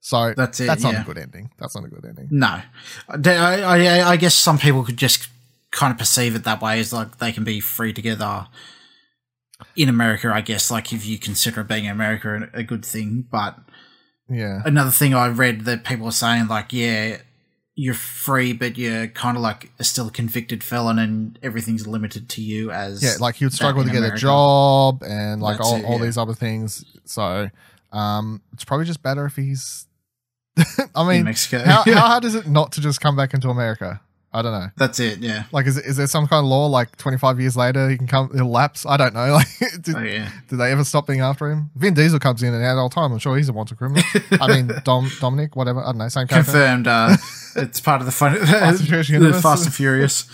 So 0.00 0.32
That's 0.36 0.58
it, 0.60 0.66
That's 0.66 0.82
not 0.82 0.94
yeah. 0.94 1.02
a 1.02 1.04
good 1.04 1.18
ending. 1.18 1.50
That's 1.58 1.74
not 1.76 1.84
a 1.84 1.88
good 1.88 2.04
ending. 2.04 2.28
No, 2.30 2.60
I, 3.08 3.62
I, 3.62 4.10
I 4.10 4.16
guess 4.16 4.34
some 4.34 4.58
people 4.58 4.84
could 4.84 4.96
just 4.96 5.28
kind 5.70 5.92
of 5.92 5.98
perceive 5.98 6.34
it 6.34 6.44
that 6.44 6.60
way 6.62 6.80
as 6.80 6.92
like 6.92 7.18
they 7.18 7.30
can 7.30 7.44
be 7.44 7.60
free 7.60 7.92
together 7.92 8.46
in 9.76 9.88
America. 9.88 10.30
I 10.32 10.40
guess 10.40 10.70
like 10.70 10.92
if 10.92 11.04
you 11.06 11.18
consider 11.18 11.62
being 11.62 11.84
in 11.84 11.90
America 11.90 12.48
a 12.54 12.62
good 12.62 12.84
thing, 12.84 13.26
but 13.30 13.58
Yeah. 14.28 14.60
another 14.64 14.90
thing 14.90 15.14
I 15.14 15.28
read 15.28 15.62
that 15.62 15.84
people 15.84 16.06
are 16.06 16.12
saying 16.12 16.48
like, 16.48 16.72
yeah, 16.72 17.18
you're 17.74 17.94
free, 17.94 18.52
but 18.52 18.76
you're 18.76 19.06
kind 19.06 19.36
of 19.36 19.42
like 19.42 19.70
a 19.78 19.84
still 19.84 20.08
a 20.08 20.10
convicted 20.10 20.64
felon, 20.64 20.98
and 20.98 21.38
everything's 21.42 21.86
limited 21.86 22.28
to 22.30 22.42
you 22.42 22.70
as 22.72 23.02
Yeah, 23.02 23.14
like 23.20 23.36
he 23.36 23.44
would 23.44 23.52
struggle 23.54 23.84
to 23.84 23.90
get 23.90 24.02
a 24.02 24.16
job 24.16 25.02
and 25.02 25.40
like 25.40 25.58
That's 25.58 25.68
all, 25.68 25.76
it, 25.76 25.84
all 25.84 25.98
yeah. 25.98 26.04
these 26.04 26.18
other 26.18 26.34
things. 26.34 26.84
So 27.04 27.48
um 27.92 28.42
it's 28.52 28.64
probably 28.64 28.84
just 28.84 29.02
better 29.02 29.24
if 29.26 29.36
he's 29.36 29.86
I 30.94 31.08
mean 31.08 31.24
Mexico. 31.24 31.62
how, 31.64 31.84
how 31.84 31.92
hard 32.08 32.24
is 32.24 32.34
it 32.34 32.48
not 32.48 32.72
to 32.72 32.80
just 32.80 33.00
come 33.00 33.14
back 33.16 33.32
into 33.32 33.48
America? 33.48 34.00
I 34.38 34.42
don't 34.42 34.52
know. 34.52 34.68
That's 34.76 35.00
it. 35.00 35.18
Yeah. 35.18 35.44
Like, 35.52 35.66
is, 35.66 35.76
is 35.76 35.96
there 35.96 36.06
some 36.06 36.26
kind 36.26 36.44
of 36.44 36.50
law 36.50 36.66
like 36.66 36.96
25 36.96 37.40
years 37.40 37.56
later 37.56 37.88
he 37.88 37.96
can 37.96 38.06
come, 38.06 38.30
he'll 38.34 38.50
lapse? 38.50 38.86
I 38.86 38.96
don't 38.96 39.14
know. 39.14 39.28
Like, 39.38 39.82
did, 39.82 39.94
Oh 39.94 40.02
yeah. 40.02 40.30
did 40.48 40.56
they 40.56 40.72
ever 40.72 40.82
stop 40.82 41.06
being 41.06 41.20
after 41.20 41.50
him? 41.50 41.70
Vin 41.76 41.94
Diesel 41.94 42.18
comes 42.18 42.42
in 42.42 42.52
and 42.54 42.64
out 42.64 42.76
all 42.76 42.88
the 42.88 42.94
time. 42.94 43.12
I'm 43.12 43.18
sure 43.18 43.36
he's 43.36 43.48
a 43.48 43.52
wanted 43.52 43.78
criminal. 43.78 44.02
I 44.40 44.48
mean, 44.48 44.72
Dom, 44.84 45.10
Dominic, 45.20 45.54
whatever. 45.54 45.80
I 45.80 45.86
don't 45.86 45.98
know. 45.98 46.08
Same 46.08 46.26
character. 46.26 46.50
Confirmed. 46.52 46.88
Uh, 46.88 47.16
it's 47.56 47.80
part 47.80 48.00
of 48.00 48.06
the 48.06 48.12
fun. 48.12 48.34
Furious 48.78 49.08
the. 49.08 49.40
Fast 49.40 49.66
and 49.66 49.74
Furious. 49.74 50.26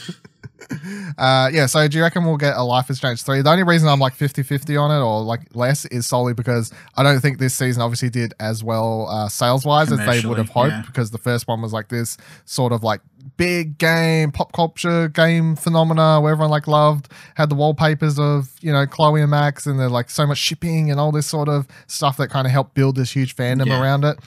Uh, 1.18 1.50
yeah, 1.52 1.66
so 1.66 1.86
do 1.88 1.96
you 1.96 2.02
reckon 2.02 2.24
we'll 2.24 2.36
get 2.36 2.56
a 2.56 2.62
Life 2.62 2.90
is 2.90 2.96
Strange 2.96 3.22
3? 3.22 3.42
The 3.42 3.50
only 3.50 3.62
reason 3.62 3.88
I'm 3.88 4.00
like 4.00 4.14
50 4.14 4.42
50 4.42 4.76
on 4.76 4.90
it 4.90 5.02
or 5.02 5.22
like 5.22 5.54
less 5.54 5.84
is 5.86 6.06
solely 6.06 6.34
because 6.34 6.72
I 6.96 7.02
don't 7.02 7.20
think 7.20 7.38
this 7.38 7.54
season 7.54 7.82
obviously 7.82 8.10
did 8.10 8.34
as 8.40 8.64
well 8.64 9.08
uh, 9.08 9.28
sales 9.28 9.64
wise 9.64 9.92
as 9.92 9.98
they 9.98 10.26
would 10.26 10.38
have 10.38 10.48
hoped 10.48 10.70
yeah. 10.70 10.82
because 10.86 11.10
the 11.10 11.18
first 11.18 11.46
one 11.48 11.62
was 11.62 11.72
like 11.72 11.88
this 11.88 12.16
sort 12.44 12.72
of 12.72 12.82
like 12.82 13.00
big 13.36 13.78
game, 13.78 14.30
pop 14.32 14.52
culture 14.52 15.08
game 15.08 15.56
phenomena 15.56 16.20
where 16.20 16.32
everyone 16.32 16.50
like 16.50 16.66
loved, 16.66 17.08
had 17.34 17.48
the 17.48 17.54
wallpapers 17.54 18.18
of, 18.18 18.50
you 18.60 18.72
know, 18.72 18.86
Chloe 18.86 19.20
and 19.20 19.30
Max 19.30 19.66
and 19.66 19.78
they're 19.78 19.88
like 19.88 20.10
so 20.10 20.26
much 20.26 20.38
shipping 20.38 20.90
and 20.90 21.00
all 21.00 21.12
this 21.12 21.26
sort 21.26 21.48
of 21.48 21.66
stuff 21.86 22.16
that 22.18 22.28
kind 22.28 22.46
of 22.46 22.52
helped 22.52 22.74
build 22.74 22.96
this 22.96 23.10
huge 23.12 23.34
fandom 23.36 23.66
Yeah. 23.66 23.80
around 23.80 24.04
it. 24.04 24.18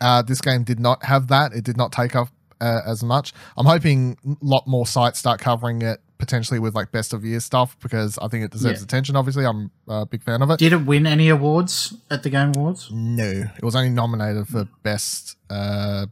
Uh, 0.00 0.22
this 0.22 0.40
game 0.40 0.64
did 0.64 0.80
not 0.80 1.04
have 1.04 1.28
that. 1.28 1.52
It 1.52 1.64
did 1.64 1.76
not 1.76 1.92
take 1.92 2.14
up 2.16 2.28
uh, 2.60 2.80
as 2.86 3.02
much. 3.02 3.32
I'm 3.56 3.66
hoping 3.66 4.16
a 4.26 4.36
lot 4.44 4.66
more 4.66 4.86
sites 4.86 5.18
start 5.18 5.40
covering 5.40 5.82
it 5.82 6.00
potentially 6.18 6.58
with 6.58 6.74
like 6.74 6.90
best 6.92 7.12
of 7.12 7.24
year 7.24 7.40
stuff 7.40 7.76
because 7.82 8.16
I 8.22 8.28
think 8.28 8.44
it 8.44 8.50
deserves 8.50 8.80
Yeah. 8.80 8.84
attention. 8.84 9.16
Obviously, 9.16 9.44
I'm 9.44 9.70
a 9.88 10.06
big 10.06 10.22
fan 10.22 10.40
of 10.40 10.50
it. 10.50 10.58
Did 10.58 10.72
it 10.72 10.86
win 10.86 11.06
any 11.06 11.28
awards 11.28 11.94
at 12.10 12.22
the 12.22 12.30
Game 12.30 12.52
Awards? 12.56 12.88
No, 12.90 13.24
it 13.56 13.62
was 13.62 13.74
only 13.76 13.90
nominated 13.90 14.46
for 14.48 14.66
best 14.82 15.36
uh, 15.50 16.06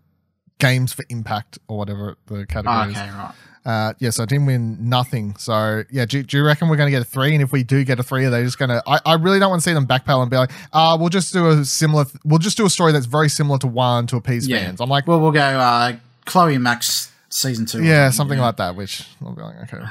games 0.63 0.93
for 0.93 1.05
impact 1.11 1.59
or 1.69 1.77
whatever 1.79 2.17
the 2.27 2.47
category 2.47 2.77
Oh, 2.77 2.83
is. 2.91 2.97
okay, 2.97 3.11
right. 3.11 3.35
Uh, 3.65 3.93
yeah, 4.01 4.11
so 4.11 4.25
it 4.25 4.29
didn't 4.29 4.47
win 4.47 4.89
nothing. 4.89 5.37
So 5.37 5.85
yeah, 5.91 6.05
do, 6.05 6.23
do 6.25 6.37
you 6.37 6.45
reckon 6.45 6.69
we're 6.69 6.77
going 6.77 6.89
to 6.89 6.91
get 6.91 7.03
a 7.03 7.05
three? 7.05 7.33
And 7.35 7.43
if 7.43 7.53
we 7.53 7.63
do 7.63 7.85
get 7.85 8.01
a 8.01 8.03
three, 8.03 8.25
are 8.25 8.31
they 8.31 8.43
just 8.43 8.59
going 8.59 8.71
to? 8.71 8.83
I 8.87 8.99
I 9.07 9.15
really 9.15 9.39
don't 9.39 9.51
want 9.51 9.63
to 9.63 9.69
see 9.71 9.75
them 9.75 9.87
backpedal 9.87 10.21
and 10.23 10.31
be 10.31 10.37
like, 10.37 10.51
uh, 10.73 10.97
we'll 10.99 11.11
just 11.11 11.33
do 11.33 11.47
a 11.49 11.65
similar. 11.65 12.05
Th- 12.05 12.17
we'll 12.25 12.41
just 12.41 12.57
do 12.57 12.67
a 12.67 12.71
story 12.71 12.91
that's 12.93 13.07
very 13.07 13.29
similar 13.29 13.59
to 13.59 13.69
one 13.69 14.07
to 14.09 14.17
appease 14.17 14.49
Yeah. 14.49 14.65
fans. 14.65 14.81
I'm 14.81 14.89
like, 14.91 15.07
Well, 15.07 15.21
we'll 15.21 15.31
go 15.31 15.41
uh, 15.41 15.93
Chloe 16.25 16.59
Max 16.59 17.13
season 17.29 17.67
two. 17.67 17.85
yeah, 17.85 18.11
something 18.11 18.39
yeah. 18.39 18.47
like 18.47 18.57
that. 18.57 18.75
Which 18.75 19.07
I'll 19.25 19.33
be 19.35 19.43
like, 19.43 19.73
okay, 19.73 19.85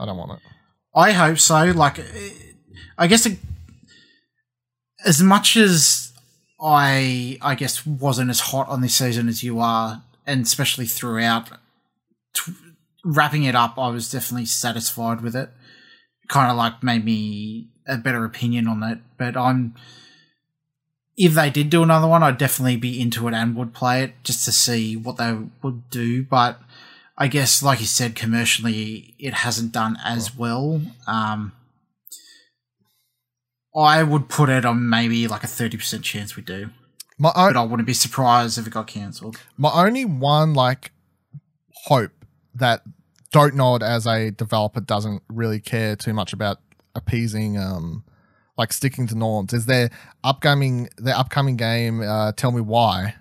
I 0.00 0.06
don't 0.06 0.16
want 0.16 0.32
it. 0.32 0.38
I 0.94 1.10
hope 1.10 1.38
so. 1.40 1.64
Like, 1.72 1.98
I 2.96 3.06
guess 3.08 3.26
it, 3.26 3.38
as 5.04 5.20
much 5.20 5.56
as 5.56 6.09
I, 6.62 7.38
I 7.40 7.54
guess, 7.54 7.86
wasn't 7.86 8.30
as 8.30 8.40
hot 8.40 8.68
on 8.68 8.80
this 8.80 8.96
season 8.96 9.28
as 9.28 9.42
you 9.42 9.60
are, 9.60 10.02
and 10.26 10.42
especially 10.42 10.86
throughout, 10.86 11.50
t- 12.34 12.52
wrapping 13.04 13.44
it 13.44 13.54
up, 13.54 13.78
I 13.78 13.88
was 13.88 14.10
definitely 14.10 14.46
satisfied 14.46 15.22
with 15.22 15.34
it. 15.34 15.50
Kind 16.28 16.50
of 16.50 16.56
like 16.56 16.82
made 16.82 17.04
me 17.04 17.68
a 17.86 17.96
better 17.96 18.24
opinion 18.24 18.68
on 18.68 18.82
it. 18.82 18.98
But 19.16 19.36
I'm, 19.36 19.74
if 21.16 21.34
they 21.34 21.50
did 21.50 21.70
do 21.70 21.82
another 21.82 22.06
one, 22.06 22.22
I'd 22.22 22.38
definitely 22.38 22.76
be 22.76 23.00
into 23.00 23.26
it 23.26 23.34
and 23.34 23.56
would 23.56 23.74
play 23.74 24.02
it 24.04 24.14
just 24.22 24.44
to 24.44 24.52
see 24.52 24.96
what 24.96 25.16
they 25.16 25.36
would 25.62 25.88
do. 25.90 26.24
But 26.24 26.60
I 27.16 27.26
guess, 27.26 27.62
like 27.62 27.80
you 27.80 27.86
said, 27.86 28.14
commercially, 28.14 29.14
it 29.18 29.34
hasn't 29.34 29.72
done 29.72 29.98
as 30.04 30.36
well. 30.36 30.82
Um, 31.06 31.52
I 33.76 34.02
would 34.02 34.28
put 34.28 34.48
it 34.48 34.64
on 34.64 34.88
maybe 34.88 35.28
like 35.28 35.44
a 35.44 35.46
30% 35.46 36.02
chance 36.02 36.36
we 36.36 36.42
do. 36.42 36.70
My 37.18 37.32
own, 37.36 37.52
But 37.52 37.60
I 37.60 37.64
wouldn't 37.64 37.86
be 37.86 37.94
surprised 37.94 38.58
if 38.58 38.66
it 38.66 38.72
got 38.72 38.86
cancelled. 38.86 39.40
my 39.56 39.70
only 39.72 40.04
one 40.04 40.54
like 40.54 40.92
hope 41.84 42.12
that 42.54 42.82
don't 43.32 43.54
know 43.54 43.76
it 43.76 43.82
as 43.82 44.06
a 44.06 44.30
developer 44.30 44.80
doesn't 44.80 45.22
really 45.28 45.60
care 45.60 45.94
too 45.96 46.12
much 46.12 46.32
about 46.32 46.58
appeasing 46.96 47.56
um 47.56 48.02
like 48.58 48.72
sticking 48.72 49.06
to 49.06 49.14
norms 49.14 49.52
is 49.52 49.66
their 49.66 49.88
upcoming 50.24 50.88
their 50.98 51.14
upcoming 51.14 51.56
game 51.56 52.02
uh 52.02 52.32
tell 52.32 52.50
me 52.50 52.60
why 52.60 53.14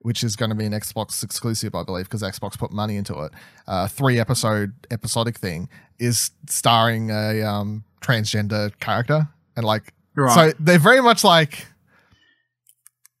which 0.00 0.22
is 0.22 0.36
going 0.36 0.50
to 0.50 0.54
be 0.54 0.64
an 0.64 0.70
Xbox 0.72 1.24
exclusive, 1.24 1.74
I 1.74 1.82
believe, 1.82 2.04
because 2.04 2.22
Xbox 2.22 2.56
put 2.56 2.70
money 2.70 2.94
into 2.94 3.18
it. 3.24 3.32
Uh, 3.66 3.88
three 3.88 4.20
episode 4.20 4.72
episodic 4.92 5.36
thing 5.36 5.68
is 5.98 6.30
starring 6.48 7.10
a 7.10 7.42
um, 7.42 7.82
transgender 8.00 8.70
character, 8.78 9.26
and 9.56 9.64
like 9.64 9.92
Right. 10.14 10.34
so 10.34 10.52
they're 10.60 10.78
very 10.78 11.02
much 11.02 11.24
like 11.24 11.66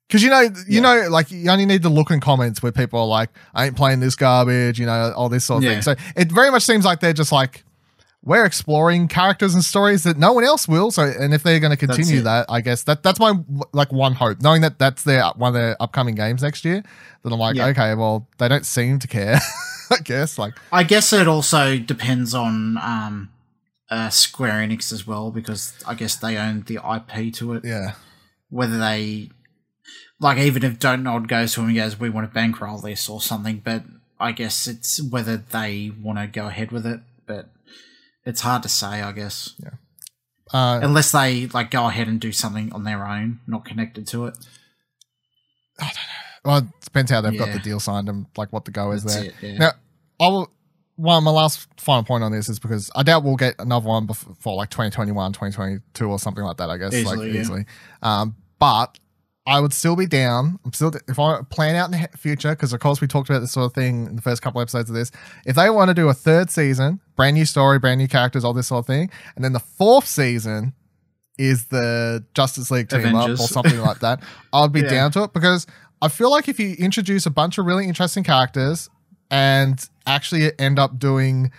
because 0.08 0.22
you 0.22 0.30
know 0.30 0.40
you 0.40 0.52
Yeah. 0.68 0.80
know 0.80 1.08
like 1.10 1.30
you 1.30 1.50
only 1.50 1.66
need 1.66 1.82
to 1.82 1.88
look 1.88 2.10
in 2.10 2.20
comments 2.20 2.62
where 2.62 2.72
people 2.72 3.00
are 3.00 3.06
like 3.06 3.30
I 3.54 3.66
ain't 3.66 3.76
playing 3.76 4.00
this 4.00 4.14
garbage, 4.14 4.78
you 4.78 4.86
know, 4.86 5.12
all 5.16 5.28
this 5.28 5.44
sort 5.44 5.58
of 5.58 5.64
Yeah. 5.64 5.72
thing. 5.74 5.82
So 5.82 5.94
it 6.16 6.30
very 6.32 6.50
much 6.50 6.62
seems 6.62 6.84
like 6.84 7.00
they're 7.00 7.12
just 7.12 7.32
like 7.32 7.64
we're 8.24 8.44
exploring 8.44 9.06
characters 9.06 9.54
and 9.54 9.62
stories 9.64 10.02
that 10.02 10.16
no 10.16 10.32
one 10.32 10.42
else 10.42 10.66
will. 10.66 10.90
So 10.90 11.02
and 11.04 11.32
if 11.32 11.42
they're 11.44 11.60
going 11.60 11.70
to 11.70 11.76
continue 11.76 12.22
that, 12.22 12.46
I 12.48 12.60
guess 12.60 12.82
that 12.84 13.02
that's 13.02 13.20
my 13.20 13.34
like 13.72 13.92
one 13.92 14.14
hope, 14.14 14.40
knowing 14.40 14.62
that 14.62 14.78
that's 14.78 15.04
their 15.04 15.24
one 15.36 15.48
of 15.48 15.54
their 15.54 15.76
upcoming 15.80 16.14
games 16.16 16.42
next 16.42 16.64
year. 16.64 16.82
That 17.22 17.32
I'm 17.32 17.38
like, 17.38 17.56
Yeah. 17.56 17.66
okay, 17.66 17.94
well 17.94 18.26
they 18.38 18.48
don't 18.48 18.66
seem 18.66 18.98
to 19.00 19.06
care. 19.06 19.38
I 19.92 19.98
guess 20.02 20.38
like 20.38 20.54
I 20.72 20.82
guess 20.82 21.12
it 21.12 21.28
also 21.28 21.78
depends 21.78 22.34
on 22.34 22.76
um, 22.78 23.28
uh, 23.90 24.08
Square 24.10 24.66
Enix 24.66 24.92
as 24.92 25.06
well, 25.06 25.30
because 25.30 25.74
I 25.86 25.94
guess 25.94 26.16
they 26.16 26.36
own 26.36 26.62
the 26.66 26.74
IP 26.76 27.32
to 27.34 27.54
it. 27.54 27.64
yeah. 27.64 27.92
Whether 28.48 28.78
they, 28.78 29.30
like, 30.20 30.38
even 30.38 30.62
if 30.64 30.78
Don't 30.78 31.02
Nod 31.02 31.26
goes 31.28 31.54
to 31.54 31.60
him 31.60 31.68
and 31.68 31.76
goes, 31.76 31.98
we 31.98 32.10
want 32.10 32.28
to 32.28 32.34
bankroll 32.34 32.78
this 32.78 33.08
or 33.08 33.20
something, 33.20 33.60
but 33.64 33.82
I 34.20 34.32
guess 34.32 34.66
it's 34.66 35.02
whether 35.02 35.36
they 35.36 35.90
want 36.00 36.18
to 36.18 36.26
go 36.26 36.46
ahead 36.46 36.70
with 36.70 36.86
it. 36.86 37.00
But 37.26 37.48
it's 38.24 38.42
hard 38.42 38.62
to 38.62 38.68
say, 38.68 39.02
I 39.02 39.10
guess. 39.12 39.60
Uh, 40.52 40.78
Unless 40.82 41.10
they, 41.10 41.48
like, 41.48 41.72
go 41.72 41.88
ahead 41.88 42.06
and 42.06 42.20
do 42.20 42.30
something 42.30 42.72
on 42.72 42.84
their 42.84 43.04
own, 43.06 43.40
not 43.48 43.64
connected 43.64 44.06
to 44.08 44.26
it. 44.26 44.38
I 45.80 45.84
don't 45.84 45.94
know. 45.94 46.00
Well, 46.44 46.58
it 46.58 46.66
depends 46.84 47.10
how 47.10 47.20
they've 47.20 47.36
got 47.36 47.52
the 47.52 47.58
deal 47.58 47.80
signed 47.80 48.08
and 48.08 48.26
like 48.36 48.52
what 48.52 48.64
the 48.64 48.70
go 48.70 48.92
is 48.92 49.02
That's 49.02 49.16
there. 49.16 49.24
it, 49.24 49.34
yeah. 49.42 49.58
Now, 49.58 49.70
I 50.20 50.28
will. 50.28 50.50
One, 50.96 51.24
my 51.24 51.30
last 51.30 51.68
final 51.78 52.02
point 52.04 52.24
on 52.24 52.32
this 52.32 52.48
is 52.48 52.58
because 52.58 52.90
I 52.96 53.02
doubt 53.02 53.22
we'll 53.22 53.36
get 53.36 53.54
another 53.58 53.86
one 53.88 54.06
before 54.06 54.54
like 54.56 54.70
2021, 54.70 55.32
2022 55.32 56.06
or 56.06 56.18
something 56.18 56.42
like 56.44 56.56
that. 56.56 56.70
I 56.70 56.78
guess 56.78 56.92
like 56.92 57.00
Easily, 57.18 57.32
yeah. 57.32 57.40
easily. 57.40 57.64
Um, 58.02 58.36
but 58.58 58.98
I 59.46 59.60
would 59.60 59.72
still 59.74 59.94
be 59.94 60.06
down. 60.06 60.58
I'm 60.64 60.72
still 60.72 60.92
if 61.06 61.18
I 61.18 61.40
plan 61.50 61.76
out 61.76 61.92
in 61.92 62.00
the 62.00 62.08
future 62.16 62.50
because 62.50 62.72
of 62.72 62.80
course 62.80 63.00
we 63.00 63.06
talked 63.06 63.28
about 63.30 63.40
this 63.40 63.52
sort 63.52 63.66
of 63.66 63.74
thing 63.74 64.06
in 64.06 64.16
the 64.16 64.22
first 64.22 64.40
couple 64.42 64.60
episodes 64.60 64.88
of 64.90 64.96
this. 64.96 65.12
If 65.44 65.54
they 65.56 65.68
want 65.70 65.88
to 65.90 65.94
do 65.94 66.08
a 66.08 66.14
third 66.14 66.50
season, 66.50 67.00
brand 67.14 67.34
new 67.34 67.44
story, 67.44 67.78
brand 67.78 67.98
new 67.98 68.08
characters, 68.08 68.42
all 68.44 68.54
this 68.54 68.68
sort 68.68 68.80
of 68.80 68.86
thing, 68.86 69.10
and 69.36 69.44
then 69.44 69.52
the 69.52 69.60
fourth 69.60 70.06
season 70.06 70.72
is 71.38 71.66
the 71.66 72.24
Justice 72.34 72.70
League 72.70 72.88
team 72.88 73.14
up 73.14 73.28
or 73.28 73.36
something 73.36 73.78
like 73.80 73.98
that, 74.00 74.22
I'd 74.54 74.72
be 74.72 74.80
Yeah. 74.80 74.88
down 74.88 75.10
to 75.12 75.24
it 75.24 75.34
because 75.34 75.66
I 76.00 76.08
feel 76.08 76.30
like 76.30 76.48
if 76.48 76.58
you 76.58 76.74
introduce 76.78 77.26
a 77.26 77.30
bunch 77.30 77.58
of 77.58 77.66
really 77.66 77.86
interesting 77.86 78.24
characters 78.24 78.88
and 79.30 79.88
actually 80.06 80.50
end 80.58 80.78
up 80.78 80.98
doing 80.98 81.50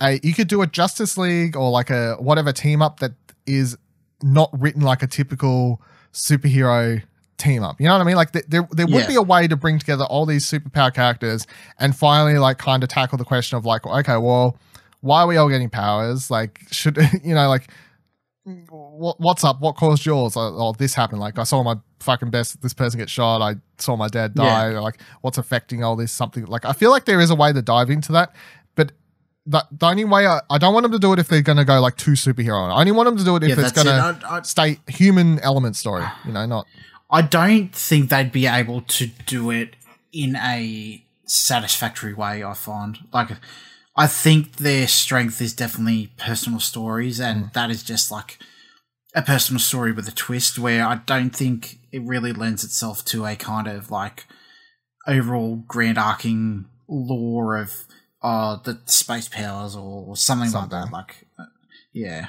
a 0.00 0.20
you 0.22 0.34
could 0.34 0.48
do 0.48 0.62
a 0.62 0.66
Justice 0.66 1.18
League 1.18 1.56
or 1.56 1.70
like 1.70 1.90
a 1.90 2.14
whatever 2.20 2.52
team 2.52 2.80
up 2.82 3.00
that 3.00 3.12
is 3.46 3.76
not 4.22 4.50
written 4.52 4.82
like 4.82 5.02
a 5.02 5.06
typical 5.06 5.80
superhero 6.12 7.02
team 7.36 7.62
up. 7.62 7.80
You 7.80 7.86
know 7.86 7.94
what 7.94 8.00
I 8.00 8.04
mean? 8.04 8.16
Like 8.16 8.32
th- 8.32 8.44
there 8.48 8.68
there 8.72 8.86
would 8.86 9.02
Yeah. 9.02 9.06
be 9.06 9.14
a 9.16 9.22
way 9.22 9.46
to 9.48 9.56
bring 9.56 9.78
together 9.78 10.04
all 10.04 10.26
these 10.26 10.44
superpower 10.44 10.92
characters 10.94 11.46
and 11.78 11.94
finally 11.96 12.38
like 12.38 12.58
kind 12.58 12.82
of 12.82 12.88
tackle 12.88 13.18
the 13.18 13.24
question 13.24 13.56
of 13.58 13.64
like 13.64 13.86
okay, 13.86 14.16
well, 14.16 14.56
why 15.00 15.22
are 15.22 15.26
we 15.26 15.36
all 15.36 15.48
getting 15.48 15.70
powers? 15.70 16.30
Like 16.30 16.60
should 16.70 16.96
you 17.24 17.34
know 17.34 17.48
like 17.48 17.68
what, 18.98 19.20
what's 19.20 19.44
up? 19.44 19.60
What 19.60 19.76
caused 19.76 20.04
yours? 20.04 20.36
Oh, 20.36 20.54
oh, 20.58 20.72
this 20.72 20.94
happened. 20.94 21.20
Like 21.20 21.38
I 21.38 21.44
saw 21.44 21.62
my 21.62 21.76
fucking 22.00 22.30
best. 22.30 22.60
This 22.60 22.74
person 22.74 22.98
get 22.98 23.08
shot. 23.08 23.40
I 23.40 23.56
saw 23.78 23.96
my 23.96 24.08
dad 24.08 24.34
die. 24.34 24.78
Like 24.78 25.00
what's 25.20 25.38
affecting 25.38 25.84
all 25.84 25.96
this? 25.96 26.12
Something 26.12 26.46
like 26.46 26.64
I 26.64 26.72
feel 26.72 26.90
like 26.90 27.04
there 27.04 27.20
is 27.20 27.30
a 27.30 27.34
way 27.34 27.52
to 27.52 27.62
dive 27.62 27.90
into 27.90 28.12
that, 28.12 28.34
but 28.74 28.92
the, 29.46 29.64
the 29.70 29.86
only 29.86 30.04
way 30.04 30.26
I, 30.26 30.40
I 30.50 30.58
don't 30.58 30.74
want 30.74 30.84
them 30.84 30.92
to 30.92 30.98
do 30.98 31.12
it 31.12 31.18
if 31.18 31.28
they're 31.28 31.42
going 31.42 31.56
to 31.56 31.64
go 31.64 31.80
like 31.80 31.96
too 31.96 32.12
superhero. 32.12 32.70
I 32.70 32.80
only 32.80 32.92
want 32.92 33.06
them 33.06 33.16
to 33.16 33.24
do 33.24 33.36
it 33.36 33.44
if 33.44 33.56
Yeah, 33.56 33.64
it's 33.64 33.72
going 33.72 33.86
to 33.86 34.40
stay 34.44 34.78
human 34.88 35.38
element 35.40 35.76
story. 35.76 36.04
You 36.26 36.32
know, 36.32 36.44
not 36.46 36.66
I 37.10 37.22
don't 37.22 37.74
think 37.74 38.10
they'd 38.10 38.32
be 38.32 38.46
able 38.46 38.82
to 38.82 39.06
do 39.06 39.50
it 39.50 39.76
in 40.12 40.36
a 40.36 41.02
satisfactory 41.24 42.14
way. 42.14 42.42
I 42.44 42.54
find 42.54 42.98
like 43.12 43.30
I 43.96 44.06
think 44.06 44.56
their 44.56 44.86
strength 44.86 45.40
is 45.40 45.54
definitely 45.54 46.10
personal 46.18 46.60
stories, 46.60 47.20
and 47.20 47.46
mm. 47.46 47.52
that 47.54 47.70
is 47.70 47.82
just 47.82 48.10
like 48.10 48.38
a 49.14 49.22
personal 49.22 49.60
story 49.60 49.92
with 49.92 50.08
a 50.08 50.12
twist. 50.12 50.58
Where 50.58 50.86
I 50.86 50.96
don't 51.06 51.34
think 51.34 51.78
it 51.92 52.02
really 52.02 52.32
lends 52.32 52.64
itself 52.64 53.04
to 53.06 53.24
a 53.26 53.36
kind 53.36 53.66
of 53.68 53.90
like 53.90 54.26
overall 55.06 55.56
grand 55.66 55.98
arcing 55.98 56.66
lore 56.88 57.56
of 57.56 57.72
uh 58.22 58.56
the 58.64 58.80
space 58.86 59.28
powers 59.28 59.76
or 59.76 60.04
or 60.08 60.16
something, 60.16 60.50
like 60.52 60.70
that. 60.70 60.92
Like, 60.92 61.26
uh, 61.38 61.44
yeah. 61.92 62.28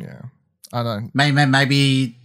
yeah. 0.00 0.22
I 0.72 0.82
don't. 0.82 1.10
maybe 1.14 1.44
maybe 1.46 2.16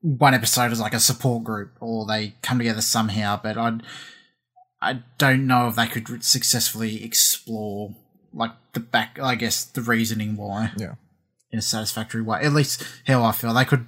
one 0.00 0.32
episode 0.34 0.70
is 0.70 0.80
like 0.80 0.94
a 0.94 1.00
support 1.00 1.42
group 1.42 1.72
or 1.80 2.06
they 2.06 2.34
come 2.40 2.58
together 2.58 2.80
somehow 2.80 3.38
but 3.42 3.58
i 3.58 3.78
i 4.80 5.00
don't 5.18 5.44
know 5.44 5.66
if 5.66 5.74
they 5.74 5.88
could 5.88 6.22
successfully 6.22 7.02
explore 7.04 7.96
like 8.32 8.52
the 8.74 8.80
back 8.80 9.18
i 9.20 9.34
guess 9.34 9.64
the 9.64 9.80
reasoning 9.82 10.36
why 10.36 10.70
Yeah. 10.76 10.94
In 11.50 11.58
a 11.58 11.62
satisfactory 11.62 12.22
way 12.22 12.40
at 12.42 12.52
least 12.52 12.84
how 13.06 13.22
i 13.24 13.32
feel 13.32 13.52
they 13.54 13.64
could 13.64 13.86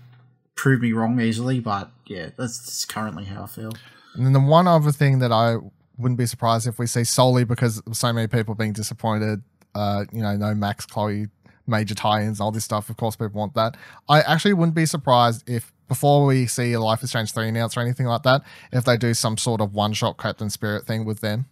prove 0.57 0.81
me 0.81 0.93
wrong 0.93 1.21
easily 1.21 1.61
but 1.61 1.91
yeah 2.07 2.31
that's, 2.37 2.59
that's 2.59 2.85
currently 2.85 3.25
how 3.25 3.43
i 3.43 3.47
feel 3.47 3.73
And 4.15 4.27
then 4.27 4.33
the 4.33 4.41
one 4.41 4.67
other 4.67 4.91
thing 4.93 5.21
that 5.21 5.31
I 5.33 5.57
wouldn't 5.97 6.19
be 6.19 6.27
surprised 6.27 6.67
if 6.67 6.79
we 6.79 6.87
see 6.87 7.05
solely 7.05 7.45
because 7.45 7.79
of 7.81 7.97
so 7.97 8.13
many 8.13 8.27
people 8.27 8.55
being 8.55 8.73
disappointed, 8.73 9.43
uh, 9.75 10.05
you 10.13 10.21
know, 10.21 10.37
no 10.37 10.55
Max, 10.55 10.85
Chloe, 10.85 11.29
major 11.67 11.95
tie-ins, 11.95 12.41
all 12.41 12.51
this 12.51 12.65
stuff. 12.65 12.91
Of 12.91 12.97
course, 12.97 13.15
people 13.15 13.39
want 13.39 13.55
that. 13.55 13.77
I 14.09 14.21
actually 14.23 14.55
wouldn't 14.55 14.75
be 14.75 14.87
surprised 14.87 15.49
if 15.49 15.73
before 15.89 16.27
we 16.27 16.47
see 16.47 16.73
a 16.73 16.81
Life 16.81 17.03
is 17.03 17.11
Strange 17.11 17.33
three 17.33 17.49
announced 17.49 17.77
or 17.77 17.81
anything 17.83 18.07
like 18.07 18.23
that, 18.25 18.43
if 18.73 18.85
they 18.85 18.97
do 18.97 19.15
some 19.15 19.37
sort 19.37 19.61
of 19.61 19.75
one-shot 19.75 20.19
Captain 20.19 20.51
Spirit 20.51 20.87
thing 20.87 21.05
with 21.05 21.21
them. 21.21 21.47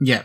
yeah 0.00 0.22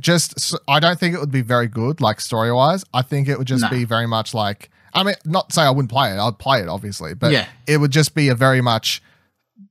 Just, 0.00 0.56
I 0.68 0.80
don't 0.80 0.98
think 0.98 1.14
it 1.14 1.20
would 1.20 1.30
be 1.30 1.42
very 1.42 1.68
good, 1.68 2.00
like 2.00 2.20
story-wise. 2.20 2.84
I 2.92 3.02
think 3.02 3.28
it 3.28 3.38
would 3.38 3.46
just 3.46 3.62
No. 3.62 3.70
be 3.70 3.84
very 3.84 4.06
much 4.06 4.34
like. 4.34 4.70
I 4.92 5.02
mean, 5.02 5.14
not 5.24 5.52
say 5.52 5.62
I 5.62 5.70
wouldn't 5.70 5.90
play 5.90 6.10
it. 6.12 6.18
I'd 6.18 6.38
play 6.38 6.60
it, 6.60 6.68
obviously, 6.68 7.14
but 7.14 7.30
Yeah. 7.32 7.46
it 7.66 7.78
would 7.78 7.90
just 7.92 8.14
be 8.14 8.28
a 8.28 8.34
very 8.34 8.60
much 8.60 9.02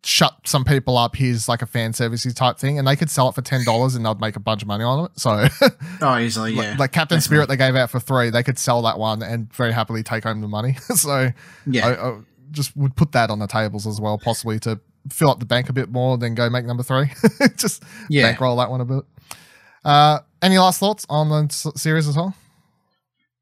shut 0.03 0.35
some 0.45 0.63
people 0.63 0.97
up. 0.97 1.15
Here's 1.15 1.47
like 1.49 1.61
a 1.61 1.65
fan 1.65 1.91
servicey 1.93 2.33
type 2.33 2.57
thing, 2.59 2.77
and 2.77 2.87
they 2.87 2.95
could 2.95 3.09
sell 3.09 3.29
it 3.29 3.35
for 3.35 3.41
ten 3.41 3.63
dollars, 3.65 3.95
and 3.95 4.05
they'd 4.05 4.19
make 4.19 4.35
a 4.35 4.39
bunch 4.39 4.61
of 4.61 4.67
money 4.67 4.83
on 4.83 5.05
it. 5.05 5.11
So, 5.19 5.47
oh 6.01 6.17
easily 6.17 6.53
like- 6.55 6.63
yeah 6.65 6.75
like 6.77 6.91
Captain 6.91 7.17
definitely. 7.17 7.21
Spirit, 7.37 7.49
they 7.49 7.57
gave 7.57 7.75
out 7.75 7.89
for 7.89 7.99
three. 7.99 8.29
They 8.29 8.43
could 8.43 8.59
sell 8.59 8.81
that 8.83 8.99
one 8.99 9.21
and 9.23 9.51
very 9.53 9.71
happily 9.73 10.03
take 10.03 10.23
home 10.23 10.41
the 10.41 10.47
money. 10.47 10.73
so, 10.95 11.31
yeah 11.65 11.87
I, 11.87 12.09
I 12.09 12.17
just 12.51 12.75
would 12.77 12.95
put 12.95 13.11
that 13.13 13.29
on 13.31 13.39
the 13.39 13.47
tables 13.47 13.85
as 13.87 13.99
well, 13.99 14.17
possibly 14.17 14.59
to 14.59 14.79
fill 15.11 15.29
up 15.29 15.39
the 15.39 15.45
bank 15.45 15.69
a 15.69 15.73
bit 15.73 15.89
more, 15.91 16.17
then 16.17 16.35
go 16.35 16.49
make 16.49 16.65
number 16.65 16.83
three. 16.83 17.11
just 17.57 17.83
Yeah. 18.09 18.23
bankroll 18.27 18.55
that 18.57 18.69
one 18.71 18.81
a 18.81 18.85
bit. 18.85 19.03
Uh, 19.85 20.19
any 20.41 20.57
last 20.57 20.79
thoughts 20.79 21.05
on 21.07 21.29
the 21.29 21.71
series 21.75 22.07
as 22.07 22.17
well? 22.17 22.35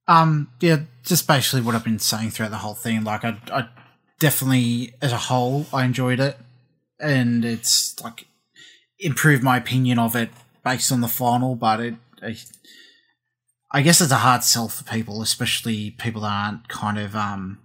Um, 0.07 0.51
yeah, 0.59 0.81
just 1.03 1.25
basically 1.25 1.61
what 1.61 1.73
I've 1.73 1.85
been 1.85 1.99
saying 1.99 2.31
throughout 2.31 2.51
the 2.51 2.57
whole 2.57 2.73
thing. 2.73 3.05
Like, 3.05 3.23
I, 3.23 3.37
I 3.51 3.69
definitely, 4.19 4.93
as 5.01 5.13
a 5.13 5.17
whole, 5.17 5.65
I 5.73 5.85
enjoyed 5.85 6.19
it, 6.19 6.37
and 6.99 7.45
it's 7.45 7.97
like 8.03 8.25
improved 8.99 9.41
my 9.41 9.57
opinion 9.57 9.97
of 9.99 10.15
it 10.15 10.29
based 10.63 10.91
on 10.91 10.99
the 10.99 11.07
final. 11.07 11.55
But 11.55 11.79
it, 11.79 11.95
I, 12.21 12.37
I 13.71 13.81
guess 13.81 14.01
it's 14.01 14.11
a 14.11 14.17
hard 14.17 14.43
sell 14.43 14.67
for 14.67 14.83
people, 14.83 15.21
especially 15.21 15.91
people 15.91 16.21
that 16.21 16.27
aren't 16.27 16.67
kind 16.67 16.99
of 16.99 17.15
um 17.15 17.59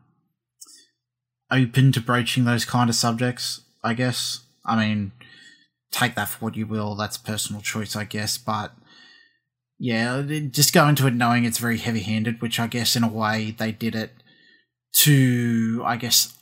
open 1.51 1.91
to 1.93 2.01
broaching 2.01 2.45
those 2.45 2.65
kind 2.65 2.89
of 2.89 2.95
subjects. 2.95 3.63
I 3.83 3.95
guess. 3.95 4.41
I 4.65 4.77
mean, 4.77 5.13
take 5.91 6.15
that 6.15 6.29
for 6.29 6.45
what 6.45 6.57
you 6.57 6.67
will. 6.67 6.95
That's 6.95 7.17
personal 7.17 7.63
choice, 7.63 7.97
I 7.97 8.05
guess, 8.05 8.39
but 8.39 8.73
yeah, 9.79 10.23
just 10.23 10.73
go 10.73 10.89
into 10.89 11.07
it 11.07 11.15
knowing 11.15 11.45
it's 11.45 11.59
very 11.59 11.79
heavy 11.79 12.01
handed, 12.01 12.43
which 12.43 12.59
I 12.59 12.67
guess 12.67 12.97
in 12.97 13.05
a 13.05 13.09
way 13.09 13.55
they 13.57 13.73
did 13.73 13.95
it 13.95 14.13
to, 14.95 15.83
I 15.85 15.97
guess, 15.97 16.35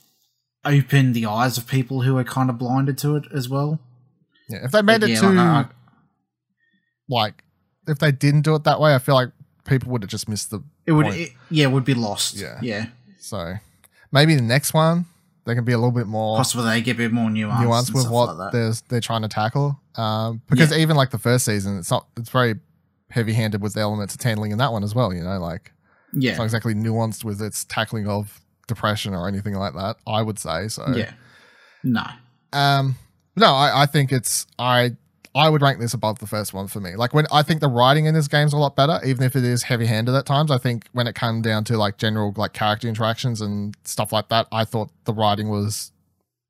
open 0.65 1.13
the 1.13 1.25
eyes 1.25 1.57
of 1.57 1.67
people 1.67 2.01
who 2.01 2.17
are 2.17 2.23
kind 2.23 2.49
of 2.49 2.57
blinded 2.57 2.97
to 2.99 3.15
it 3.15 3.25
as 3.33 3.47
well. 3.47 3.79
Yeah, 4.49 4.65
if 4.65 4.71
they 4.71 4.81
made 4.81 5.03
it 5.03 5.11
Yeah, 5.11 5.19
too 5.19 5.31
like, 5.33 5.67
like 7.09 7.43
if 7.87 7.99
they 7.99 8.11
didn't 8.11 8.41
do 8.41 8.55
it 8.55 8.63
that 8.63 8.79
way, 8.79 8.95
I 8.95 8.99
feel 8.99 9.15
like 9.15 9.29
people 9.65 9.91
would 9.91 10.01
have 10.01 10.09
just 10.09 10.27
missed 10.27 10.49
the 10.49 10.63
It 10.85 10.93
would, 10.93 11.07
it, 11.07 11.31
yeah, 11.49 11.65
it 11.65 11.71
would 11.71 11.85
be 11.85 11.93
lost. 11.93 12.35
Yeah. 12.35 12.59
yeah. 12.61 12.87
So 13.19 13.55
maybe 14.11 14.35
the 14.35 14.41
next 14.41 14.73
one 14.73 15.05
they 15.47 15.55
can 15.55 15.63
be 15.63 15.71
a 15.71 15.77
little 15.77 15.91
bit 15.91 16.05
more 16.07 16.37
Possibly 16.37 16.65
they 16.65 16.81
get 16.81 16.95
a 16.95 16.97
bit 16.97 17.11
more 17.11 17.29
nuance, 17.31 17.65
nuanced 17.65 17.87
and 17.87 17.95
with 17.95 18.09
what 18.11 18.37
like 18.37 18.51
they're 18.51 18.73
they're 18.89 19.01
trying 19.01 19.23
to 19.23 19.27
tackle. 19.27 19.79
Um, 19.95 20.41
because 20.49 20.71
even 20.77 20.95
like 20.95 21.09
the 21.09 21.17
first 21.17 21.45
season, 21.45 21.79
it's 21.79 21.89
not 21.89 22.05
it's 22.17 22.29
very 22.29 22.55
heavy 23.09 23.33
handed 23.33 23.61
with 23.61 23.73
the 23.73 23.79
elements 23.79 24.13
it's 24.13 24.23
handling 24.23 24.51
in 24.51 24.57
that 24.59 24.71
one 24.71 24.83
as 24.83 24.93
well. 24.93 25.13
You 25.13 25.23
know, 25.23 25.39
like 25.39 25.71
it's 26.13 26.23
Yeah, 26.23 26.37
not 26.37 26.43
exactly 26.43 26.75
nuanced 26.75 27.23
with 27.23 27.41
its 27.41 27.65
tackling 27.65 28.07
of 28.07 28.41
depression 28.67 29.13
or 29.15 29.27
anything 29.27 29.53
like 29.55 29.73
that. 29.73 29.95
I 30.05 30.21
would 30.21 30.37
say 30.37 30.67
so. 30.67 30.85
yeah. 30.95 31.13
No, 31.83 32.03
Um, 32.53 32.95
no, 33.35 33.47
I, 33.53 33.83
I 33.83 33.85
think 33.85 34.11
it's 34.11 34.45
I 34.59 34.95
I 35.37 35.49
would 35.49 35.61
rank 35.61 35.79
this 35.79 35.93
above 35.93 36.17
the 36.19 36.25
first 36.27 36.53
one 36.53 36.67
for 36.67 36.79
me. 36.79 36.95
Like 36.95 37.13
when 37.13 37.27
I 37.31 37.43
think 37.43 37.61
the 37.61 37.67
writing 37.67 38.05
in 38.05 38.13
this 38.15 38.27
game's 38.27 38.53
a 38.53 38.57
lot 38.57 38.75
better, 38.75 38.99
even 39.05 39.23
if 39.23 39.35
it 39.35 39.43
is 39.43 39.63
heavy 39.63 39.85
handed 39.85 40.15
at 40.15 40.25
times. 40.25 40.49
I 40.49 40.57
think 40.57 40.85
when 40.93 41.05
it 41.05 41.15
came 41.15 41.41
down 41.41 41.63
to 41.65 41.77
like 41.77 41.97
general 41.97 42.33
like 42.35 42.53
character 42.53 42.87
interactions 42.87 43.39
and 43.39 43.75
stuff 43.83 44.11
like 44.11 44.29
that, 44.29 44.47
I 44.51 44.65
thought 44.65 44.89
the 45.05 45.13
writing 45.13 45.49
was 45.49 45.91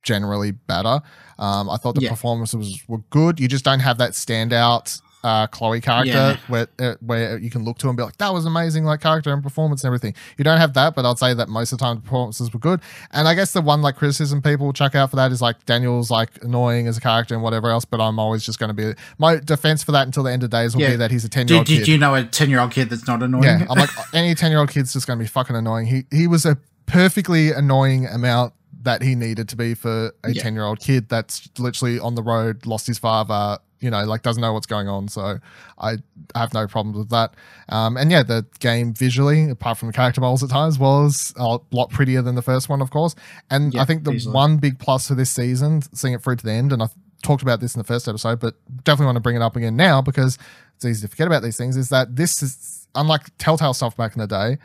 generally 0.03 0.51
better. 0.51 1.01
Um, 1.37 1.69
I 1.69 1.75
thought 1.77 1.95
the 1.95 2.01
Yeah. 2.03 2.09
performances 2.11 2.81
were 2.87 2.99
good. 3.09 3.39
You 3.39 3.47
just 3.49 3.65
don't 3.65 3.81
have 3.81 3.97
that 3.97 4.11
standout 4.11 5.01
uh, 5.23 5.47
Chloe 5.47 5.81
character 5.81 6.11
Yeah. 6.11 6.37
where 6.47 6.67
uh, 6.79 6.93
where 7.01 7.37
you 7.37 7.49
can 7.49 7.63
look 7.63 7.77
to 7.79 7.87
and 7.89 7.97
be 7.97 8.03
like, 8.03 8.17
that 8.17 8.33
was 8.33 8.45
amazing, 8.45 8.85
like 8.85 9.01
character 9.01 9.33
and 9.33 9.41
performance 9.43 9.83
and 9.83 9.87
everything. 9.89 10.13
You 10.37 10.43
don't 10.43 10.59
have 10.59 10.73
that, 10.75 10.95
but 10.95 11.05
I'd 11.05 11.17
say 11.17 11.33
that 11.33 11.49
most 11.49 11.71
of 11.73 11.79
the 11.79 11.83
time 11.85 11.95
the 11.97 12.01
performances 12.03 12.53
were 12.53 12.59
good. 12.59 12.79
And 13.11 13.27
I 13.27 13.33
guess 13.33 13.51
the 13.51 13.61
one 13.61 13.81
like 13.81 13.95
criticism 13.95 14.41
people 14.41 14.71
chuck 14.73 14.95
out 14.95 15.09
for 15.09 15.15
that 15.17 15.31
is 15.31 15.41
like 15.41 15.65
Daniel's 15.65 16.09
like 16.11 16.29
annoying 16.43 16.87
as 16.87 16.97
a 16.97 17.01
character 17.01 17.33
and 17.33 17.43
whatever 17.43 17.69
else. 17.69 17.83
But 17.83 17.99
I'm 17.99 18.19
always 18.19 18.45
just 18.45 18.59
going 18.59 18.69
to 18.69 18.73
be 18.73 18.93
my 19.17 19.37
defense 19.37 19.83
for 19.83 19.91
that 19.93 20.05
until 20.05 20.23
the 20.23 20.31
end 20.31 20.43
of 20.43 20.49
days 20.51 20.75
will 20.75 20.83
Yeah. 20.83 20.91
be 20.91 20.95
that 20.97 21.11
he's 21.11 21.25
a 21.25 21.29
ten 21.29 21.47
year 21.47 21.57
old 21.57 21.67
did 21.67 21.79
kid. 21.79 21.87
you 21.87 21.97
know 21.97 22.13
a 22.15 22.23
ten 22.23 22.49
year 22.49 22.59
old 22.59 22.71
kid 22.71 22.89
that's 22.89 23.07
not 23.07 23.21
annoying? 23.23 23.43
Yeah, 23.43 23.65
I'm 23.69 23.77
like 23.79 23.89
any 24.13 24.35
ten 24.35 24.51
year 24.51 24.59
old 24.59 24.69
kid's 24.69 24.93
just 24.93 25.07
going 25.07 25.17
to 25.19 25.23
be 25.23 25.27
fucking 25.27 25.55
annoying. 25.55 25.87
He 25.87 26.05
he 26.11 26.27
was 26.27 26.45
a 26.45 26.57
perfectly 26.85 27.51
annoying 27.51 28.05
amount 28.05 28.53
that 28.83 29.01
he 29.01 29.15
needed 29.15 29.49
to 29.49 29.55
be 29.57 29.73
for 29.73 30.13
a 30.23 30.31
Yeah. 30.31 30.41
ten 30.43 30.53
year 30.53 30.63
old 30.63 30.79
kid 30.79 31.09
that's 31.09 31.49
literally 31.59 31.99
on 31.99 32.15
the 32.15 32.23
road, 32.23 32.65
lost 32.65 32.87
his 32.87 32.97
father. 32.97 33.57
You 33.79 33.91
know, 33.91 34.03
like 34.05 34.23
doesn't 34.23 34.41
know 34.41 34.53
what's 34.53 34.65
going 34.65 34.87
on. 34.87 35.07
So 35.07 35.39
I 35.77 35.97
have 36.35 36.53
no 36.53 36.67
problems 36.67 36.97
with 36.97 37.09
that. 37.09 37.35
Um, 37.69 37.95
and 37.97 38.09
yeah, 38.09 38.23
the 38.23 38.45
game 38.59 38.93
visually, 38.93 39.49
apart 39.49 39.77
from 39.77 39.87
the 39.87 39.93
character 39.93 40.21
models 40.21 40.43
at 40.43 40.49
times, 40.49 40.79
was 40.79 41.33
a 41.37 41.59
lot 41.71 41.89
prettier 41.89 42.21
than 42.21 42.35
the 42.35 42.41
first 42.41 42.69
one, 42.69 42.81
of 42.81 42.89
course. 42.89 43.15
And 43.49 43.73
Yeah, 43.73 43.81
I 43.81 43.85
think 43.85 44.03
the 44.03 44.13
easily. 44.13 44.33
one 44.33 44.57
big 44.57 44.79
plus 44.79 45.07
for 45.07 45.15
this 45.15 45.29
season, 45.29 45.81
seeing 45.93 46.13
it 46.13 46.23
through 46.23 46.37
to 46.37 46.45
the 46.45 46.51
end, 46.51 46.73
and 46.73 46.81
I 46.81 46.87
talked 47.23 47.41
about 47.43 47.59
this 47.59 47.75
in 47.75 47.79
the 47.79 47.83
first 47.83 48.07
episode, 48.07 48.39
but 48.39 48.55
definitely 48.83 49.07
want 49.07 49.17
to 49.17 49.21
bring 49.21 49.35
it 49.35 49.41
up 49.41 49.55
again 49.55 49.75
now 49.75 50.01
because 50.01 50.37
it's 50.75 50.85
easy 50.85 51.01
to 51.01 51.07
forget 51.07 51.27
about 51.27 51.43
these 51.43 51.57
things, 51.57 51.77
is 51.77 51.89
that 51.89 52.15
this 52.15 52.41
is 52.41 52.87
unlike 52.95 53.29
Telltale 53.37 53.73
stuff 53.73 53.95
back 53.97 54.15
in 54.15 54.19
the 54.19 54.27
day, 54.27 54.57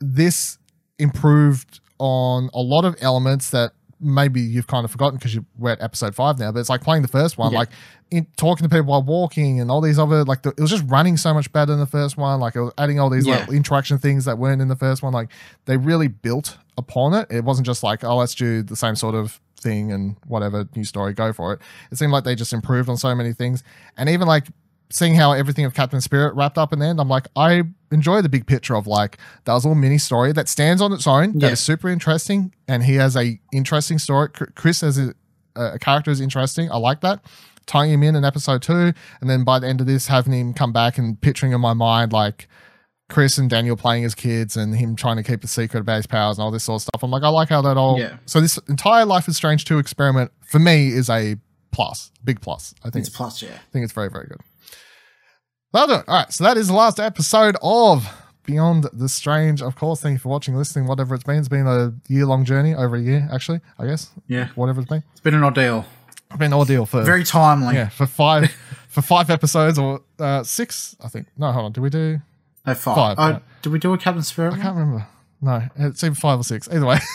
this 0.00 0.58
improved 0.98 1.80
on 1.98 2.48
a 2.54 2.60
lot 2.60 2.84
of 2.84 2.96
elements 3.00 3.50
that 3.50 3.72
maybe 4.00 4.40
you've 4.40 4.66
kind 4.66 4.84
of 4.84 4.90
forgotten 4.90 5.18
because 5.18 5.38
we're 5.58 5.70
at 5.72 5.82
episode 5.82 6.14
five 6.14 6.38
now, 6.38 6.52
but 6.52 6.60
it's 6.60 6.68
like 6.68 6.82
playing 6.82 7.02
the 7.02 7.08
first 7.08 7.36
one, 7.38 7.52
Yeah. 7.52 7.58
like 7.60 7.68
in, 8.10 8.26
talking 8.36 8.62
to 8.62 8.68
people 8.68 8.86
while 8.86 9.02
walking 9.02 9.60
and 9.60 9.70
all 9.70 9.80
these 9.80 9.98
other, 9.98 10.24
like 10.24 10.42
the, 10.42 10.50
it 10.50 10.60
was 10.60 10.70
just 10.70 10.84
running 10.86 11.16
so 11.16 11.34
much 11.34 11.52
better 11.52 11.72
in 11.72 11.78
the 11.78 11.86
first 11.86 12.16
one. 12.16 12.40
Like 12.40 12.54
it 12.56 12.60
was 12.62 12.72
adding 12.78 13.00
all 13.00 13.10
these 13.10 13.26
Yeah. 13.26 13.40
little 13.40 13.54
interaction 13.54 13.98
things 13.98 14.24
that 14.26 14.38
weren't 14.38 14.62
in 14.62 14.68
the 14.68 14.76
first 14.76 15.02
one. 15.02 15.12
Like 15.12 15.30
they 15.66 15.76
really 15.76 16.08
built 16.08 16.56
upon 16.76 17.12
it. 17.14 17.26
It 17.30 17.44
wasn't 17.44 17.66
just 17.66 17.82
like, 17.82 18.04
oh, 18.04 18.16
let's 18.16 18.34
do 18.34 18.62
the 18.62 18.76
same 18.76 18.94
sort 18.96 19.14
of 19.14 19.40
thing 19.60 19.90
and 19.92 20.16
whatever 20.26 20.68
new 20.76 20.84
story, 20.84 21.12
go 21.12 21.32
for 21.32 21.52
it. 21.54 21.60
It 21.90 21.98
seemed 21.98 22.12
like 22.12 22.22
they 22.24 22.36
just 22.36 22.52
improved 22.52 22.88
on 22.88 22.96
so 22.96 23.14
many 23.14 23.32
things. 23.32 23.64
And 23.96 24.08
even 24.08 24.28
like 24.28 24.46
seeing 24.90 25.14
how 25.14 25.32
everything 25.32 25.64
of 25.64 25.74
Captain 25.74 26.00
Spirit 26.00 26.34
wrapped 26.34 26.56
up 26.58 26.72
in 26.72 26.78
the 26.78 26.86
end, 26.86 27.00
I'm 27.00 27.08
like, 27.08 27.26
I 27.36 27.62
enjoy 27.90 28.22
the 28.22 28.28
big 28.28 28.46
picture 28.46 28.74
of 28.76 28.86
like 28.86 29.18
that 29.44 29.52
was 29.52 29.64
a 29.64 29.68
little 29.68 29.80
mini 29.80 29.98
story 29.98 30.32
that 30.32 30.48
stands 30.48 30.80
on 30.82 30.92
its 30.92 31.06
own, 31.06 31.32
that 31.38 31.46
Yeah. 31.46 31.52
is 31.52 31.60
super 31.60 31.88
interesting, 31.88 32.54
and 32.66 32.84
he 32.84 32.94
has 32.94 33.16
a 33.16 33.40
interesting 33.52 33.98
story. 33.98 34.28
Chris 34.54 34.82
as 34.82 34.98
a, 34.98 35.14
a 35.56 35.78
character 35.78 36.10
is 36.10 36.20
interesting. 36.20 36.70
I 36.70 36.76
like 36.78 37.00
that. 37.02 37.20
Tying 37.66 37.92
him 37.92 38.02
in 38.02 38.16
in 38.16 38.24
episode 38.24 38.62
two, 38.62 38.92
and 39.20 39.28
then 39.28 39.44
by 39.44 39.58
the 39.58 39.66
end 39.68 39.80
of 39.82 39.86
this, 39.86 40.06
having 40.06 40.32
him 40.32 40.54
come 40.54 40.72
back 40.72 40.96
and 40.96 41.20
picturing 41.20 41.52
in 41.52 41.60
my 41.60 41.74
mind 41.74 42.12
like 42.14 42.48
Chris 43.10 43.36
and 43.38 43.48
Daniel 43.50 43.76
playing 43.76 44.04
as 44.04 44.14
kids 44.14 44.56
and 44.56 44.74
him 44.76 44.96
trying 44.96 45.16
to 45.16 45.22
keep 45.22 45.42
a 45.44 45.46
secret 45.46 45.80
about 45.80 45.96
his 45.96 46.06
powers 46.06 46.38
and 46.38 46.44
all 46.44 46.50
this 46.50 46.64
sort 46.64 46.76
of 46.78 46.82
stuff. 46.88 47.02
I'm 47.02 47.10
like, 47.10 47.22
I 47.22 47.28
like 47.28 47.48
how 47.50 47.60
that 47.62 47.76
all. 47.76 47.98
Yeah. 47.98 48.16
So 48.26 48.40
this 48.40 48.56
entire 48.68 49.04
Life 49.04 49.28
is 49.28 49.36
Strange 49.36 49.64
2 49.66 49.78
experiment 49.78 50.30
for 50.46 50.58
me 50.58 50.88
is 50.88 51.08
a 51.10 51.36
plus, 51.70 52.10
big 52.24 52.40
plus. 52.40 52.74
I 52.84 52.90
think 52.90 53.06
It's 53.06 53.14
a 53.14 53.16
plus, 53.16 53.42
yeah. 53.42 53.50
I 53.54 53.70
think 53.72 53.84
it's 53.84 53.92
very, 53.92 54.08
very 54.10 54.26
good. 54.28 54.40
That'll 55.72 55.88
do 55.96 56.00
it. 56.00 56.08
All 56.08 56.14
right. 56.16 56.32
So 56.32 56.44
that 56.44 56.56
is 56.56 56.68
the 56.68 56.74
last 56.74 56.98
episode 56.98 57.56
of 57.62 58.08
Beyond 58.44 58.86
the 58.92 59.08
Strange. 59.08 59.60
Of 59.62 59.76
course, 59.76 60.00
thank 60.00 60.14
you 60.14 60.18
for 60.18 60.28
watching, 60.30 60.54
listening, 60.56 60.86
whatever 60.86 61.14
it's 61.14 61.24
been. 61.24 61.36
It's 61.36 61.48
been 61.48 61.66
a 61.66 61.92
year 62.08 62.24
long 62.26 62.44
journey, 62.44 62.74
over 62.74 62.96
a 62.96 63.00
year, 63.00 63.28
actually, 63.32 63.60
I 63.78 63.86
guess. 63.86 64.10
Yeah. 64.26 64.48
Whatever 64.54 64.80
it's 64.80 64.88
been. 64.88 65.02
It's 65.12 65.20
been 65.20 65.34
an 65.34 65.44
ordeal. 65.44 65.84
It's 66.30 66.38
been 66.38 66.52
an 66.52 66.58
ordeal 66.58 66.86
for 66.86 67.02
Very 67.02 67.24
timely. 67.24 67.74
yeah, 67.74 67.88
for 67.88 68.06
five 68.06 68.50
for 68.88 69.02
five 69.02 69.30
episodes 69.30 69.78
or 69.78 70.00
uh, 70.18 70.42
six, 70.42 70.96
I 71.02 71.08
think. 71.08 71.26
No, 71.36 71.52
hold 71.52 71.66
on. 71.66 71.72
Did 71.72 71.80
we 71.82 71.90
do 71.90 72.20
No, 72.66 72.74
five. 72.74 72.94
Five, 72.96 73.18
Oh, 73.18 73.28
yeah. 73.28 73.38
did 73.62 73.72
we 73.72 73.78
do 73.78 73.92
a 73.92 73.98
Captain 73.98 74.22
Spirit? 74.22 74.54
I 74.54 74.58
can't 74.58 74.76
remember. 74.76 75.06
No, 75.40 75.62
it's 75.76 76.02
either 76.02 76.14
five 76.14 76.40
or 76.40 76.44
six. 76.44 76.68
Either 76.68 76.86
way. 76.86 76.98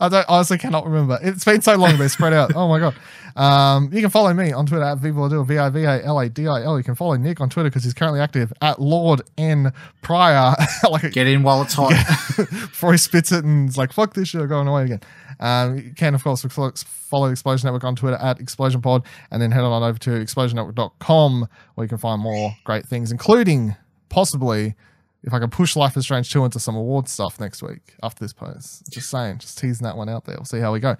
I 0.00 0.08
don't 0.08 0.28
honestly 0.28 0.58
cannot 0.58 0.86
remember. 0.86 1.18
It's 1.22 1.44
been 1.44 1.62
so 1.62 1.76
long 1.76 1.96
they're 1.98 2.08
spread 2.08 2.32
out. 2.32 2.54
Oh 2.54 2.68
my 2.68 2.78
god. 2.78 2.94
Um, 3.34 3.90
you 3.92 4.00
can 4.00 4.10
follow 4.10 4.32
me 4.34 4.52
on 4.52 4.66
Twitter 4.66 4.84
at 4.84 4.98
Vivaladil, 4.98 5.46
V 5.46 5.58
I 5.58 5.70
V 5.70 5.84
A 5.84 6.04
L 6.04 6.20
A 6.20 6.28
D 6.28 6.46
I 6.46 6.62
L. 6.62 6.76
You 6.76 6.84
can 6.84 6.94
follow 6.94 7.16
Nick 7.16 7.40
on 7.40 7.48
Twitter 7.48 7.70
because 7.70 7.84
he's 7.84 7.94
currently 7.94 8.20
active 8.20 8.52
at 8.60 8.80
Lord 8.80 9.22
N 9.38 9.72
Pryor. 10.02 10.54
like 10.90 11.04
a, 11.04 11.10
Get 11.10 11.26
in 11.26 11.42
while 11.42 11.62
it's 11.62 11.74
hot. 11.74 11.92
before 12.36 12.92
he 12.92 12.98
spits 12.98 13.32
it 13.32 13.44
and 13.44 13.68
is 13.68 13.78
like, 13.78 13.92
fuck 13.92 14.14
this 14.14 14.28
shit, 14.28 14.42
I'm 14.42 14.48
going 14.48 14.68
away 14.68 14.84
again. 14.84 15.00
Um, 15.40 15.78
you 15.78 15.94
can, 15.94 16.14
of 16.14 16.22
course, 16.22 16.42
follow 16.42 16.72
follow 16.76 17.28
Explosion 17.30 17.66
Network 17.66 17.84
on 17.84 17.96
Twitter 17.96 18.18
at 18.18 18.38
Explosion 18.38 18.82
Pod 18.82 19.04
and 19.30 19.40
then 19.40 19.50
head 19.50 19.64
on 19.64 19.82
over 19.82 19.98
to 19.98 20.10
explosionnetwork.com 20.10 21.48
where 21.74 21.84
you 21.84 21.88
can 21.88 21.98
find 21.98 22.20
more 22.20 22.54
great 22.64 22.86
things, 22.86 23.10
including 23.10 23.76
possibly 24.08 24.74
if 25.22 25.32
I 25.32 25.38
can 25.38 25.50
push 25.50 25.76
Life 25.76 25.96
is 25.96 26.04
Strange 26.04 26.30
2 26.32 26.44
into 26.44 26.58
some 26.58 26.76
award 26.76 27.08
stuff 27.08 27.38
next 27.38 27.62
week 27.62 27.94
after 28.02 28.24
this 28.24 28.32
post. 28.32 28.90
Just 28.90 29.10
saying, 29.10 29.38
just 29.38 29.58
teasing 29.58 29.84
that 29.84 29.96
one 29.96 30.08
out 30.08 30.24
there. 30.24 30.36
We'll 30.36 30.44
see 30.44 30.60
how 30.60 30.72
we 30.72 30.80
go. 30.80 30.96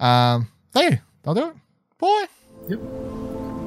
Um, 0.00 0.48
there. 0.72 1.02
I'll 1.26 1.34
do 1.34 1.48
it. 1.48 1.54
Bye. 1.98 2.26
Yep. 2.68 3.63